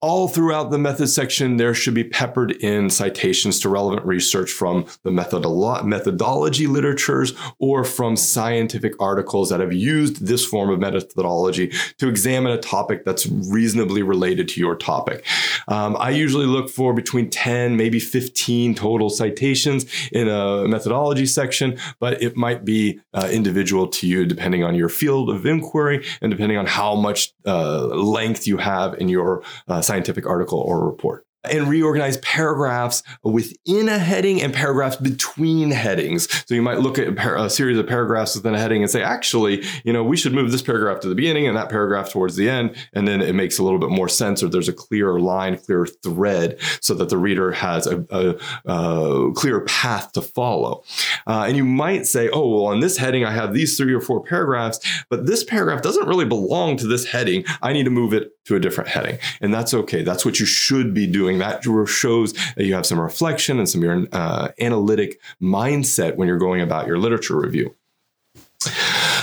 all 0.00 0.28
throughout 0.28 0.70
the 0.70 0.78
method 0.78 1.08
section, 1.08 1.56
there 1.56 1.74
should 1.74 1.94
be 1.94 2.04
peppered 2.04 2.52
in 2.62 2.88
citations 2.88 3.58
to 3.60 3.68
relevant 3.68 4.06
research 4.06 4.52
from 4.52 4.86
the 5.02 5.10
methodolo- 5.10 5.84
methodology 5.84 6.68
literatures 6.68 7.32
or 7.58 7.82
from 7.82 8.16
scientific 8.16 8.94
articles 9.00 9.50
that 9.50 9.58
have 9.58 9.72
used 9.72 10.26
this 10.26 10.44
form 10.44 10.70
of 10.70 10.78
methodology 10.78 11.72
to 11.98 12.08
examine 12.08 12.52
a 12.52 12.58
topic 12.58 13.04
that's 13.04 13.26
reasonably 13.26 14.02
related 14.02 14.46
to 14.48 14.60
your 14.60 14.76
topic. 14.76 15.24
Um, 15.66 15.96
I 15.98 16.10
usually 16.10 16.46
look 16.46 16.70
for 16.70 16.94
between 16.94 17.28
10, 17.28 17.76
maybe 17.76 17.98
15 17.98 18.76
total 18.76 19.10
citations 19.10 19.84
in 20.12 20.28
a 20.28 20.68
methodology 20.68 21.26
section, 21.26 21.76
but 21.98 22.22
it 22.22 22.36
might 22.36 22.64
be 22.64 23.00
uh, 23.14 23.28
individual 23.32 23.88
to 23.88 24.06
you 24.06 24.24
depending 24.26 24.62
on 24.62 24.76
your 24.76 24.88
field 24.88 25.28
of 25.28 25.44
inquiry 25.44 26.04
and 26.20 26.30
depending 26.30 26.56
on 26.56 26.66
how 26.66 26.94
much 26.94 27.32
uh, 27.46 27.86
length 27.86 28.46
you 28.46 28.58
have 28.58 28.94
in 29.00 29.08
your 29.08 29.42
uh, 29.66 29.82
scientific 29.88 30.26
article 30.26 30.60
or 30.60 30.84
report 30.84 31.24
and 31.44 31.68
reorganize 31.68 32.16
paragraphs 32.18 33.02
within 33.22 33.88
a 33.88 33.98
heading 33.98 34.42
and 34.42 34.52
paragraphs 34.52 34.96
between 34.96 35.70
headings. 35.70 36.28
So 36.46 36.54
you 36.54 36.62
might 36.62 36.80
look 36.80 36.98
at 36.98 37.08
a 37.16 37.48
series 37.48 37.78
of 37.78 37.86
paragraphs 37.86 38.34
within 38.34 38.54
a 38.54 38.58
heading 38.58 38.82
and 38.82 38.90
say, 38.90 39.02
actually, 39.02 39.64
you 39.84 39.92
know, 39.92 40.02
we 40.02 40.16
should 40.16 40.32
move 40.32 40.50
this 40.50 40.62
paragraph 40.62 41.00
to 41.00 41.08
the 41.08 41.14
beginning 41.14 41.46
and 41.46 41.56
that 41.56 41.68
paragraph 41.68 42.10
towards 42.10 42.36
the 42.36 42.50
end. 42.50 42.76
And 42.92 43.06
then 43.06 43.22
it 43.22 43.34
makes 43.34 43.58
a 43.58 43.62
little 43.62 43.78
bit 43.78 43.90
more 43.90 44.08
sense 44.08 44.42
or 44.42 44.48
there's 44.48 44.68
a 44.68 44.72
clearer 44.72 45.20
line, 45.20 45.56
clearer 45.58 45.86
thread 45.86 46.58
so 46.80 46.94
that 46.94 47.08
the 47.08 47.18
reader 47.18 47.52
has 47.52 47.86
a, 47.86 48.04
a, 48.10 48.70
a 48.70 49.32
clear 49.32 49.60
path 49.60 50.12
to 50.12 50.22
follow. 50.22 50.82
Uh, 51.26 51.44
and 51.46 51.56
you 51.56 51.64
might 51.64 52.06
say, 52.06 52.28
oh, 52.30 52.48
well, 52.48 52.66
on 52.66 52.80
this 52.80 52.96
heading, 52.96 53.24
I 53.24 53.30
have 53.30 53.54
these 53.54 53.76
three 53.76 53.94
or 53.94 54.00
four 54.00 54.22
paragraphs, 54.22 54.80
but 55.08 55.26
this 55.26 55.44
paragraph 55.44 55.82
doesn't 55.82 56.08
really 56.08 56.24
belong 56.24 56.76
to 56.78 56.86
this 56.86 57.06
heading. 57.06 57.44
I 57.62 57.72
need 57.72 57.84
to 57.84 57.90
move 57.90 58.12
it 58.12 58.32
to 58.46 58.56
a 58.56 58.60
different 58.60 58.90
heading. 58.90 59.18
And 59.40 59.52
that's 59.52 59.74
okay. 59.74 60.02
That's 60.02 60.24
what 60.24 60.40
you 60.40 60.46
should 60.46 60.94
be 60.94 61.06
doing 61.06 61.27
doing. 61.28 61.38
That 61.38 61.88
shows 61.88 62.32
that 62.56 62.64
you 62.64 62.74
have 62.74 62.86
some 62.86 63.00
reflection 63.00 63.58
and 63.58 63.68
some 63.68 63.82
your 63.82 64.06
uh, 64.12 64.48
analytic 64.60 65.20
mindset 65.40 66.16
when 66.16 66.28
you're 66.28 66.38
going 66.38 66.60
about 66.60 66.86
your 66.86 66.98
literature 66.98 67.38
review. 67.38 67.74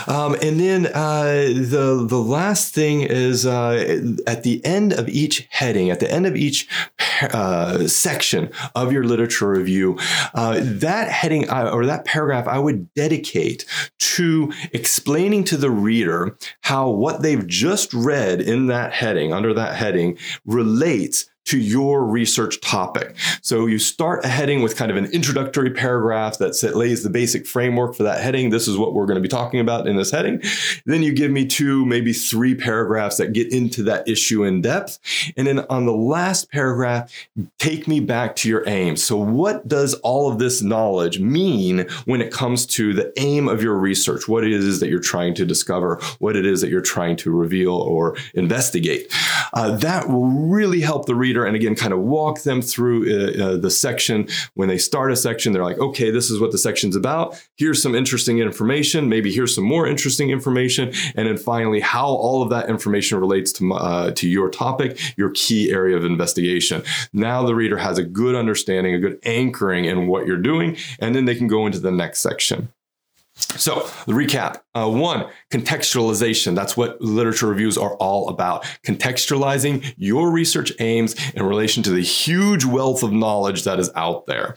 Um, 0.07 0.36
and 0.41 0.60
then 0.60 0.86
uh, 0.88 1.49
the 1.53 2.06
the 2.07 2.22
last 2.22 2.73
thing 2.73 3.02
is 3.02 3.45
uh, 3.45 4.14
at 4.27 4.44
the 4.44 4.64
end 4.64 4.94
of 4.94 5.10
each 5.10 5.48
heading, 5.49 5.90
at 5.90 5.99
the 5.99 6.11
end 6.11 6.26
of 6.26 6.36
each 6.36 6.68
uh, 7.22 7.88
section 7.88 8.52
of 8.76 8.91
your 8.91 9.03
literature 9.03 9.49
review, 9.49 9.98
uh, 10.36 10.60
that 10.61 11.10
heading 11.10 11.49
uh, 11.49 11.72
or 11.73 11.86
that 11.86 12.06
paragraph 12.06 12.48
I 12.48 12.60
would 12.60 12.94
dedicate 12.94 13.65
to 13.99 14.53
explaining 14.72 15.44
to 15.45 15.57
the 15.57 15.72
reader 15.72 16.38
how 16.61 16.90
what 16.90 17.22
they've 17.22 17.45
just 17.48 17.94
read 17.94 18.41
in 18.41 18.68
that 18.68 18.94
heading 18.94 19.34
under 19.34 19.53
that 19.56 19.76
heading 19.76 20.18
relates 20.45 21.26
to 21.46 21.60
your 21.60 22.04
research 22.04 22.60
topic. 22.62 23.16
So 23.42 23.68
you 23.68 23.78
start 23.78 24.26
a 24.26 24.28
heading 24.28 24.62
with 24.64 24.76
kind 24.76 24.90
of 24.90 24.98
an 24.98 25.06
introductory 25.06 25.70
paragraph 25.72 26.40
that 26.40 26.76
lays 26.76 27.04
the 27.04 27.10
basic 27.10 27.46
framework 27.46 27.96
for 27.96 28.04
that 28.04 28.22
heading. 28.22 28.50
This 28.50 28.68
is 28.68 28.78
what 28.78 28.94
we're 28.94 29.06
going 29.06 29.16
to 29.16 29.22
be 29.22 29.28
talking 29.28 29.60
about 29.60 29.88
in 29.88 29.96
this 29.96 30.12
heading. 30.12 30.42
Then 30.86 31.04
you 31.04 31.14
give 31.14 31.32
me 31.32 31.46
two, 31.46 31.86
maybe 31.86 32.14
three 32.14 32.56
paragraphs 32.56 33.18
that 33.18 33.34
get 33.34 33.54
into 33.54 33.84
that 33.84 34.08
issue 34.08 34.44
in 34.44 34.62
depth. 34.62 34.98
And 35.38 35.46
then 35.46 35.60
on 35.70 35.86
the 35.86 35.94
last 35.94 36.52
paragraph, 36.52 37.12
take 37.60 37.88
me 37.88 38.00
back 38.00 38.36
to 38.38 38.50
your 38.50 38.68
aim. 38.68 38.96
So 38.96 39.16
what 39.16 39.68
does 39.68 39.94
all 39.96 40.32
of 40.32 40.40
this 40.40 40.64
knowledge 40.64 41.20
mean 41.20 41.88
when 42.06 42.22
it 42.22 42.32
comes 42.32 42.66
to 42.68 42.94
the 42.94 43.14
aim 43.20 43.48
of 43.48 43.62
your 43.62 43.76
research? 43.76 44.28
What 44.28 44.44
it 44.44 44.52
is 44.52 44.80
that 44.80 44.90
you're 44.90 45.00
trying 45.00 45.36
to 45.36 45.46
discover, 45.46 46.00
what 46.18 46.36
it 46.36 46.46
is 46.46 46.62
that 46.62 46.70
you're 46.70 46.82
trying 46.82 47.18
to 47.18 47.32
reveal 47.32 47.74
or 47.74 48.18
investigate. 48.34 49.14
Uh, 49.54 49.76
that 49.78 50.10
will 50.10 50.26
really 50.26 50.82
help 50.82 51.06
the 51.06 51.14
reader 51.14 51.35
reader 51.36 51.45
and 51.45 51.56
again 51.56 51.76
kind 51.76 51.94
of 51.94 51.99
walk 51.99 52.41
them 52.44 52.62
through 52.62 53.06
uh, 53.06 53.44
uh, 53.44 53.57
the 53.57 53.70
section. 53.70 54.28
When 54.53 54.70
they 54.70 54.78
start 54.78 55.12
a 55.12 55.16
section 55.16 55.53
they're 55.53 55.64
like 55.64 55.80
okay 55.80 56.12
this 56.12 56.30
is 56.32 56.40
what 56.40 56.52
the 56.52 56.57
section's 56.57 56.95
about. 56.95 57.41
Here's 57.57 57.82
some 57.82 57.95
interesting 57.95 58.40
information. 58.40 59.10
Maybe 59.10 59.32
here's 59.32 59.53
some 59.53 59.64
more 59.64 59.88
interesting 59.88 60.30
information. 60.30 60.94
And 61.16 61.28
then 61.28 61.38
finally 61.38 61.80
how 61.80 62.07
all 62.07 62.41
of 62.41 62.49
that 62.49 62.70
information 62.70 63.20
relates 63.20 63.52
to 63.53 63.74
uh, 63.74 64.12
to 64.12 64.30
your 64.30 64.49
topic 64.49 64.99
your 65.18 65.32
key 65.32 65.72
area 65.72 65.98
of 65.98 66.06
investigation. 66.06 66.84
Now 67.14 67.45
the 67.45 67.56
reader 67.56 67.78
has 67.78 67.98
a 67.98 68.03
good 68.03 68.36
understanding 68.36 68.95
a 68.95 68.99
good 68.99 69.20
anchoring 69.24 69.86
in 69.86 70.07
what 70.07 70.26
you're 70.26 70.38
doing 70.38 70.78
and 70.99 71.16
then 71.16 71.26
they 71.26 71.36
can 71.36 71.48
go 71.48 71.66
into 71.66 71.80
the 71.80 71.91
next 71.91 72.20
section. 72.20 72.70
So, 73.38 73.90
the 74.06 74.14
recap 74.14 74.62
uh, 74.76 74.90
one, 74.90 75.28
contextualization. 75.52 76.56
That's 76.56 76.78
what 76.78 77.02
literature 77.02 77.48
reviews 77.48 77.78
are 77.78 77.96
all 77.96 78.30
about. 78.30 78.64
Contextualizing 78.84 79.94
your 79.98 80.32
research 80.32 80.72
aims 80.80 81.16
in 81.34 81.44
relation 81.44 81.82
to 81.84 81.90
the 81.90 82.02
huge 82.02 82.66
wealth 82.66 83.04
of 83.04 83.12
knowledge 83.12 83.64
that 83.64 83.80
is 83.80 83.90
out 83.96 84.28
there. 84.28 84.56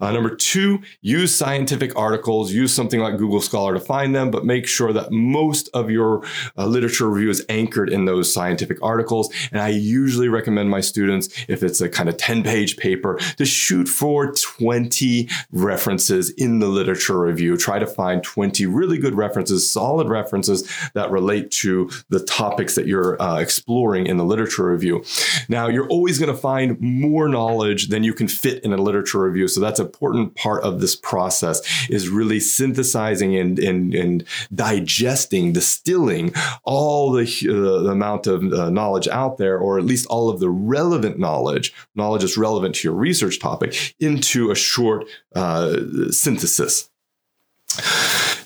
Uh, 0.00 0.12
number 0.12 0.34
two, 0.34 0.80
use 1.00 1.34
scientific 1.34 1.96
articles, 1.96 2.52
use 2.52 2.72
something 2.72 3.00
like 3.00 3.16
Google 3.16 3.40
Scholar 3.40 3.74
to 3.74 3.80
find 3.80 4.14
them, 4.14 4.30
but 4.30 4.44
make 4.44 4.66
sure 4.66 4.92
that 4.92 5.10
most 5.10 5.68
of 5.74 5.90
your 5.90 6.24
uh, 6.58 6.66
literature 6.66 7.08
review 7.08 7.30
is 7.30 7.44
anchored 7.48 7.90
in 7.90 8.04
those 8.04 8.32
scientific 8.32 8.82
articles. 8.82 9.32
And 9.52 9.60
I 9.60 9.68
usually 9.68 10.28
recommend 10.28 10.70
my 10.70 10.80
students, 10.80 11.28
if 11.48 11.62
it's 11.62 11.80
a 11.80 11.88
kind 11.88 12.08
of 12.08 12.16
10 12.16 12.42
page 12.42 12.76
paper, 12.76 13.18
to 13.36 13.44
shoot 13.44 13.88
for 13.88 14.32
20 14.32 15.28
references 15.52 16.30
in 16.30 16.58
the 16.58 16.68
literature 16.68 17.18
review. 17.18 17.56
Try 17.56 17.78
to 17.78 17.86
find 17.86 18.10
find 18.10 18.22
20 18.24 18.66
really 18.66 18.98
good 18.98 19.14
references, 19.14 19.59
solid 19.60 20.08
references 20.08 20.68
that 20.94 21.10
relate 21.10 21.50
to 21.50 21.90
the 22.08 22.20
topics 22.20 22.74
that 22.74 22.86
you're 22.86 23.20
uh, 23.20 23.38
exploring 23.38 24.06
in 24.06 24.16
the 24.16 24.24
literature 24.24 24.70
review. 24.70 25.04
Now, 25.48 25.68
you're 25.68 25.88
always 25.88 26.18
going 26.18 26.34
to 26.34 26.40
find 26.40 26.80
more 26.80 27.28
knowledge 27.28 27.88
than 27.88 28.04
you 28.04 28.14
can 28.14 28.28
fit 28.28 28.62
in 28.64 28.72
a 28.72 28.76
literature 28.76 29.22
review. 29.22 29.48
So 29.48 29.60
that's 29.60 29.80
an 29.80 29.86
important 29.86 30.34
part 30.36 30.62
of 30.64 30.80
this 30.80 30.96
process 30.96 31.60
is 31.88 32.08
really 32.08 32.40
synthesizing 32.40 33.36
and, 33.36 33.58
and, 33.58 33.94
and 33.94 34.24
digesting, 34.54 35.52
distilling 35.52 36.32
all 36.64 37.12
the, 37.12 37.24
uh, 37.24 37.82
the 37.82 37.90
amount 37.90 38.26
of 38.26 38.42
uh, 38.52 38.70
knowledge 38.70 39.08
out 39.08 39.38
there, 39.38 39.58
or 39.58 39.78
at 39.78 39.84
least 39.84 40.06
all 40.06 40.28
of 40.28 40.40
the 40.40 40.50
relevant 40.50 41.18
knowledge, 41.18 41.72
knowledge 41.94 42.22
that's 42.22 42.36
relevant 42.36 42.74
to 42.76 42.88
your 42.88 42.96
research 42.96 43.38
topic, 43.38 43.94
into 43.98 44.50
a 44.50 44.54
short 44.54 45.06
uh, 45.34 45.76
synthesis. 46.10 46.90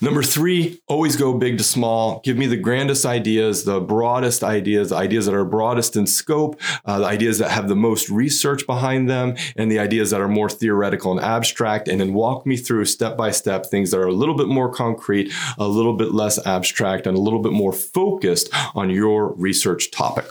Number 0.01 0.23
three, 0.23 0.81
always 0.87 1.16
go 1.16 1.35
big 1.35 1.59
to 1.59 1.65
small. 1.65 2.21
Give 2.25 2.37
me 2.37 2.47
the 2.47 2.57
grandest 2.57 3.07
ideas, 3.07 3.65
the 3.65 3.81
broadest 3.81 4.43
ideas, 4.43 4.93
ideas 4.93 5.27
that 5.27 5.35
are 5.35 5.45
broadest 5.45 5.97
in 5.97 6.07
scope, 6.07 6.61
uh, 6.85 7.01
the 7.01 7.07
ideas 7.07 7.39
that 7.39 7.51
have 7.51 7.69
the 7.69 7.77
most 7.77 8.09
research 8.09 8.66
behind 8.66 9.09
them, 9.09 9.37
and 9.57 9.71
the 9.71 9.79
ideas 9.79 10.11
that 10.11 10.21
are 10.21 10.29
more 10.29 10.49
theoretical 10.49 11.12
and 11.12 11.21
abstract. 11.21 11.89
And 11.89 12.01
then 12.01 12.12
walk 12.12 12.47
me 12.47 12.57
through 12.57 12.85
step 12.87 13.16
by 13.16 13.31
step 13.31 13.66
things 13.66 13.91
that 13.91 13.99
are 13.99 14.07
a 14.07 14.12
little 14.12 14.37
bit 14.37 14.49
more 14.49 14.71
concrete, 14.71 15.33
a 15.59 15.69
little 15.69 15.95
bit 15.95 16.12
less 16.12 16.45
abstract, 16.47 17.07
and 17.07 17.16
a 17.16 17.21
little 17.21 17.41
bit 17.41 17.53
more 17.53 17.73
focused 17.73 18.49
on 18.75 18.91
your 18.91 19.33
research 19.35 19.91
topic 19.91 20.27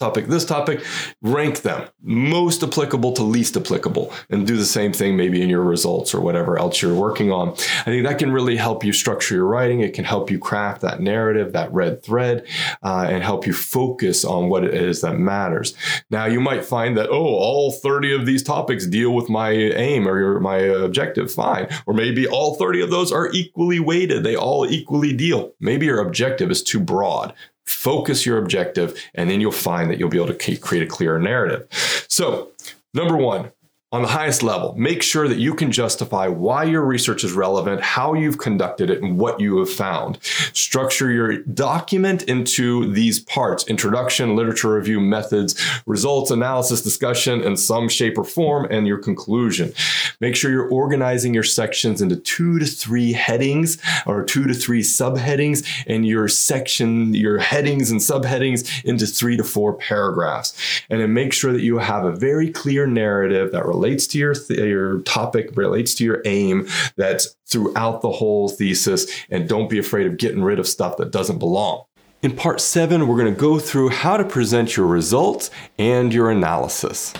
topic, 0.00 0.28
this 0.28 0.46
topic, 0.46 0.82
rank 1.20 1.60
them 1.60 1.86
most 2.00 2.62
applicable 2.62 3.12
to 3.12 3.22
least 3.22 3.54
applicable, 3.54 4.10
and 4.30 4.46
do 4.46 4.56
the 4.56 4.64
same 4.64 4.94
thing 4.94 5.14
maybe 5.14 5.42
in 5.42 5.50
your 5.50 5.62
results 5.62 6.14
or 6.14 6.22
whatever 6.22 6.58
else 6.58 6.80
you're 6.80 6.94
working 6.94 7.30
on. 7.30 7.50
I 7.50 7.84
think 7.84 8.06
that 8.06 8.18
can 8.18 8.32
really 8.32 8.56
help 8.56 8.82
you 8.82 8.94
structure 8.94 9.34
your 9.34 9.44
writing. 9.44 9.80
It 9.80 9.92
can 9.92 10.06
help 10.06 10.30
you 10.30 10.38
craft 10.38 10.80
that 10.80 11.00
narrative, 11.00 11.52
that 11.52 11.70
red 11.70 12.02
thread, 12.02 12.46
uh, 12.82 13.08
and 13.10 13.22
help 13.22 13.46
you 13.46 13.52
focus 13.52 14.24
on 14.24 14.48
what 14.48 14.64
it 14.64 14.72
is 14.72 15.02
that 15.02 15.18
matters. 15.18 15.74
Now, 16.08 16.24
you 16.24 16.40
might 16.40 16.64
find 16.64 16.96
that, 16.96 17.10
oh, 17.10 17.14
all 17.14 17.70
30 17.70 18.14
of 18.14 18.24
these 18.24 18.42
topics 18.42 18.86
deal 18.86 19.14
with 19.14 19.28
my 19.28 19.50
aim 19.50 20.08
or 20.08 20.40
my 20.40 20.56
objective. 20.56 21.30
Fine. 21.30 21.68
Or 21.84 21.92
maybe 21.92 22.26
all 22.26 22.54
30 22.54 22.80
of 22.80 22.90
those 22.90 23.12
are 23.12 23.30
equally 23.32 23.80
weighted, 23.80 24.24
they 24.24 24.34
all 24.34 24.66
equally 24.66 25.12
deal. 25.12 25.52
Maybe 25.60 25.84
your 25.84 26.00
objective 26.00 26.50
is 26.50 26.62
too 26.62 26.80
broad 26.80 27.34
focus 27.72 28.26
your 28.26 28.38
objective, 28.38 29.00
and 29.14 29.30
then 29.30 29.40
you'll 29.40 29.52
find 29.52 29.90
that 29.90 29.98
you'll 29.98 30.10
be 30.10 30.18
able 30.18 30.34
to 30.34 30.56
create 30.58 30.82
a 30.82 30.86
clearer 30.86 31.18
narrative. 31.18 31.66
So, 32.08 32.50
number 32.94 33.16
one, 33.16 33.52
on 33.92 34.02
the 34.02 34.08
highest 34.08 34.44
level, 34.44 34.72
make 34.76 35.02
sure 35.02 35.26
that 35.26 35.38
you 35.38 35.52
can 35.52 35.72
justify 35.72 36.28
why 36.28 36.62
your 36.62 36.84
research 36.84 37.24
is 37.24 37.32
relevant, 37.32 37.82
how 37.82 38.14
you've 38.14 38.38
conducted 38.38 38.88
it, 38.88 39.02
and 39.02 39.18
what 39.18 39.40
you 39.40 39.58
have 39.58 39.68
found. 39.68 40.16
Structure 40.52 41.10
your 41.10 41.38
document 41.38 42.22
into 42.22 42.92
these 42.92 43.18
parts 43.18 43.66
introduction, 43.66 44.36
literature 44.36 44.74
review, 44.74 45.00
methods, 45.00 45.60
results, 45.86 46.30
analysis, 46.30 46.82
discussion, 46.82 47.40
in 47.40 47.56
some 47.56 47.88
shape 47.88 48.16
or 48.16 48.22
form, 48.22 48.64
and 48.70 48.86
your 48.86 48.98
conclusion. 48.98 49.72
Make 50.20 50.36
sure 50.36 50.52
you're 50.52 50.70
organizing 50.70 51.34
your 51.34 51.42
sections 51.42 52.00
into 52.00 52.14
two 52.14 52.60
to 52.60 52.66
three 52.66 53.12
headings 53.12 53.76
or 54.06 54.22
two 54.22 54.46
to 54.46 54.54
three 54.54 54.82
subheadings, 54.82 55.66
and 55.88 56.06
your 56.06 56.28
section, 56.28 57.12
your 57.12 57.38
headings 57.38 57.90
and 57.90 57.98
subheadings 57.98 58.84
into 58.84 59.04
three 59.04 59.36
to 59.36 59.42
four 59.42 59.72
paragraphs. 59.72 60.56
And 60.88 61.00
then 61.00 61.12
make 61.12 61.32
sure 61.32 61.52
that 61.52 61.62
you 61.62 61.78
have 61.78 62.04
a 62.04 62.12
very 62.12 62.50
clear 62.50 62.86
narrative 62.86 63.50
that 63.50 63.66
relates 63.66 63.79
to 63.80 64.18
your 64.18 64.34
th- 64.34 64.58
your 64.58 65.00
topic, 65.00 65.50
relates 65.56 65.94
to 65.94 66.04
your 66.04 66.22
aim. 66.24 66.68
That's 66.96 67.36
throughout 67.46 68.02
the 68.02 68.10
whole 68.12 68.48
thesis, 68.48 69.10
and 69.30 69.48
don't 69.48 69.68
be 69.68 69.78
afraid 69.78 70.06
of 70.06 70.16
getting 70.16 70.42
rid 70.42 70.58
of 70.58 70.68
stuff 70.68 70.96
that 70.98 71.10
doesn't 71.10 71.38
belong. 71.38 71.84
In 72.22 72.36
part 72.36 72.60
seven, 72.60 73.08
we're 73.08 73.16
going 73.16 73.34
to 73.34 73.40
go 73.40 73.58
through 73.58 73.88
how 73.88 74.16
to 74.16 74.24
present 74.24 74.76
your 74.76 74.86
results 74.86 75.50
and 75.78 76.12
your 76.12 76.30
analysis. 76.30 77.14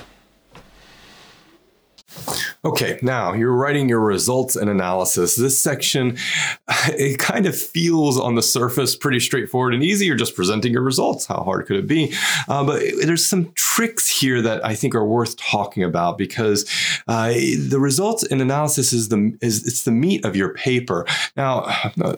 Okay, 2.63 2.99
now 3.01 3.33
you're 3.33 3.55
writing 3.55 3.89
your 3.89 4.01
results 4.01 4.55
and 4.55 4.69
analysis. 4.69 5.35
This 5.35 5.59
section, 5.59 6.19
it 6.89 7.19
kind 7.19 7.47
of 7.47 7.57
feels 7.57 8.21
on 8.21 8.35
the 8.35 8.43
surface 8.43 8.95
pretty 8.95 9.19
straightforward 9.19 9.73
and 9.73 9.83
easy. 9.83 10.05
You're 10.05 10.17
just 10.17 10.37
presenting 10.37 10.73
your 10.73 10.83
results. 10.83 11.25
How 11.25 11.43
hard 11.43 11.67
could 11.67 11.77
it 11.77 11.87
be? 11.87 12.13
Uh, 12.49 12.63
but 12.63 12.83
there's 13.03 13.25
some 13.25 13.51
tricks 13.55 14.09
here 14.11 14.43
that 14.43 14.63
I 14.63 14.75
think 14.75 14.95
are 14.95 15.07
worth 15.07 15.39
talking 15.39 15.83
about 15.83 16.19
because 16.19 16.69
uh, 17.09 17.31
the 17.31 17.79
results 17.81 18.25
and 18.25 18.43
analysis 18.43 18.93
is 18.93 19.09
the 19.09 19.35
is 19.41 19.67
it's 19.67 19.85
the 19.85 19.91
meat 19.91 20.23
of 20.27 20.37
your 20.37 20.53
paper. 20.53 21.07
Now, 21.39 21.61
uh, 22.03 22.15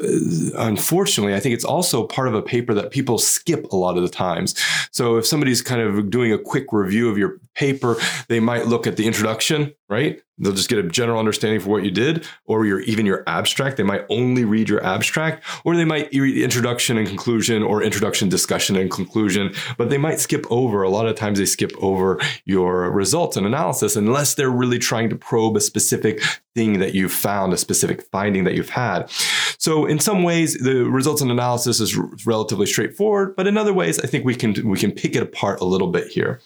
unfortunately, 0.56 1.36
I 1.36 1.40
think 1.40 1.54
it's 1.54 1.64
also 1.64 2.04
part 2.04 2.26
of 2.26 2.34
a 2.34 2.42
paper 2.42 2.74
that 2.74 2.90
people 2.90 3.18
skip 3.18 3.70
a 3.70 3.76
lot 3.76 3.96
of 3.96 4.02
the 4.02 4.08
times. 4.08 4.56
So 4.90 5.18
if 5.18 5.24
somebody's 5.24 5.62
kind 5.62 5.80
of 5.80 6.10
doing 6.10 6.32
a 6.32 6.38
quick 6.38 6.72
review 6.72 7.08
of 7.08 7.16
your 7.16 7.38
paper, 7.54 7.96
they 8.26 8.40
might 8.40 8.66
look 8.66 8.88
at 8.88 8.96
the 8.96 9.06
introduction, 9.06 9.72
right? 9.88 10.20
They'll 10.42 10.52
just 10.52 10.68
get 10.68 10.78
a 10.78 10.82
general 10.82 11.18
understanding 11.18 11.60
for 11.60 11.70
what 11.70 11.84
you 11.84 11.90
did, 11.90 12.26
or 12.44 12.66
your 12.66 12.80
even 12.80 13.06
your 13.06 13.22
abstract. 13.26 13.76
They 13.76 13.82
might 13.82 14.04
only 14.08 14.44
read 14.44 14.68
your 14.68 14.84
abstract, 14.84 15.44
or 15.64 15.76
they 15.76 15.84
might 15.84 16.12
read 16.12 16.42
introduction 16.42 16.98
and 16.98 17.06
conclusion, 17.06 17.62
or 17.62 17.82
introduction, 17.82 18.28
discussion, 18.28 18.76
and 18.76 18.90
conclusion. 18.90 19.54
But 19.78 19.90
they 19.90 19.98
might 19.98 20.20
skip 20.20 20.44
over. 20.50 20.82
A 20.82 20.90
lot 20.90 21.06
of 21.06 21.16
times 21.16 21.38
they 21.38 21.46
skip 21.46 21.72
over 21.78 22.20
your 22.44 22.90
results 22.90 23.36
and 23.36 23.46
analysis 23.46 23.96
unless 23.96 24.34
they're 24.34 24.50
really 24.50 24.78
trying 24.78 25.08
to 25.10 25.16
probe 25.16 25.56
a 25.56 25.60
specific 25.60 26.20
thing 26.54 26.78
that 26.80 26.94
you've 26.94 27.12
found, 27.12 27.52
a 27.52 27.56
specific 27.56 28.02
finding 28.10 28.44
that 28.44 28.54
you've 28.54 28.70
had. 28.70 29.10
So 29.58 29.86
in 29.86 29.98
some 29.98 30.22
ways, 30.22 30.58
the 30.58 30.84
results 30.84 31.22
and 31.22 31.30
analysis 31.30 31.80
is 31.80 31.96
relatively 32.26 32.66
straightforward, 32.66 33.36
but 33.36 33.46
in 33.46 33.56
other 33.56 33.72
ways, 33.72 33.98
I 34.00 34.06
think 34.06 34.24
we 34.24 34.34
can 34.34 34.68
we 34.68 34.78
can 34.78 34.92
pick 34.92 35.14
it 35.16 35.22
apart 35.22 35.60
a 35.60 35.64
little 35.64 35.88
bit 35.88 36.08
here. 36.08 36.40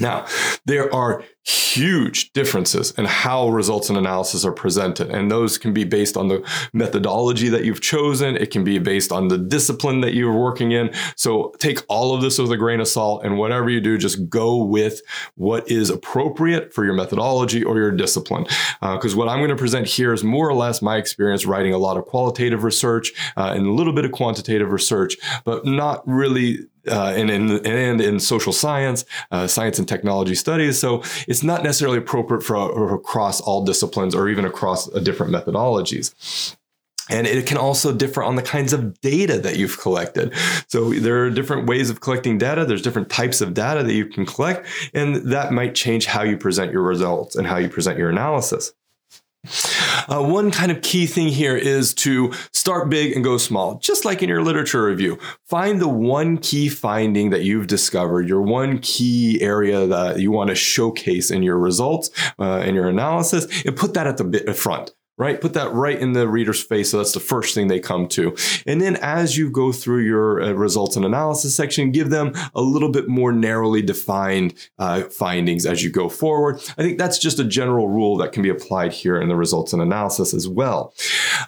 Now, 0.00 0.26
there 0.64 0.92
are 0.94 1.24
huge 1.46 2.32
differences 2.32 2.92
in 2.92 3.04
how 3.04 3.48
results 3.48 3.90
and 3.90 3.98
analysis 3.98 4.44
are 4.46 4.52
presented. 4.52 5.10
And 5.10 5.30
those 5.30 5.58
can 5.58 5.74
be 5.74 5.84
based 5.84 6.16
on 6.16 6.28
the 6.28 6.42
methodology 6.72 7.48
that 7.50 7.64
you've 7.64 7.82
chosen. 7.82 8.36
It 8.36 8.50
can 8.50 8.64
be 8.64 8.78
based 8.78 9.12
on 9.12 9.28
the 9.28 9.36
discipline 9.36 10.00
that 10.00 10.14
you're 10.14 10.32
working 10.32 10.72
in. 10.72 10.90
So 11.16 11.52
take 11.58 11.80
all 11.88 12.14
of 12.14 12.22
this 12.22 12.38
with 12.38 12.50
a 12.50 12.56
grain 12.56 12.80
of 12.80 12.88
salt 12.88 13.24
and 13.24 13.36
whatever 13.36 13.68
you 13.68 13.80
do, 13.80 13.98
just 13.98 14.28
go 14.30 14.56
with 14.56 15.02
what 15.34 15.70
is 15.70 15.90
appropriate 15.90 16.72
for 16.72 16.84
your 16.84 16.94
methodology 16.94 17.62
or 17.62 17.76
your 17.76 17.90
discipline. 17.90 18.44
Because 18.80 19.14
uh, 19.14 19.18
what 19.18 19.28
I'm 19.28 19.38
going 19.38 19.50
to 19.50 19.56
present 19.56 19.86
here 19.86 20.14
is 20.14 20.24
more 20.24 20.48
or 20.48 20.54
less 20.54 20.80
my 20.80 20.96
experience 20.96 21.44
writing 21.44 21.74
a 21.74 21.78
lot 21.78 21.98
of 21.98 22.06
qualitative 22.06 22.64
research 22.64 23.12
uh, 23.36 23.52
and 23.54 23.66
a 23.66 23.72
little 23.72 23.92
bit 23.92 24.06
of 24.06 24.12
quantitative 24.12 24.72
research, 24.72 25.16
but 25.44 25.66
not 25.66 26.02
really 26.06 26.60
uh, 26.88 27.14
and, 27.16 27.30
in, 27.30 27.64
and 27.66 28.00
in 28.00 28.20
social 28.20 28.52
science, 28.52 29.04
uh, 29.30 29.46
science 29.46 29.78
and 29.78 29.88
technology 29.88 30.34
studies. 30.34 30.78
So 30.78 31.02
it's 31.28 31.42
not 31.42 31.62
necessarily 31.62 31.98
appropriate 31.98 32.42
for 32.42 32.94
across 32.94 33.40
all 33.40 33.64
disciplines 33.64 34.14
or 34.14 34.28
even 34.28 34.44
across 34.44 34.92
uh, 34.94 34.98
different 35.00 35.32
methodologies. 35.32 36.56
And 37.10 37.26
it 37.26 37.46
can 37.46 37.58
also 37.58 37.92
differ 37.92 38.22
on 38.22 38.36
the 38.36 38.42
kinds 38.42 38.72
of 38.72 38.98
data 39.02 39.38
that 39.38 39.56
you've 39.56 39.78
collected. 39.78 40.32
So 40.68 40.90
there 40.90 41.22
are 41.24 41.30
different 41.30 41.66
ways 41.66 41.90
of 41.90 42.00
collecting 42.00 42.38
data. 42.38 42.64
There's 42.64 42.80
different 42.80 43.10
types 43.10 43.42
of 43.42 43.52
data 43.52 43.82
that 43.82 43.92
you 43.92 44.06
can 44.06 44.24
collect, 44.24 44.66
and 44.94 45.16
that 45.30 45.52
might 45.52 45.74
change 45.74 46.06
how 46.06 46.22
you 46.22 46.38
present 46.38 46.72
your 46.72 46.82
results 46.82 47.36
and 47.36 47.46
how 47.46 47.58
you 47.58 47.68
present 47.68 47.98
your 47.98 48.08
analysis. 48.08 48.72
Uh, 50.08 50.22
one 50.22 50.50
kind 50.50 50.70
of 50.70 50.82
key 50.82 51.06
thing 51.06 51.28
here 51.28 51.56
is 51.56 51.94
to 51.94 52.32
start 52.52 52.88
big 52.88 53.12
and 53.12 53.24
go 53.24 53.38
small, 53.38 53.78
just 53.78 54.04
like 54.04 54.22
in 54.22 54.28
your 54.28 54.42
literature 54.42 54.84
review. 54.84 55.18
Find 55.46 55.80
the 55.80 55.88
one 55.88 56.38
key 56.38 56.68
finding 56.68 57.30
that 57.30 57.42
you've 57.42 57.66
discovered, 57.66 58.28
your 58.28 58.42
one 58.42 58.78
key 58.78 59.40
area 59.40 59.86
that 59.86 60.20
you 60.20 60.30
want 60.30 60.48
to 60.48 60.54
showcase 60.54 61.30
in 61.30 61.42
your 61.42 61.58
results 61.58 62.10
uh, 62.38 62.58
and 62.58 62.74
your 62.74 62.88
analysis, 62.88 63.46
and 63.64 63.76
put 63.76 63.94
that 63.94 64.06
at 64.06 64.16
the 64.16 64.54
front 64.54 64.92
right? 65.16 65.40
Put 65.40 65.54
that 65.54 65.72
right 65.72 65.98
in 65.98 66.12
the 66.12 66.28
reader's 66.28 66.62
face. 66.62 66.90
So 66.90 66.98
that's 66.98 67.12
the 67.12 67.20
first 67.20 67.54
thing 67.54 67.68
they 67.68 67.80
come 67.80 68.08
to. 68.08 68.36
And 68.66 68.80
then 68.80 68.96
as 68.96 69.36
you 69.36 69.50
go 69.50 69.72
through 69.72 70.02
your 70.02 70.42
uh, 70.42 70.52
results 70.52 70.96
and 70.96 71.04
analysis 71.04 71.54
section, 71.54 71.92
give 71.92 72.10
them 72.10 72.32
a 72.54 72.62
little 72.62 72.90
bit 72.90 73.08
more 73.08 73.32
narrowly 73.32 73.82
defined 73.82 74.54
uh, 74.78 75.02
findings 75.02 75.66
as 75.66 75.84
you 75.84 75.90
go 75.90 76.08
forward. 76.08 76.56
I 76.76 76.82
think 76.82 76.98
that's 76.98 77.18
just 77.18 77.38
a 77.38 77.44
general 77.44 77.88
rule 77.88 78.16
that 78.18 78.32
can 78.32 78.42
be 78.42 78.48
applied 78.48 78.92
here 78.92 79.20
in 79.20 79.28
the 79.28 79.36
results 79.36 79.72
and 79.72 79.80
analysis 79.80 80.34
as 80.34 80.48
well. 80.48 80.94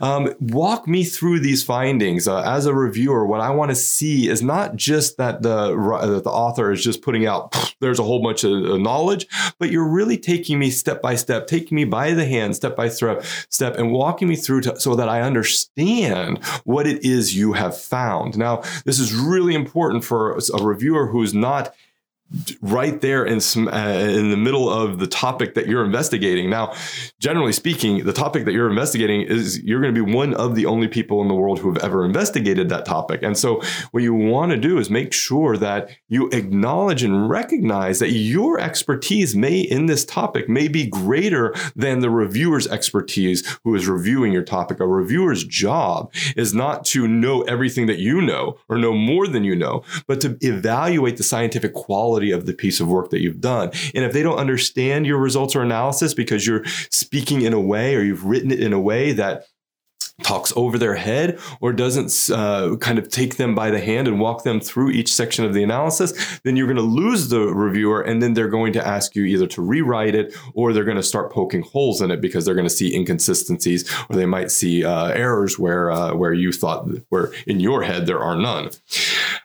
Um, 0.01 0.32
walk 0.40 0.86
me 0.86 1.05
through 1.05 1.40
these 1.40 1.64
findings. 1.64 2.28
Uh, 2.28 2.43
as 2.43 2.66
a 2.66 2.74
reviewer, 2.74 3.26
what 3.26 3.40
I 3.40 3.51
want 3.51 3.70
to 3.70 3.76
see 3.76 4.28
is 4.28 4.43
not 4.43 4.76
just 4.76 5.16
that 5.16 5.43
the, 5.43 5.74
that 6.06 6.24
the 6.24 6.30
author 6.30 6.70
is 6.70 6.82
just 6.84 7.02
putting 7.02 7.26
out, 7.26 7.74
there's 7.80 7.98
a 7.98 8.05
whole 8.05 8.22
bunch 8.22 8.44
of 8.44 8.80
knowledge, 8.80 9.26
but 9.59 9.70
you're 9.70 9.88
really 9.88 10.18
taking 10.18 10.59
me 10.59 10.70
step 10.70 11.02
by 11.02 11.16
step, 11.16 11.47
taking 11.47 11.74
me 11.74 11.84
by 11.84 12.12
the 12.12 12.24
hand, 12.24 12.55
step 12.55 12.76
by 12.76 12.88
step, 12.88 13.24
step 13.57 13.77
and 13.77 13.91
walking 13.91 14.28
me 14.28 14.37
through 14.37 14.61
to, 14.61 14.78
so 14.78 14.95
that 14.95 15.09
I 15.09 15.23
understand 15.23 16.45
what 16.65 16.87
it 16.87 17.05
is 17.05 17.35
you 17.35 17.55
have 17.55 17.77
found. 17.77 18.39
Now, 18.39 18.62
this 18.85 19.01
is 19.01 19.12
really 19.15 19.55
important 19.55 20.05
for 20.05 20.39
a 20.55 20.62
reviewer 20.62 21.09
who's 21.09 21.35
not 21.35 21.74
right 22.61 23.01
there 23.01 23.24
in 23.24 23.40
some, 23.40 23.69
uh, 23.69 23.93
in 23.93 24.31
the 24.31 24.36
middle 24.36 24.69
of 24.69 24.98
the 24.98 25.07
topic 25.07 25.55
that 25.55 25.69
you're 25.69 25.85
investigating. 25.85 26.51
Now, 26.51 26.74
generally 27.20 27.53
speaking, 27.53 28.05
the 28.05 28.12
topic 28.12 28.44
that 28.47 28.53
you're 28.53 28.69
investigating 28.69 29.23
is 29.23 29.62
you're 29.62 29.81
going 29.81 29.94
to 29.94 30.05
be 30.05 30.12
one 30.12 30.35
of 30.35 30.57
the 30.57 30.66
only 30.66 30.89
people 30.89 31.23
in 31.23 31.28
the 31.28 31.35
world 31.35 31.61
who 31.61 31.73
have 31.73 31.82
ever 31.85 32.05
investigated 32.05 32.69
that 32.69 32.85
topic. 32.85 33.23
And 33.23 33.39
so 33.39 33.62
what 33.93 34.03
you 34.03 34.12
want 34.12 34.51
to 34.51 34.59
do 34.59 34.78
is 34.78 34.90
make 34.90 35.12
sure 35.12 35.57
that 35.57 35.90
you 36.09 36.28
acknowledge 36.31 37.05
and 37.05 37.31
recognize 37.31 38.01
that 38.01 38.11
your 38.11 38.59
expertise 38.59 39.36
may 39.36 39.61
in 39.61 39.86
this 39.86 40.05
topic 40.05 40.48
may 40.48 40.66
be 40.66 40.86
greater 40.86 41.55
than 41.77 42.01
the 42.01 42.11
reviewer's 42.11 42.66
expertise 42.66 43.59
who 43.62 43.74
is 43.74 43.86
reviewing 43.86 44.32
your 44.32 44.43
topic. 44.43 44.81
A 44.81 44.86
reviewer's 44.86 45.44
job 45.44 46.12
is 46.36 46.53
not 46.53 46.85
to 46.86 47.07
know 47.07 47.43
everything 47.43 47.86
that 47.86 47.98
you 47.98 48.20
know 48.20 48.59
or 48.69 48.78
know 48.78 48.94
more 48.94 49.28
than 49.28 49.44
you 49.44 49.55
know, 49.55 49.85
but 50.09 50.20
to 50.23 50.36
evaluate 50.40 51.19
the 51.19 51.23
scientific 51.23 51.73
quality 51.73 52.15
quality 52.16 52.30
of 52.30 52.47
the 52.47 52.55
piece 52.55 52.80
of 52.80 52.88
work 52.88 53.10
that 53.10 53.20
you've 53.20 53.40
done. 53.40 53.70
And 53.94 54.05
if 54.05 54.12
they 54.12 54.22
don't 54.22 54.38
understand 54.38 55.06
your 55.06 55.18
results 55.18 55.55
or 55.55 55.62
analysis 55.62 56.14
because 56.14 56.47
you're 56.47 56.64
speaking 56.90 57.43
in 57.43 57.52
a 57.52 57.60
way 57.60 57.94
or 57.94 58.01
you've 58.01 58.24
written 58.24 58.51
it 58.51 58.60
in 58.60 58.72
a 58.72 58.80
way 58.80 59.12
that 59.12 59.44
talks 60.22 60.52
over 60.56 60.78
their 60.78 60.94
head 60.94 61.38
or 61.60 61.72
doesn't 61.72 62.30
uh, 62.34 62.76
kind 62.76 62.98
of 62.98 63.09
take 63.09 63.36
them 63.36 63.55
by 63.55 63.70
the 63.70 63.80
hand 63.80 64.09
and 64.09 64.18
walk 64.18 64.44
them 64.44 64.60
through 64.60 64.90
each 64.90 65.12
section 65.12 65.44
of 65.44 65.52
the 65.52 65.62
analysis, 65.62 66.40
then 66.43 66.56
you're 66.56 66.66
going 66.66 66.76
to 66.76 66.82
lose 66.82 67.28
the 67.28 67.40
reviewer 67.40 68.01
and 68.01 68.22
then 68.22 68.32
they're 68.32 68.48
going 68.48 68.72
to 68.72 68.86
ask 68.86 69.14
you 69.14 69.24
either 69.24 69.47
to 69.47 69.60
rewrite 69.60 70.14
it 70.14 70.34
or 70.55 70.72
they're 70.72 70.84
going 70.84 70.97
to 70.97 71.02
start 71.02 71.30
poking 71.32 71.62
holes 71.62 72.01
in 72.01 72.10
it 72.10 72.20
because 72.20 72.44
they're 72.44 72.55
going 72.55 72.66
to 72.66 72.74
see 72.74 72.94
inconsistencies 72.94 73.90
or 74.09 74.16
they 74.16 74.26
might 74.26 74.51
see 74.51 74.84
uh, 74.84 75.09
errors 75.09 75.59
where 75.59 75.90
uh, 75.90 76.14
where 76.14 76.32
you 76.32 76.51
thought 76.52 76.88
where 77.10 77.32
in 77.47 77.60
your 77.60 77.82
head 77.82 78.06
there 78.06 78.20
are 78.20 78.36
none. 78.36 78.70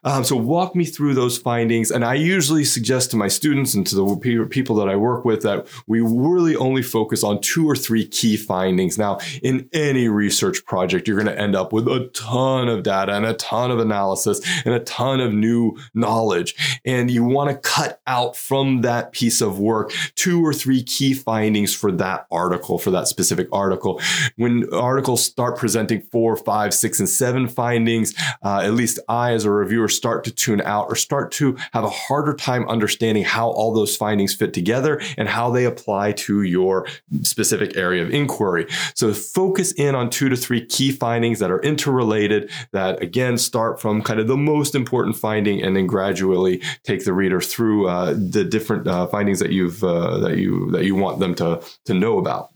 Um, 0.04 0.24
so 0.24 0.36
walk 0.36 0.76
me 0.76 0.86
through 0.86 1.14
those 1.14 1.38
findings, 1.38 1.92
and 1.92 2.04
I 2.04 2.16
usually 2.16 2.64
suggest 2.64 3.12
to 3.12 3.18
my 3.18 3.28
students 3.28 3.76
and 3.76 3.86
to 3.88 3.96
the 3.96 4.48
people 4.50 4.76
that 4.78 4.90
I 4.90 4.96
work 4.96 5.26
with 5.26 5.44
that 5.44 5.68
we 5.86 6.02
really 6.02 6.56
only 6.56 6.82
focus 6.82 7.24
on 7.24 7.40
two 7.42 7.70
or 7.70 7.76
three 7.76 8.08
key 8.08 8.36
findings. 8.36 8.98
Now, 8.98 9.20
in 9.44 9.70
any 9.74 10.08
research 10.08 10.61
project, 10.66 11.08
you're 11.08 11.18
going 11.18 11.34
to 11.34 11.40
end 11.40 11.56
up 11.56 11.74
with 11.74 11.88
a 11.88 12.10
ton 12.14 12.68
of 12.68 12.84
data 12.84 13.14
and 13.14 13.26
a 13.26 13.34
ton 13.34 13.72
of 13.72 13.80
analysis 13.80 14.42
and 14.66 14.74
a 14.74 14.80
ton 14.80 15.20
of 15.20 15.34
new 15.34 15.78
knowledge. 15.94 16.80
And 16.86 17.10
you 17.10 17.24
want 17.24 17.50
to 17.50 17.58
cut 17.58 18.02
out 18.08 18.36
from 18.36 18.82
that 18.82 19.12
piece 19.12 19.42
of 19.42 19.60
work 19.60 19.94
two 20.16 20.44
or 20.46 20.54
three 20.54 20.84
key 20.84 21.14
findings 21.14 21.74
for 21.74 21.92
that 21.94 22.28
article, 22.32 22.78
for 22.78 22.92
that 22.92 23.08
specific 23.08 23.48
article. 23.52 24.02
When 24.36 24.72
articles 24.74 25.24
start 25.24 25.58
presenting 25.58 26.02
four, 26.02 26.36
five, 26.36 26.74
six, 26.74 27.00
and 27.00 27.10
seven 27.10 27.48
findings, 27.48 28.14
uh, 28.44 28.60
at 28.60 28.74
least 28.74 29.00
I, 29.08 29.34
as 29.34 29.46
a 29.46 29.52
reviewer, 29.52 29.88
start 29.88 30.24
to 30.26 30.32
tune 30.32 30.62
out 30.62 30.88
or 30.90 30.96
start 30.96 31.32
to 31.34 31.58
have 31.74 31.84
a 31.84 31.90
harder 31.90 32.34
time 32.34 32.68
understanding 32.68 33.24
how 33.24 33.50
all 33.50 33.74
those 33.74 33.96
findings 33.96 34.34
fit 34.34 34.54
together 34.54 35.02
and 35.18 35.28
how 35.28 35.50
they 35.50 35.66
apply 35.66 36.12
to 36.14 36.44
your 36.44 36.88
specific 37.22 37.78
area 37.78 38.04
of 38.04 38.12
inquiry. 38.12 38.68
So 38.96 39.14
focus 39.14 39.72
in 39.74 39.96
on 39.96 40.10
two 40.10 40.30
to 40.30 40.36
three 40.36 40.51
three 40.52 40.66
key 40.66 40.92
findings 40.92 41.40
that 41.40 41.50
are 41.50 41.62
interrelated 41.62 42.52
that 42.74 43.02
again 43.02 43.38
start 43.38 43.80
from 43.80 44.02
kind 44.02 44.20
of 44.20 44.28
the 44.28 44.36
most 44.36 44.76
important 44.76 45.16
finding 45.16 45.64
and 45.64 45.78
then 45.78 45.88
gradually 45.88 46.62
take 46.84 47.06
the 47.06 47.14
reader 47.14 47.40
through 47.40 47.88
uh, 47.88 48.12
the 48.12 48.44
different 48.44 48.86
uh, 48.86 49.08
findings 49.08 49.40
that 49.40 49.52
you've 49.52 49.82
uh, 49.82 50.18
that 50.18 50.38
you 50.38 50.70
that 50.72 50.84
you 50.84 50.94
want 50.94 51.20
them 51.20 51.34
to 51.34 51.64
to 51.86 51.94
know 51.94 52.18
about. 52.18 52.51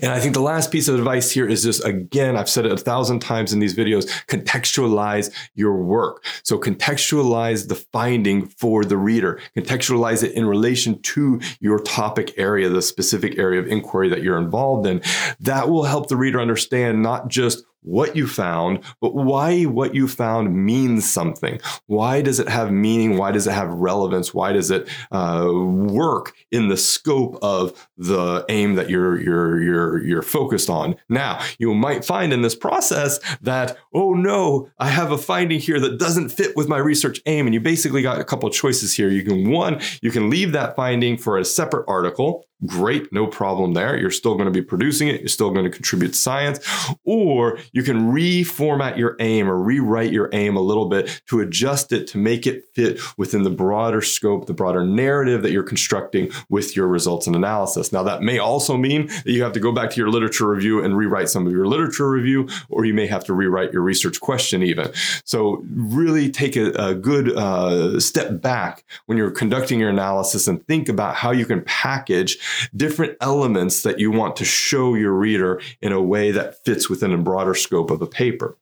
And 0.00 0.12
I 0.12 0.20
think 0.20 0.34
the 0.34 0.40
last 0.40 0.70
piece 0.70 0.88
of 0.88 0.94
advice 0.94 1.30
here 1.30 1.48
is 1.48 1.62
just, 1.62 1.84
again, 1.84 2.36
I've 2.36 2.48
said 2.48 2.66
it 2.66 2.72
a 2.72 2.76
thousand 2.76 3.20
times 3.20 3.52
in 3.52 3.58
these 3.58 3.74
videos, 3.74 4.08
contextualize 4.26 5.30
your 5.54 5.76
work. 5.82 6.24
So 6.42 6.58
contextualize 6.58 7.68
the 7.68 7.74
finding 7.74 8.46
for 8.46 8.84
the 8.84 8.96
reader, 8.96 9.40
contextualize 9.56 10.22
it 10.22 10.32
in 10.32 10.46
relation 10.46 11.00
to 11.02 11.40
your 11.60 11.78
topic 11.78 12.34
area, 12.36 12.68
the 12.68 12.82
specific 12.82 13.38
area 13.38 13.60
of 13.60 13.66
inquiry 13.66 14.08
that 14.08 14.22
you're 14.22 14.38
involved 14.38 14.86
in. 14.86 15.02
That 15.40 15.68
will 15.68 15.84
help 15.84 16.08
the 16.08 16.16
reader 16.16 16.40
understand 16.40 17.02
not 17.02 17.28
just 17.28 17.64
what 17.82 18.16
you 18.16 18.26
found, 18.26 18.80
but 19.00 19.14
why 19.14 19.64
what 19.64 19.94
you 19.94 20.06
found 20.06 20.54
means 20.54 21.10
something. 21.10 21.60
Why 21.86 22.20
does 22.20 22.38
it 22.38 22.48
have 22.48 22.70
meaning? 22.70 23.16
Why 23.16 23.32
does 23.32 23.46
it 23.46 23.52
have 23.52 23.70
relevance? 23.70 24.34
Why 24.34 24.52
does 24.52 24.70
it 24.70 24.88
uh, 25.10 25.48
work 25.50 26.34
in 26.50 26.68
the 26.68 26.76
scope 26.76 27.38
of 27.42 27.88
the 27.96 28.44
aim 28.48 28.74
that 28.74 28.90
you're 28.90 29.20
you're 29.20 29.62
you're 29.62 30.02
you're 30.02 30.22
focused 30.22 30.68
on? 30.68 30.96
Now, 31.08 31.42
you 31.58 31.74
might 31.74 32.04
find 32.04 32.32
in 32.32 32.42
this 32.42 32.54
process 32.54 33.18
that 33.40 33.76
oh 33.94 34.12
no, 34.14 34.68
I 34.78 34.88
have 34.88 35.12
a 35.12 35.18
finding 35.18 35.60
here 35.60 35.80
that 35.80 35.98
doesn't 35.98 36.30
fit 36.30 36.56
with 36.56 36.68
my 36.68 36.78
research 36.78 37.20
aim, 37.26 37.46
and 37.46 37.54
you 37.54 37.60
basically 37.60 38.02
got 38.02 38.20
a 38.20 38.24
couple 38.24 38.48
choices 38.50 38.94
here. 38.94 39.08
You 39.08 39.24
can 39.24 39.50
one, 39.50 39.80
you 40.02 40.10
can 40.10 40.30
leave 40.30 40.52
that 40.52 40.76
finding 40.76 41.16
for 41.16 41.38
a 41.38 41.44
separate 41.44 41.84
article 41.88 42.46
great, 42.66 43.12
no 43.12 43.26
problem 43.26 43.74
there. 43.74 43.96
You're 43.96 44.10
still 44.10 44.34
going 44.34 44.46
to 44.46 44.52
be 44.52 44.62
producing 44.62 45.08
it. 45.08 45.20
You're 45.20 45.28
still 45.28 45.50
going 45.50 45.64
to 45.64 45.70
contribute 45.70 46.14
science. 46.14 46.60
Or 47.04 47.58
you 47.72 47.82
can 47.82 48.12
reformat 48.12 48.96
your 48.96 49.16
aim 49.20 49.48
or 49.48 49.56
rewrite 49.56 50.12
your 50.12 50.28
aim 50.32 50.56
a 50.56 50.60
little 50.60 50.88
bit 50.88 51.22
to 51.28 51.40
adjust 51.40 51.92
it 51.92 52.06
to 52.08 52.18
make 52.18 52.46
it 52.46 52.64
fit 52.74 53.00
within 53.16 53.42
the 53.42 53.50
broader 53.50 54.02
scope, 54.02 54.46
the 54.46 54.52
broader 54.52 54.84
narrative 54.84 55.42
that 55.42 55.52
you're 55.52 55.62
constructing 55.62 56.30
with 56.48 56.76
your 56.76 56.86
results 56.86 57.26
and 57.26 57.36
analysis. 57.36 57.92
Now, 57.92 58.02
that 58.02 58.22
may 58.22 58.38
also 58.38 58.76
mean 58.76 59.06
that 59.06 59.26
you 59.26 59.42
have 59.42 59.52
to 59.52 59.60
go 59.60 59.72
back 59.72 59.90
to 59.90 59.96
your 59.96 60.10
literature 60.10 60.48
review 60.48 60.82
and 60.82 60.96
rewrite 60.96 61.28
some 61.28 61.46
of 61.46 61.52
your 61.52 61.66
literature 61.66 62.10
review, 62.10 62.48
or 62.68 62.84
you 62.84 62.94
may 62.94 63.06
have 63.06 63.24
to 63.24 63.34
rewrite 63.34 63.72
your 63.72 63.82
research 63.82 64.20
question 64.20 64.62
even. 64.62 64.92
So, 65.24 65.64
really 65.74 66.30
take 66.30 66.56
a, 66.56 66.70
a 66.72 66.94
good 66.94 67.32
uh, 67.36 68.00
step 68.00 68.40
back 68.40 68.84
when 69.06 69.16
you're 69.18 69.30
conducting 69.30 69.80
your 69.80 69.90
analysis 69.90 70.46
and 70.46 70.64
think 70.66 70.88
about 70.88 71.14
how 71.14 71.30
you 71.30 71.46
can 71.46 71.62
package 71.62 72.38
different 72.74 73.16
elements 73.20 73.82
that 73.82 73.98
you 73.98 74.10
want 74.10 74.36
to 74.36 74.44
show 74.44 74.94
your 74.94 75.12
reader 75.12 75.60
in 75.80 75.92
a 75.92 76.02
way 76.02 76.30
that 76.30 76.64
fits 76.64 76.88
within 76.88 77.12
a 77.12 77.18
broader 77.18 77.54
scope 77.54 77.90
of 77.90 78.02
a 78.02 78.06
paper. 78.06 78.56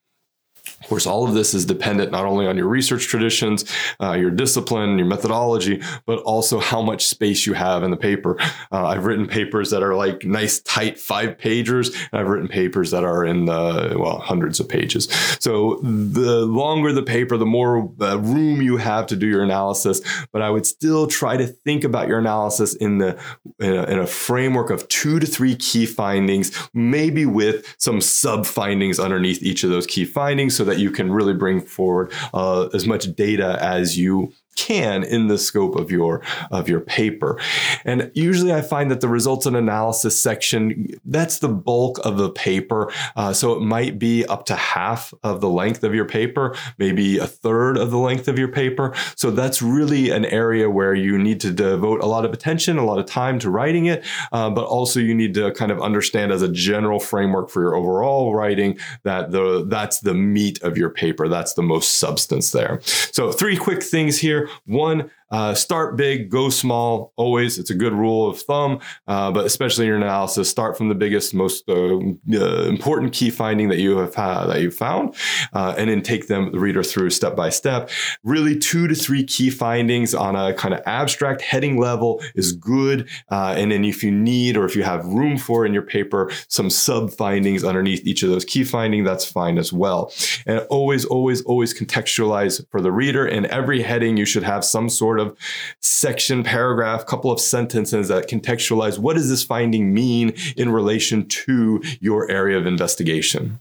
Of 0.80 0.88
course, 0.88 1.06
all 1.06 1.26
of 1.26 1.34
this 1.34 1.54
is 1.54 1.64
dependent 1.64 2.12
not 2.12 2.24
only 2.24 2.46
on 2.46 2.56
your 2.56 2.68
research 2.68 3.08
traditions, 3.08 3.64
uh, 4.00 4.12
your 4.12 4.30
discipline, 4.30 4.96
your 4.96 5.08
methodology, 5.08 5.82
but 6.06 6.20
also 6.20 6.60
how 6.60 6.80
much 6.82 7.06
space 7.06 7.46
you 7.46 7.54
have 7.54 7.82
in 7.82 7.90
the 7.90 7.96
paper. 7.96 8.36
Uh, 8.70 8.86
I've 8.86 9.04
written 9.04 9.26
papers 9.26 9.70
that 9.70 9.82
are 9.82 9.94
like 9.94 10.24
nice, 10.24 10.60
tight 10.60 10.98
five 10.98 11.36
pagers, 11.36 11.94
and 12.10 12.20
I've 12.20 12.28
written 12.28 12.48
papers 12.48 12.92
that 12.92 13.04
are 13.04 13.24
in 13.24 13.46
the, 13.46 13.96
well, 13.98 14.18
hundreds 14.20 14.60
of 14.60 14.68
pages. 14.68 15.08
So 15.40 15.80
the 15.82 16.46
longer 16.46 16.92
the 16.92 17.02
paper, 17.02 17.36
the 17.36 17.44
more 17.44 17.90
uh, 18.00 18.18
room 18.18 18.62
you 18.62 18.76
have 18.76 19.08
to 19.08 19.16
do 19.16 19.26
your 19.26 19.42
analysis. 19.42 20.00
But 20.32 20.42
I 20.42 20.50
would 20.50 20.64
still 20.64 21.06
try 21.06 21.36
to 21.36 21.46
think 21.46 21.84
about 21.84 22.08
your 22.08 22.18
analysis 22.18 22.74
in 22.74 22.98
the 22.98 23.18
in 23.58 23.74
a, 23.74 23.82
in 23.84 23.98
a 23.98 24.06
framework 24.06 24.70
of 24.70 24.86
two 24.88 25.18
to 25.18 25.26
three 25.26 25.56
key 25.56 25.86
findings, 25.86 26.56
maybe 26.72 27.26
with 27.26 27.74
some 27.78 28.00
sub 28.00 28.46
findings 28.46 29.00
underneath 29.00 29.42
each 29.42 29.64
of 29.64 29.70
those 29.70 29.86
key 29.86 30.04
findings, 30.04 30.56
so 30.56 30.67
that 30.68 30.78
you 30.78 30.90
can 30.90 31.12
really 31.12 31.34
bring 31.34 31.60
forward 31.60 32.12
uh, 32.32 32.68
as 32.72 32.86
much 32.86 33.14
data 33.14 33.58
as 33.60 33.98
you 33.98 34.32
can 34.58 35.04
in 35.04 35.28
the 35.28 35.38
scope 35.38 35.76
of 35.76 35.90
your 35.90 36.20
of 36.50 36.68
your 36.68 36.80
paper. 36.80 37.40
And 37.84 38.10
usually 38.14 38.52
I 38.52 38.60
find 38.60 38.90
that 38.90 39.00
the 39.00 39.08
results 39.08 39.46
and 39.46 39.56
analysis 39.56 40.20
section 40.20 40.88
that's 41.04 41.38
the 41.38 41.48
bulk 41.48 42.04
of 42.04 42.18
the 42.18 42.30
paper. 42.30 42.92
Uh, 43.14 43.32
so 43.32 43.52
it 43.52 43.60
might 43.60 43.98
be 43.98 44.26
up 44.26 44.44
to 44.46 44.56
half 44.56 45.14
of 45.22 45.40
the 45.40 45.48
length 45.48 45.84
of 45.84 45.94
your 45.94 46.04
paper, 46.04 46.56
maybe 46.76 47.18
a 47.18 47.26
third 47.26 47.78
of 47.78 47.90
the 47.92 47.98
length 47.98 48.26
of 48.26 48.38
your 48.38 48.48
paper. 48.48 48.94
So 49.14 49.30
that's 49.30 49.62
really 49.62 50.10
an 50.10 50.24
area 50.24 50.68
where 50.68 50.94
you 50.94 51.18
need 51.18 51.40
to 51.40 51.52
devote 51.52 52.02
a 52.02 52.06
lot 52.06 52.24
of 52.24 52.32
attention, 52.32 52.78
a 52.78 52.84
lot 52.84 52.98
of 52.98 53.06
time 53.06 53.38
to 53.40 53.50
writing 53.50 53.86
it, 53.86 54.04
uh, 54.32 54.50
but 54.50 54.64
also 54.64 54.98
you 54.98 55.14
need 55.14 55.34
to 55.34 55.52
kind 55.52 55.70
of 55.70 55.80
understand 55.80 56.32
as 56.32 56.42
a 56.42 56.48
general 56.48 56.98
framework 56.98 57.48
for 57.48 57.62
your 57.62 57.76
overall 57.76 58.34
writing 58.34 58.78
that 59.04 59.30
the 59.30 59.64
that's 59.68 60.00
the 60.00 60.14
meat 60.14 60.60
of 60.62 60.76
your 60.76 60.90
paper. 60.90 61.28
That's 61.28 61.54
the 61.54 61.62
most 61.62 61.98
substance 61.98 62.50
there. 62.50 62.80
So 63.12 63.30
three 63.30 63.56
quick 63.56 63.82
things 63.82 64.18
here. 64.18 64.47
One, 64.66 65.10
uh, 65.30 65.54
start 65.54 65.96
big, 65.96 66.30
go 66.30 66.48
small. 66.48 67.12
Always, 67.16 67.58
it's 67.58 67.70
a 67.70 67.74
good 67.74 67.92
rule 67.92 68.28
of 68.30 68.40
thumb. 68.40 68.80
Uh, 69.06 69.30
but 69.30 69.44
especially 69.46 69.84
in 69.84 69.88
your 69.88 69.96
analysis, 69.96 70.48
start 70.48 70.76
from 70.76 70.88
the 70.88 70.94
biggest, 70.94 71.34
most 71.34 71.68
uh, 71.68 71.98
uh 72.32 72.64
important 72.68 73.12
key 73.12 73.30
finding 73.30 73.68
that 73.68 73.78
you 73.78 73.98
have 73.98 74.14
that 74.14 74.60
you 74.60 74.70
found, 74.70 75.14
and 75.52 75.90
then 75.90 76.02
take 76.02 76.28
them 76.28 76.52
the 76.52 76.58
reader 76.58 76.82
through 76.82 77.10
step 77.10 77.36
by 77.36 77.48
step. 77.48 77.90
Really, 78.24 78.58
two 78.58 78.88
to 78.88 78.94
three 78.94 79.24
key 79.24 79.50
findings 79.50 80.14
on 80.14 80.34
a 80.36 80.54
kind 80.54 80.74
of 80.74 80.80
abstract 80.86 81.42
heading 81.42 81.78
level 81.78 82.22
is 82.34 82.52
good. 82.52 83.08
And 83.30 83.72
then 83.72 83.84
if 83.84 84.02
you 84.02 84.10
need 84.10 84.56
or 84.56 84.64
if 84.64 84.74
you 84.76 84.82
have 84.82 85.04
room 85.06 85.36
for 85.36 85.66
in 85.66 85.72
your 85.72 85.82
paper 85.82 86.30
some 86.48 86.70
sub 86.70 87.10
findings 87.12 87.64
underneath 87.64 88.06
each 88.06 88.22
of 88.22 88.30
those 88.30 88.44
key 88.44 88.64
findings, 88.64 89.06
that's 89.06 89.24
fine 89.24 89.58
as 89.58 89.72
well. 89.72 90.12
And 90.46 90.60
always, 90.70 91.04
always, 91.04 91.42
always 91.42 91.78
contextualize 91.78 92.64
for 92.70 92.80
the 92.80 92.92
reader. 92.92 93.26
In 93.26 93.46
every 93.46 93.82
heading, 93.82 94.16
you 94.16 94.24
should 94.24 94.42
have 94.42 94.64
some 94.64 94.88
sort 94.88 95.17
sort 95.18 95.28
of 95.28 95.38
section, 95.80 96.42
paragraph, 96.42 97.06
couple 97.06 97.30
of 97.30 97.40
sentences 97.40 98.08
that 98.08 98.28
contextualize 98.28 98.98
what 98.98 99.14
does 99.16 99.28
this 99.28 99.42
finding 99.42 99.92
mean 99.92 100.34
in 100.56 100.70
relation 100.70 101.26
to 101.26 101.82
your 102.00 102.30
area 102.30 102.58
of 102.58 102.66
investigation 102.66 103.60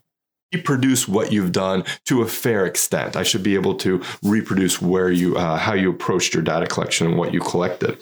reproduce 0.53 1.09
what 1.09 1.33
you've 1.33 1.51
done 1.51 1.83
to 2.05 2.21
a 2.21 2.25
fair 2.25 2.65
extent. 2.65 3.17
I 3.17 3.23
should 3.23 3.43
be 3.43 3.55
able 3.55 3.75
to 3.75 4.01
reproduce 4.23 4.81
where 4.81 5.11
you, 5.11 5.35
uh, 5.35 5.57
how 5.57 5.73
you 5.73 5.89
approached 5.89 6.33
your 6.33 6.41
data 6.41 6.67
collection 6.67 7.05
and 7.05 7.17
what 7.17 7.33
you 7.33 7.41
collected. 7.41 7.97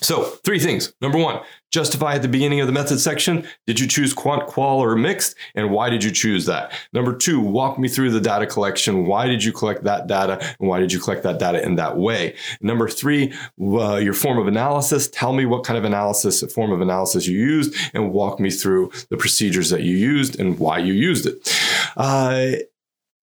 So, 0.00 0.22
three 0.22 0.60
things. 0.60 0.94
Number 1.02 1.18
one, 1.18 1.40
justify 1.70 2.14
at 2.14 2.22
the 2.22 2.28
beginning 2.28 2.60
of 2.60 2.66
the 2.66 2.72
method 2.72 3.00
section. 3.00 3.46
Did 3.66 3.78
you 3.80 3.86
choose 3.86 4.12
quant, 4.12 4.46
qual, 4.46 4.78
or 4.78 4.96
mixed? 4.96 5.34
And 5.54 5.70
why 5.70 5.90
did 5.90 6.02
you 6.02 6.10
choose 6.10 6.46
that? 6.46 6.72
Number 6.92 7.14
two, 7.14 7.40
walk 7.40 7.78
me 7.78 7.88
through 7.88 8.10
the 8.10 8.20
data 8.20 8.46
collection. 8.46 9.06
Why 9.06 9.26
did 9.26 9.44
you 9.44 9.52
collect 9.52 9.84
that 9.84 10.06
data? 10.06 10.38
And 10.58 10.68
why 10.68 10.80
did 10.80 10.92
you 10.92 11.00
collect 11.00 11.22
that 11.24 11.38
data 11.38 11.62
in 11.62 11.76
that 11.76 11.98
way? 11.98 12.36
Number 12.60 12.88
three, 12.88 13.32
uh, 13.60 13.96
your 13.96 14.14
form 14.14 14.38
of 14.38 14.46
analysis. 14.46 15.08
Tell 15.08 15.32
me 15.32 15.44
what 15.44 15.64
kind 15.64 15.78
of 15.78 15.84
analysis, 15.84 16.42
form 16.52 16.72
of 16.72 16.80
analysis 16.80 17.26
you 17.26 17.38
used, 17.38 17.74
and 17.94 18.12
walk 18.12 18.40
me 18.40 18.50
through 18.50 18.90
the 19.10 19.16
procedures 19.16 19.70
that 19.70 19.82
you 19.82 19.96
used 19.96 20.38
and 20.40 20.58
why 20.58 20.78
you 20.78 20.92
used 20.92 21.26
it. 21.26 21.54
Uh, 21.96 22.52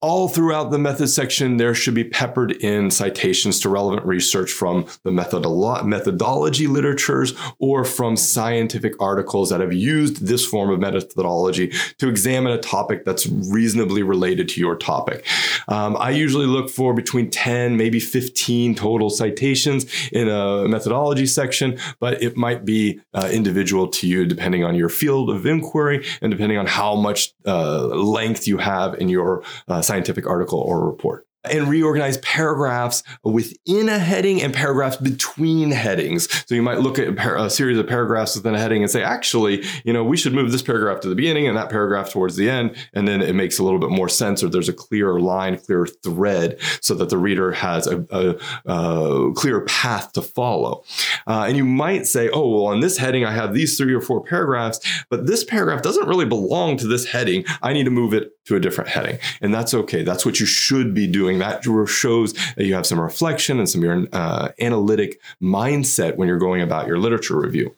all 0.02 0.28
throughout 0.28 0.72
the 0.72 0.78
method 0.78 1.08
section, 1.08 1.58
there 1.58 1.74
should 1.74 1.94
be 1.94 2.04
peppered 2.04 2.52
in 2.52 2.92
citations 2.92 3.60
to 3.62 3.70
relevant 3.70 4.06
research 4.06 4.52
from 4.52 4.86
the 5.04 5.10
methodolo- 5.10 5.84
methodology 5.86 6.68
literatures 6.68 7.34
or 7.60 7.84
from 7.86 8.18
scientific 8.18 8.94
articles 9.02 9.50
that 9.50 9.62
have 9.62 9.74
used 9.74 10.28
this 10.28 10.46
form 10.46 10.70
of 10.70 10.80
methodology 10.80 11.72
to 11.98 12.08
examine 12.08 12.52
a 12.52 12.58
topic 12.58 13.06
that's 13.06 13.26
reasonably 13.28 14.04
related 14.04 14.50
to 14.50 14.60
your 14.60 14.76
topic. 14.76 15.26
Um, 15.70 15.96
I 15.98 16.12
usually 16.12 16.46
look 16.46 16.70
for 16.70 16.94
between 16.94 17.30
10, 17.30 17.78
maybe 17.78 18.00
15 18.00 18.76
total 18.76 19.10
citations 19.10 19.86
in 20.12 20.28
a 20.28 20.68
methodology 20.68 21.26
section, 21.26 21.80
but 22.00 22.22
it 22.22 22.36
might 22.36 22.66
be 22.66 23.00
uh, 23.14 23.30
individual 23.32 23.88
to 23.88 24.08
you 24.08 24.26
depending 24.26 24.64
on 24.64 24.76
your 24.76 24.90
field 24.90 25.30
of 25.30 25.46
inquiry 25.46 26.06
and 26.22 26.32
depending 26.32 26.58
on 26.58 26.68
how 26.68 26.96
much 26.96 27.34
uh, 27.48 27.86
length 27.86 28.48
you 28.48 28.58
have 28.58 28.94
in 28.96 29.10
your 29.10 29.44
uh, 29.68 29.82
scientific 29.86 30.28
article 30.28 30.60
or 30.60 30.86
report 30.86 31.24
and 31.52 31.68
reorganize 31.68 32.18
paragraphs 32.18 33.04
within 33.24 33.90
a 33.90 34.00
heading 34.00 34.42
and 34.42 34.54
paragraphs 34.54 34.98
between 34.98 35.72
headings. 35.72 36.30
So 36.48 36.56
you 36.56 36.62
might 36.62 36.80
look 36.80 37.00
at 37.00 37.18
a 37.18 37.50
series 37.50 37.78
of 37.78 37.88
paragraphs 37.88 38.36
within 38.36 38.56
a 38.56 38.60
heading 38.60 38.82
and 38.82 38.92
say, 38.92 39.04
actually, 39.04 39.64
you 39.84 39.94
know, 39.94 40.04
we 40.04 40.18
should 40.18 40.34
move 40.34 40.52
this 40.52 40.62
paragraph 40.62 41.02
to 41.02 41.10
the 41.10 41.16
beginning 41.16 41.48
and 41.48 41.58
that 41.58 41.70
paragraph 41.70 42.10
towards 42.12 42.36
the 42.36 42.50
end. 42.50 42.76
And 42.94 43.08
then 43.08 43.22
it 43.22 43.36
makes 43.36 43.60
a 43.60 43.64
little 43.64 43.80
bit 43.80 43.90
more 43.90 44.10
sense 44.10 44.44
or 44.44 44.50
there's 44.50 44.70
a 44.70 44.74
clearer 44.74 45.20
line, 45.20 45.58
clearer 45.58 45.88
thread 45.88 46.60
so 46.82 46.94
that 46.96 47.10
the 47.10 47.18
reader 47.18 47.52
has 47.52 47.88
a, 47.88 48.06
a, 48.12 48.72
a 48.72 49.34
clear 49.34 49.62
path 49.62 50.14
to 50.14 50.22
follow. 50.22 50.84
Uh, 51.28 51.46
and 51.48 51.58
you 51.58 51.66
might 51.66 52.06
say, 52.06 52.30
oh, 52.30 52.50
well, 52.50 52.66
on 52.66 52.80
this 52.80 52.98
heading, 52.98 53.26
I 53.26 53.32
have 53.32 53.54
these 53.54 53.78
three 53.78 53.94
or 53.94 54.02
four 54.02 54.24
paragraphs, 54.24 54.80
but 55.10 55.28
this 55.28 55.44
paragraph 55.44 55.82
doesn't 55.82 56.08
really 56.08 56.26
belong 56.26 56.78
to 56.78 56.88
this 56.88 57.06
heading. 57.06 57.46
I 57.62 57.74
need 57.74 57.86
to 57.86 57.92
move 57.92 58.14
it 58.14 58.32
to 58.46 58.56
a 58.56 58.60
different 58.60 58.90
heading. 58.90 59.18
And 59.42 59.54
that's 59.54 59.74
okay. 59.74 60.04
That's 60.04 60.26
what 60.26 60.40
you 60.40 60.46
should 60.46 60.94
be 60.94 61.08
doing 61.08 61.35
that 61.40 61.64
shows 61.88 62.34
that 62.56 62.66
you 62.66 62.74
have 62.74 62.86
some 62.86 62.99
reflection 62.99 63.60
and 63.60 63.70
some 63.70 63.82
your 63.82 64.07
uh, 64.12 64.49
analytic 64.60 65.20
mindset 65.41 66.18
when 66.18 66.28
you're 66.28 66.38
going 66.38 66.62
about 66.62 66.88
your 66.88 66.98
literature 66.98 67.40
review. 67.40 67.76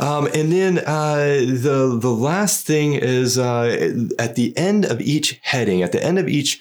Um, 0.00 0.26
and 0.34 0.50
then 0.50 0.78
uh, 0.78 1.40
the 1.46 1.98
the 2.00 2.10
last 2.10 2.66
thing 2.66 2.94
is 2.94 3.38
uh, 3.38 4.04
at 4.18 4.34
the 4.34 4.56
end 4.56 4.84
of 4.84 5.00
each 5.00 5.38
heading, 5.42 5.82
at 5.82 5.92
the 5.92 6.02
end 6.02 6.18
of 6.18 6.28
each 6.28 6.60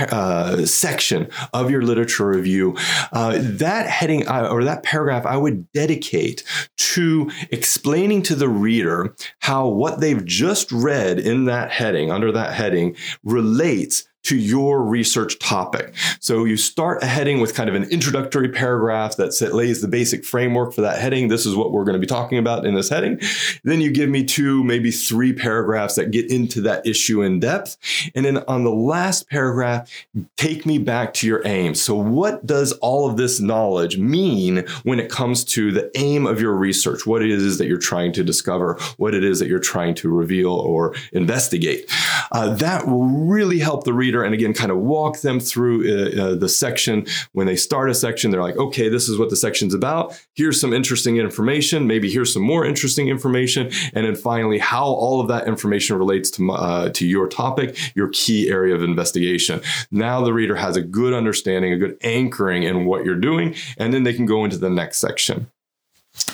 uh, 0.00 0.64
section 0.64 1.28
of 1.52 1.70
your 1.70 1.82
literature 1.82 2.26
review, 2.26 2.76
uh, 3.12 3.36
that 3.38 3.86
heading 3.88 4.26
uh, 4.28 4.48
or 4.50 4.64
that 4.64 4.82
paragraph 4.82 5.26
I 5.26 5.36
would 5.36 5.70
dedicate 5.72 6.42
to 6.76 7.30
explaining 7.50 8.22
to 8.22 8.34
the 8.34 8.48
reader 8.48 9.14
how 9.40 9.68
what 9.68 10.00
they've 10.00 10.24
just 10.24 10.72
read 10.72 11.18
in 11.18 11.44
that 11.46 11.70
heading, 11.70 12.10
under 12.10 12.32
that 12.32 12.54
heading, 12.54 12.96
relates 13.24 14.04
to 14.22 14.36
your 14.36 14.82
research 14.82 15.38
topic. 15.38 15.94
So 16.20 16.44
you 16.44 16.56
start 16.56 17.02
a 17.02 17.06
heading 17.06 17.40
with 17.40 17.54
kind 17.54 17.68
of 17.68 17.74
an 17.74 17.84
introductory 17.84 18.48
paragraph 18.48 19.16
that 19.16 19.40
lays 19.54 19.80
the 19.80 19.88
basic 19.88 20.24
framework 20.24 20.74
for 20.74 20.82
that 20.82 20.98
heading. 20.98 21.28
This 21.28 21.46
is 21.46 21.56
what 21.56 21.72
we're 21.72 21.84
going 21.84 21.94
to 21.94 22.00
be 22.00 22.06
talking 22.06 22.38
about 22.38 22.66
in 22.66 22.74
this 22.74 22.88
heading. 22.88 23.20
Then 23.64 23.80
you 23.80 23.90
give 23.90 24.10
me 24.10 24.24
two, 24.24 24.62
maybe 24.62 24.90
three 24.90 25.32
paragraphs 25.32 25.94
that 25.94 26.10
get 26.10 26.30
into 26.30 26.60
that 26.62 26.86
issue 26.86 27.22
in 27.22 27.40
depth. 27.40 27.76
And 28.14 28.24
then 28.24 28.38
on 28.48 28.64
the 28.64 28.70
last 28.70 29.28
paragraph, 29.30 29.90
take 30.36 30.66
me 30.66 30.78
back 30.78 31.14
to 31.14 31.26
your 31.26 31.46
aim. 31.46 31.74
So 31.74 31.94
what 31.94 32.44
does 32.44 32.72
all 32.74 33.08
of 33.08 33.16
this 33.16 33.40
knowledge 33.40 33.96
mean 33.98 34.66
when 34.82 35.00
it 35.00 35.10
comes 35.10 35.44
to 35.44 35.72
the 35.72 35.90
aim 35.96 36.26
of 36.26 36.40
your 36.40 36.54
research? 36.54 37.06
What 37.06 37.22
it 37.22 37.30
is 37.30 37.58
that 37.58 37.66
you're 37.66 37.78
trying 37.78 38.12
to 38.12 38.22
discover, 38.22 38.78
what 38.98 39.14
it 39.14 39.24
is 39.24 39.38
that 39.38 39.48
you're 39.48 39.58
trying 39.58 39.94
to 39.94 40.10
reveal 40.10 40.52
or 40.52 40.94
investigate. 41.12 41.90
Uh, 42.32 42.54
that 42.54 42.86
will 42.86 43.06
really 43.06 43.58
help 43.58 43.84
the 43.84 43.92
reader 43.92 44.09
and 44.18 44.34
again, 44.34 44.52
kind 44.52 44.70
of 44.70 44.78
walk 44.78 45.20
them 45.20 45.40
through 45.40 45.84
uh, 45.84 46.22
uh, 46.22 46.34
the 46.34 46.48
section. 46.48 47.06
When 47.32 47.46
they 47.46 47.56
start 47.56 47.90
a 47.90 47.94
section, 47.94 48.30
they're 48.30 48.42
like, 48.42 48.56
okay, 48.56 48.88
this 48.88 49.08
is 49.08 49.18
what 49.18 49.30
the 49.30 49.36
section's 49.36 49.74
about. 49.74 50.20
Here's 50.34 50.60
some 50.60 50.72
interesting 50.72 51.16
information. 51.16 51.86
Maybe 51.86 52.10
here's 52.10 52.32
some 52.32 52.42
more 52.42 52.64
interesting 52.64 53.08
information. 53.08 53.70
And 53.94 54.06
then 54.06 54.16
finally, 54.16 54.58
how 54.58 54.84
all 54.84 55.20
of 55.20 55.28
that 55.28 55.46
information 55.46 55.96
relates 55.96 56.30
to, 56.32 56.50
uh, 56.50 56.88
to 56.90 57.06
your 57.06 57.28
topic, 57.28 57.78
your 57.94 58.08
key 58.08 58.50
area 58.50 58.74
of 58.74 58.82
investigation. 58.82 59.60
Now 59.90 60.22
the 60.22 60.32
reader 60.32 60.56
has 60.56 60.76
a 60.76 60.82
good 60.82 61.14
understanding, 61.14 61.72
a 61.72 61.78
good 61.78 61.96
anchoring 62.02 62.64
in 62.64 62.84
what 62.86 63.04
you're 63.04 63.14
doing, 63.14 63.54
and 63.78 63.94
then 63.94 64.02
they 64.02 64.14
can 64.14 64.26
go 64.26 64.44
into 64.44 64.58
the 64.58 64.70
next 64.70 64.98
section. 64.98 65.50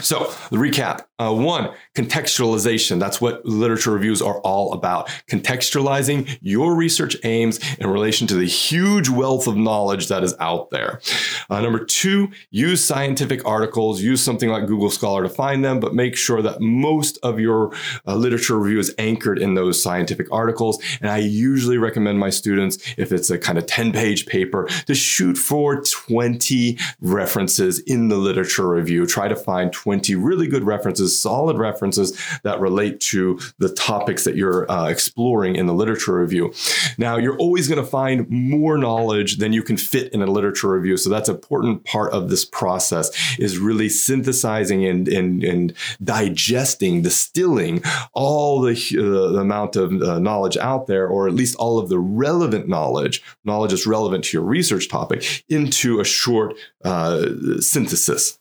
So, 0.02 0.32
the 0.50 0.56
recap 0.56 1.06
uh, 1.18 1.32
one, 1.32 1.70
contextualization. 1.94 3.00
That's 3.00 3.22
what 3.22 3.46
literature 3.46 3.90
reviews 3.90 4.20
are 4.20 4.38
all 4.40 4.74
about. 4.74 5.08
Contextualizing 5.30 6.38
your 6.42 6.74
research 6.74 7.16
aims 7.24 7.58
in 7.78 7.86
relation 7.88 8.26
to 8.26 8.34
the 8.34 8.44
huge 8.46 9.08
wealth 9.08 9.46
of 9.46 9.56
knowledge 9.56 10.08
that 10.08 10.22
is 10.22 10.34
out 10.40 10.68
there. 10.70 11.00
Uh, 11.48 11.62
number 11.62 11.82
two, 11.82 12.30
use 12.50 12.84
scientific 12.84 13.46
articles. 13.46 14.02
Use 14.02 14.20
something 14.20 14.50
like 14.50 14.66
Google 14.66 14.90
Scholar 14.90 15.22
to 15.22 15.28
find 15.30 15.64
them, 15.64 15.80
but 15.80 15.94
make 15.94 16.16
sure 16.16 16.42
that 16.42 16.60
most 16.60 17.18
of 17.22 17.40
your 17.40 17.74
uh, 18.06 18.14
literature 18.14 18.58
review 18.58 18.78
is 18.78 18.94
anchored 18.98 19.38
in 19.38 19.54
those 19.54 19.82
scientific 19.82 20.30
articles. 20.30 20.82
And 21.00 21.10
I 21.10 21.18
usually 21.18 21.78
recommend 21.78 22.18
my 22.18 22.28
students, 22.28 22.76
if 22.98 23.10
it's 23.10 23.30
a 23.30 23.38
kind 23.38 23.56
of 23.56 23.64
10 23.64 23.92
page 23.92 24.26
paper, 24.26 24.68
to 24.86 24.94
shoot 24.94 25.38
for 25.38 25.80
20 25.80 26.76
references 27.00 27.78
in 27.78 28.08
the 28.08 28.16
literature 28.18 28.68
review. 28.68 29.06
Try 29.06 29.28
to 29.28 29.36
find 29.36 29.72
20 29.72 29.85
really 29.86 30.48
good 30.48 30.64
references, 30.64 31.20
solid 31.20 31.58
references 31.58 32.18
that 32.42 32.60
relate 32.60 33.00
to 33.00 33.38
the 33.58 33.68
topics 33.68 34.24
that 34.24 34.36
you're 34.36 34.70
uh, 34.70 34.88
exploring 34.88 35.56
in 35.56 35.66
the 35.66 35.74
literature 35.74 36.20
review. 36.20 36.52
Now, 36.98 37.16
you're 37.16 37.36
always 37.38 37.68
going 37.68 37.82
to 37.82 37.88
find 37.88 38.28
more 38.28 38.78
knowledge 38.78 39.36
than 39.36 39.52
you 39.52 39.62
can 39.62 39.76
fit 39.76 40.12
in 40.12 40.22
a 40.22 40.26
literature 40.26 40.70
review. 40.70 40.96
So 40.96 41.10
that's 41.10 41.28
an 41.28 41.34
important 41.36 41.84
part 41.84 42.12
of 42.12 42.28
this 42.30 42.44
process 42.44 43.10
is 43.38 43.58
really 43.58 43.88
synthesizing 43.88 44.84
and, 44.84 45.08
and, 45.08 45.44
and 45.44 45.72
digesting, 46.02 47.02
distilling 47.02 47.82
all 48.12 48.60
the, 48.60 48.72
uh, 48.72 49.32
the 49.32 49.40
amount 49.40 49.76
of 49.76 49.92
uh, 50.02 50.18
knowledge 50.18 50.56
out 50.56 50.86
there, 50.86 51.06
or 51.06 51.28
at 51.28 51.34
least 51.34 51.56
all 51.56 51.78
of 51.78 51.88
the 51.88 51.98
relevant 51.98 52.68
knowledge, 52.68 53.22
knowledge 53.44 53.70
that's 53.70 53.86
relevant 53.86 54.24
to 54.24 54.36
your 54.36 54.44
research 54.44 54.88
topic, 54.88 55.44
into 55.48 56.00
a 56.00 56.04
short 56.04 56.54
uh, 56.84 57.26
synthesis. 57.60 58.38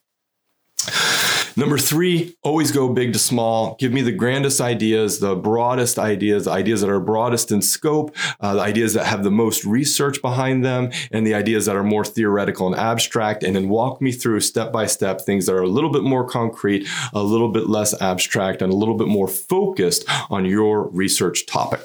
Number 1.58 1.78
three, 1.78 2.36
always 2.42 2.70
go 2.70 2.92
big 2.92 3.14
to 3.14 3.18
small. 3.18 3.76
Give 3.78 3.90
me 3.90 4.02
the 4.02 4.12
grandest 4.12 4.60
ideas, 4.60 5.20
the 5.20 5.34
broadest 5.34 5.98
ideas, 5.98 6.46
ideas 6.46 6.82
that 6.82 6.90
are 6.90 7.00
broadest 7.00 7.50
in 7.50 7.62
scope, 7.62 8.14
uh, 8.40 8.56
the 8.56 8.60
ideas 8.60 8.92
that 8.92 9.06
have 9.06 9.24
the 9.24 9.30
most 9.30 9.64
research 9.64 10.20
behind 10.20 10.66
them, 10.66 10.90
and 11.10 11.26
the 11.26 11.32
ideas 11.32 11.64
that 11.64 11.74
are 11.74 11.82
more 11.82 12.04
theoretical 12.04 12.66
and 12.66 12.76
abstract. 12.76 13.42
And 13.42 13.56
then 13.56 13.70
walk 13.70 14.02
me 14.02 14.12
through 14.12 14.40
step 14.40 14.70
by 14.70 14.84
step 14.84 15.22
things 15.22 15.46
that 15.46 15.54
are 15.54 15.62
a 15.62 15.68
little 15.68 15.90
bit 15.90 16.02
more 16.02 16.28
concrete, 16.28 16.86
a 17.14 17.22
little 17.22 17.50
bit 17.50 17.70
less 17.70 17.98
abstract, 18.02 18.60
and 18.60 18.70
a 18.70 18.76
little 18.76 18.96
bit 18.96 19.08
more 19.08 19.26
focused 19.26 20.04
on 20.28 20.44
your 20.44 20.88
research 20.90 21.46
topic 21.46 21.80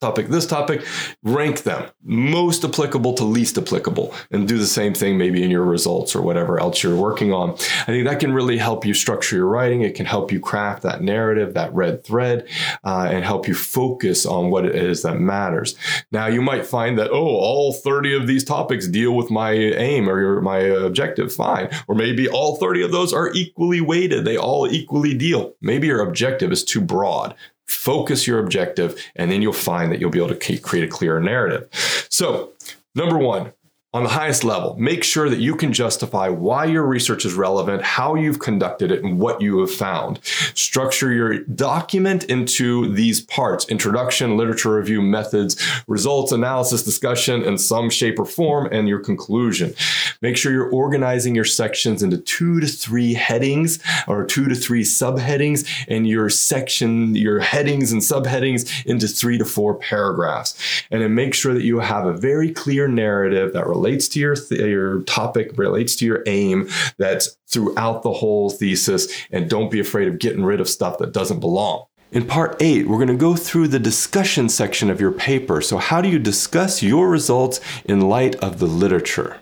topic, 0.00 0.28
this 0.28 0.46
topic, 0.46 0.84
rank 1.22 1.64
them 1.64 1.90
most 2.02 2.64
applicable 2.64 3.14
to 3.14 3.24
least 3.24 3.58
applicable, 3.58 4.14
and 4.30 4.46
do 4.46 4.56
the 4.56 4.66
same 4.66 4.94
thing 4.94 5.18
maybe 5.18 5.42
in 5.42 5.50
your 5.50 5.64
results 5.64 6.14
or 6.14 6.22
whatever 6.22 6.60
else 6.60 6.82
you're 6.82 6.96
working 6.96 7.32
on. 7.32 7.50
I 7.50 7.86
think 7.86 8.06
that 8.06 8.20
can 8.20 8.32
really 8.32 8.58
help 8.58 8.86
you 8.86 8.94
structure 8.94 9.36
your 9.36 9.46
writing. 9.46 9.82
It 9.82 9.94
can 9.94 10.06
help 10.06 10.30
you 10.30 10.40
craft 10.40 10.82
that 10.84 11.02
narrative, 11.02 11.54
that 11.54 11.74
red 11.74 12.04
thread, 12.04 12.46
uh, 12.84 13.08
and 13.10 13.24
help 13.24 13.48
you 13.48 13.54
focus 13.54 14.24
on 14.24 14.50
what 14.50 14.64
it 14.64 14.76
is 14.76 15.02
that 15.02 15.18
matters. 15.18 15.74
Now, 16.12 16.26
you 16.26 16.42
might 16.42 16.64
find 16.64 16.98
that, 16.98 17.10
oh, 17.10 17.16
all 17.16 17.72
30 17.72 18.14
of 18.14 18.26
these 18.26 18.44
topics 18.44 18.86
deal 18.86 19.14
with 19.16 19.30
my 19.30 19.52
aim 19.52 20.08
or 20.08 20.40
my 20.40 20.58
objective. 20.58 21.32
Fine. 21.32 21.70
Or 21.88 21.94
maybe 21.94 22.28
all 22.28 22.56
30 22.56 22.82
of 22.82 22.92
those 22.92 23.12
are 23.12 23.32
equally 23.32 23.80
weighted, 23.80 24.24
they 24.24 24.36
all 24.36 24.66
equally 24.66 25.14
deal. 25.14 25.54
Maybe 25.60 25.88
your 25.88 26.00
objective 26.00 26.52
is 26.52 26.64
too 26.64 26.80
broad 26.80 27.34
focus 27.68 28.26
your 28.26 28.40
objective, 28.40 29.00
and 29.14 29.30
then 29.30 29.42
you'll 29.42 29.52
find 29.52 29.92
that 29.92 30.00
you'll 30.00 30.10
be 30.10 30.18
able 30.18 30.34
to 30.34 30.58
create 30.58 30.84
a 30.84 30.88
clearer 30.88 31.20
narrative. 31.20 31.68
So, 32.10 32.52
number 32.94 33.18
one, 33.18 33.52
on 33.94 34.02
the 34.02 34.10
highest 34.10 34.44
level, 34.44 34.76
make 34.78 35.02
sure 35.02 35.30
that 35.30 35.38
you 35.38 35.56
can 35.56 35.72
justify 35.72 36.28
why 36.28 36.66
your 36.66 36.84
research 36.84 37.24
is 37.24 37.32
relevant, 37.32 37.82
how 37.82 38.14
you've 38.14 38.38
conducted 38.38 38.92
it, 38.92 39.02
and 39.02 39.18
what 39.18 39.40
you 39.40 39.60
have 39.60 39.72
found. 39.72 40.20
Structure 40.52 41.10
your 41.10 41.38
document 41.44 42.24
into 42.24 42.92
these 42.92 43.22
parts 43.22 43.66
introduction, 43.70 44.36
literature 44.36 44.74
review, 44.74 45.00
methods, 45.00 45.56
results, 45.86 46.32
analysis, 46.32 46.82
discussion 46.82 47.42
in 47.42 47.56
some 47.56 47.88
shape 47.88 48.18
or 48.18 48.26
form, 48.26 48.68
and 48.70 48.88
your 48.88 48.98
conclusion. 48.98 49.74
Make 50.20 50.36
sure 50.36 50.52
you're 50.52 50.70
organizing 50.70 51.34
your 51.34 51.46
sections 51.46 52.02
into 52.02 52.18
two 52.18 52.60
to 52.60 52.66
three 52.66 53.14
headings 53.14 53.78
or 54.06 54.26
two 54.26 54.48
to 54.48 54.54
three 54.54 54.82
subheadings, 54.82 55.66
and 55.88 56.06
your 56.06 56.28
section, 56.28 57.14
your 57.14 57.40
headings 57.40 57.90
and 57.90 58.02
subheadings 58.02 58.84
into 58.84 59.08
three 59.08 59.38
to 59.38 59.46
four 59.46 59.76
paragraphs. 59.76 60.84
And 60.90 61.00
then 61.00 61.14
make 61.14 61.32
sure 61.32 61.54
that 61.54 61.64
you 61.64 61.78
have 61.78 62.04
a 62.04 62.12
very 62.12 62.52
clear 62.52 62.86
narrative 62.86 63.54
that 63.54 63.66
relates 63.78 64.08
to 64.08 64.20
your 64.20 64.34
th- 64.34 64.60
your 64.60 65.02
topic, 65.02 65.56
relates 65.56 65.96
to 65.96 66.06
your 66.06 66.22
aim. 66.26 66.68
That's 66.98 67.36
throughout 67.48 68.02
the 68.02 68.12
whole 68.12 68.50
thesis, 68.50 69.08
and 69.30 69.48
don't 69.48 69.70
be 69.70 69.80
afraid 69.80 70.08
of 70.08 70.18
getting 70.18 70.44
rid 70.44 70.60
of 70.60 70.68
stuff 70.68 70.98
that 70.98 71.12
doesn't 71.12 71.40
belong. 71.40 71.84
In 72.10 72.26
part 72.26 72.56
eight, 72.60 72.88
we're 72.88 72.96
going 72.96 73.08
to 73.08 73.14
go 73.14 73.36
through 73.36 73.68
the 73.68 73.78
discussion 73.78 74.48
section 74.48 74.88
of 74.90 75.00
your 75.00 75.12
paper. 75.12 75.60
So, 75.60 75.76
how 75.76 76.00
do 76.00 76.08
you 76.08 76.18
discuss 76.18 76.82
your 76.82 77.08
results 77.08 77.60
in 77.84 78.00
light 78.00 78.34
of 78.36 78.58
the 78.58 78.66
literature? 78.66 79.38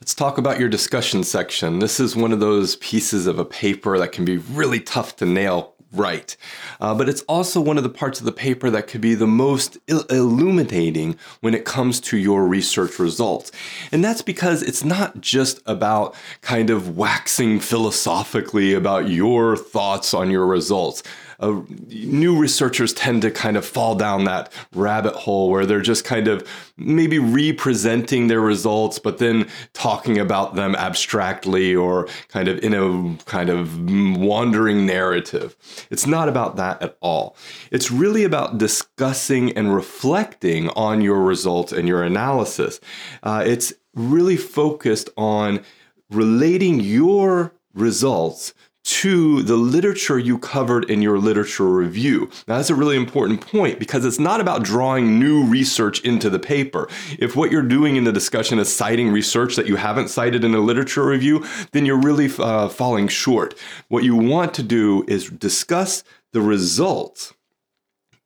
Let's 0.00 0.14
talk 0.14 0.36
about 0.36 0.60
your 0.60 0.68
discussion 0.68 1.24
section. 1.24 1.78
This 1.78 1.98
is 1.98 2.14
one 2.14 2.32
of 2.32 2.40
those 2.40 2.76
pieces 2.76 3.26
of 3.26 3.38
a 3.38 3.44
paper 3.44 3.96
that 3.98 4.12
can 4.12 4.24
be 4.24 4.36
really 4.36 4.80
tough 4.80 5.16
to 5.16 5.24
nail 5.24 5.73
right. 5.94 6.36
Uh, 6.80 6.94
but 6.94 7.08
it's 7.08 7.22
also 7.22 7.60
one 7.60 7.76
of 7.76 7.82
the 7.82 7.88
parts 7.88 8.18
of 8.18 8.26
the 8.26 8.32
paper 8.32 8.70
that 8.70 8.86
could 8.86 9.00
be 9.00 9.14
the 9.14 9.26
most 9.26 9.78
il- 9.86 10.04
illuminating 10.04 11.16
when 11.40 11.54
it 11.54 11.64
comes 11.64 12.00
to 12.00 12.16
your 12.16 12.46
research 12.46 12.98
results. 12.98 13.52
And 13.92 14.04
that's 14.04 14.22
because 14.22 14.62
it's 14.62 14.84
not 14.84 15.20
just 15.20 15.60
about 15.66 16.14
kind 16.40 16.70
of 16.70 16.96
waxing 16.96 17.60
philosophically 17.60 18.74
about 18.74 19.08
your 19.08 19.56
thoughts 19.56 20.14
on 20.14 20.30
your 20.30 20.46
results 20.46 21.02
uh, 21.40 21.62
new 21.88 22.36
researchers 22.36 22.92
tend 22.92 23.22
to 23.22 23.30
kind 23.30 23.56
of 23.56 23.64
fall 23.64 23.94
down 23.94 24.24
that 24.24 24.52
rabbit 24.74 25.14
hole 25.14 25.50
where 25.50 25.66
they're 25.66 25.80
just 25.80 26.04
kind 26.04 26.28
of 26.28 26.46
maybe 26.76 27.18
representing 27.18 28.28
their 28.28 28.40
results, 28.40 28.98
but 28.98 29.18
then 29.18 29.48
talking 29.72 30.18
about 30.18 30.54
them 30.54 30.74
abstractly 30.76 31.74
or 31.74 32.08
kind 32.28 32.48
of 32.48 32.58
in 32.60 32.74
a 32.74 33.16
kind 33.24 33.50
of 33.50 33.78
wandering 34.18 34.86
narrative. 34.86 35.56
It's 35.90 36.06
not 36.06 36.28
about 36.28 36.56
that 36.56 36.82
at 36.82 36.96
all. 37.00 37.36
It's 37.70 37.90
really 37.90 38.24
about 38.24 38.58
discussing 38.58 39.52
and 39.56 39.74
reflecting 39.74 40.68
on 40.70 41.00
your 41.00 41.22
results 41.22 41.72
and 41.72 41.88
your 41.88 42.02
analysis. 42.02 42.80
Uh, 43.22 43.42
it's 43.46 43.72
really 43.94 44.36
focused 44.36 45.10
on 45.16 45.62
relating 46.10 46.80
your 46.80 47.54
results 47.74 48.54
to 48.84 49.42
the 49.42 49.56
literature 49.56 50.18
you 50.18 50.38
covered 50.38 50.90
in 50.90 51.00
your 51.00 51.18
literature 51.18 51.64
review. 51.64 52.28
Now, 52.46 52.58
that's 52.58 52.68
a 52.68 52.74
really 52.74 52.96
important 52.96 53.40
point 53.40 53.78
because 53.78 54.04
it's 54.04 54.18
not 54.18 54.42
about 54.42 54.62
drawing 54.62 55.18
new 55.18 55.44
research 55.44 56.00
into 56.00 56.28
the 56.28 56.38
paper. 56.38 56.86
If 57.18 57.34
what 57.34 57.50
you're 57.50 57.62
doing 57.62 57.96
in 57.96 58.04
the 58.04 58.12
discussion 58.12 58.58
is 58.58 58.74
citing 58.74 59.10
research 59.10 59.56
that 59.56 59.66
you 59.66 59.76
haven't 59.76 60.08
cited 60.08 60.44
in 60.44 60.54
a 60.54 60.58
literature 60.58 61.06
review, 61.06 61.46
then 61.72 61.86
you're 61.86 62.00
really 62.00 62.30
uh, 62.38 62.68
falling 62.68 63.08
short. 63.08 63.54
What 63.88 64.04
you 64.04 64.16
want 64.16 64.52
to 64.54 64.62
do 64.62 65.04
is 65.08 65.30
discuss 65.30 66.04
the 66.32 66.42
results 66.42 67.32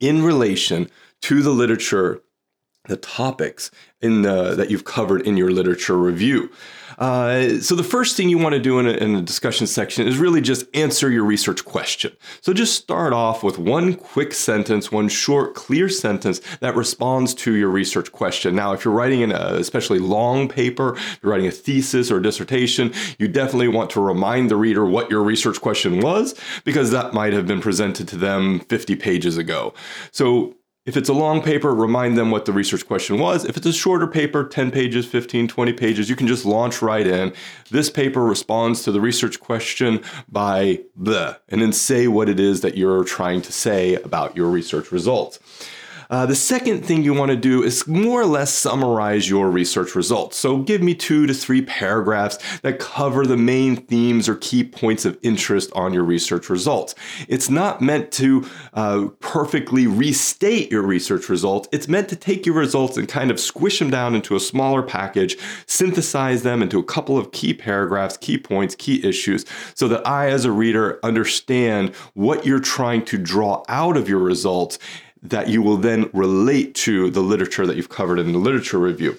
in 0.00 0.24
relation 0.24 0.90
to 1.22 1.40
the 1.40 1.50
literature, 1.50 2.20
the 2.86 2.96
topics 2.96 3.70
in 4.00 4.22
the, 4.22 4.56
that 4.56 4.70
you've 4.70 4.84
covered 4.84 5.22
in 5.22 5.36
your 5.36 5.52
literature 5.52 5.96
review. 5.96 6.50
Uh, 6.98 7.60
so 7.60 7.76
the 7.76 7.84
first 7.84 8.16
thing 8.16 8.28
you 8.28 8.38
want 8.38 8.54
to 8.54 8.60
do 8.60 8.80
in 8.80 8.86
a, 8.86 8.90
in 8.90 9.14
a 9.14 9.22
discussion 9.22 9.66
section 9.68 10.06
is 10.06 10.18
really 10.18 10.40
just 10.40 10.66
answer 10.74 11.08
your 11.10 11.24
research 11.24 11.64
question. 11.64 12.12
So 12.40 12.52
just 12.52 12.74
start 12.74 13.12
off 13.12 13.44
with 13.44 13.56
one 13.56 13.94
quick 13.94 14.32
sentence, 14.34 14.90
one 14.90 15.08
short, 15.08 15.54
clear 15.54 15.88
sentence 15.88 16.40
that 16.58 16.74
responds 16.74 17.34
to 17.34 17.54
your 17.54 17.68
research 17.68 18.10
question. 18.10 18.56
Now, 18.56 18.72
if 18.72 18.84
you're 18.84 18.94
writing 18.94 19.22
an 19.22 19.30
especially 19.30 20.00
long 20.00 20.48
paper, 20.48 20.96
you're 21.22 21.30
writing 21.30 21.46
a 21.46 21.52
thesis 21.52 22.10
or 22.10 22.16
a 22.18 22.22
dissertation, 22.22 22.92
you 23.18 23.28
definitely 23.28 23.68
want 23.68 23.90
to 23.90 24.00
remind 24.00 24.50
the 24.50 24.56
reader 24.56 24.84
what 24.84 25.08
your 25.08 25.22
research 25.22 25.60
question 25.60 26.00
was 26.00 26.34
because 26.64 26.90
that 26.90 27.14
might 27.14 27.32
have 27.32 27.46
been 27.46 27.60
presented 27.60 28.08
to 28.08 28.16
them 28.16 28.58
50 28.60 28.96
pages 28.96 29.38
ago. 29.38 29.72
So 30.10 30.57
if 30.88 30.96
it's 30.96 31.10
a 31.10 31.12
long 31.12 31.42
paper, 31.42 31.74
remind 31.74 32.16
them 32.16 32.30
what 32.30 32.46
the 32.46 32.52
research 32.52 32.86
question 32.86 33.18
was. 33.18 33.44
If 33.44 33.58
it's 33.58 33.66
a 33.66 33.74
shorter 33.74 34.06
paper, 34.06 34.42
10 34.42 34.70
pages, 34.70 35.04
15, 35.04 35.46
20 35.46 35.72
pages, 35.74 36.08
you 36.08 36.16
can 36.16 36.26
just 36.26 36.46
launch 36.46 36.80
right 36.80 37.06
in. 37.06 37.34
This 37.70 37.90
paper 37.90 38.24
responds 38.24 38.82
to 38.84 38.90
the 38.90 38.98
research 38.98 39.38
question 39.38 40.02
by 40.30 40.80
the, 40.96 41.38
and 41.50 41.60
then 41.60 41.74
say 41.74 42.08
what 42.08 42.30
it 42.30 42.40
is 42.40 42.62
that 42.62 42.78
you're 42.78 43.04
trying 43.04 43.42
to 43.42 43.52
say 43.52 43.96
about 43.96 44.34
your 44.34 44.48
research 44.48 44.90
results. 44.90 45.38
Uh, 46.10 46.24
the 46.24 46.34
second 46.34 46.84
thing 46.84 47.02
you 47.02 47.12
want 47.12 47.30
to 47.30 47.36
do 47.36 47.62
is 47.62 47.86
more 47.86 48.22
or 48.22 48.26
less 48.26 48.52
summarize 48.52 49.28
your 49.28 49.50
research 49.50 49.94
results. 49.94 50.38
So 50.38 50.58
give 50.58 50.82
me 50.82 50.94
two 50.94 51.26
to 51.26 51.34
three 51.34 51.62
paragraphs 51.62 52.38
that 52.60 52.78
cover 52.78 53.26
the 53.26 53.36
main 53.36 53.76
themes 53.76 54.28
or 54.28 54.36
key 54.36 54.64
points 54.64 55.04
of 55.04 55.18
interest 55.22 55.70
on 55.74 55.92
your 55.92 56.04
research 56.04 56.48
results. 56.48 56.94
It's 57.28 57.50
not 57.50 57.82
meant 57.82 58.10
to 58.12 58.48
uh, 58.72 59.08
perfectly 59.20 59.86
restate 59.86 60.70
your 60.70 60.82
research 60.82 61.28
results. 61.28 61.68
It's 61.72 61.88
meant 61.88 62.08
to 62.08 62.16
take 62.16 62.46
your 62.46 62.54
results 62.54 62.96
and 62.96 63.06
kind 63.06 63.30
of 63.30 63.38
squish 63.38 63.78
them 63.78 63.90
down 63.90 64.14
into 64.14 64.34
a 64.34 64.40
smaller 64.40 64.82
package, 64.82 65.36
synthesize 65.66 66.42
them 66.42 66.62
into 66.62 66.78
a 66.78 66.84
couple 66.84 67.18
of 67.18 67.32
key 67.32 67.52
paragraphs, 67.52 68.16
key 68.16 68.38
points, 68.38 68.74
key 68.74 69.06
issues, 69.06 69.44
so 69.74 69.88
that 69.88 70.06
I, 70.06 70.30
as 70.30 70.46
a 70.46 70.52
reader, 70.52 70.98
understand 71.02 71.94
what 72.14 72.46
you're 72.46 72.60
trying 72.60 73.04
to 73.06 73.18
draw 73.18 73.62
out 73.68 73.96
of 73.96 74.08
your 74.08 74.20
results 74.20 74.78
that 75.22 75.48
you 75.48 75.62
will 75.62 75.76
then 75.76 76.10
relate 76.12 76.74
to 76.74 77.10
the 77.10 77.20
literature 77.20 77.66
that 77.66 77.76
you've 77.76 77.88
covered 77.88 78.18
in 78.18 78.32
the 78.32 78.38
literature 78.38 78.78
review. 78.78 79.18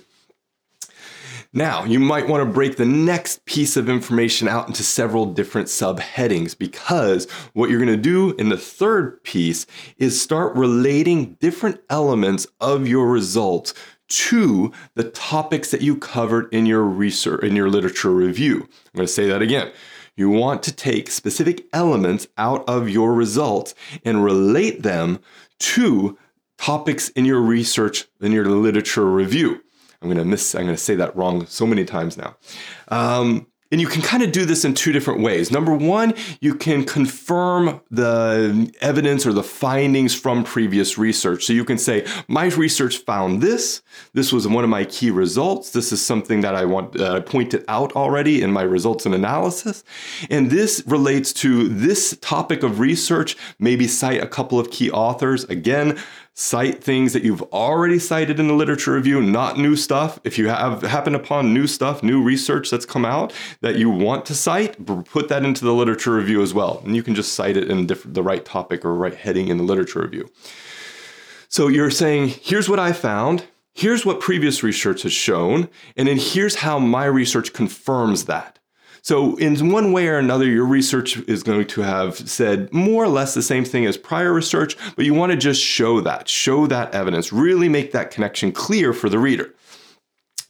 Now, 1.51 1.83
you 1.83 1.99
might 1.99 2.27
want 2.27 2.45
to 2.45 2.53
break 2.53 2.77
the 2.77 2.85
next 2.85 3.43
piece 3.45 3.75
of 3.75 3.89
information 3.89 4.47
out 4.47 4.67
into 4.67 4.83
several 4.83 5.25
different 5.25 5.67
subheadings 5.67 6.55
because 6.55 7.29
what 7.53 7.71
you're 7.71 7.83
going 7.83 7.89
to 7.89 7.97
do 7.97 8.35
in 8.35 8.49
the 8.49 8.57
third 8.57 9.23
piece 9.23 9.65
is 9.97 10.21
start 10.21 10.55
relating 10.55 11.37
different 11.39 11.81
elements 11.89 12.45
of 12.61 12.87
your 12.87 13.07
results 13.07 13.73
to 14.09 14.71
the 14.93 15.09
topics 15.09 15.71
that 15.71 15.81
you 15.81 15.95
covered 15.95 16.53
in 16.53 16.67
your 16.67 16.83
research 16.83 17.43
in 17.43 17.55
your 17.55 17.69
literature 17.69 18.11
review. 18.11 18.57
I'm 18.57 18.97
going 18.97 19.07
to 19.07 19.13
say 19.13 19.27
that 19.27 19.41
again. 19.41 19.71
You 20.15 20.29
want 20.29 20.61
to 20.63 20.71
take 20.71 21.09
specific 21.09 21.65
elements 21.73 22.27
out 22.37 22.67
of 22.67 22.89
your 22.89 23.13
results 23.13 23.73
and 24.03 24.23
relate 24.23 24.83
them 24.83 25.19
to 25.59 26.17
topics 26.57 27.09
in 27.09 27.25
your 27.25 27.41
research, 27.41 28.05
in 28.21 28.31
your 28.31 28.45
literature 28.45 29.05
review. 29.05 29.61
I'm 30.01 30.09
gonna 30.09 30.25
miss, 30.25 30.55
I'm 30.55 30.65
gonna 30.65 30.77
say 30.77 30.95
that 30.95 31.15
wrong 31.15 31.45
so 31.45 31.65
many 31.65 31.85
times 31.85 32.17
now. 32.17 32.35
Um, 32.87 33.47
and 33.71 33.79
you 33.79 33.87
can 33.87 34.01
kind 34.01 34.23
of 34.23 34.31
do 34.31 34.45
this 34.45 34.65
in 34.65 34.73
two 34.73 34.91
different 34.91 35.21
ways. 35.21 35.51
Number 35.51 35.73
one, 35.73 36.13
you 36.41 36.55
can 36.55 36.83
confirm 36.83 37.81
the 37.91 38.73
evidence 38.81 39.25
or 39.25 39.33
the 39.33 39.43
findings 39.43 40.15
from 40.15 40.43
previous 40.43 40.97
research. 40.97 41.45
So 41.45 41.53
you 41.53 41.63
can 41.63 41.77
say, 41.77 42.05
my 42.27 42.45
research 42.45 42.97
found 42.97 43.41
this. 43.41 43.81
This 44.13 44.33
was 44.33 44.47
one 44.47 44.63
of 44.63 44.69
my 44.69 44.85
key 44.85 45.11
results. 45.11 45.71
This 45.71 45.91
is 45.91 46.03
something 46.03 46.41
that 46.41 46.55
I 46.55 46.65
want 46.65 46.99
uh, 46.99 47.21
pointed 47.21 47.63
out 47.67 47.93
already 47.95 48.41
in 48.41 48.51
my 48.51 48.63
results 48.63 49.05
and 49.05 49.13
analysis. 49.13 49.83
And 50.29 50.49
this 50.49 50.83
relates 50.87 51.31
to 51.33 51.69
this 51.69 52.17
topic 52.21 52.63
of 52.63 52.79
research. 52.79 53.37
Maybe 53.59 53.87
cite 53.87 54.23
a 54.23 54.27
couple 54.27 54.59
of 54.59 54.71
key 54.71 54.89
authors. 54.89 55.43
Again, 55.45 55.99
cite 56.33 56.83
things 56.83 57.13
that 57.13 57.23
you've 57.23 57.41
already 57.43 57.99
cited 57.99 58.39
in 58.39 58.47
the 58.47 58.53
literature 58.53 58.93
review, 58.93 59.21
not 59.21 59.57
new 59.57 59.75
stuff. 59.75 60.19
If 60.23 60.37
you 60.37 60.47
have 60.47 60.81
happen 60.83 61.15
upon 61.15 61.53
new 61.53 61.67
stuff, 61.67 62.01
new 62.01 62.23
research 62.23 62.69
that's 62.69 62.85
come 62.85 63.05
out 63.05 63.33
that 63.61 63.75
you 63.75 63.89
want 63.89 64.25
to 64.27 64.35
cite, 64.35 64.85
put 65.05 65.27
that 65.29 65.43
into 65.43 65.65
the 65.65 65.73
literature 65.73 66.15
review 66.15 66.41
as 66.41 66.53
well. 66.53 66.81
And 66.85 66.95
you 66.95 67.03
can 67.03 67.15
just 67.15 67.33
cite 67.33 67.57
it 67.57 67.69
in 67.69 67.87
the 67.87 68.23
right 68.23 68.45
topic 68.45 68.85
or 68.85 68.95
right 68.95 69.15
heading 69.15 69.49
in 69.49 69.57
the 69.57 69.63
literature 69.63 70.01
review. 70.01 70.29
So 71.49 71.67
you're 71.67 71.91
saying, 71.91 72.29
here's 72.41 72.69
what 72.69 72.79
I 72.79 72.93
found. 72.93 73.45
Here's 73.73 74.05
what 74.05 74.19
previous 74.19 74.61
research 74.61 75.03
has 75.03 75.13
shown, 75.13 75.69
and 75.95 76.07
then 76.09 76.17
here's 76.17 76.55
how 76.55 76.79
my 76.79 77.05
research 77.05 77.53
confirms 77.53 78.25
that. 78.25 78.58
So, 79.01 79.35
in 79.37 79.71
one 79.71 79.91
way 79.91 80.07
or 80.07 80.17
another, 80.17 80.45
your 80.45 80.65
research 80.65 81.17
is 81.27 81.43
going 81.43 81.67
to 81.67 81.81
have 81.81 82.17
said 82.17 82.71
more 82.73 83.03
or 83.03 83.07
less 83.07 83.33
the 83.33 83.41
same 83.41 83.65
thing 83.65 83.85
as 83.85 83.97
prior 83.97 84.33
research, 84.33 84.77
but 84.95 85.05
you 85.05 85.13
want 85.13 85.31
to 85.31 85.37
just 85.37 85.61
show 85.61 86.01
that, 86.01 86.27
show 86.27 86.67
that 86.67 86.93
evidence, 86.93 87.31
really 87.31 87.69
make 87.69 87.91
that 87.91 88.11
connection 88.11 88.51
clear 88.51 88.93
for 88.93 89.09
the 89.09 89.19
reader. 89.19 89.53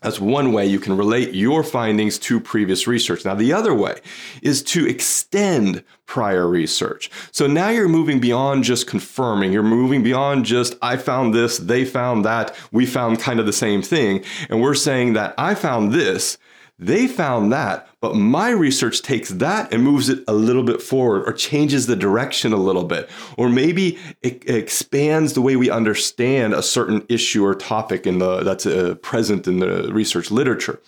That's 0.01 0.19
one 0.19 0.53
way 0.53 0.65
you 0.65 0.79
can 0.79 0.95
relate 0.95 1.33
your 1.33 1.61
findings 1.61 2.17
to 2.19 2.39
previous 2.39 2.87
research. 2.87 3.25
Now, 3.25 3.35
the 3.35 3.51
other 3.51 3.73
way 3.73 3.99
is 4.41 4.63
to 4.63 4.87
extend 4.87 5.83
prior 6.05 6.47
research. 6.47 7.11
So 7.31 7.47
now 7.47 7.67
you're 7.67 7.89
moving 7.89 8.19
beyond 8.19 8.63
just 8.63 8.87
confirming, 8.87 9.51
you're 9.51 9.61
moving 9.61 10.01
beyond 10.01 10.45
just, 10.45 10.75
I 10.81 10.95
found 10.95 11.33
this, 11.33 11.57
they 11.57 11.83
found 11.83 12.23
that, 12.23 12.55
we 12.71 12.85
found 12.85 13.19
kind 13.19 13.41
of 13.41 13.45
the 13.45 13.53
same 13.53 13.81
thing. 13.81 14.23
And 14.49 14.61
we're 14.61 14.73
saying 14.73 15.13
that 15.13 15.33
I 15.37 15.53
found 15.53 15.91
this, 15.91 16.37
they 16.79 17.07
found 17.07 17.51
that, 17.51 17.89
but 17.99 18.15
my 18.15 18.51
research 18.51 19.01
takes 19.01 19.29
that 19.29 19.73
and 19.73 19.83
moves 19.83 20.07
it 20.07 20.23
a 20.29 20.33
little 20.33 20.63
bit 20.63 20.81
forward 20.81 21.27
or 21.27 21.33
changes 21.33 21.87
the 21.87 21.95
direction 21.97 22.53
a 22.53 22.57
little 22.57 22.85
bit. 22.85 23.09
Or 23.37 23.49
maybe 23.49 23.99
it 24.21 24.49
expands 24.49 25.33
the 25.33 25.41
way 25.41 25.57
we 25.57 25.69
understand 25.69 26.53
a 26.53 26.63
certain 26.63 27.05
issue 27.09 27.45
or 27.45 27.53
topic 27.53 28.07
in 28.07 28.19
the, 28.19 28.43
that's 28.43 28.65
uh, 28.65 28.95
present 29.01 29.45
in 29.45 29.59
the 29.59 29.91
research 29.91 30.31
literature. 30.31 30.79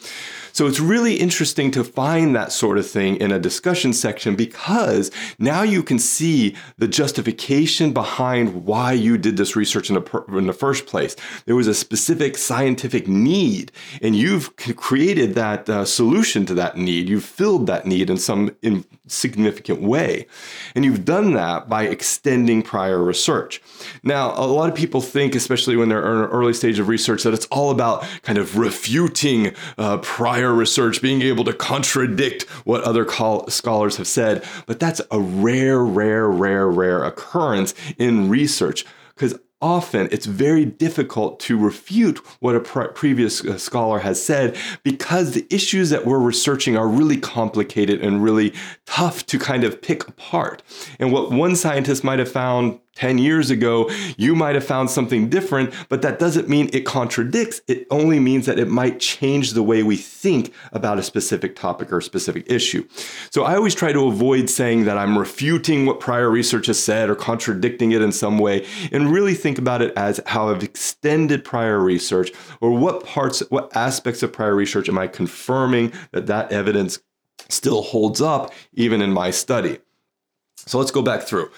So 0.54 0.68
it's 0.68 0.80
really 0.80 1.16
interesting 1.16 1.72
to 1.72 1.84
find 1.84 2.36
that 2.36 2.52
sort 2.52 2.78
of 2.78 2.90
thing 2.90 3.18
in 3.18 3.32
a 3.32 3.40
discussion 3.40 3.94
section 3.94 4.36
because 4.36 5.12
now 5.40 5.64
you 5.64 5.84
can 5.84 6.00
see 6.00 6.56
the 6.78 6.88
justification 6.88 7.94
behind 7.94 8.66
why 8.66 8.94
you 8.94 9.18
did 9.18 9.38
this 9.38 9.56
research 9.56 9.90
in 9.90 9.96
the, 9.96 10.24
in 10.38 10.48
the 10.48 10.54
first 10.54 10.86
place. 10.86 11.16
There 11.46 11.56
was 11.56 11.68
a 11.68 11.74
specific 11.74 12.38
scientific 12.38 13.08
need, 13.08 13.72
and 14.02 14.16
you've 14.16 14.56
created 14.56 15.36
that 15.36 15.70
uh, 15.70 15.86
solution 15.86 16.46
to 16.48 16.54
that 16.56 16.78
need. 16.78 17.10
You've 17.10 17.24
filled 17.24 17.68
that 17.68 17.86
need 17.86 18.10
in 18.10 18.18
some 18.18 18.52
significant 19.08 19.82
way. 19.82 20.26
And 20.76 20.86
you've 20.86 21.06
done 21.06 21.34
that 21.34 21.70
by 21.70 21.84
extending 21.84 22.62
prior 22.62 23.04
research. 23.04 23.62
Now, 24.04 24.34
a 24.36 24.48
lot 24.48 24.70
of 24.70 24.76
people 24.76 25.02
think, 25.02 25.36
especially 25.36 25.76
when 25.76 25.90
they're 25.90 26.00
in 26.00 26.24
an 26.24 26.30
early 26.30 26.54
stage 26.54 26.80
of 26.80 26.88
research, 26.88 27.24
that 27.24 27.34
it's 27.34 27.46
all 27.48 27.72
about 27.72 28.06
kind 28.24 28.38
of 28.38 28.58
refuting 28.58 29.54
uh, 29.78 29.98
prior 29.98 30.41
research, 30.50 31.02
being 31.02 31.22
able 31.22 31.44
to 31.46 31.54
contradict 31.54 32.44
what 32.66 32.84
other 32.84 33.06
scholars 33.50 33.98
have 33.98 34.08
said. 34.08 34.44
But 34.66 34.80
that's 34.80 35.02
a 35.12 35.20
rare, 35.20 35.84
rare, 35.84 36.30
rare, 36.30 36.70
rare 36.70 37.04
occurrence 37.04 37.74
in 37.98 38.30
research 38.30 38.86
because 39.16 39.38
often 39.62 40.08
it's 40.12 40.26
very 40.26 40.66
difficult 40.66 41.40
to 41.40 41.58
refute 41.58 42.18
what 42.40 42.56
a 42.56 42.60
pre- 42.60 42.88
previous 42.90 43.46
uh, 43.46 43.58
scholar 43.58 44.00
has 44.00 44.22
said 44.22 44.58
because 44.84 45.34
the 45.34 45.46
issues 45.50 45.92
that 45.92 46.06
we're 46.06 46.20
researching 46.20 46.76
are 46.76 46.88
really 46.88 47.18
complicated 47.18 48.02
and 48.02 48.24
really 48.24 48.54
tough 48.86 49.26
to 49.28 49.38
kind 49.38 49.64
of 49.64 49.82
pick 49.82 50.08
apart. 50.08 50.64
And 51.00 51.12
what 51.12 51.32
one 51.32 51.56
scientist 51.56 52.04
might 52.04 52.20
have 52.20 52.32
found 52.32 52.80
10 52.96 53.18
years 53.18 53.50
ago, 53.50 53.90
you 54.18 54.36
might 54.36 54.56
have 54.56 54.66
found 54.66 54.90
something 54.90 55.30
different, 55.30 55.74
but 55.88 56.02
that 56.02 56.20
doesn't 56.20 56.50
mean 56.50 56.70
it 56.74 56.82
contradicts. 56.82 57.62
It 57.68 57.88
only 57.90 58.20
means 58.20 58.46
that 58.46 58.60
it 58.60 58.68
might 58.68 59.00
change 59.00 59.52
the 59.52 59.64
way 59.64 59.82
we 59.82 59.96
think 59.96 60.54
about 60.74 61.00
a 61.00 61.04
specific 61.04 61.56
topic 61.56 61.92
or 61.94 62.02
specific 62.02 62.52
issue. 62.52 62.88
So 63.30 63.44
I 63.44 63.56
always 63.56 63.76
try 63.76 63.94
to 63.94 64.08
avoid 64.08 64.50
saying 64.50 64.86
that 64.86 64.98
I'm 64.98 65.18
refuting 65.18 65.86
what 65.86 66.00
prior 66.00 66.30
research 66.30 66.68
has 66.68 66.82
said 66.84 67.10
or 67.10 67.16
contradicting 67.16 67.94
it 67.94 68.02
in 68.02 68.12
some 68.12 68.38
way, 68.38 68.66
and 68.92 69.12
really 69.12 69.36
think 69.36 69.58
about 69.58 69.82
it 69.82 69.94
as 69.96 70.20
how 70.26 70.50
I've 70.50 70.64
extended 70.64 71.46
prior 71.46 71.80
research 71.80 72.32
or 72.60 72.72
what 72.72 73.06
parts, 73.06 73.42
what 73.50 73.76
aspects 73.76 74.22
of 74.22 74.34
prior 74.34 74.54
research 74.56 74.90
am 74.90 74.98
I 74.98 75.08
confirming 75.08 75.94
that 76.12 76.28
that 76.28 76.52
evidence 76.52 77.00
still 77.48 77.82
holds 77.82 78.22
up 78.22 78.54
even 78.74 79.02
in 79.02 79.12
my 79.12 79.32
study. 79.32 79.80
So 80.58 80.78
let's 80.78 80.92
go 80.92 81.02
back 81.02 81.24
through. 81.24 81.50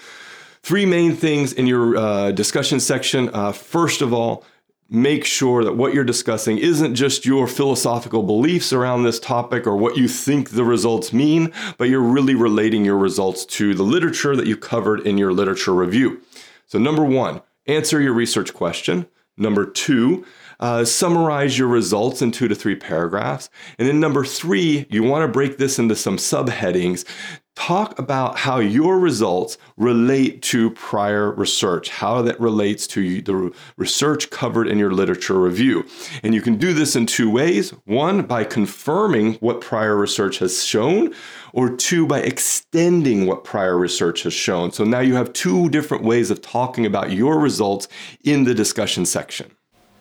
Three 0.64 0.86
main 0.86 1.14
things 1.14 1.52
in 1.52 1.66
your 1.66 1.94
uh, 1.94 2.32
discussion 2.32 2.80
section. 2.80 3.28
Uh, 3.34 3.52
first 3.52 4.00
of 4.00 4.14
all, 4.14 4.42
make 4.88 5.26
sure 5.26 5.62
that 5.62 5.76
what 5.76 5.92
you're 5.92 6.04
discussing 6.04 6.56
isn't 6.56 6.94
just 6.94 7.26
your 7.26 7.46
philosophical 7.46 8.22
beliefs 8.22 8.72
around 8.72 9.02
this 9.02 9.20
topic 9.20 9.66
or 9.66 9.76
what 9.76 9.98
you 9.98 10.08
think 10.08 10.52
the 10.52 10.64
results 10.64 11.12
mean, 11.12 11.52
but 11.76 11.90
you're 11.90 12.00
really 12.00 12.34
relating 12.34 12.82
your 12.82 12.96
results 12.96 13.44
to 13.44 13.74
the 13.74 13.82
literature 13.82 14.34
that 14.34 14.46
you 14.46 14.56
covered 14.56 15.00
in 15.00 15.18
your 15.18 15.34
literature 15.34 15.74
review. 15.74 16.22
So, 16.66 16.78
number 16.78 17.04
one, 17.04 17.42
answer 17.66 18.00
your 18.00 18.14
research 18.14 18.54
question. 18.54 19.04
Number 19.36 19.66
two, 19.66 20.24
uh, 20.60 20.86
summarize 20.86 21.58
your 21.58 21.68
results 21.68 22.22
in 22.22 22.30
two 22.30 22.48
to 22.48 22.54
three 22.54 22.76
paragraphs. 22.76 23.50
And 23.78 23.86
then 23.86 24.00
number 24.00 24.24
three, 24.24 24.86
you 24.88 25.02
want 25.02 25.26
to 25.26 25.28
break 25.32 25.58
this 25.58 25.78
into 25.78 25.94
some 25.94 26.16
subheadings 26.16 27.04
talk 27.54 27.98
about 27.98 28.36
how 28.38 28.58
your 28.58 28.98
results 28.98 29.56
relate 29.76 30.42
to 30.42 30.70
prior 30.70 31.32
research, 31.32 31.88
how 31.88 32.20
that 32.22 32.38
relates 32.40 32.86
to 32.88 33.22
the 33.22 33.52
research 33.76 34.30
covered 34.30 34.66
in 34.68 34.78
your 34.78 34.92
literature 34.92 35.40
review. 35.40 35.84
And 36.22 36.34
you 36.34 36.42
can 36.42 36.56
do 36.56 36.72
this 36.72 36.96
in 36.96 37.06
two 37.06 37.30
ways 37.30 37.70
one, 37.84 38.22
by 38.22 38.44
confirming 38.44 39.34
what 39.34 39.60
prior 39.60 39.96
research 39.96 40.38
has 40.38 40.64
shown, 40.64 41.14
or 41.52 41.70
two, 41.70 42.06
by 42.06 42.20
extending 42.20 43.26
what 43.26 43.44
prior 43.44 43.78
research 43.78 44.24
has 44.24 44.32
shown. 44.32 44.72
So 44.72 44.84
now 44.84 45.00
you 45.00 45.14
have 45.14 45.32
two 45.32 45.68
different 45.70 46.02
ways 46.02 46.30
of 46.30 46.42
talking 46.42 46.84
about 46.84 47.12
your 47.12 47.38
results 47.38 47.88
in 48.24 48.44
the 48.44 48.54
discussion 48.54 49.06
section. 49.06 49.50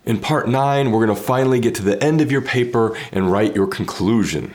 In 0.06 0.20
part 0.20 0.50
nine, 0.50 0.92
we're 0.92 1.06
going 1.06 1.18
to 1.18 1.24
finally 1.24 1.60
get 1.60 1.76
to 1.76 1.84
the 1.84 2.04
end 2.04 2.20
of 2.20 2.32
your 2.32 2.42
paper 2.42 2.98
and 3.12 3.32
write 3.32 3.56
your 3.56 3.68
conclusion. 3.68 4.54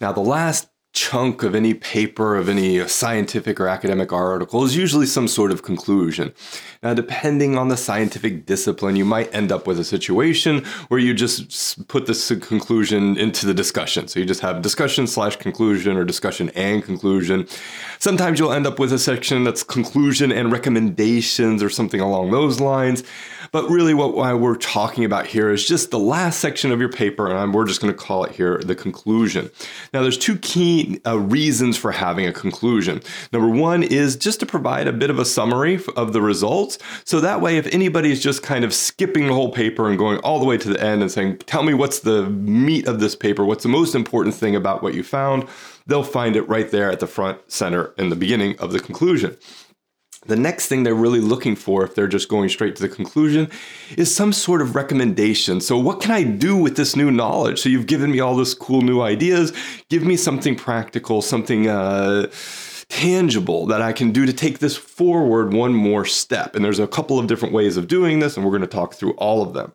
Now, 0.00 0.12
the 0.12 0.20
last 0.20 0.68
chunk 0.96 1.42
of 1.42 1.54
any 1.54 1.74
paper, 1.74 2.36
of 2.36 2.48
any 2.48 2.88
scientific 2.88 3.60
or 3.60 3.68
academic 3.68 4.14
article, 4.14 4.64
is 4.64 4.74
usually 4.74 5.04
some 5.04 5.28
sort 5.28 5.52
of 5.52 5.62
conclusion. 5.62 6.32
Now, 6.82 6.94
depending 6.94 7.58
on 7.58 7.68
the 7.68 7.76
scientific 7.76 8.46
discipline, 8.46 8.96
you 8.96 9.04
might 9.04 9.32
end 9.34 9.52
up 9.52 9.66
with 9.66 9.78
a 9.78 9.84
situation 9.84 10.64
where 10.88 10.98
you 10.98 11.12
just 11.12 11.86
put 11.88 12.06
this 12.06 12.28
conclusion 12.40 13.18
into 13.18 13.44
the 13.44 13.52
discussion. 13.52 14.08
So 14.08 14.20
you 14.20 14.24
just 14.24 14.40
have 14.40 14.62
discussion 14.62 15.06
slash 15.06 15.36
conclusion 15.36 15.98
or 15.98 16.04
discussion 16.04 16.48
and 16.54 16.82
conclusion. 16.82 17.46
Sometimes 17.98 18.38
you'll 18.38 18.52
end 18.52 18.66
up 18.66 18.78
with 18.78 18.90
a 18.90 18.98
section 18.98 19.44
that's 19.44 19.62
conclusion 19.62 20.32
and 20.32 20.50
recommendations 20.50 21.62
or 21.62 21.68
something 21.68 22.00
along 22.00 22.30
those 22.30 22.58
lines. 22.58 23.04
But 23.52 23.68
really, 23.70 23.94
what 23.94 24.14
we're 24.14 24.56
talking 24.56 25.04
about 25.04 25.26
here 25.26 25.50
is 25.50 25.66
just 25.66 25.90
the 25.90 25.98
last 25.98 26.40
section 26.40 26.72
of 26.72 26.80
your 26.80 26.88
paper, 26.88 27.34
and 27.34 27.54
we're 27.54 27.66
just 27.66 27.80
going 27.80 27.92
to 27.92 27.98
call 27.98 28.24
it 28.24 28.32
here 28.32 28.58
the 28.58 28.74
conclusion. 28.74 29.50
Now, 29.92 30.02
there's 30.02 30.18
two 30.18 30.36
key 30.38 31.00
uh, 31.06 31.18
reasons 31.18 31.76
for 31.76 31.92
having 31.92 32.26
a 32.26 32.32
conclusion. 32.32 33.02
Number 33.32 33.48
one 33.48 33.82
is 33.82 34.16
just 34.16 34.40
to 34.40 34.46
provide 34.46 34.86
a 34.86 34.92
bit 34.92 35.10
of 35.10 35.18
a 35.18 35.24
summary 35.24 35.80
of 35.96 36.12
the 36.12 36.20
results. 36.20 36.78
So 37.04 37.20
that 37.20 37.40
way, 37.40 37.56
if 37.56 37.66
anybody 37.74 38.10
is 38.10 38.22
just 38.22 38.42
kind 38.42 38.64
of 38.64 38.74
skipping 38.74 39.26
the 39.26 39.34
whole 39.34 39.52
paper 39.52 39.88
and 39.88 39.98
going 39.98 40.18
all 40.18 40.38
the 40.38 40.44
way 40.44 40.58
to 40.58 40.68
the 40.68 40.82
end 40.82 41.02
and 41.02 41.10
saying, 41.10 41.38
Tell 41.38 41.62
me 41.62 41.74
what's 41.74 42.00
the 42.00 42.28
meat 42.30 42.86
of 42.86 43.00
this 43.00 43.14
paper, 43.14 43.44
what's 43.44 43.62
the 43.62 43.68
most 43.68 43.94
important 43.94 44.34
thing 44.34 44.56
about 44.56 44.82
what 44.82 44.94
you 44.94 45.02
found, 45.02 45.46
they'll 45.86 46.02
find 46.02 46.36
it 46.36 46.42
right 46.48 46.70
there 46.70 46.90
at 46.90 47.00
the 47.00 47.06
front, 47.06 47.50
center, 47.50 47.92
in 47.96 48.08
the 48.08 48.16
beginning 48.16 48.58
of 48.58 48.72
the 48.72 48.80
conclusion. 48.80 49.36
The 50.26 50.36
next 50.36 50.66
thing 50.66 50.82
they're 50.82 50.94
really 50.94 51.20
looking 51.20 51.56
for, 51.56 51.84
if 51.84 51.94
they're 51.94 52.08
just 52.08 52.28
going 52.28 52.48
straight 52.48 52.76
to 52.76 52.82
the 52.82 52.88
conclusion, 52.88 53.50
is 53.96 54.14
some 54.14 54.32
sort 54.32 54.62
of 54.62 54.74
recommendation. 54.74 55.60
So, 55.60 55.78
what 55.78 56.00
can 56.00 56.10
I 56.10 56.22
do 56.22 56.56
with 56.56 56.76
this 56.76 56.96
new 56.96 57.10
knowledge? 57.10 57.60
So, 57.60 57.68
you've 57.68 57.86
given 57.86 58.10
me 58.10 58.20
all 58.20 58.36
this 58.36 58.54
cool 58.54 58.82
new 58.82 59.00
ideas. 59.00 59.52
Give 59.88 60.04
me 60.04 60.16
something 60.16 60.56
practical, 60.56 61.22
something 61.22 61.68
uh, 61.68 62.30
tangible 62.88 63.66
that 63.66 63.82
I 63.82 63.92
can 63.92 64.12
do 64.12 64.26
to 64.26 64.32
take 64.32 64.58
this 64.58 64.76
forward 64.76 65.52
one 65.52 65.74
more 65.74 66.04
step. 66.04 66.54
And 66.54 66.64
there's 66.64 66.78
a 66.78 66.86
couple 66.86 67.18
of 67.18 67.26
different 67.26 67.54
ways 67.54 67.76
of 67.76 67.88
doing 67.88 68.20
this, 68.20 68.36
and 68.36 68.44
we're 68.44 68.52
going 68.52 68.62
to 68.62 68.68
talk 68.68 68.94
through 68.94 69.12
all 69.12 69.42
of 69.42 69.54
them. 69.54 69.72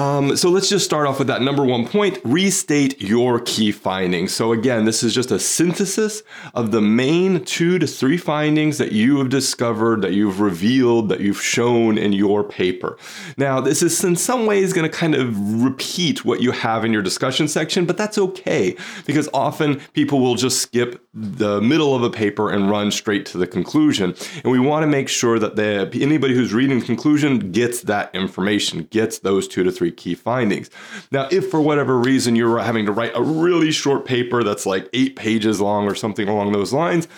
Um, 0.00 0.34
so 0.34 0.48
let's 0.48 0.70
just 0.70 0.86
start 0.86 1.06
off 1.06 1.18
with 1.18 1.28
that 1.28 1.42
number 1.42 1.62
one 1.62 1.86
point 1.86 2.20
restate 2.24 3.02
your 3.02 3.38
key 3.38 3.70
findings. 3.70 4.32
So, 4.32 4.50
again, 4.50 4.86
this 4.86 5.02
is 5.02 5.14
just 5.14 5.30
a 5.30 5.38
synthesis 5.38 6.22
of 6.54 6.70
the 6.70 6.80
main 6.80 7.44
two 7.44 7.78
to 7.78 7.86
three 7.86 8.16
findings 8.16 8.78
that 8.78 8.92
you 8.92 9.18
have 9.18 9.28
discovered, 9.28 10.00
that 10.00 10.14
you've 10.14 10.40
revealed, 10.40 11.10
that 11.10 11.20
you've 11.20 11.42
shown 11.42 11.98
in 11.98 12.14
your 12.14 12.42
paper. 12.42 12.96
Now, 13.36 13.60
this 13.60 13.82
is 13.82 14.02
in 14.02 14.16
some 14.16 14.46
ways 14.46 14.72
going 14.72 14.90
to 14.90 14.96
kind 14.96 15.14
of 15.14 15.62
repeat 15.62 16.24
what 16.24 16.40
you 16.40 16.52
have 16.52 16.82
in 16.82 16.94
your 16.94 17.02
discussion 17.02 17.46
section, 17.46 17.84
but 17.84 17.98
that's 17.98 18.16
okay 18.16 18.76
because 19.04 19.28
often 19.34 19.80
people 19.92 20.20
will 20.20 20.34
just 20.34 20.62
skip 20.62 21.06
the 21.12 21.60
middle 21.60 21.94
of 21.94 22.04
a 22.04 22.10
paper 22.10 22.50
and 22.50 22.70
run 22.70 22.90
straight 22.90 23.26
to 23.26 23.38
the 23.38 23.46
conclusion. 23.46 24.14
And 24.44 24.52
we 24.52 24.60
want 24.60 24.84
to 24.84 24.86
make 24.86 25.08
sure 25.08 25.40
that 25.40 25.56
the, 25.56 25.90
anybody 26.00 26.34
who's 26.34 26.52
reading 26.52 26.80
conclusion 26.80 27.50
gets 27.50 27.82
that 27.82 28.14
information, 28.14 28.84
gets 28.90 29.18
those 29.18 29.48
two 29.48 29.64
to 29.64 29.72
three 29.72 29.90
key 29.90 30.14
findings. 30.14 30.70
Now, 31.10 31.28
if 31.32 31.50
for 31.50 31.60
whatever 31.60 31.98
reason 31.98 32.36
you're 32.36 32.60
having 32.60 32.86
to 32.86 32.92
write 32.92 33.12
a 33.16 33.22
really 33.22 33.72
short 33.72 34.04
paper 34.04 34.44
that's 34.44 34.66
like 34.66 34.88
eight 34.92 35.16
pages 35.16 35.60
long 35.60 35.86
or 35.86 35.96
something 35.96 36.28
along 36.28 36.52
those 36.52 36.72
lines, 36.72 37.08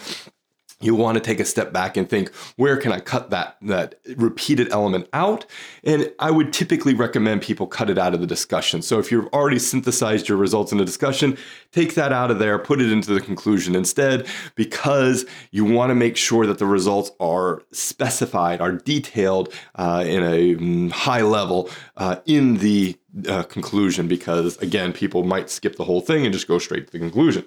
you 0.82 0.94
want 0.94 1.16
to 1.16 1.20
take 1.20 1.40
a 1.40 1.44
step 1.44 1.72
back 1.72 1.96
and 1.96 2.09
think 2.09 2.32
where 2.56 2.76
can 2.76 2.92
i 2.92 3.00
cut 3.00 3.30
that 3.30 3.56
that 3.62 3.96
repeated 4.16 4.70
element 4.70 5.09
out? 5.12 5.46
And 5.84 6.12
i 6.18 6.30
would 6.30 6.52
typically 6.52 6.94
recommend 6.94 7.42
people 7.42 7.66
cut 7.66 7.90
it 7.90 7.98
out 7.98 8.14
of 8.14 8.20
the 8.20 8.26
discussion. 8.26 8.82
So 8.82 8.98
if 8.98 9.10
you've 9.10 9.28
already 9.28 9.59
synthesized 9.59 10.28
your 10.28 10.38
results 10.38 10.72
in 10.72 10.80
a 10.80 10.84
discussion 10.84 11.36
take 11.72 11.94
that 11.94 12.12
out 12.12 12.30
of 12.30 12.38
there 12.38 12.59
put 12.59 12.80
it 12.80 12.92
into 12.92 13.12
the 13.12 13.20
conclusion 13.20 13.74
instead 13.74 14.26
because 14.54 15.24
you 15.50 15.64
want 15.64 15.90
to 15.90 15.94
make 15.94 16.16
sure 16.16 16.46
that 16.46 16.59
the 16.59 16.66
results 16.66 17.10
are 17.18 17.62
specified 17.72 18.60
are 18.60 18.72
detailed 18.72 19.52
uh, 19.76 20.04
in 20.06 20.22
a 20.22 20.54
mm, 20.54 20.90
high 20.90 21.22
level 21.22 21.70
uh, 21.96 22.16
in 22.26 22.59
the 22.59 22.96
uh, 23.28 23.42
conclusion 23.44 24.09
because 24.09 24.56
again 24.59 24.92
people 24.92 25.24
might 25.24 25.50
skip 25.50 25.76
the 25.76 25.84
whole 25.84 26.00
thing 26.00 26.24
and 26.24 26.32
just 26.32 26.48
go 26.48 26.59
straight 26.59 26.86
to 26.86 26.92
the 26.92 26.98
conclusion 26.98 27.44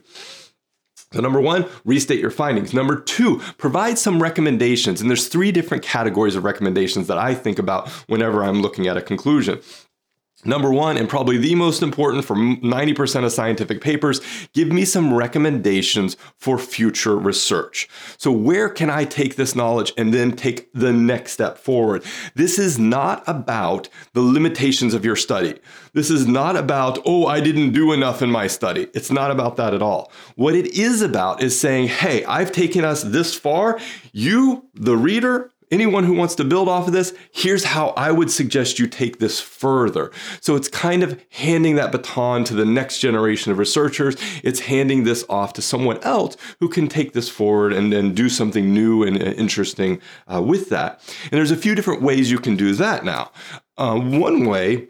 so, 1.14 1.22
number 1.22 1.40
one, 1.40 1.65
restate 1.86 2.19
your 2.19 2.32
findings. 2.32 2.73
Number 2.73 2.99
two, 2.99 3.40
provide 3.57 3.98
some 3.98 4.22
recommendations. 4.22 4.99
And 4.99 5.10
there's 5.10 5.27
three 5.27 5.52
different 5.52 5.84
categories 5.84 6.36
of 6.36 6.44
recommendations 6.44 7.07
that 7.07 7.18
I 7.18 7.34
think 7.34 7.60
about 7.60 7.88
whenever 8.07 8.44
I'm 8.44 8.61
looking 8.61 8.88
at 8.88 8.98
a 8.98 9.02
conclusion. 9.02 9.61
Number 10.46 10.72
one, 10.72 10.96
and 10.98 11.10
probably 11.10 11.38
the 11.38 11.56
most 11.56 11.82
important 11.82 12.24
for 12.24 12.36
90% 12.36 13.26
of 13.26 13.32
scientific 13.32 13.82
papers, 13.82 14.22
give 14.54 14.70
me 14.70 14.86
some 14.86 15.14
recommendations 15.14 16.16
for 16.38 16.60
future 16.60 17.18
research. 17.18 17.90
So, 18.18 18.32
where 18.32 18.70
can 18.70 18.90
I 18.90 19.06
take 19.06 19.36
this 19.36 19.56
knowledge 19.56 19.92
and 19.98 20.14
then 20.14 20.36
take 20.36 20.72
the 20.74 20.94
next 20.94 21.32
step 21.32 21.58
forward? 21.58 22.04
This 22.36 22.60
is 22.60 22.78
not 22.78 23.24
about 23.28 23.90
the 24.14 24.22
limitations 24.22 24.94
of 24.94 25.04
your 25.04 25.16
study. 25.16 25.60
This 25.94 26.12
is 26.12 26.28
not 26.28 26.56
about, 26.56 27.00
oh, 27.06 27.26
I 27.26 27.40
didn't 27.40 27.72
do 27.72 27.92
enough 27.92 28.22
in 28.22 28.30
my 28.30 28.48
study. 28.48 28.88
It's 28.94 29.12
not 29.12 29.32
about 29.32 29.56
that 29.56 29.74
at 29.74 29.82
all. 29.82 30.12
What 30.36 30.54
it 30.54 30.68
is 30.68 31.02
about 31.02 31.42
is 31.42 31.60
saying, 31.60 31.88
hey, 31.88 32.24
I've 32.26 32.52
taken 32.52 32.86
us 32.86 33.02
this 33.02 33.34
far. 33.34 33.80
You, 34.12 34.68
the 34.74 34.98
reader, 34.98 35.52
anyone 35.72 36.04
who 36.04 36.14
wants 36.14 36.36
to 36.36 36.44
build 36.44 36.68
off 36.68 36.88
of 36.88 36.94
this, 36.94 37.14
here's 37.32 37.64
how 37.64 37.90
I 37.90 38.12
would 38.12 38.32
suggest 38.32 38.80
you 38.80 38.88
take 38.88 39.20
this 39.20 39.40
further. 39.40 40.12
So 40.42 40.56
it's 40.56 40.68
kind 40.68 41.04
of 41.04 41.24
handing 41.30 41.76
that 41.76 41.92
baton 41.92 42.44
to 42.46 42.54
the 42.54 42.66
next 42.66 43.00
generation 43.00 43.52
of 43.52 43.58
researchers. 43.58 44.16
It's 44.44 44.62
handing 44.62 45.04
this 45.04 45.26
off 45.30 45.54
to 45.54 45.62
someone 45.62 45.98
else 46.04 46.38
who 46.60 46.70
can 46.70 46.88
take 46.88 47.14
this 47.14 47.30
forward 47.30 47.74
and 47.74 47.92
then 47.92 48.14
do 48.14 48.30
something 48.30 48.74
new 48.74 49.04
and 49.04 49.18
interesting 49.18 50.02
uh, 50.34 50.42
with 50.42 50.70
that. 50.70 51.02
And 51.24 51.32
there's 51.32 51.52
a 51.52 51.58
few 51.58 51.76
different 51.76 52.02
ways 52.02 52.32
you 52.32 52.40
can 52.40 52.56
do 52.56 52.74
that 52.74 53.04
now. 53.04 53.32
Uh, 53.78 54.00
one 54.00 54.46
way 54.46 54.88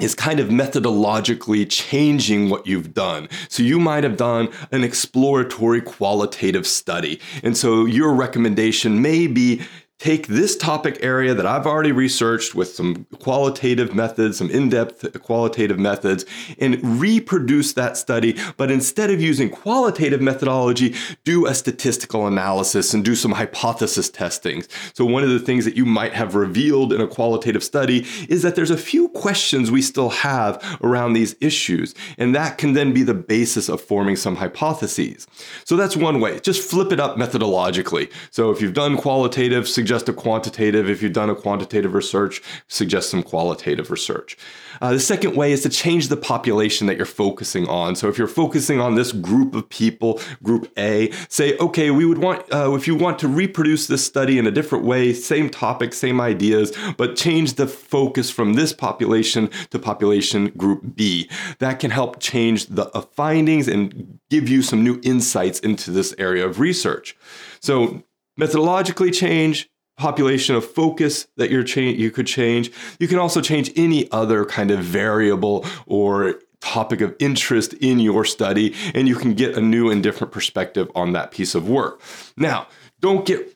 is 0.00 0.14
kind 0.14 0.40
of 0.40 0.48
methodologically 0.48 1.68
changing 1.70 2.50
what 2.50 2.66
you've 2.66 2.92
done. 2.94 3.28
So 3.48 3.62
you 3.62 3.78
might 3.78 4.02
have 4.02 4.16
done 4.16 4.48
an 4.72 4.82
exploratory 4.82 5.80
qualitative 5.80 6.66
study. 6.66 7.20
And 7.44 7.56
so 7.56 7.84
your 7.84 8.12
recommendation 8.12 9.00
may 9.00 9.28
be 9.28 9.62
take 9.98 10.26
this 10.26 10.56
topic 10.56 10.98
area 11.00 11.34
that 11.34 11.46
I've 11.46 11.66
already 11.66 11.92
researched 11.92 12.54
with 12.54 12.68
some 12.74 13.06
qualitative 13.20 13.94
methods, 13.94 14.38
some 14.38 14.50
in 14.50 14.68
depth 14.68 15.22
qualitative 15.22 15.78
methods, 15.78 16.24
and 16.58 17.00
reproduce 17.00 17.72
that 17.74 17.96
study. 17.96 18.36
But 18.56 18.70
instead 18.70 19.10
of 19.10 19.20
using 19.20 19.50
qualitative 19.50 20.20
methodology, 20.20 20.94
do 21.24 21.46
a 21.46 21.54
statistical 21.54 22.26
analysis 22.26 22.92
and 22.92 23.04
do 23.04 23.14
some 23.14 23.32
hypothesis 23.32 24.10
testings. 24.10 24.68
So, 24.94 25.04
one 25.04 25.22
of 25.22 25.30
the 25.30 25.38
things 25.38 25.64
that 25.64 25.76
you 25.76 25.84
might 25.84 26.12
have 26.12 26.34
revealed 26.34 26.92
in 26.92 27.00
a 27.00 27.06
qualitative 27.06 27.62
study 27.62 28.04
is 28.28 28.42
that 28.42 28.56
there's 28.56 28.70
a 28.70 28.76
few 28.76 29.08
questions 29.10 29.70
we 29.70 29.80
still 29.80 30.10
have 30.10 30.78
around 30.82 31.12
these 31.12 31.36
issues, 31.40 31.94
and 32.18 32.34
that 32.34 32.58
can 32.58 32.72
then 32.72 32.92
be 32.92 33.04
the 33.04 33.14
basis 33.14 33.68
of 33.68 33.80
forming 33.80 34.16
some 34.16 34.36
hypotheses. 34.36 35.26
So, 35.64 35.76
that's 35.76 35.96
one 35.96 36.20
way. 36.20 36.40
Just 36.40 36.68
flip 36.68 36.92
it 36.92 36.98
up 36.98 37.16
methodologically. 37.16 38.10
So, 38.30 38.50
if 38.50 38.60
you've 38.60 38.74
done 38.74 38.96
qualitative, 38.96 39.68
suggest 39.84 40.08
a 40.08 40.14
quantitative. 40.14 40.88
If 40.88 41.02
you've 41.02 41.12
done 41.12 41.28
a 41.28 41.34
quantitative 41.34 41.92
research, 41.92 42.40
suggest 42.68 43.10
some 43.10 43.22
qualitative 43.22 43.90
research. 43.90 44.34
Uh, 44.80 44.92
the 44.92 44.98
second 44.98 45.36
way 45.36 45.52
is 45.52 45.62
to 45.64 45.68
change 45.68 46.08
the 46.08 46.16
population 46.16 46.86
that 46.86 46.96
you're 46.96 47.04
focusing 47.04 47.68
on. 47.68 47.94
So 47.94 48.08
if 48.08 48.16
you're 48.16 48.26
focusing 48.26 48.80
on 48.80 48.94
this 48.94 49.12
group 49.12 49.54
of 49.54 49.68
people, 49.68 50.20
group 50.42 50.72
A, 50.78 51.10
say, 51.28 51.58
okay, 51.58 51.90
we 51.90 52.06
would 52.06 52.16
want, 52.16 52.50
uh, 52.50 52.72
if 52.74 52.86
you 52.86 52.94
want 52.94 53.18
to 53.18 53.28
reproduce 53.28 53.86
this 53.86 54.02
study 54.02 54.38
in 54.38 54.46
a 54.46 54.50
different 54.50 54.86
way, 54.86 55.12
same 55.12 55.50
topic, 55.50 55.92
same 55.92 56.18
ideas, 56.18 56.72
but 56.96 57.14
change 57.14 57.54
the 57.54 57.66
focus 57.66 58.30
from 58.30 58.54
this 58.54 58.72
population 58.72 59.50
to 59.68 59.78
population 59.78 60.46
group 60.56 60.96
B. 60.96 61.28
That 61.58 61.78
can 61.78 61.90
help 61.90 62.20
change 62.20 62.68
the 62.68 62.86
uh, 62.96 63.02
findings 63.02 63.68
and 63.68 64.18
give 64.30 64.48
you 64.48 64.62
some 64.62 64.82
new 64.82 64.98
insights 65.02 65.58
into 65.60 65.90
this 65.90 66.14
area 66.16 66.46
of 66.46 66.58
research. 66.58 67.14
So 67.60 68.02
methodologically 68.40 69.12
change, 69.14 69.68
population 69.96 70.54
of 70.54 70.64
focus 70.64 71.26
that 71.36 71.50
you're 71.50 71.62
cha- 71.62 71.80
you 71.80 72.10
could 72.10 72.26
change. 72.26 72.70
You 72.98 73.08
can 73.08 73.18
also 73.18 73.40
change 73.40 73.70
any 73.76 74.10
other 74.10 74.44
kind 74.44 74.70
of 74.70 74.80
variable 74.80 75.64
or 75.86 76.40
topic 76.60 77.00
of 77.00 77.14
interest 77.18 77.74
in 77.74 78.00
your 78.00 78.24
study, 78.24 78.74
and 78.94 79.06
you 79.06 79.14
can 79.14 79.34
get 79.34 79.56
a 79.56 79.60
new 79.60 79.90
and 79.90 80.02
different 80.02 80.32
perspective 80.32 80.90
on 80.94 81.12
that 81.12 81.30
piece 81.30 81.54
of 81.54 81.68
work. 81.68 82.00
Now, 82.36 82.66
don't 83.00 83.26
get 83.26 83.53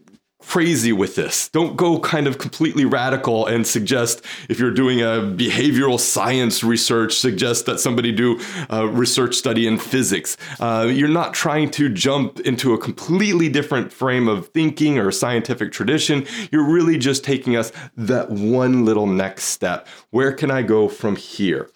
crazy 0.48 0.92
with 0.92 1.14
this. 1.14 1.50
Don't 1.50 1.76
go 1.76 2.00
kind 2.00 2.26
of 2.26 2.38
completely 2.38 2.86
radical 2.86 3.46
and 3.46 3.66
suggest 3.66 4.24
if 4.48 4.58
you're 4.58 4.70
doing 4.70 5.02
a 5.02 5.20
behavioral 5.36 6.00
science 6.00 6.64
research, 6.64 7.12
suggest 7.12 7.66
that 7.66 7.78
somebody 7.78 8.12
do 8.12 8.40
a 8.70 8.88
research 8.88 9.34
study 9.34 9.66
in 9.66 9.76
physics. 9.76 10.38
Uh, 10.58 10.88
you're 10.90 11.06
not 11.06 11.34
trying 11.34 11.70
to 11.72 11.90
jump 11.90 12.40
into 12.40 12.72
a 12.72 12.78
completely 12.78 13.50
different 13.50 13.92
frame 13.92 14.26
of 14.26 14.48
thinking 14.48 14.98
or 14.98 15.12
scientific 15.12 15.70
tradition. 15.70 16.26
You're 16.50 16.68
really 16.68 16.96
just 16.96 17.22
taking 17.24 17.54
us 17.54 17.70
that 17.98 18.30
one 18.30 18.86
little 18.86 19.06
next 19.06 19.44
step. 19.44 19.86
Where 20.10 20.32
can 20.32 20.50
I 20.50 20.62
go 20.62 20.88
from 20.88 21.16
here? 21.16 21.68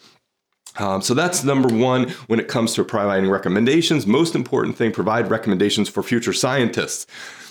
Um, 0.79 1.03
so 1.03 1.13
that's 1.13 1.45
number 1.45 1.69
one 1.69 2.09
when 2.29 2.41
it 2.41 2.49
comes 2.49 2.73
to 2.75 2.85
providing 2.85 3.29
recommendations. 3.29 4.07
Most 4.07 4.35
important 4.35 4.79
thing, 4.79 4.93
provide 4.93 5.31
recommendations 5.31 5.91
for 5.91 6.03
future 6.03 6.33
scientists. 6.33 7.07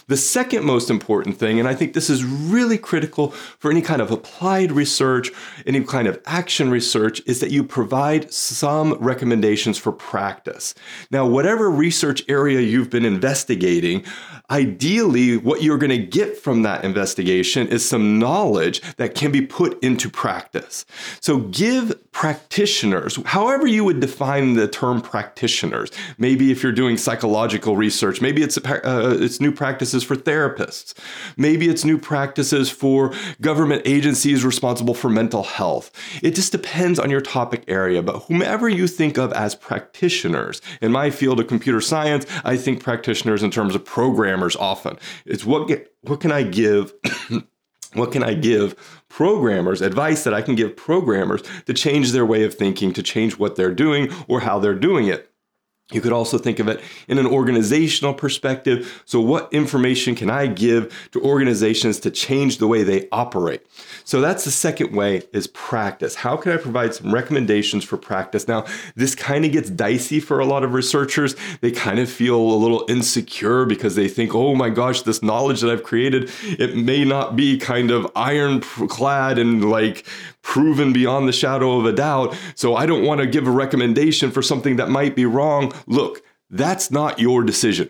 The 0.08 0.18
second 0.18 0.64
most 0.64 0.90
important 0.90 1.38
thing, 1.38 1.60
and 1.60 1.68
I 1.68 1.76
think 1.76 1.94
this 1.94 2.10
is 2.10 2.24
really 2.24 2.78
critical 2.78 3.32
for 3.32 3.72
any 3.72 3.82
kind 3.82 4.02
of 4.02 4.12
applied 4.12 4.72
research, 4.72 5.32
any 5.66 5.84
kind 5.84 6.08
of 6.08 6.20
action 6.26 6.70
research, 6.70 7.22
is 7.26 7.40
that 7.40 7.52
you 7.52 7.64
provide 7.64 8.32
some 8.34 8.94
recommendations 8.96 9.78
for 9.78 9.92
practice. 9.92 10.74
Now, 11.12 11.26
whatever 11.26 11.70
research 11.70 12.24
area 12.28 12.62
you've 12.62 12.90
been 12.90 13.06
investigating, 13.06 14.04
ideally, 14.52 15.38
what 15.38 15.64
you're 15.64 15.78
going 15.78 15.90
to 15.90 15.98
get 15.98 16.38
from 16.38 16.62
that 16.64 16.84
investigation 16.84 17.68
is 17.70 17.88
some 17.88 18.20
knowledge 18.20 18.82
that 18.98 19.16
can 19.16 19.32
be 19.32 19.42
put 19.42 19.82
into 19.82 20.10
practice. 20.10 20.86
So 21.22 21.40
give 21.40 21.98
practitioners, 22.12 23.18
however 23.26 23.66
you 23.66 23.86
would 23.86 24.02
define 24.02 24.56
the 24.56 24.68
term 24.68 25.02
practitioners, 25.02 25.90
maybe 26.18 26.52
if 26.52 26.62
you're 26.62 26.74
doing 26.74 26.98
psychological 26.98 27.78
research, 27.78 28.22
maybe 28.22 28.44
it's, 28.44 28.58
uh, 28.58 29.18
it's 29.20 29.40
new 29.40 29.52
practices 29.52 30.04
for 30.04 30.18
therapists. 30.18 30.94
Maybe 31.38 31.70
it's 31.70 31.86
new 31.86 31.98
practices 31.98 32.70
for 32.70 33.14
government 33.40 33.84
agencies 33.86 34.44
responsible 34.44 34.94
for 34.94 35.10
mental 35.10 35.44
health. 35.44 35.90
It 36.22 36.36
just 36.36 36.52
depends 36.52 37.00
on 37.00 37.10
your 37.10 37.22
topic 37.22 37.64
area, 37.70 38.04
but 38.04 38.20
whomever 38.24 38.68
you 38.68 38.88
think 38.88 39.18
of 39.18 39.32
as 39.32 39.56
practitioners, 39.56 40.62
in 40.82 40.92
my 40.92 41.10
field 41.10 41.40
of 41.40 41.48
computer 41.48 41.80
science, 41.80 42.26
I 42.44 42.58
think 42.58 42.84
practitioners 42.84 43.42
in 43.42 43.52
terms 43.52 43.74
of 43.74 43.86
programmers 43.86 44.41
often. 44.56 44.98
It's 45.26 45.46
what 45.46 45.68
get, 45.68 45.94
what 46.02 46.20
can 46.20 46.32
I 46.32 46.44
give 46.44 46.94
what 47.94 48.12
can 48.12 48.24
I 48.24 48.34
give 48.34 48.76
programmers, 49.10 49.82
advice 49.82 50.24
that 50.24 50.34
I 50.34 50.42
can 50.42 50.56
give 50.56 50.76
programmers 50.76 51.42
to 51.66 51.74
change 51.74 52.12
their 52.12 52.26
way 52.26 52.44
of 52.44 52.54
thinking, 52.54 52.94
to 52.94 53.04
change 53.04 53.38
what 53.38 53.56
they're 53.56 53.74
doing 53.74 54.12
or 54.28 54.42
how 54.42 54.60
they're 54.60 54.74
doing 54.76 55.08
it? 55.08 55.31
You 55.92 56.02
could 56.02 56.14
also 56.14 56.38
think 56.38 56.60
of 56.60 56.68
it 56.68 56.82
in 57.08 57.18
an 57.18 57.26
organizational 57.28 58.14
perspective. 58.14 59.02
So, 59.06 59.20
what 59.22 59.52
information 59.54 60.16
can 60.16 60.30
I 60.30 60.48
give 60.48 61.10
to 61.12 61.22
organizations 61.22 62.00
to 62.02 62.12
change 62.12 62.58
the 62.58 62.68
way 62.68 62.84
they 62.84 63.08
operate? 63.12 63.66
So, 64.04 64.22
that's 64.22 64.46
the 64.46 64.52
second 64.52 64.96
way 64.96 65.24
is 65.34 65.48
practice. 65.48 66.16
How 66.16 66.38
can 66.38 66.52
I 66.52 66.58
provide 66.58 66.94
some 66.94 67.14
recommendations 67.14 67.84
for 67.84 67.98
practice? 67.98 68.48
Now, 68.48 68.66
this 68.96 69.16
kind 69.16 69.46
of 69.46 69.52
gets 69.52 69.70
dicey 69.70 70.20
for 70.20 70.40
a 70.40 70.46
lot 70.46 70.64
of 70.64 70.74
researchers. 70.74 71.36
They 71.62 71.72
kind 71.72 72.00
of 72.00 72.10
feel 72.10 72.38
a 72.38 72.58
little 72.58 72.86
insecure 72.88 73.66
because 73.66 73.96
they 73.96 74.08
think, 74.08 74.34
oh 74.34 74.56
my 74.56 74.70
gosh, 74.70 75.02
this 75.02 75.22
knowledge 75.22 75.62
that 75.62 75.72
I've 75.72 75.84
created, 75.84 76.32
it 76.44 76.76
may 76.76 77.04
not 77.04 77.36
be 77.36 77.58
kind 77.58 77.92
of 77.92 78.10
ironclad 78.16 79.38
and 79.38 79.70
like 79.70 80.06
proven 80.42 80.94
beyond 80.94 81.28
the 81.28 81.34
shadow 81.34 81.78
of 81.78 81.86
a 81.86 81.94
doubt. 81.94 82.36
So 82.56 82.76
I 82.76 82.86
don't 82.86 83.06
want 83.06 83.22
to 83.22 83.28
give 83.28 83.48
a 83.48 83.52
recommendation 83.52 84.32
for 84.32 84.42
something 84.42 84.76
that 84.78 84.90
might 84.90 85.16
be 85.16 85.26
wrong. 85.26 85.74
Look, 85.88 86.24
that's 86.50 86.92
not 86.92 87.20
your 87.20 87.44
decision. 87.44 87.90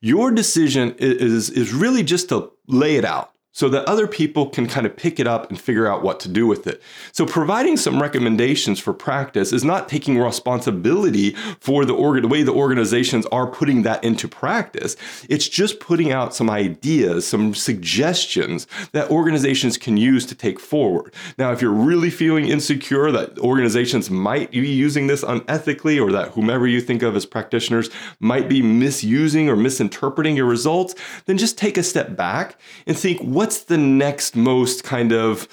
Your 0.00 0.30
decision 0.30 0.94
is, 0.98 1.50
is 1.50 1.72
really 1.72 2.02
just 2.02 2.28
to 2.28 2.52
lay 2.66 2.96
it 2.96 3.04
out 3.04 3.32
so 3.52 3.68
that 3.68 3.84
other 3.86 4.06
people 4.06 4.46
can 4.46 4.66
kind 4.66 4.86
of 4.86 4.96
pick 4.96 5.18
it 5.18 5.26
up 5.26 5.48
and 5.48 5.60
figure 5.60 5.86
out 5.86 6.02
what 6.02 6.20
to 6.20 6.28
do 6.28 6.46
with 6.46 6.66
it. 6.66 6.80
So 7.12 7.26
providing 7.26 7.76
some 7.76 8.00
recommendations 8.00 8.78
for 8.78 8.92
practice 8.92 9.52
is 9.52 9.64
not 9.64 9.88
taking 9.88 10.18
responsibility 10.18 11.30
for 11.58 11.84
the, 11.84 11.94
org- 11.94 12.22
the 12.22 12.28
way 12.28 12.42
the 12.42 12.52
organizations 12.52 13.26
are 13.26 13.46
putting 13.46 13.82
that 13.82 14.04
into 14.04 14.28
practice. 14.28 14.96
It's 15.28 15.48
just 15.48 15.80
putting 15.80 16.12
out 16.12 16.34
some 16.34 16.50
ideas, 16.50 17.26
some 17.26 17.54
suggestions 17.54 18.66
that 18.92 19.10
organizations 19.10 19.76
can 19.76 19.96
use 19.96 20.26
to 20.26 20.34
take 20.34 20.60
forward. 20.60 21.12
Now, 21.38 21.50
if 21.52 21.62
you're 21.62 21.70
really 21.70 22.10
feeling 22.10 22.46
insecure 22.48 23.10
that 23.12 23.38
organizations 23.38 24.10
might 24.10 24.50
be 24.50 24.68
using 24.68 25.06
this 25.06 25.24
unethically 25.24 26.00
or 26.00 26.12
that 26.12 26.32
whomever 26.32 26.66
you 26.66 26.80
think 26.80 27.02
of 27.02 27.16
as 27.16 27.26
practitioners 27.26 27.88
might 28.20 28.48
be 28.48 28.62
misusing 28.62 29.48
or 29.48 29.56
misinterpreting 29.56 30.36
your 30.36 30.46
results, 30.46 30.94
then 31.24 31.38
just 31.38 31.58
take 31.58 31.76
a 31.76 31.82
step 31.82 32.14
back 32.14 32.56
and 32.86 32.96
think 32.96 33.20
what 33.20 33.47
what's 33.48 33.64
the 33.64 33.78
next 33.78 34.36
most 34.36 34.84
kind 34.84 35.10
of 35.10 35.48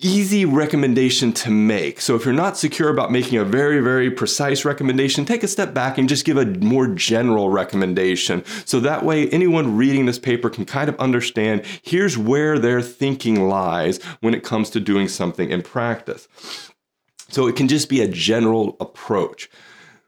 easy 0.00 0.46
recommendation 0.46 1.30
to 1.30 1.50
make. 1.50 2.00
So 2.00 2.16
if 2.16 2.24
you're 2.24 2.32
not 2.32 2.56
secure 2.56 2.88
about 2.88 3.12
making 3.12 3.36
a 3.36 3.44
very, 3.44 3.80
very 3.80 4.10
precise 4.10 4.64
recommendation, 4.64 5.26
take 5.26 5.42
a 5.42 5.48
step 5.48 5.74
back 5.74 5.98
and 5.98 6.08
just 6.08 6.24
give 6.24 6.38
a 6.38 6.46
more 6.46 6.86
general 6.86 7.50
recommendation. 7.50 8.42
So 8.64 8.80
that 8.80 9.04
way, 9.04 9.28
anyone 9.28 9.76
reading 9.76 10.06
this 10.06 10.18
paper 10.18 10.48
can 10.48 10.64
kind 10.64 10.88
of 10.88 10.98
understand 10.98 11.66
here's 11.82 12.16
where 12.16 12.58
their 12.58 12.80
thinking 12.80 13.46
lies 13.46 14.02
when 14.22 14.32
it 14.32 14.42
comes 14.42 14.70
to 14.70 14.80
doing 14.80 15.06
something 15.06 15.50
in 15.50 15.60
practice. 15.60 16.28
So 17.28 17.46
it 17.46 17.56
can 17.56 17.68
just 17.68 17.90
be 17.90 18.00
a 18.00 18.08
general 18.08 18.74
approach. 18.80 19.50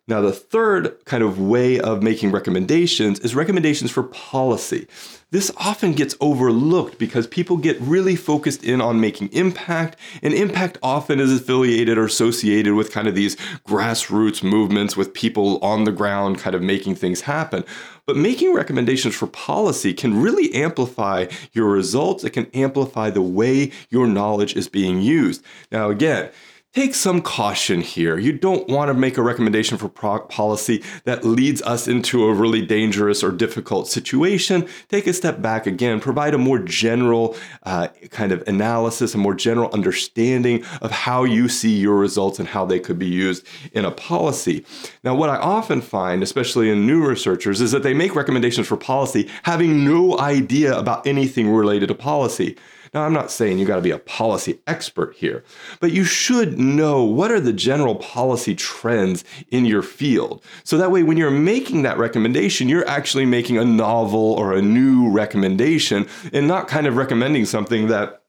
Now, 0.07 0.23
the 0.23 0.33
third 0.33 1.05
kind 1.05 1.23
of 1.23 1.39
way 1.39 1.79
of 1.79 2.03
making 2.03 2.33
recommendations 2.33 3.21
is 3.21 3.35
recommendations 3.35 3.91
for 3.91 4.05
policy. 4.05 4.87
This 5.31 5.53
often 5.59 5.93
gets 5.93 6.15
overlooked 6.23 6.99
because 6.99 7.27
people 7.27 7.59
get 7.59 7.79
really 7.83 8.17
focused 8.17 8.65
in 8.65 8.81
on 8.81 8.99
making 8.99 9.29
impact, 9.33 9.99
and 10.23 10.33
impact 10.33 10.79
often 10.83 11.21
is 11.21 11.39
affiliated 11.39 11.99
or 11.99 12.07
associated 12.07 12.73
with 12.73 12.91
kind 12.91 13.07
of 13.07 13.15
these 13.15 13.37
grassroots 13.67 14.43
movements 14.43 14.97
with 14.97 15.13
people 15.13 15.59
on 15.59 15.85
the 15.85 15.93
ground 15.93 16.39
kind 16.39 16.57
of 16.57 16.63
making 16.63 16.95
things 16.95 17.21
happen. 17.21 17.63
But 18.07 18.17
making 18.17 18.55
recommendations 18.55 19.15
for 19.15 19.27
policy 19.27 19.93
can 19.93 20.19
really 20.19 20.51
amplify 20.55 21.27
your 21.53 21.69
results. 21.69 22.25
It 22.25 22.31
can 22.31 22.47
amplify 22.55 23.11
the 23.11 23.21
way 23.21 23.71
your 23.91 24.07
knowledge 24.07 24.57
is 24.57 24.67
being 24.67 25.03
used. 25.03 25.45
Now, 25.71 25.91
again, 25.91 26.31
take 26.79 26.95
some 26.95 27.21
caution 27.21 27.81
here. 27.81 28.17
You 28.19 28.33
don't 28.33 28.69
want 28.69 28.89
to 28.89 28.95
make 28.95 29.19
a 29.19 29.23
recommendation 29.23 29.77
for 29.79 29.89
pro- 29.89 30.21
policy 30.21 30.85
that 31.03 31.25
leads 31.25 31.61
us 31.63 31.89
into 31.89 32.25
a 32.25 32.33
really 32.33 32.65
dangerous 32.65 33.25
or 33.25 33.33
difficult 33.33 33.89
situation. 33.89 34.69
Take 34.89 35.09
a 35.09 35.13
step 35.13 35.43
back 35.43 35.67
again, 35.67 35.99
provide 35.99 36.35
a 36.35 36.39
more 36.39 36.61
general 36.61 37.37
uh, 37.65 37.89
kind 38.11 38.31
of 38.31 38.47
analysis, 38.47 39.13
a 39.13 39.19
more 39.19 39.35
general 39.35 39.69
understanding 39.73 40.65
of 40.81 40.93
how 40.93 41.25
you 41.25 41.49
see 41.49 41.77
your 41.77 41.97
results 41.97 42.39
and 42.39 42.47
how 42.47 42.65
they 42.65 42.79
could 42.79 42.97
be 42.97 43.09
used 43.09 43.45
in 43.73 43.85
a 43.85 43.91
policy. 43.91 44.65
Now, 45.03 45.17
what 45.17 45.31
I 45.31 45.37
often 45.37 45.81
find, 45.81 46.23
especially 46.23 46.71
in 46.71 46.87
new 46.87 47.05
researchers, 47.05 47.61
is 47.61 47.73
that 47.73 47.83
they 47.83 47.93
make 47.93 48.15
recommendations 48.15 48.69
for 48.69 48.77
policy 48.77 49.29
having 49.43 49.85
no 49.85 50.17
idea 50.21 50.79
about 50.79 51.09
anything 51.09 51.51
related 51.51 51.89
to 51.89 51.97
policy. 51.97 52.57
Now, 52.93 53.05
I'm 53.05 53.13
not 53.13 53.31
saying 53.31 53.59
you 53.59 53.67
got 53.67 53.77
to 53.77 53.83
be 53.83 53.91
a 53.91 53.99
policy 53.99 54.61
expert 54.67 55.15
here, 55.17 55.45
but 55.81 55.93
you 55.93 56.05
should 56.05 56.59
know 56.59 57.05
what 57.05 57.31
are 57.31 57.41
the 57.41 57.53
general 57.53 57.97
policy 57.97 58.55
trends 58.55 59.25
in 59.51 59.65
your 59.65 59.83
field. 59.83 60.43
So 60.65 60.79
that 60.79 60.91
way, 60.91 61.03
when 61.03 61.17
you're 61.17 61.31
making 61.31 61.83
that 61.83 61.99
recommendation, 61.99 62.69
you're 62.69 62.89
actually 62.89 63.27
making 63.27 63.59
a 63.59 63.65
novel 63.65 64.33
or 64.35 64.53
a 64.53 64.63
new 64.63 65.11
recommendation 65.11 66.07
and 66.33 66.49
not 66.49 66.69
kind 66.69 66.87
of 66.87 66.97
recommending 66.97 67.45
something 67.45 67.89
that 67.89 68.23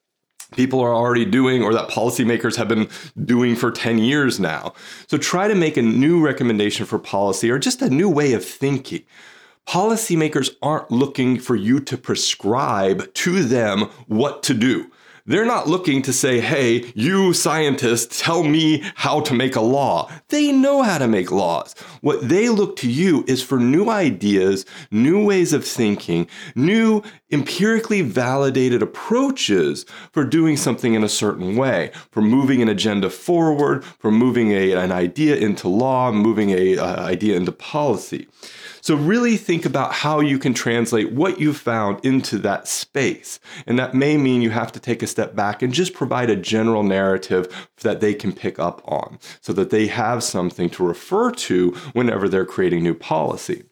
people 0.56 0.80
are 0.80 0.94
already 0.94 1.26
doing 1.26 1.62
or 1.62 1.74
that 1.74 1.90
policymakers 1.90 2.56
have 2.56 2.68
been 2.68 2.90
doing 3.24 3.56
for 3.56 3.72
10 3.72 4.00
years 4.00 4.40
now. 4.40 4.74
So 5.08 5.18
try 5.18 5.48
to 5.48 5.56
make 5.56 5.78
a 5.78 5.82
new 5.82 6.24
recommendation 6.24 6.86
for 6.86 6.98
policy 6.98 7.52
or 7.52 7.60
just 7.60 7.82
a 7.82 7.90
new 7.90 8.10
way 8.10 8.34
of 8.34 8.44
thinking 8.44 9.04
policymakers 9.70 10.50
aren't 10.64 10.90
looking 10.90 11.38
for 11.38 11.56
you 11.56 11.80
to 11.80 11.96
prescribe 11.96 13.14
to 13.14 13.44
them 13.44 13.82
what 14.08 14.42
to 14.42 14.56
do. 14.56 14.90
They're 15.28 15.46
not 15.46 15.68
looking 15.68 16.02
to 16.04 16.12
say, 16.12 16.40
hey, 16.40 16.92
you 16.96 17.34
scientists, 17.34 18.20
tell 18.20 18.42
me 18.42 18.82
how 18.96 19.20
to 19.20 19.36
make 19.36 19.56
a 19.56 19.62
law. 19.62 20.12
They 20.30 20.52
know 20.52 20.82
how 20.82 20.98
to 20.98 21.08
make 21.08 21.30
laws. 21.30 21.76
What 22.02 22.28
they 22.28 22.50
look 22.50 22.78
to 22.78 22.90
you 22.90 23.24
is 23.28 23.44
for 23.44 23.60
new 23.60 23.92
ideas, 23.92 24.66
new 24.90 25.24
ways 25.24 25.54
of 25.54 25.64
thinking, 25.64 26.28
new 26.56 27.04
empirically 27.32 28.02
validated 28.02 28.82
approaches 28.82 29.86
for 30.12 30.26
doing 30.26 30.58
something 30.58 30.96
in 30.96 31.04
a 31.04 31.10
certain 31.10 31.56
way, 31.56 31.92
for 32.10 32.24
moving 32.24 32.64
an 32.64 32.70
agenda 32.70 33.12
forward, 33.12 33.86
for 33.86 34.10
moving 34.10 34.50
a, 34.50 34.72
an 34.72 34.92
idea 34.92 35.36
into 35.36 35.70
law, 35.70 36.12
moving 36.12 36.52
an 36.52 36.80
uh, 36.80 36.96
idea 37.08 37.38
into 37.38 37.52
policy. 37.52 38.28
So, 38.82 38.96
really 38.96 39.38
think 39.38 39.66
about 39.66 39.94
how 39.94 40.20
you 40.20 40.40
can 40.40 40.54
translate 40.54 41.12
what 41.12 41.40
you 41.40 41.54
found 41.54 42.04
into 42.06 42.38
that 42.40 42.68
space. 42.68 43.40
And 43.68 43.78
that 43.80 43.94
may 43.94 44.18
mean 44.18 44.42
you 44.42 44.52
have 44.52 44.72
to 44.74 44.80
take 44.80 45.04
a 45.04 45.08
step 45.08 45.36
back 45.36 45.62
and 45.62 45.74
just 45.74 45.94
provide 45.94 46.30
a 46.30 46.36
general 46.36 46.84
narrative 46.84 47.70
that 47.82 48.00
they 48.00 48.14
can 48.14 48.34
pick 48.34 48.60
up 48.60 48.82
on 48.86 49.20
so 49.42 49.54
that 49.54 49.70
they 49.70 49.88
have 49.88 50.24
something 50.24 50.70
to 50.72 50.86
refer 50.86 51.32
to 51.32 51.72
whenever 51.94 52.30
they're 52.30 52.46
creating 52.46 52.84
new 52.84 52.94
policy. 52.96 53.64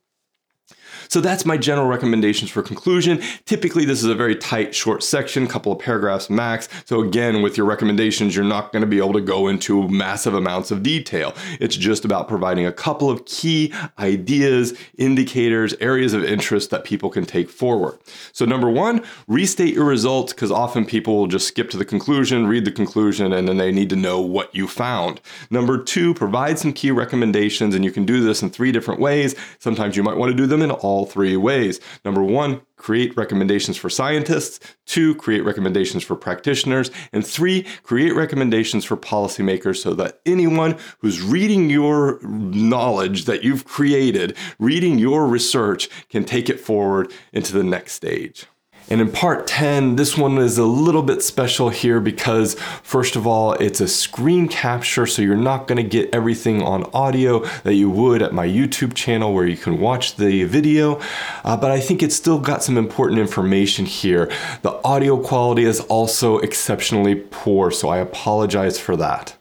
So 1.10 1.22
that's 1.22 1.46
my 1.46 1.58
general 1.58 1.88
recommendations 1.88 2.52
for 2.52 2.62
conclusion. 2.62 3.22
Typically, 3.46 3.86
this 3.86 4.04
is 4.04 4.10
a 4.10 4.16
very 4.16 4.36
tight, 4.36 4.76
short 4.76 5.04
section, 5.04 5.48
couple 5.48 5.72
of 5.72 5.80
paragraphs 5.80 6.30
max. 6.30 6.68
So 6.86 7.02
again, 7.02 7.42
with 7.42 7.58
your 7.58 7.66
recommendations, 7.66 8.36
you're 8.36 8.46
not 8.46 8.72
going 8.72 8.82
to 8.82 8.88
be 8.88 8.98
able 8.98 9.14
to 9.14 9.22
go 9.22 9.48
into 9.48 9.88
massive 9.88 10.34
amounts 10.34 10.72
of 10.72 10.84
detail. 10.84 11.34
It's 11.60 11.76
just 11.76 12.06
about 12.06 12.28
providing 12.28 12.66
a 12.66 12.72
couple 12.72 13.10
of 13.10 13.26
key 13.26 13.74
ideas, 14.00 14.78
indicators, 14.98 15.74
areas 15.80 16.14
of 16.14 16.24
interest 16.24 16.70
that 16.72 16.84
people 16.84 17.10
can 17.10 17.26
take 17.26 17.50
forward. 17.50 17.98
So 18.34 18.46
number 18.46 18.70
one, 18.70 19.04
restate 19.28 19.74
your 19.74 19.86
results 19.86 20.34
because 20.34 20.52
often 20.52 20.86
people 20.86 21.18
will 21.18 21.28
just 21.28 21.48
skip 21.48 21.70
to 21.72 21.78
the 21.78 21.86
conclusion, 21.86 22.48
read 22.48 22.66
the 22.66 22.72
conclusion, 22.72 23.34
and 23.34 23.48
then 23.48 23.58
they 23.58 23.72
need 23.72 23.90
to 23.90 23.96
know 23.96 24.20
what 24.20 24.54
you 24.54 24.68
found. 24.68 25.22
Number 25.50 25.82
two, 25.82 26.14
provide 26.14 26.60
some 26.60 26.74
key 26.74 26.92
recommendations, 26.92 27.76
and 27.76 27.86
you 27.86 27.92
can 27.92 28.06
do 28.06 28.24
this 28.24 28.42
in 28.42 28.50
three 28.50 28.72
different 28.72 29.00
ways. 29.00 29.36
Sometimes 29.60 29.96
you 29.96 30.04
might 30.04 30.18
want 30.18 30.32
to 30.32 30.38
do 30.38 30.48
them 30.48 30.62
in 30.62 30.72
all 30.72 30.97
all 30.98 31.06
three 31.06 31.38
ways. 31.38 31.80
Number 32.04 32.24
one, 32.24 32.62
create 32.76 33.16
recommendations 33.16 33.78
for 33.78 33.90
scientists. 33.90 34.60
Two, 34.88 35.14
create 35.16 35.46
recommendations 35.46 36.04
for 36.04 36.16
practitioners. 36.16 36.90
And 37.14 37.26
three, 37.26 37.68
create 37.84 38.16
recommendations 38.16 38.84
for 38.84 38.98
policymakers 38.98 39.78
so 39.78 39.94
that 39.94 40.20
anyone 40.26 40.78
who's 41.00 41.22
reading 41.22 41.70
your 41.70 42.20
knowledge 42.24 43.26
that 43.26 43.44
you've 43.44 43.66
created, 43.66 44.36
reading 44.58 44.98
your 44.98 45.28
research, 45.28 45.88
can 46.10 46.26
take 46.26 46.50
it 46.50 46.60
forward 46.60 47.14
into 47.32 47.54
the 47.54 47.64
next 47.64 47.94
stage. 47.94 48.48
And 48.90 49.02
in 49.02 49.12
part 49.12 49.48
10, 49.48 49.98
this 49.98 50.18
one 50.18 50.38
is 50.38 50.58
a 50.58 50.66
little 50.66 51.04
bit 51.04 51.22
special 51.22 51.70
here 51.70 52.00
because, 52.00 52.54
first 52.84 53.18
of 53.18 53.28
all, 53.28 53.54
it's 53.54 53.82
a 53.82 53.88
screen 53.88 54.48
capture, 54.48 55.06
so 55.06 55.22
you're 55.22 55.36
not 55.36 55.68
going 55.68 55.84
to 55.84 55.90
get 55.90 56.14
everything 56.14 56.62
on 56.62 56.86
audio 56.94 57.46
that 57.64 57.74
you 57.74 57.90
would 57.90 58.22
at 58.22 58.34
my 58.34 58.48
YouTube 58.48 58.94
channel 58.94 59.34
where 59.34 59.46
you 59.46 59.58
can 59.58 59.82
watch 59.82 60.16
the 60.16 60.46
video. 60.46 61.02
Uh, 61.44 61.58
but 61.58 61.70
I 61.70 61.82
think 61.82 62.02
it's 62.02 62.16
still 62.16 62.40
got 62.40 62.64
some 62.64 62.78
important 62.78 63.20
information 63.20 63.86
here. 63.86 64.32
The 64.62 64.80
audio 64.86 65.22
quality 65.22 65.66
is 65.66 65.82
also 65.82 66.38
exceptionally 66.38 67.16
poor, 67.16 67.72
so 67.72 67.90
I 67.90 67.98
apologize 67.98 68.80
for 68.80 68.96
that. 68.96 69.36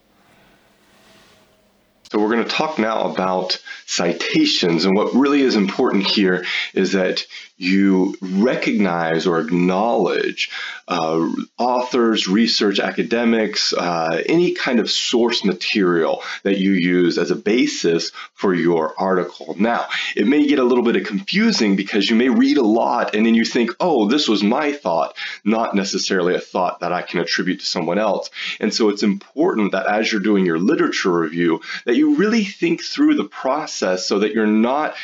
So, 2.11 2.21
we're 2.21 2.31
going 2.31 2.45
to 2.45 2.51
talk 2.51 2.79
now 2.79 3.11
about 3.13 3.61
citations. 3.87 4.85
And 4.85 4.97
what 4.97 5.15
really 5.15 5.43
is 5.43 5.55
important 5.55 6.07
here 6.07 6.45
is 6.75 6.93
that 6.93 7.25
you 7.59 8.15
recognize 8.21 9.27
or 9.27 9.41
acknowledge 9.41 10.51
uh, 10.89 11.27
authors, 11.59 12.29
research 12.29 12.79
academics, 12.79 13.73
uh, 13.73 14.23
any 14.27 14.53
kind 14.53 14.79
of 14.79 14.91
source 14.91 15.45
material 15.45 16.23
that 16.43 16.59
you 16.59 16.73
use 16.73 17.19
as 17.19 17.31
a 17.31 17.37
basis 17.37 18.13
for 18.35 18.55
your 18.55 18.95
article. 18.99 19.57
Now, 19.59 19.87
it 20.15 20.27
may 20.27 20.47
get 20.47 20.59
a 20.59 20.65
little 20.65 20.85
bit 20.85 21.07
confusing 21.07 21.77
because 21.77 22.09
you 22.09 22.17
may 22.17 22.29
read 22.29 22.59
a 22.59 22.63
lot 22.63 23.15
and 23.15 23.25
then 23.25 23.35
you 23.35 23.45
think, 23.45 23.71
oh, 23.81 24.07
this 24.09 24.29
was 24.29 24.43
my 24.43 24.73
thought, 24.73 25.17
not 25.45 25.75
necessarily 25.75 26.35
a 26.35 26.41
thought 26.41 26.81
that 26.81 26.93
I 26.93 27.03
can 27.03 27.21
attribute 27.21 27.61
to 27.61 27.67
someone 27.67 27.99
else. 27.99 28.31
And 28.61 28.73
so 28.73 28.91
it's 28.91 29.03
important 29.03 29.73
that 29.73 29.87
as 29.87 30.11
you're 30.13 30.21
doing 30.21 30.45
your 30.45 30.59
literature 30.59 31.13
review, 31.13 31.61
that 31.85 31.97
you 31.97 32.17
really 32.17 32.45
think 32.45 32.83
through 32.83 33.15
the 33.15 33.25
process 33.25 34.07
so 34.07 34.19
that 34.21 34.33
you're 34.33 34.47
not 34.47 34.95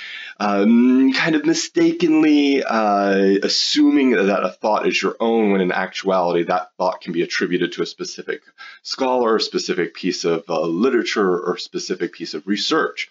um, 0.43 1.13
kind 1.13 1.37
of 1.37 1.47
mistakenly 1.47 2.65
uh, 2.65 3.39
assuming 3.45 4.11
that 4.11 4.43
a 4.43 4.51
thought 4.51 4.89
is 4.89 5.01
your 5.01 5.15
own 5.21 5.53
when 5.53 5.61
in 5.61 5.71
actuality 5.71 6.43
that 6.43 6.71
thought 6.77 7.01
can 7.01 7.13
be 7.13 7.23
attributed 7.23 7.71
to 7.73 7.83
a 7.83 7.87
specific 7.87 8.43
scholar, 8.83 9.37
a 9.37 9.41
specific 9.41 9.95
piece 9.95 10.25
of 10.25 10.43
uh, 10.49 10.61
literature, 10.63 11.39
or 11.39 11.57
specific 11.59 12.13
piece 12.13 12.35
of 12.35 12.45
research. 12.49 13.09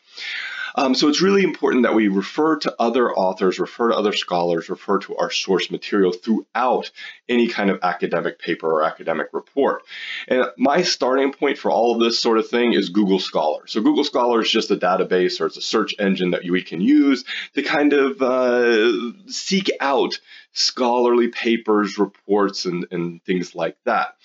Um, 0.75 0.95
so 0.95 1.07
it's 1.07 1.21
really 1.21 1.43
important 1.43 1.83
that 1.83 1.93
we 1.93 2.07
refer 2.07 2.57
to 2.59 2.75
other 2.79 3.11
authors, 3.11 3.59
refer 3.59 3.89
to 3.89 3.95
other 3.95 4.13
scholars, 4.13 4.69
refer 4.69 4.99
to 4.99 5.15
our 5.17 5.31
source 5.31 5.71
material 5.71 6.11
throughout 6.11 6.91
any 7.27 7.47
kind 7.47 7.69
of 7.69 7.79
academic 7.83 8.39
paper 8.39 8.71
or 8.71 8.83
academic 8.83 9.27
report. 9.33 9.83
And 10.27 10.45
my 10.57 10.81
starting 10.81 11.33
point 11.33 11.57
for 11.57 11.71
all 11.71 11.93
of 11.93 11.99
this 11.99 12.19
sort 12.19 12.37
of 12.37 12.49
thing 12.49 12.73
is 12.73 12.89
Google 12.89 13.19
Scholar. 13.19 13.67
So 13.67 13.81
Google 13.81 14.03
Scholar 14.03 14.41
is 14.41 14.51
just 14.51 14.71
a 14.71 14.77
database 14.77 15.39
or 15.39 15.47
it's 15.47 15.57
a 15.57 15.61
search 15.61 15.95
engine 15.99 16.31
that 16.31 16.43
we 16.43 16.61
can 16.61 16.81
use 16.81 17.23
to 17.55 17.63
kind 17.63 17.93
of 17.93 18.21
uh, 18.21 19.13
seek 19.27 19.71
out 19.79 20.19
scholarly 20.53 21.29
papers, 21.29 21.97
reports, 21.97 22.65
and, 22.65 22.85
and 22.91 23.23
things 23.23 23.55
like 23.55 23.77
that. 23.85 24.15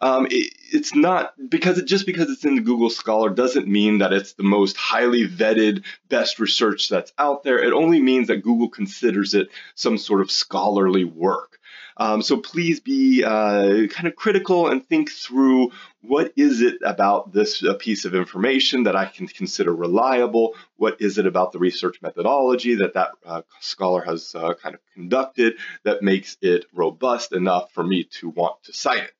Um, 0.00 0.26
it, 0.30 0.52
it's 0.72 0.94
not 0.94 1.34
because 1.48 1.78
it 1.78 1.86
just 1.86 2.06
because 2.06 2.30
it's 2.30 2.44
in 2.44 2.56
the 2.56 2.62
Google 2.62 2.90
Scholar 2.90 3.30
doesn't 3.30 3.68
mean 3.68 3.98
that 3.98 4.12
it's 4.12 4.32
the 4.32 4.42
most 4.42 4.76
highly 4.76 5.28
vetted, 5.28 5.84
best 6.08 6.38
research 6.38 6.88
that's 6.88 7.12
out 7.18 7.42
there. 7.42 7.58
It 7.62 7.72
only 7.72 8.00
means 8.00 8.28
that 8.28 8.42
Google 8.42 8.68
considers 8.68 9.34
it 9.34 9.48
some 9.74 9.98
sort 9.98 10.20
of 10.20 10.30
scholarly 10.30 11.04
work. 11.04 11.58
Um, 11.96 12.20
so 12.22 12.36
please 12.36 12.80
be 12.80 13.24
uh, 13.24 13.86
kind 13.88 14.06
of 14.06 14.16
critical 14.16 14.68
and 14.68 14.86
think 14.86 15.10
through 15.10 15.72
what 16.02 16.32
is 16.36 16.60
it 16.60 16.76
about 16.84 17.32
this 17.32 17.64
uh, 17.64 17.74
piece 17.74 18.04
of 18.04 18.14
information 18.14 18.84
that 18.84 18.94
I 18.94 19.06
can 19.06 19.26
consider 19.26 19.74
reliable? 19.74 20.54
What 20.76 21.00
is 21.00 21.18
it 21.18 21.26
about 21.26 21.52
the 21.52 21.58
research 21.58 22.02
methodology 22.02 22.76
that 22.76 22.94
that 22.94 23.12
uh, 23.24 23.42
scholar 23.60 24.02
has 24.02 24.34
uh, 24.34 24.54
kind 24.54 24.74
of 24.74 24.80
conducted 24.94 25.54
that 25.84 26.02
makes 26.02 26.36
it 26.42 26.66
robust 26.74 27.32
enough 27.32 27.72
for 27.72 27.82
me 27.82 28.04
to 28.20 28.28
want 28.28 28.62
to 28.64 28.72
cite 28.72 29.04
it? 29.04 29.12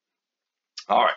All 0.89 1.03
right. 1.03 1.15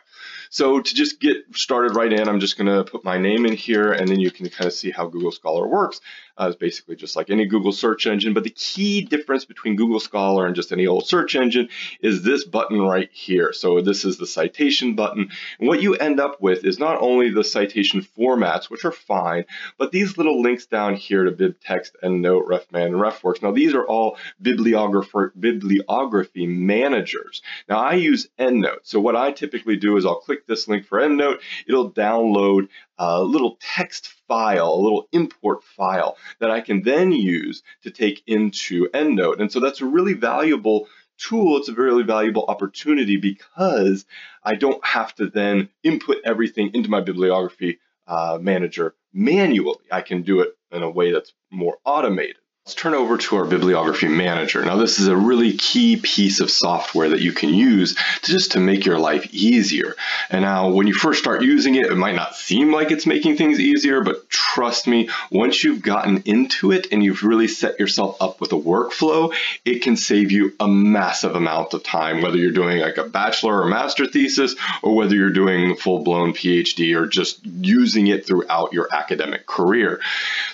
So 0.50 0.82
to 0.82 0.96
just 0.96 1.20
get 1.20 1.38
started 1.54 1.96
right 1.96 2.12
in, 2.12 2.28
I'm 2.28 2.40
just 2.40 2.58
going 2.58 2.68
to 2.68 2.90
put 2.90 3.04
my 3.04 3.18
name 3.18 3.46
in 3.46 3.54
here, 3.54 3.92
and 3.92 4.08
then 4.08 4.20
you 4.20 4.32
can 4.32 4.50
kind 4.50 4.66
of 4.66 4.74
see 4.74 4.90
how 4.90 5.08
Google 5.08 5.32
Scholar 5.32 5.68
works. 5.68 6.02
Uh, 6.40 6.48
it's 6.48 6.56
basically 6.56 6.96
just 6.96 7.18
like 7.18 7.30
any 7.30 7.46
Google 7.46 7.74
search 7.74 8.08
engine, 8.08 8.34
but 8.34 8.44
the 8.44 8.50
key 8.50 9.02
difference 9.02 9.44
between 9.44 9.76
Google 9.76 10.00
Scholar 10.00 10.46
and 10.46 10.56
just 10.56 10.72
any 10.72 10.88
old 10.88 11.06
search 11.06 11.36
engine 11.36 11.68
is 12.02 12.24
this 12.24 12.46
button 12.46 12.82
right 12.82 13.10
here. 13.12 13.52
So 13.52 13.82
this 13.82 14.06
is 14.06 14.18
the 14.18 14.26
citation 14.26 14.96
button. 14.96 15.30
And 15.60 15.68
what 15.68 15.82
you 15.82 15.96
end 15.96 16.20
up 16.20 16.42
with 16.42 16.64
is 16.64 16.80
not 16.80 17.02
only 17.02 17.30
the 17.30 17.44
citation 17.44 18.08
formats, 18.18 18.70
which 18.70 18.86
are 18.86 18.92
fine, 18.92 19.46
but 19.78 19.92
these 19.92 20.18
little 20.18 20.42
links 20.42 20.66
down 20.66 20.96
here 20.96 21.26
to 21.26 21.32
BibTeX, 21.32 21.90
EndNote, 22.02 22.48
RefMan, 22.48 22.86
and 22.86 22.96
RefWorks. 22.96 23.44
Now 23.44 23.52
these 23.52 23.74
are 23.74 23.86
all 23.86 24.18
bibliographer, 24.42 25.34
bibliography 25.38 26.48
managers. 26.48 27.42
Now 27.68 27.80
I 27.80 27.96
use 27.96 28.30
EndNote. 28.40 28.80
So 28.84 29.02
what 29.02 29.18
I 29.18 29.34
typically 29.34 29.76
do 29.76 29.98
is 29.98 30.06
I'll 30.06 30.22
click 30.22 30.39
this 30.48 30.68
link 30.68 30.86
for 30.86 31.00
EndNote. 31.00 31.40
It'll 31.68 31.92
download 31.92 32.70
a 32.98 33.24
little 33.24 33.58
text 33.60 34.10
file, 34.28 34.74
a 34.74 34.82
little 34.82 35.08
import 35.12 35.64
file 35.64 36.18
that 36.40 36.52
I 36.52 36.62
can 36.62 36.84
then 36.84 37.12
use 37.12 37.64
to 37.84 37.92
take 37.92 38.24
into 38.28 38.90
EndNote. 38.90 39.40
And 39.40 39.52
so 39.52 39.60
that's 39.60 39.82
a 39.82 39.86
really 39.86 40.14
valuable 40.14 40.88
tool. 41.18 41.58
It's 41.58 41.70
a 41.70 41.74
really 41.74 42.04
valuable 42.04 42.46
opportunity 42.48 43.18
because 43.18 44.06
I 44.44 44.56
don't 44.56 44.84
have 44.86 45.14
to 45.16 45.28
then 45.28 45.70
input 45.84 46.18
everything 46.24 46.72
into 46.74 46.90
my 46.90 47.02
bibliography 47.02 47.80
uh, 48.08 48.40
manager 48.42 48.96
manually. 49.14 49.86
I 49.92 50.02
can 50.02 50.24
do 50.24 50.42
it 50.42 50.58
in 50.72 50.84
a 50.84 50.90
way 50.90 51.12
that's 51.12 51.34
more 51.52 51.78
automated. 51.86 52.38
Let's 52.70 52.80
turn 52.80 52.94
over 52.94 53.18
to 53.18 53.38
our 53.38 53.46
bibliography 53.46 54.10
manager. 54.10 54.64
Now 54.64 54.76
this 54.76 55.00
is 55.00 55.08
a 55.08 55.18
really 55.18 55.54
key 55.54 55.96
piece 55.96 56.40
of 56.40 56.52
software 56.52 57.10
that 57.10 57.20
you 57.20 57.32
can 57.32 57.52
use 57.52 57.96
to 57.96 58.32
just 58.32 58.52
to 58.52 58.60
make 58.60 58.86
your 58.86 59.00
life 59.00 59.28
easier. 59.34 59.96
And 60.30 60.44
now 60.44 60.70
when 60.70 60.86
you 60.86 60.94
first 60.94 61.18
start 61.18 61.42
using 61.42 61.74
it, 61.74 61.88
it 61.88 61.96
might 61.96 62.14
not 62.14 62.36
seem 62.36 62.72
like 62.72 62.92
it's 62.92 63.08
making 63.08 63.38
things 63.38 63.60
easier, 63.60 64.04
but 64.04 64.30
trust 64.30 64.86
me, 64.86 65.10
once 65.32 65.64
you've 65.64 65.82
gotten 65.82 66.22
into 66.26 66.72
it 66.72 66.86
and 66.92 67.04
you've 67.04 67.24
really 67.24 67.48
set 67.48 67.80
yourself 67.80 68.22
up 68.22 68.40
with 68.40 68.52
a 68.52 68.56
workflow, 68.56 69.34
it 69.66 69.82
can 69.82 69.98
save 69.98 70.32
you 70.32 70.54
a 70.60 70.68
massive 70.68 71.34
amount 71.34 71.74
of 71.74 71.82
time, 71.82 72.22
whether 72.22 72.38
you're 72.38 72.52
doing 72.52 72.78
like 72.78 72.98
a 72.98 73.04
bachelor 73.04 73.64
or 73.64 73.66
master 73.68 74.06
thesis, 74.06 74.56
or 74.84 74.94
whether 74.94 75.16
you're 75.16 75.32
doing 75.32 75.76
full-blown 75.76 76.34
PhD 76.34 76.96
or 76.96 77.08
just 77.08 77.44
using 77.44 78.06
it 78.06 78.28
throughout 78.28 78.74
your 78.74 78.88
academic 78.94 79.48
career. 79.48 80.00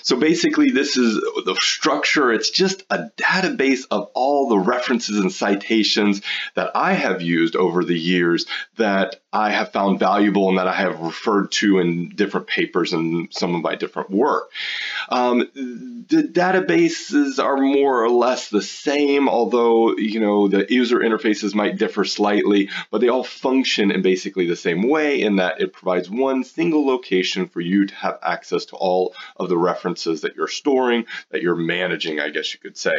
So 0.01 0.15
basically 0.15 0.71
this 0.71 0.95
is 0.95 1.15
the 1.43 1.57
structure 1.59 2.04
structure, 2.05 2.31
it's 2.31 2.49
just 2.49 2.83
a 2.89 3.09
database 3.17 3.85
of 3.91 4.09
all 4.13 4.49
the 4.49 4.59
references 4.59 5.17
and 5.17 5.31
citations 5.31 6.21
that 6.55 6.71
I 6.75 6.93
have 6.93 7.21
used 7.21 7.55
over 7.55 7.83
the 7.83 7.97
years 7.97 8.45
that 8.77 9.21
I 9.33 9.51
have 9.51 9.71
found 9.71 9.99
valuable 9.99 10.49
and 10.49 10.57
that 10.57 10.67
I 10.67 10.75
have 10.75 11.01
referred 11.01 11.51
to 11.53 11.79
in 11.79 12.09
different 12.09 12.47
papers 12.47 12.93
and 12.93 13.27
some 13.33 13.55
of 13.55 13.61
my 13.61 13.75
different 13.75 14.09
work. 14.09 14.51
Um, 15.09 15.39
the 16.07 16.23
databases 16.23 17.43
are 17.43 17.57
more 17.57 18.03
or 18.03 18.09
less 18.09 18.49
the 18.49 18.61
same, 18.61 19.27
although 19.27 19.97
you 19.97 20.19
know 20.19 20.47
the 20.47 20.65
user 20.69 20.99
interfaces 20.99 21.53
might 21.53 21.77
differ 21.77 22.05
slightly, 22.05 22.69
but 22.91 23.01
they 23.01 23.09
all 23.09 23.23
function 23.23 23.91
in 23.91 24.01
basically 24.01 24.47
the 24.47 24.55
same 24.55 24.87
way 24.87 25.21
in 25.21 25.37
that 25.37 25.59
it 25.59 25.73
provides 25.73 26.09
one 26.09 26.43
single 26.43 26.85
location 26.85 27.47
for 27.47 27.61
you 27.61 27.85
to 27.87 27.95
have 27.95 28.19
access 28.21 28.65
to 28.65 28.75
all 28.75 29.13
of 29.35 29.49
the 29.49 29.57
references 29.57 30.21
that 30.21 30.35
you're 30.35 30.47
storing, 30.47 31.05
that 31.31 31.41
you're 31.41 31.55
managing, 31.55 31.94
I 31.95 32.29
guess 32.29 32.53
you 32.53 32.59
could 32.59 32.77
say. 32.77 32.93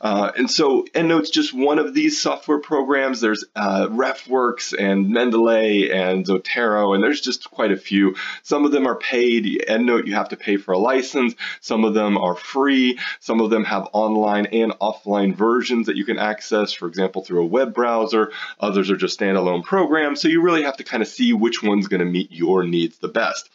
Uh, 0.00 0.32
and 0.36 0.50
so 0.50 0.84
EndNote's 0.94 1.30
just 1.30 1.52
one 1.52 1.78
of 1.78 1.94
these 1.94 2.20
software 2.20 2.58
programs. 2.58 3.20
There's 3.20 3.44
uh, 3.54 3.88
RefWorks 3.88 4.74
and 4.78 5.06
Mendeley 5.06 5.94
and 5.94 6.26
Zotero, 6.26 6.94
and 6.94 7.02
there's 7.04 7.20
just 7.20 7.50
quite 7.50 7.72
a 7.72 7.76
few. 7.76 8.16
Some 8.42 8.64
of 8.64 8.72
them 8.72 8.86
are 8.86 8.96
paid. 8.96 9.64
EndNote, 9.68 10.06
you 10.06 10.14
have 10.14 10.30
to 10.30 10.36
pay 10.36 10.56
for 10.56 10.72
a 10.72 10.78
license. 10.78 11.34
Some 11.60 11.84
of 11.84 11.94
them 11.94 12.16
are 12.16 12.34
free. 12.34 12.98
Some 13.20 13.40
of 13.40 13.50
them 13.50 13.64
have 13.64 13.88
online 13.92 14.46
and 14.46 14.72
offline 14.80 15.34
versions 15.34 15.86
that 15.86 15.96
you 15.96 16.04
can 16.04 16.18
access, 16.18 16.72
for 16.72 16.88
example, 16.88 17.22
through 17.22 17.42
a 17.42 17.46
web 17.46 17.74
browser. 17.74 18.32
Others 18.58 18.90
are 18.90 18.96
just 18.96 19.18
standalone 19.20 19.62
programs. 19.62 20.20
So 20.20 20.28
you 20.28 20.42
really 20.42 20.62
have 20.62 20.78
to 20.78 20.84
kind 20.84 21.02
of 21.02 21.08
see 21.08 21.32
which 21.32 21.62
one's 21.62 21.88
going 21.88 22.00
to 22.00 22.06
meet 22.06 22.32
your 22.32 22.64
needs 22.64 22.98
the 22.98 23.08
best. 23.08 23.50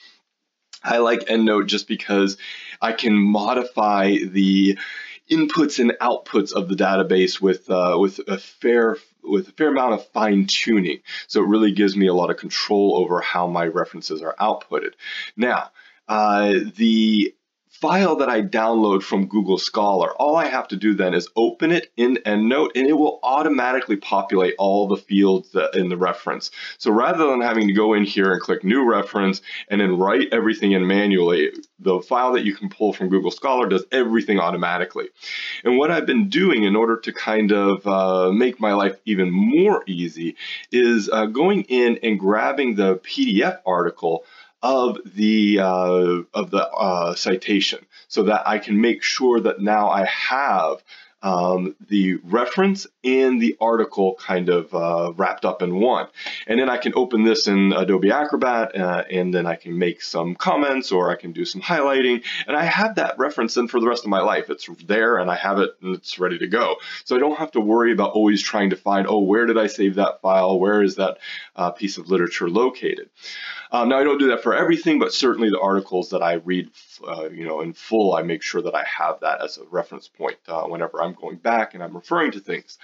I 0.85 0.99
like 0.99 1.21
EndNote 1.21 1.65
just 1.65 1.87
because 1.87 2.37
I 2.81 2.93
can 2.93 3.14
modify 3.14 4.15
the 4.23 4.77
inputs 5.30 5.80
and 5.80 5.91
outputs 6.02 6.53
of 6.53 6.69
the 6.69 6.76
database 6.76 7.41
with 7.41 7.69
uh, 7.69 7.97
with 7.99 8.19
a 8.27 8.38
fair 8.38 8.97
with 9.23 9.49
a 9.49 9.52
fair 9.53 9.69
amount 9.69 9.93
of 9.93 10.07
fine 10.10 10.45
tuning. 10.47 10.99
So 11.27 11.41
it 11.41 11.47
really 11.47 11.72
gives 11.72 11.97
me 11.97 12.07
a 12.07 12.14
lot 12.14 12.30
of 12.30 12.38
control 12.38 12.97
over 12.97 13.22
how 13.22 13.47
my 13.47 13.65
references 13.65 14.22
are 14.22 14.35
outputted. 14.39 14.93
Now, 15.35 15.72
uh, 16.07 16.53
the 16.76 17.34
file 17.85 18.15
that 18.15 18.29
I 18.29 18.41
download 18.41 19.03
from 19.03 19.27
Google 19.27 19.59
Scholar, 19.59 20.11
all 20.13 20.35
I 20.35 20.47
have 20.47 20.67
to 20.69 20.75
do 20.75 20.95
then 20.95 21.13
is 21.13 21.29
open 21.35 21.71
it 21.71 21.91
in 21.95 22.15
EndNote 22.25 22.71
and 22.73 22.87
it 22.87 22.93
will 22.93 23.19
automatically 23.21 23.95
populate 23.95 24.55
all 24.57 24.87
the 24.87 24.97
fields 24.97 25.55
in 25.75 25.89
the 25.89 25.95
reference. 25.95 26.49
So 26.79 26.89
rather 26.89 27.27
than 27.27 27.41
having 27.41 27.67
to 27.67 27.75
go 27.75 27.93
in 27.93 28.03
here 28.03 28.31
and 28.33 28.41
click 28.41 28.63
new 28.63 28.89
reference 28.89 29.43
and 29.69 29.79
then 29.79 29.99
write 29.99 30.29
everything 30.31 30.71
in 30.71 30.87
manually, 30.87 31.51
the 31.77 31.99
file 31.99 32.33
that 32.33 32.43
you 32.43 32.55
can 32.55 32.69
pull 32.69 32.91
from 32.91 33.09
Google 33.09 33.29
Scholar 33.29 33.69
does 33.69 33.85
everything 33.91 34.39
automatically. 34.39 35.09
And 35.63 35.77
what 35.77 35.91
I've 35.91 36.07
been 36.07 36.27
doing 36.27 36.63
in 36.63 36.75
order 36.75 36.97
to 36.97 37.13
kind 37.13 37.51
of 37.51 37.85
uh, 37.85 38.31
make 38.31 38.59
my 38.59 38.73
life 38.73 38.97
even 39.05 39.29
more 39.29 39.83
easy 39.85 40.37
is 40.71 41.07
uh, 41.07 41.27
going 41.27 41.61
in 41.65 41.99
and 42.01 42.19
grabbing 42.19 42.73
the 42.73 42.95
PDF 42.95 43.59
article 43.63 44.25
of 44.65 44.97
the 45.13 45.59
uh, 45.59 46.23
of 46.33 46.49
the 46.49 46.67
uh, 46.67 47.13
citation 47.13 47.85
so 48.07 48.23
that 48.23 48.47
I 48.47 48.57
can 48.57 48.81
make 48.81 49.03
sure 49.03 49.39
that 49.39 49.61
now 49.61 49.89
I 49.89 50.05
have 50.05 50.83
um, 51.21 51.75
the 51.87 52.15
reference 52.23 52.85
and 53.03 53.41
the 53.41 53.57
article 53.59 54.15
kind 54.19 54.47
of 54.47 54.73
uh, 54.75 55.11
wrapped 55.15 55.43
up 55.43 55.63
in 55.63 55.79
one. 55.79 56.07
And 56.45 56.59
then 56.59 56.69
I 56.69 56.77
can 56.77 56.93
open 56.95 57.23
this 57.23 57.47
in 57.47 57.73
Adobe 57.73 58.11
Acrobat 58.11 58.75
uh, 58.75 59.03
and 59.09 59.33
then 59.33 59.47
I 59.47 59.55
can 59.55 59.77
make 59.77 60.03
some 60.03 60.35
comments 60.35 60.91
or 60.91 61.09
I 61.09 61.15
can 61.15 61.31
do 61.31 61.43
some 61.43 61.61
highlighting. 61.61 62.23
And 62.47 62.55
I 62.55 62.63
have 62.63 62.95
that 62.95 63.17
reference 63.17 63.57
in 63.57 63.67
for 63.67 63.79
the 63.79 63.87
rest 63.87 64.03
of 64.03 64.11
my 64.11 64.21
life. 64.21 64.51
It's 64.51 64.69
there 64.85 65.17
and 65.17 65.31
I 65.31 65.35
have 65.35 65.57
it 65.57 65.71
and 65.81 65.95
it's 65.95 66.19
ready 66.19 66.37
to 66.39 66.47
go. 66.47 66.75
So 67.05 67.15
I 67.15 67.19
don't 67.19 67.39
have 67.39 67.51
to 67.53 67.59
worry 67.59 67.91
about 67.91 68.11
always 68.11 68.43
trying 68.43 68.69
to 68.69 68.75
find, 68.75 69.07
oh, 69.07 69.21
where 69.21 69.47
did 69.47 69.57
I 69.57 69.65
save 69.65 69.95
that 69.95 70.21
file? 70.21 70.59
Where 70.59 70.83
is 70.83 70.95
that 70.95 71.17
uh, 71.55 71.71
piece 71.71 71.97
of 71.97 72.07
literature 72.07 72.49
located? 72.49 73.09
Um, 73.76 73.89
now 73.89 73.99
I 73.99 74.06
don't 74.06 74.19
do 74.19 74.30
that 74.30 74.41
for 74.41 74.56
everything, 74.56 74.99
but 74.99 75.11
certainly 75.11 75.49
the 75.49 75.60
articles 75.60 76.11
that 76.11 76.23
I 76.23 76.35
read, 76.35 76.69
uh, 77.06 77.27
you 77.30 77.45
know, 77.45 77.60
in 77.60 77.73
full, 77.73 78.15
I 78.15 78.22
make 78.22 78.41
sure 78.41 78.61
that 78.61 78.73
I 78.73 78.85
have 78.85 79.19
that 79.19 79.43
as 79.43 79.57
a 79.57 79.65
reference 79.65 80.07
point 80.07 80.38
uh, 80.47 80.64
whenever 80.64 81.03
I'm 81.03 81.14
going 81.14 81.35
back 81.35 81.73
and 81.73 81.84
I'm 81.84 81.93
referring 81.93 82.31
to 82.31 82.39
things. 82.39 82.77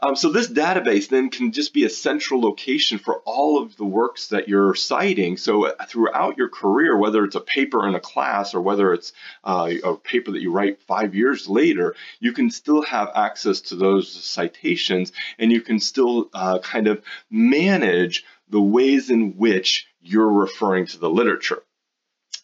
Um, 0.00 0.16
so 0.16 0.32
this 0.32 0.48
database 0.48 1.08
then 1.08 1.30
can 1.30 1.52
just 1.52 1.72
be 1.72 1.84
a 1.84 1.88
central 1.88 2.40
location 2.40 2.98
for 2.98 3.18
all 3.18 3.62
of 3.62 3.76
the 3.76 3.84
works 3.84 4.28
that 4.28 4.48
you're 4.48 4.74
citing. 4.74 5.36
So 5.36 5.66
uh, 5.66 5.86
throughout 5.86 6.36
your 6.36 6.48
career, 6.48 6.98
whether 6.98 7.24
it's 7.24 7.36
a 7.36 7.40
paper 7.40 7.86
in 7.86 7.94
a 7.94 8.00
class 8.00 8.52
or 8.52 8.62
whether 8.62 8.92
it's 8.92 9.12
uh, 9.44 9.70
a 9.84 9.94
paper 9.94 10.32
that 10.32 10.42
you 10.42 10.50
write 10.50 10.82
five 10.82 11.14
years 11.14 11.48
later, 11.48 11.94
you 12.18 12.32
can 12.32 12.50
still 12.50 12.82
have 12.82 13.12
access 13.14 13.60
to 13.60 13.76
those 13.76 14.10
citations 14.10 15.12
and 15.38 15.52
you 15.52 15.60
can 15.60 15.78
still 15.78 16.30
uh, 16.34 16.58
kind 16.58 16.88
of 16.88 17.00
manage 17.30 18.24
the 18.50 18.60
ways 18.60 19.08
in 19.08 19.36
which 19.36 19.86
you're 20.02 20.32
referring 20.32 20.86
to 20.86 20.98
the 20.98 21.10
literature. 21.10 21.62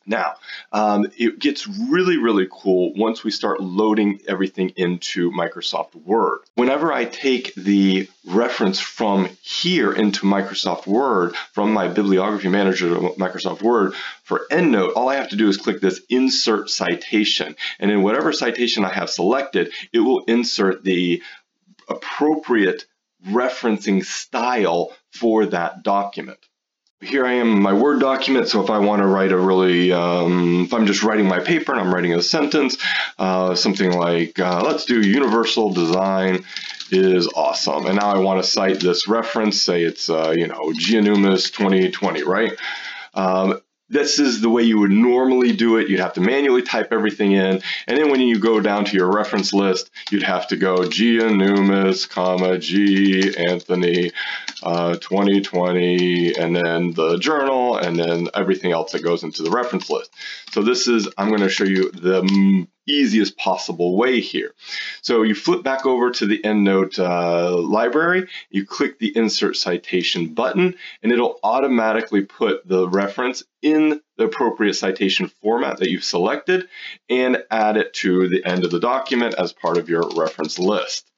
Now, 0.08 0.36
um, 0.72 1.08
it 1.18 1.38
gets 1.38 1.66
really, 1.68 2.16
really 2.16 2.48
cool 2.50 2.94
once 2.94 3.22
we 3.22 3.30
start 3.30 3.60
loading 3.60 4.20
everything 4.26 4.70
into 4.70 5.30
Microsoft 5.30 5.94
Word. 5.94 6.38
Whenever 6.54 6.90
I 6.90 7.04
take 7.04 7.54
the 7.54 8.08
reference 8.24 8.80
from 8.80 9.28
here 9.42 9.92
into 9.92 10.24
Microsoft 10.24 10.86
Word, 10.86 11.36
from 11.52 11.74
my 11.74 11.88
bibliography 11.88 12.48
manager 12.48 12.88
to 12.88 13.00
Microsoft 13.18 13.60
Word, 13.60 13.92
for 14.22 14.46
EndNote, 14.50 14.96
all 14.96 15.10
I 15.10 15.16
have 15.16 15.28
to 15.28 15.36
do 15.36 15.46
is 15.46 15.58
click 15.58 15.82
this 15.82 16.00
Insert 16.08 16.70
Citation. 16.70 17.54
And 17.78 17.90
in 17.90 18.02
whatever 18.02 18.32
citation 18.32 18.86
I 18.86 18.94
have 18.94 19.10
selected, 19.10 19.72
it 19.92 20.00
will 20.00 20.24
insert 20.24 20.84
the 20.84 21.22
appropriate 21.86 22.86
referencing 23.26 24.02
style 24.02 24.92
for 25.10 25.44
that 25.46 25.82
document 25.82 26.47
here 27.00 27.24
I 27.24 27.34
am 27.34 27.52
in 27.52 27.62
my 27.62 27.72
Word 27.72 28.00
document. 28.00 28.48
So 28.48 28.62
if 28.62 28.70
I 28.70 28.78
want 28.78 29.02
to 29.02 29.06
write 29.06 29.32
a 29.32 29.38
really, 29.38 29.92
um, 29.92 30.64
if 30.64 30.74
I'm 30.74 30.86
just 30.86 31.02
writing 31.02 31.26
my 31.26 31.38
paper 31.38 31.72
and 31.72 31.80
I'm 31.80 31.94
writing 31.94 32.14
a 32.14 32.22
sentence, 32.22 32.76
uh, 33.18 33.54
something 33.54 33.92
like, 33.92 34.38
uh, 34.38 34.62
let's 34.64 34.84
do 34.84 35.00
universal 35.00 35.72
design 35.72 36.44
is 36.90 37.28
awesome. 37.28 37.86
And 37.86 37.96
now 37.96 38.10
I 38.10 38.18
want 38.18 38.42
to 38.42 38.48
cite 38.48 38.80
this 38.80 39.06
reference, 39.06 39.60
say 39.60 39.82
it's, 39.82 40.10
uh, 40.10 40.34
you 40.36 40.48
know, 40.48 40.72
Giannoumis 40.72 41.52
2020, 41.52 42.22
right? 42.24 42.52
Um, 43.14 43.60
this 43.88 44.18
is 44.18 44.40
the 44.40 44.50
way 44.50 44.62
you 44.62 44.78
would 44.78 44.90
normally 44.90 45.52
do 45.52 45.76
it. 45.76 45.88
You'd 45.88 46.00
have 46.00 46.14
to 46.14 46.20
manually 46.20 46.62
type 46.62 46.92
everything 46.92 47.32
in. 47.32 47.62
And 47.86 47.98
then 47.98 48.10
when 48.10 48.20
you 48.20 48.38
go 48.38 48.60
down 48.60 48.84
to 48.86 48.96
your 48.96 49.10
reference 49.10 49.52
list, 49.52 49.90
you'd 50.10 50.22
have 50.22 50.48
to 50.48 50.56
go 50.56 50.76
Giannoumis, 50.78 52.08
comma, 52.08 52.58
G 52.58 53.34
Anthony, 53.36 54.12
uh, 54.62 54.96
2020, 54.96 56.34
and 56.36 56.54
then 56.54 56.92
the 56.92 57.18
journal, 57.18 57.76
and 57.76 57.98
then 57.98 58.28
everything 58.34 58.72
else 58.72 58.92
that 58.92 59.02
goes 59.02 59.22
into 59.22 59.42
the 59.42 59.50
reference 59.50 59.88
list. 59.88 60.12
So 60.52 60.62
this 60.62 60.86
is, 60.86 61.08
I'm 61.16 61.28
going 61.28 61.40
to 61.40 61.48
show 61.48 61.64
you 61.64 61.90
the 61.90 62.66
easiest 62.88 63.36
possible 63.36 63.96
way 63.96 64.20
here. 64.20 64.54
So 65.02 65.22
you 65.22 65.34
flip 65.34 65.62
back 65.62 65.86
over 65.86 66.10
to 66.10 66.26
the 66.26 66.38
EndNote 66.42 66.98
uh, 66.98 67.56
library, 67.56 68.28
you 68.50 68.66
click 68.66 68.98
the 68.98 69.16
Insert 69.16 69.56
Citation 69.56 70.34
button, 70.34 70.74
and 71.02 71.12
it'll 71.12 71.38
automatically 71.42 72.24
put 72.24 72.66
the 72.66 72.88
reference 72.88 73.42
in 73.62 74.00
the 74.16 74.24
appropriate 74.24 74.74
citation 74.74 75.28
format 75.42 75.78
that 75.78 75.90
you've 75.90 76.04
selected 76.04 76.68
and 77.08 77.42
add 77.50 77.76
it 77.76 77.92
to 77.94 78.28
the 78.28 78.44
end 78.44 78.64
of 78.64 78.70
the 78.70 78.80
document 78.80 79.34
as 79.38 79.52
part 79.52 79.78
of 79.78 79.88
your 79.88 80.08
reference 80.16 80.58
list. 80.58 81.08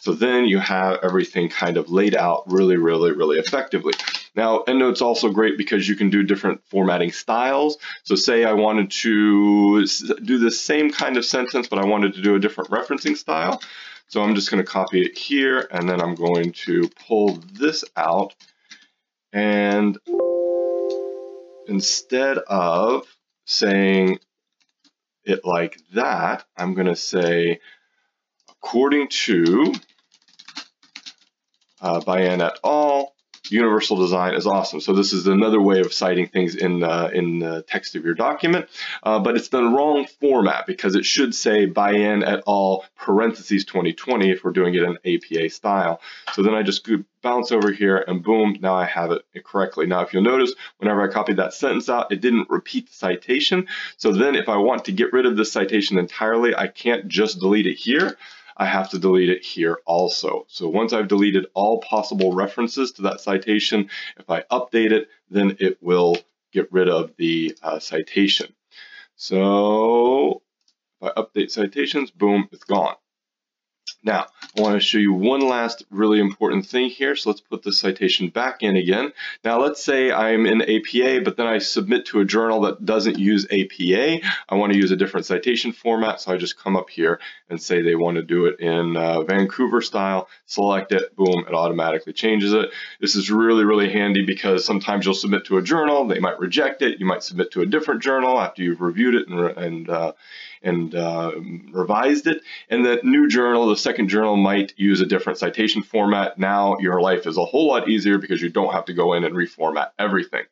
So 0.00 0.12
then 0.12 0.44
you 0.44 0.58
have 0.58 1.00
everything 1.02 1.48
kind 1.48 1.76
of 1.76 1.90
laid 1.90 2.14
out 2.14 2.44
really, 2.46 2.76
really, 2.76 3.12
really 3.12 3.38
effectively. 3.38 3.94
Now, 4.38 4.62
EndNote's 4.68 5.02
also 5.02 5.30
great 5.30 5.58
because 5.58 5.88
you 5.88 5.96
can 5.96 6.10
do 6.10 6.22
different 6.22 6.62
formatting 6.66 7.10
styles. 7.10 7.76
So 8.04 8.14
say 8.14 8.44
I 8.44 8.52
wanted 8.52 8.88
to 8.92 9.84
do 9.84 10.38
the 10.38 10.52
same 10.52 10.92
kind 10.92 11.16
of 11.16 11.24
sentence, 11.24 11.66
but 11.66 11.80
I 11.80 11.84
wanted 11.84 12.14
to 12.14 12.22
do 12.22 12.36
a 12.36 12.38
different 12.38 12.70
referencing 12.70 13.16
style. 13.16 13.60
So 14.06 14.22
I'm 14.22 14.36
just 14.36 14.48
going 14.48 14.64
to 14.64 14.70
copy 14.70 15.02
it 15.02 15.18
here, 15.18 15.66
and 15.72 15.88
then 15.88 16.00
I'm 16.00 16.14
going 16.14 16.52
to 16.52 16.88
pull 17.08 17.40
this 17.52 17.84
out. 17.96 18.36
And 19.32 19.98
instead 21.66 22.38
of 22.38 23.08
saying 23.44 24.20
it 25.24 25.44
like 25.44 25.80
that, 25.94 26.44
I'm 26.56 26.74
going 26.74 26.86
to 26.86 26.94
say, 26.94 27.58
according 28.48 29.08
to 29.08 29.74
uh, 31.80 31.98
Bayan 32.02 32.40
et 32.40 32.56
al., 32.62 33.16
universal 33.50 33.96
design 33.96 34.34
is 34.34 34.46
awesome. 34.46 34.80
So 34.80 34.92
this 34.92 35.12
is 35.12 35.26
another 35.26 35.60
way 35.60 35.80
of 35.80 35.92
citing 35.92 36.28
things 36.28 36.54
in 36.54 36.82
uh, 36.82 37.10
in 37.12 37.38
the 37.38 37.62
text 37.62 37.94
of 37.96 38.04
your 38.04 38.14
document, 38.14 38.68
uh, 39.02 39.18
but 39.18 39.36
it's 39.36 39.48
the 39.48 39.62
wrong 39.62 40.06
format 40.20 40.66
because 40.66 40.94
it 40.94 41.04
should 41.04 41.34
say 41.34 41.66
Bayen 41.66 42.22
at 42.22 42.42
all 42.46 42.84
parentheses 42.96 43.64
2020 43.64 44.30
if 44.30 44.44
we're 44.44 44.52
doing 44.52 44.74
it 44.74 44.82
in 44.82 44.98
APA 45.04 45.50
style. 45.50 46.00
So 46.34 46.42
then 46.42 46.54
I 46.54 46.62
just 46.62 46.88
bounce 47.22 47.52
over 47.52 47.72
here 47.72 48.04
and 48.06 48.22
boom, 48.22 48.56
now 48.60 48.74
I 48.74 48.84
have 48.84 49.10
it 49.10 49.24
correctly. 49.44 49.86
Now 49.86 50.02
if 50.02 50.12
you'll 50.12 50.22
notice, 50.22 50.54
whenever 50.78 51.02
I 51.02 51.12
copied 51.12 51.36
that 51.36 51.54
sentence 51.54 51.88
out, 51.88 52.12
it 52.12 52.20
didn't 52.20 52.50
repeat 52.50 52.88
the 52.88 52.94
citation. 52.94 53.66
So 53.96 54.12
then 54.12 54.34
if 54.34 54.48
I 54.48 54.56
want 54.56 54.84
to 54.86 54.92
get 54.92 55.12
rid 55.12 55.26
of 55.26 55.36
this 55.36 55.52
citation 55.52 55.98
entirely, 55.98 56.54
I 56.54 56.68
can't 56.68 57.08
just 57.08 57.40
delete 57.40 57.66
it 57.66 57.74
here. 57.74 58.16
I 58.58 58.66
have 58.66 58.90
to 58.90 58.98
delete 58.98 59.30
it 59.30 59.44
here 59.44 59.78
also. 59.86 60.44
So 60.48 60.68
once 60.68 60.92
I've 60.92 61.08
deleted 61.08 61.46
all 61.54 61.80
possible 61.80 62.34
references 62.34 62.92
to 62.92 63.02
that 63.02 63.20
citation, 63.20 63.88
if 64.18 64.28
I 64.28 64.42
update 64.50 64.90
it, 64.90 65.08
then 65.30 65.56
it 65.60 65.78
will 65.80 66.16
get 66.52 66.70
rid 66.72 66.88
of 66.88 67.16
the 67.16 67.56
uh, 67.62 67.78
citation. 67.78 68.52
So 69.14 70.42
if 71.00 71.12
I 71.16 71.20
update 71.20 71.50
citations, 71.50 72.10
boom, 72.10 72.48
it's 72.50 72.64
gone. 72.64 72.96
Now, 74.02 74.26
I 74.56 74.60
want 74.60 74.74
to 74.74 74.80
show 74.80 74.98
you 74.98 75.12
one 75.12 75.40
last 75.40 75.84
really 75.90 76.20
important 76.20 76.66
thing 76.66 76.88
here. 76.88 77.16
So 77.16 77.30
let's 77.30 77.40
put 77.40 77.62
the 77.62 77.72
citation 77.72 78.28
back 78.28 78.62
in 78.62 78.76
again. 78.76 79.12
Now, 79.44 79.60
let's 79.60 79.82
say 79.82 80.12
I'm 80.12 80.46
in 80.46 80.62
APA, 80.62 81.22
but 81.24 81.36
then 81.36 81.46
I 81.46 81.58
submit 81.58 82.06
to 82.06 82.20
a 82.20 82.24
journal 82.24 82.60
that 82.62 82.84
doesn't 82.84 83.18
use 83.18 83.46
APA. 83.46 84.20
I 84.48 84.54
want 84.54 84.72
to 84.72 84.78
use 84.78 84.92
a 84.92 84.96
different 84.96 85.26
citation 85.26 85.72
format. 85.72 86.20
So 86.20 86.32
I 86.32 86.36
just 86.36 86.58
come 86.58 86.76
up 86.76 86.90
here 86.90 87.18
and 87.50 87.60
say 87.60 87.82
they 87.82 87.96
want 87.96 88.16
to 88.16 88.22
do 88.22 88.46
it 88.46 88.60
in 88.60 88.96
uh, 88.96 89.22
Vancouver 89.22 89.80
style, 89.80 90.28
select 90.46 90.92
it, 90.92 91.16
boom, 91.16 91.44
it 91.48 91.54
automatically 91.54 92.12
changes 92.12 92.52
it. 92.52 92.70
This 93.00 93.16
is 93.16 93.30
really, 93.30 93.64
really 93.64 93.90
handy 93.90 94.24
because 94.24 94.64
sometimes 94.64 95.04
you'll 95.04 95.14
submit 95.14 95.46
to 95.46 95.56
a 95.56 95.62
journal, 95.62 96.06
they 96.06 96.20
might 96.20 96.38
reject 96.38 96.82
it. 96.82 97.00
You 97.00 97.06
might 97.06 97.22
submit 97.22 97.50
to 97.52 97.62
a 97.62 97.66
different 97.66 98.02
journal 98.02 98.40
after 98.40 98.62
you've 98.62 98.80
reviewed 98.80 99.14
it 99.14 99.28
and, 99.28 99.40
and 99.40 99.90
uh, 99.90 100.12
and 100.62 100.94
uh, 100.94 101.32
revised 101.72 102.26
it. 102.26 102.42
And 102.68 102.84
the 102.84 103.00
new 103.02 103.28
journal, 103.28 103.68
the 103.68 103.76
second 103.76 104.08
journal, 104.08 104.36
might 104.36 104.74
use 104.76 105.00
a 105.00 105.06
different 105.06 105.38
citation 105.38 105.82
format. 105.82 106.38
Now 106.38 106.78
your 106.78 107.00
life 107.00 107.26
is 107.26 107.36
a 107.36 107.44
whole 107.44 107.68
lot 107.68 107.88
easier 107.88 108.18
because 108.18 108.42
you 108.42 108.50
don't 108.50 108.72
have 108.72 108.86
to 108.86 108.94
go 108.94 109.14
in 109.14 109.24
and 109.24 109.34
reformat 109.34 109.90
everything. 109.98 110.44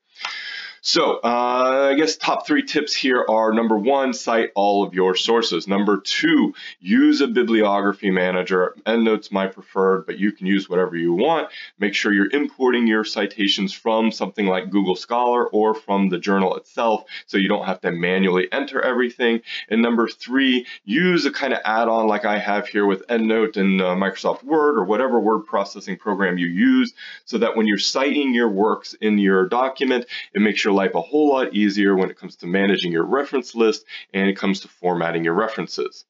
So 0.87 1.17
uh, 1.17 1.91
I 1.91 1.95
guess 1.95 2.17
top 2.17 2.47
three 2.47 2.63
tips 2.63 2.95
here 2.95 3.27
are 3.29 3.53
number 3.53 3.77
one, 3.77 4.15
cite 4.15 4.53
all 4.55 4.85
of 4.85 4.95
your 4.95 5.17
sources. 5.17 5.67
Number 5.67 5.99
two, 5.99 6.55
use 6.79 7.21
a 7.21 7.27
bibliography 7.27 8.13
manager. 8.13 8.77
EndNote's 8.87 9.33
my 9.33 9.49
preferred, 9.49 10.07
but 10.07 10.21
you 10.21 10.31
can 10.31 10.47
use 10.47 10.69
whatever 10.69 10.97
you 10.97 11.13
want. 11.13 11.49
Make 11.81 11.95
sure 11.95 12.13
you're 12.13 12.31
importing 12.31 12.87
your 12.87 13.03
citations 13.03 13.73
from 13.73 14.13
something 14.13 14.47
like 14.47 14.71
Google 14.71 14.95
Scholar 14.95 15.49
or 15.49 15.75
from 15.75 16.09
the 16.09 16.21
journal 16.21 16.55
itself 16.55 17.03
so 17.27 17.37
you 17.37 17.49
don't 17.49 17.67
have 17.67 17.81
to 17.81 17.91
manually 17.91 18.47
enter 18.53 18.81
everything. 18.81 19.41
And 19.69 19.83
number 19.83 20.07
three, 20.07 20.67
use 20.85 21.27
a 21.27 21.33
kind 21.33 21.53
of 21.53 21.59
add-on 21.65 22.07
like 22.07 22.25
I 22.25 22.39
have 22.39 22.69
here 22.69 22.87
with 22.87 23.05
EndNote 23.09 23.57
and 23.57 23.83
uh, 23.83 23.97
Microsoft 23.97 24.45
Word 24.45 24.79
or 24.79 24.85
whatever 24.85 25.19
word 25.19 25.47
processing 25.47 25.97
program 25.97 26.39
you 26.39 26.47
use 26.47 26.95
so 27.25 27.39
that 27.39 27.57
when 27.57 27.67
you're 27.67 27.77
citing 27.77 28.33
your 28.33 28.49
works 28.49 28.95
in 28.95 29.19
your 29.19 29.49
document, 29.49 30.07
it 30.33 30.41
makes 30.41 30.63
your 30.63 30.76
life 30.77 30.94
a 30.94 31.01
whole 31.01 31.31
lot 31.31 31.55
easier 31.55 31.97
when 31.97 32.11
it 32.11 32.19
comes 32.19 32.36
to 32.36 32.47
managing 32.47 32.93
your 32.93 33.05
reference 33.05 33.55
list 33.57 33.85
and 34.15 34.28
it 34.28 34.36
comes 34.39 34.61
to 34.61 34.69
formatting 34.69 35.24
your 35.24 35.35
references. 35.35 36.05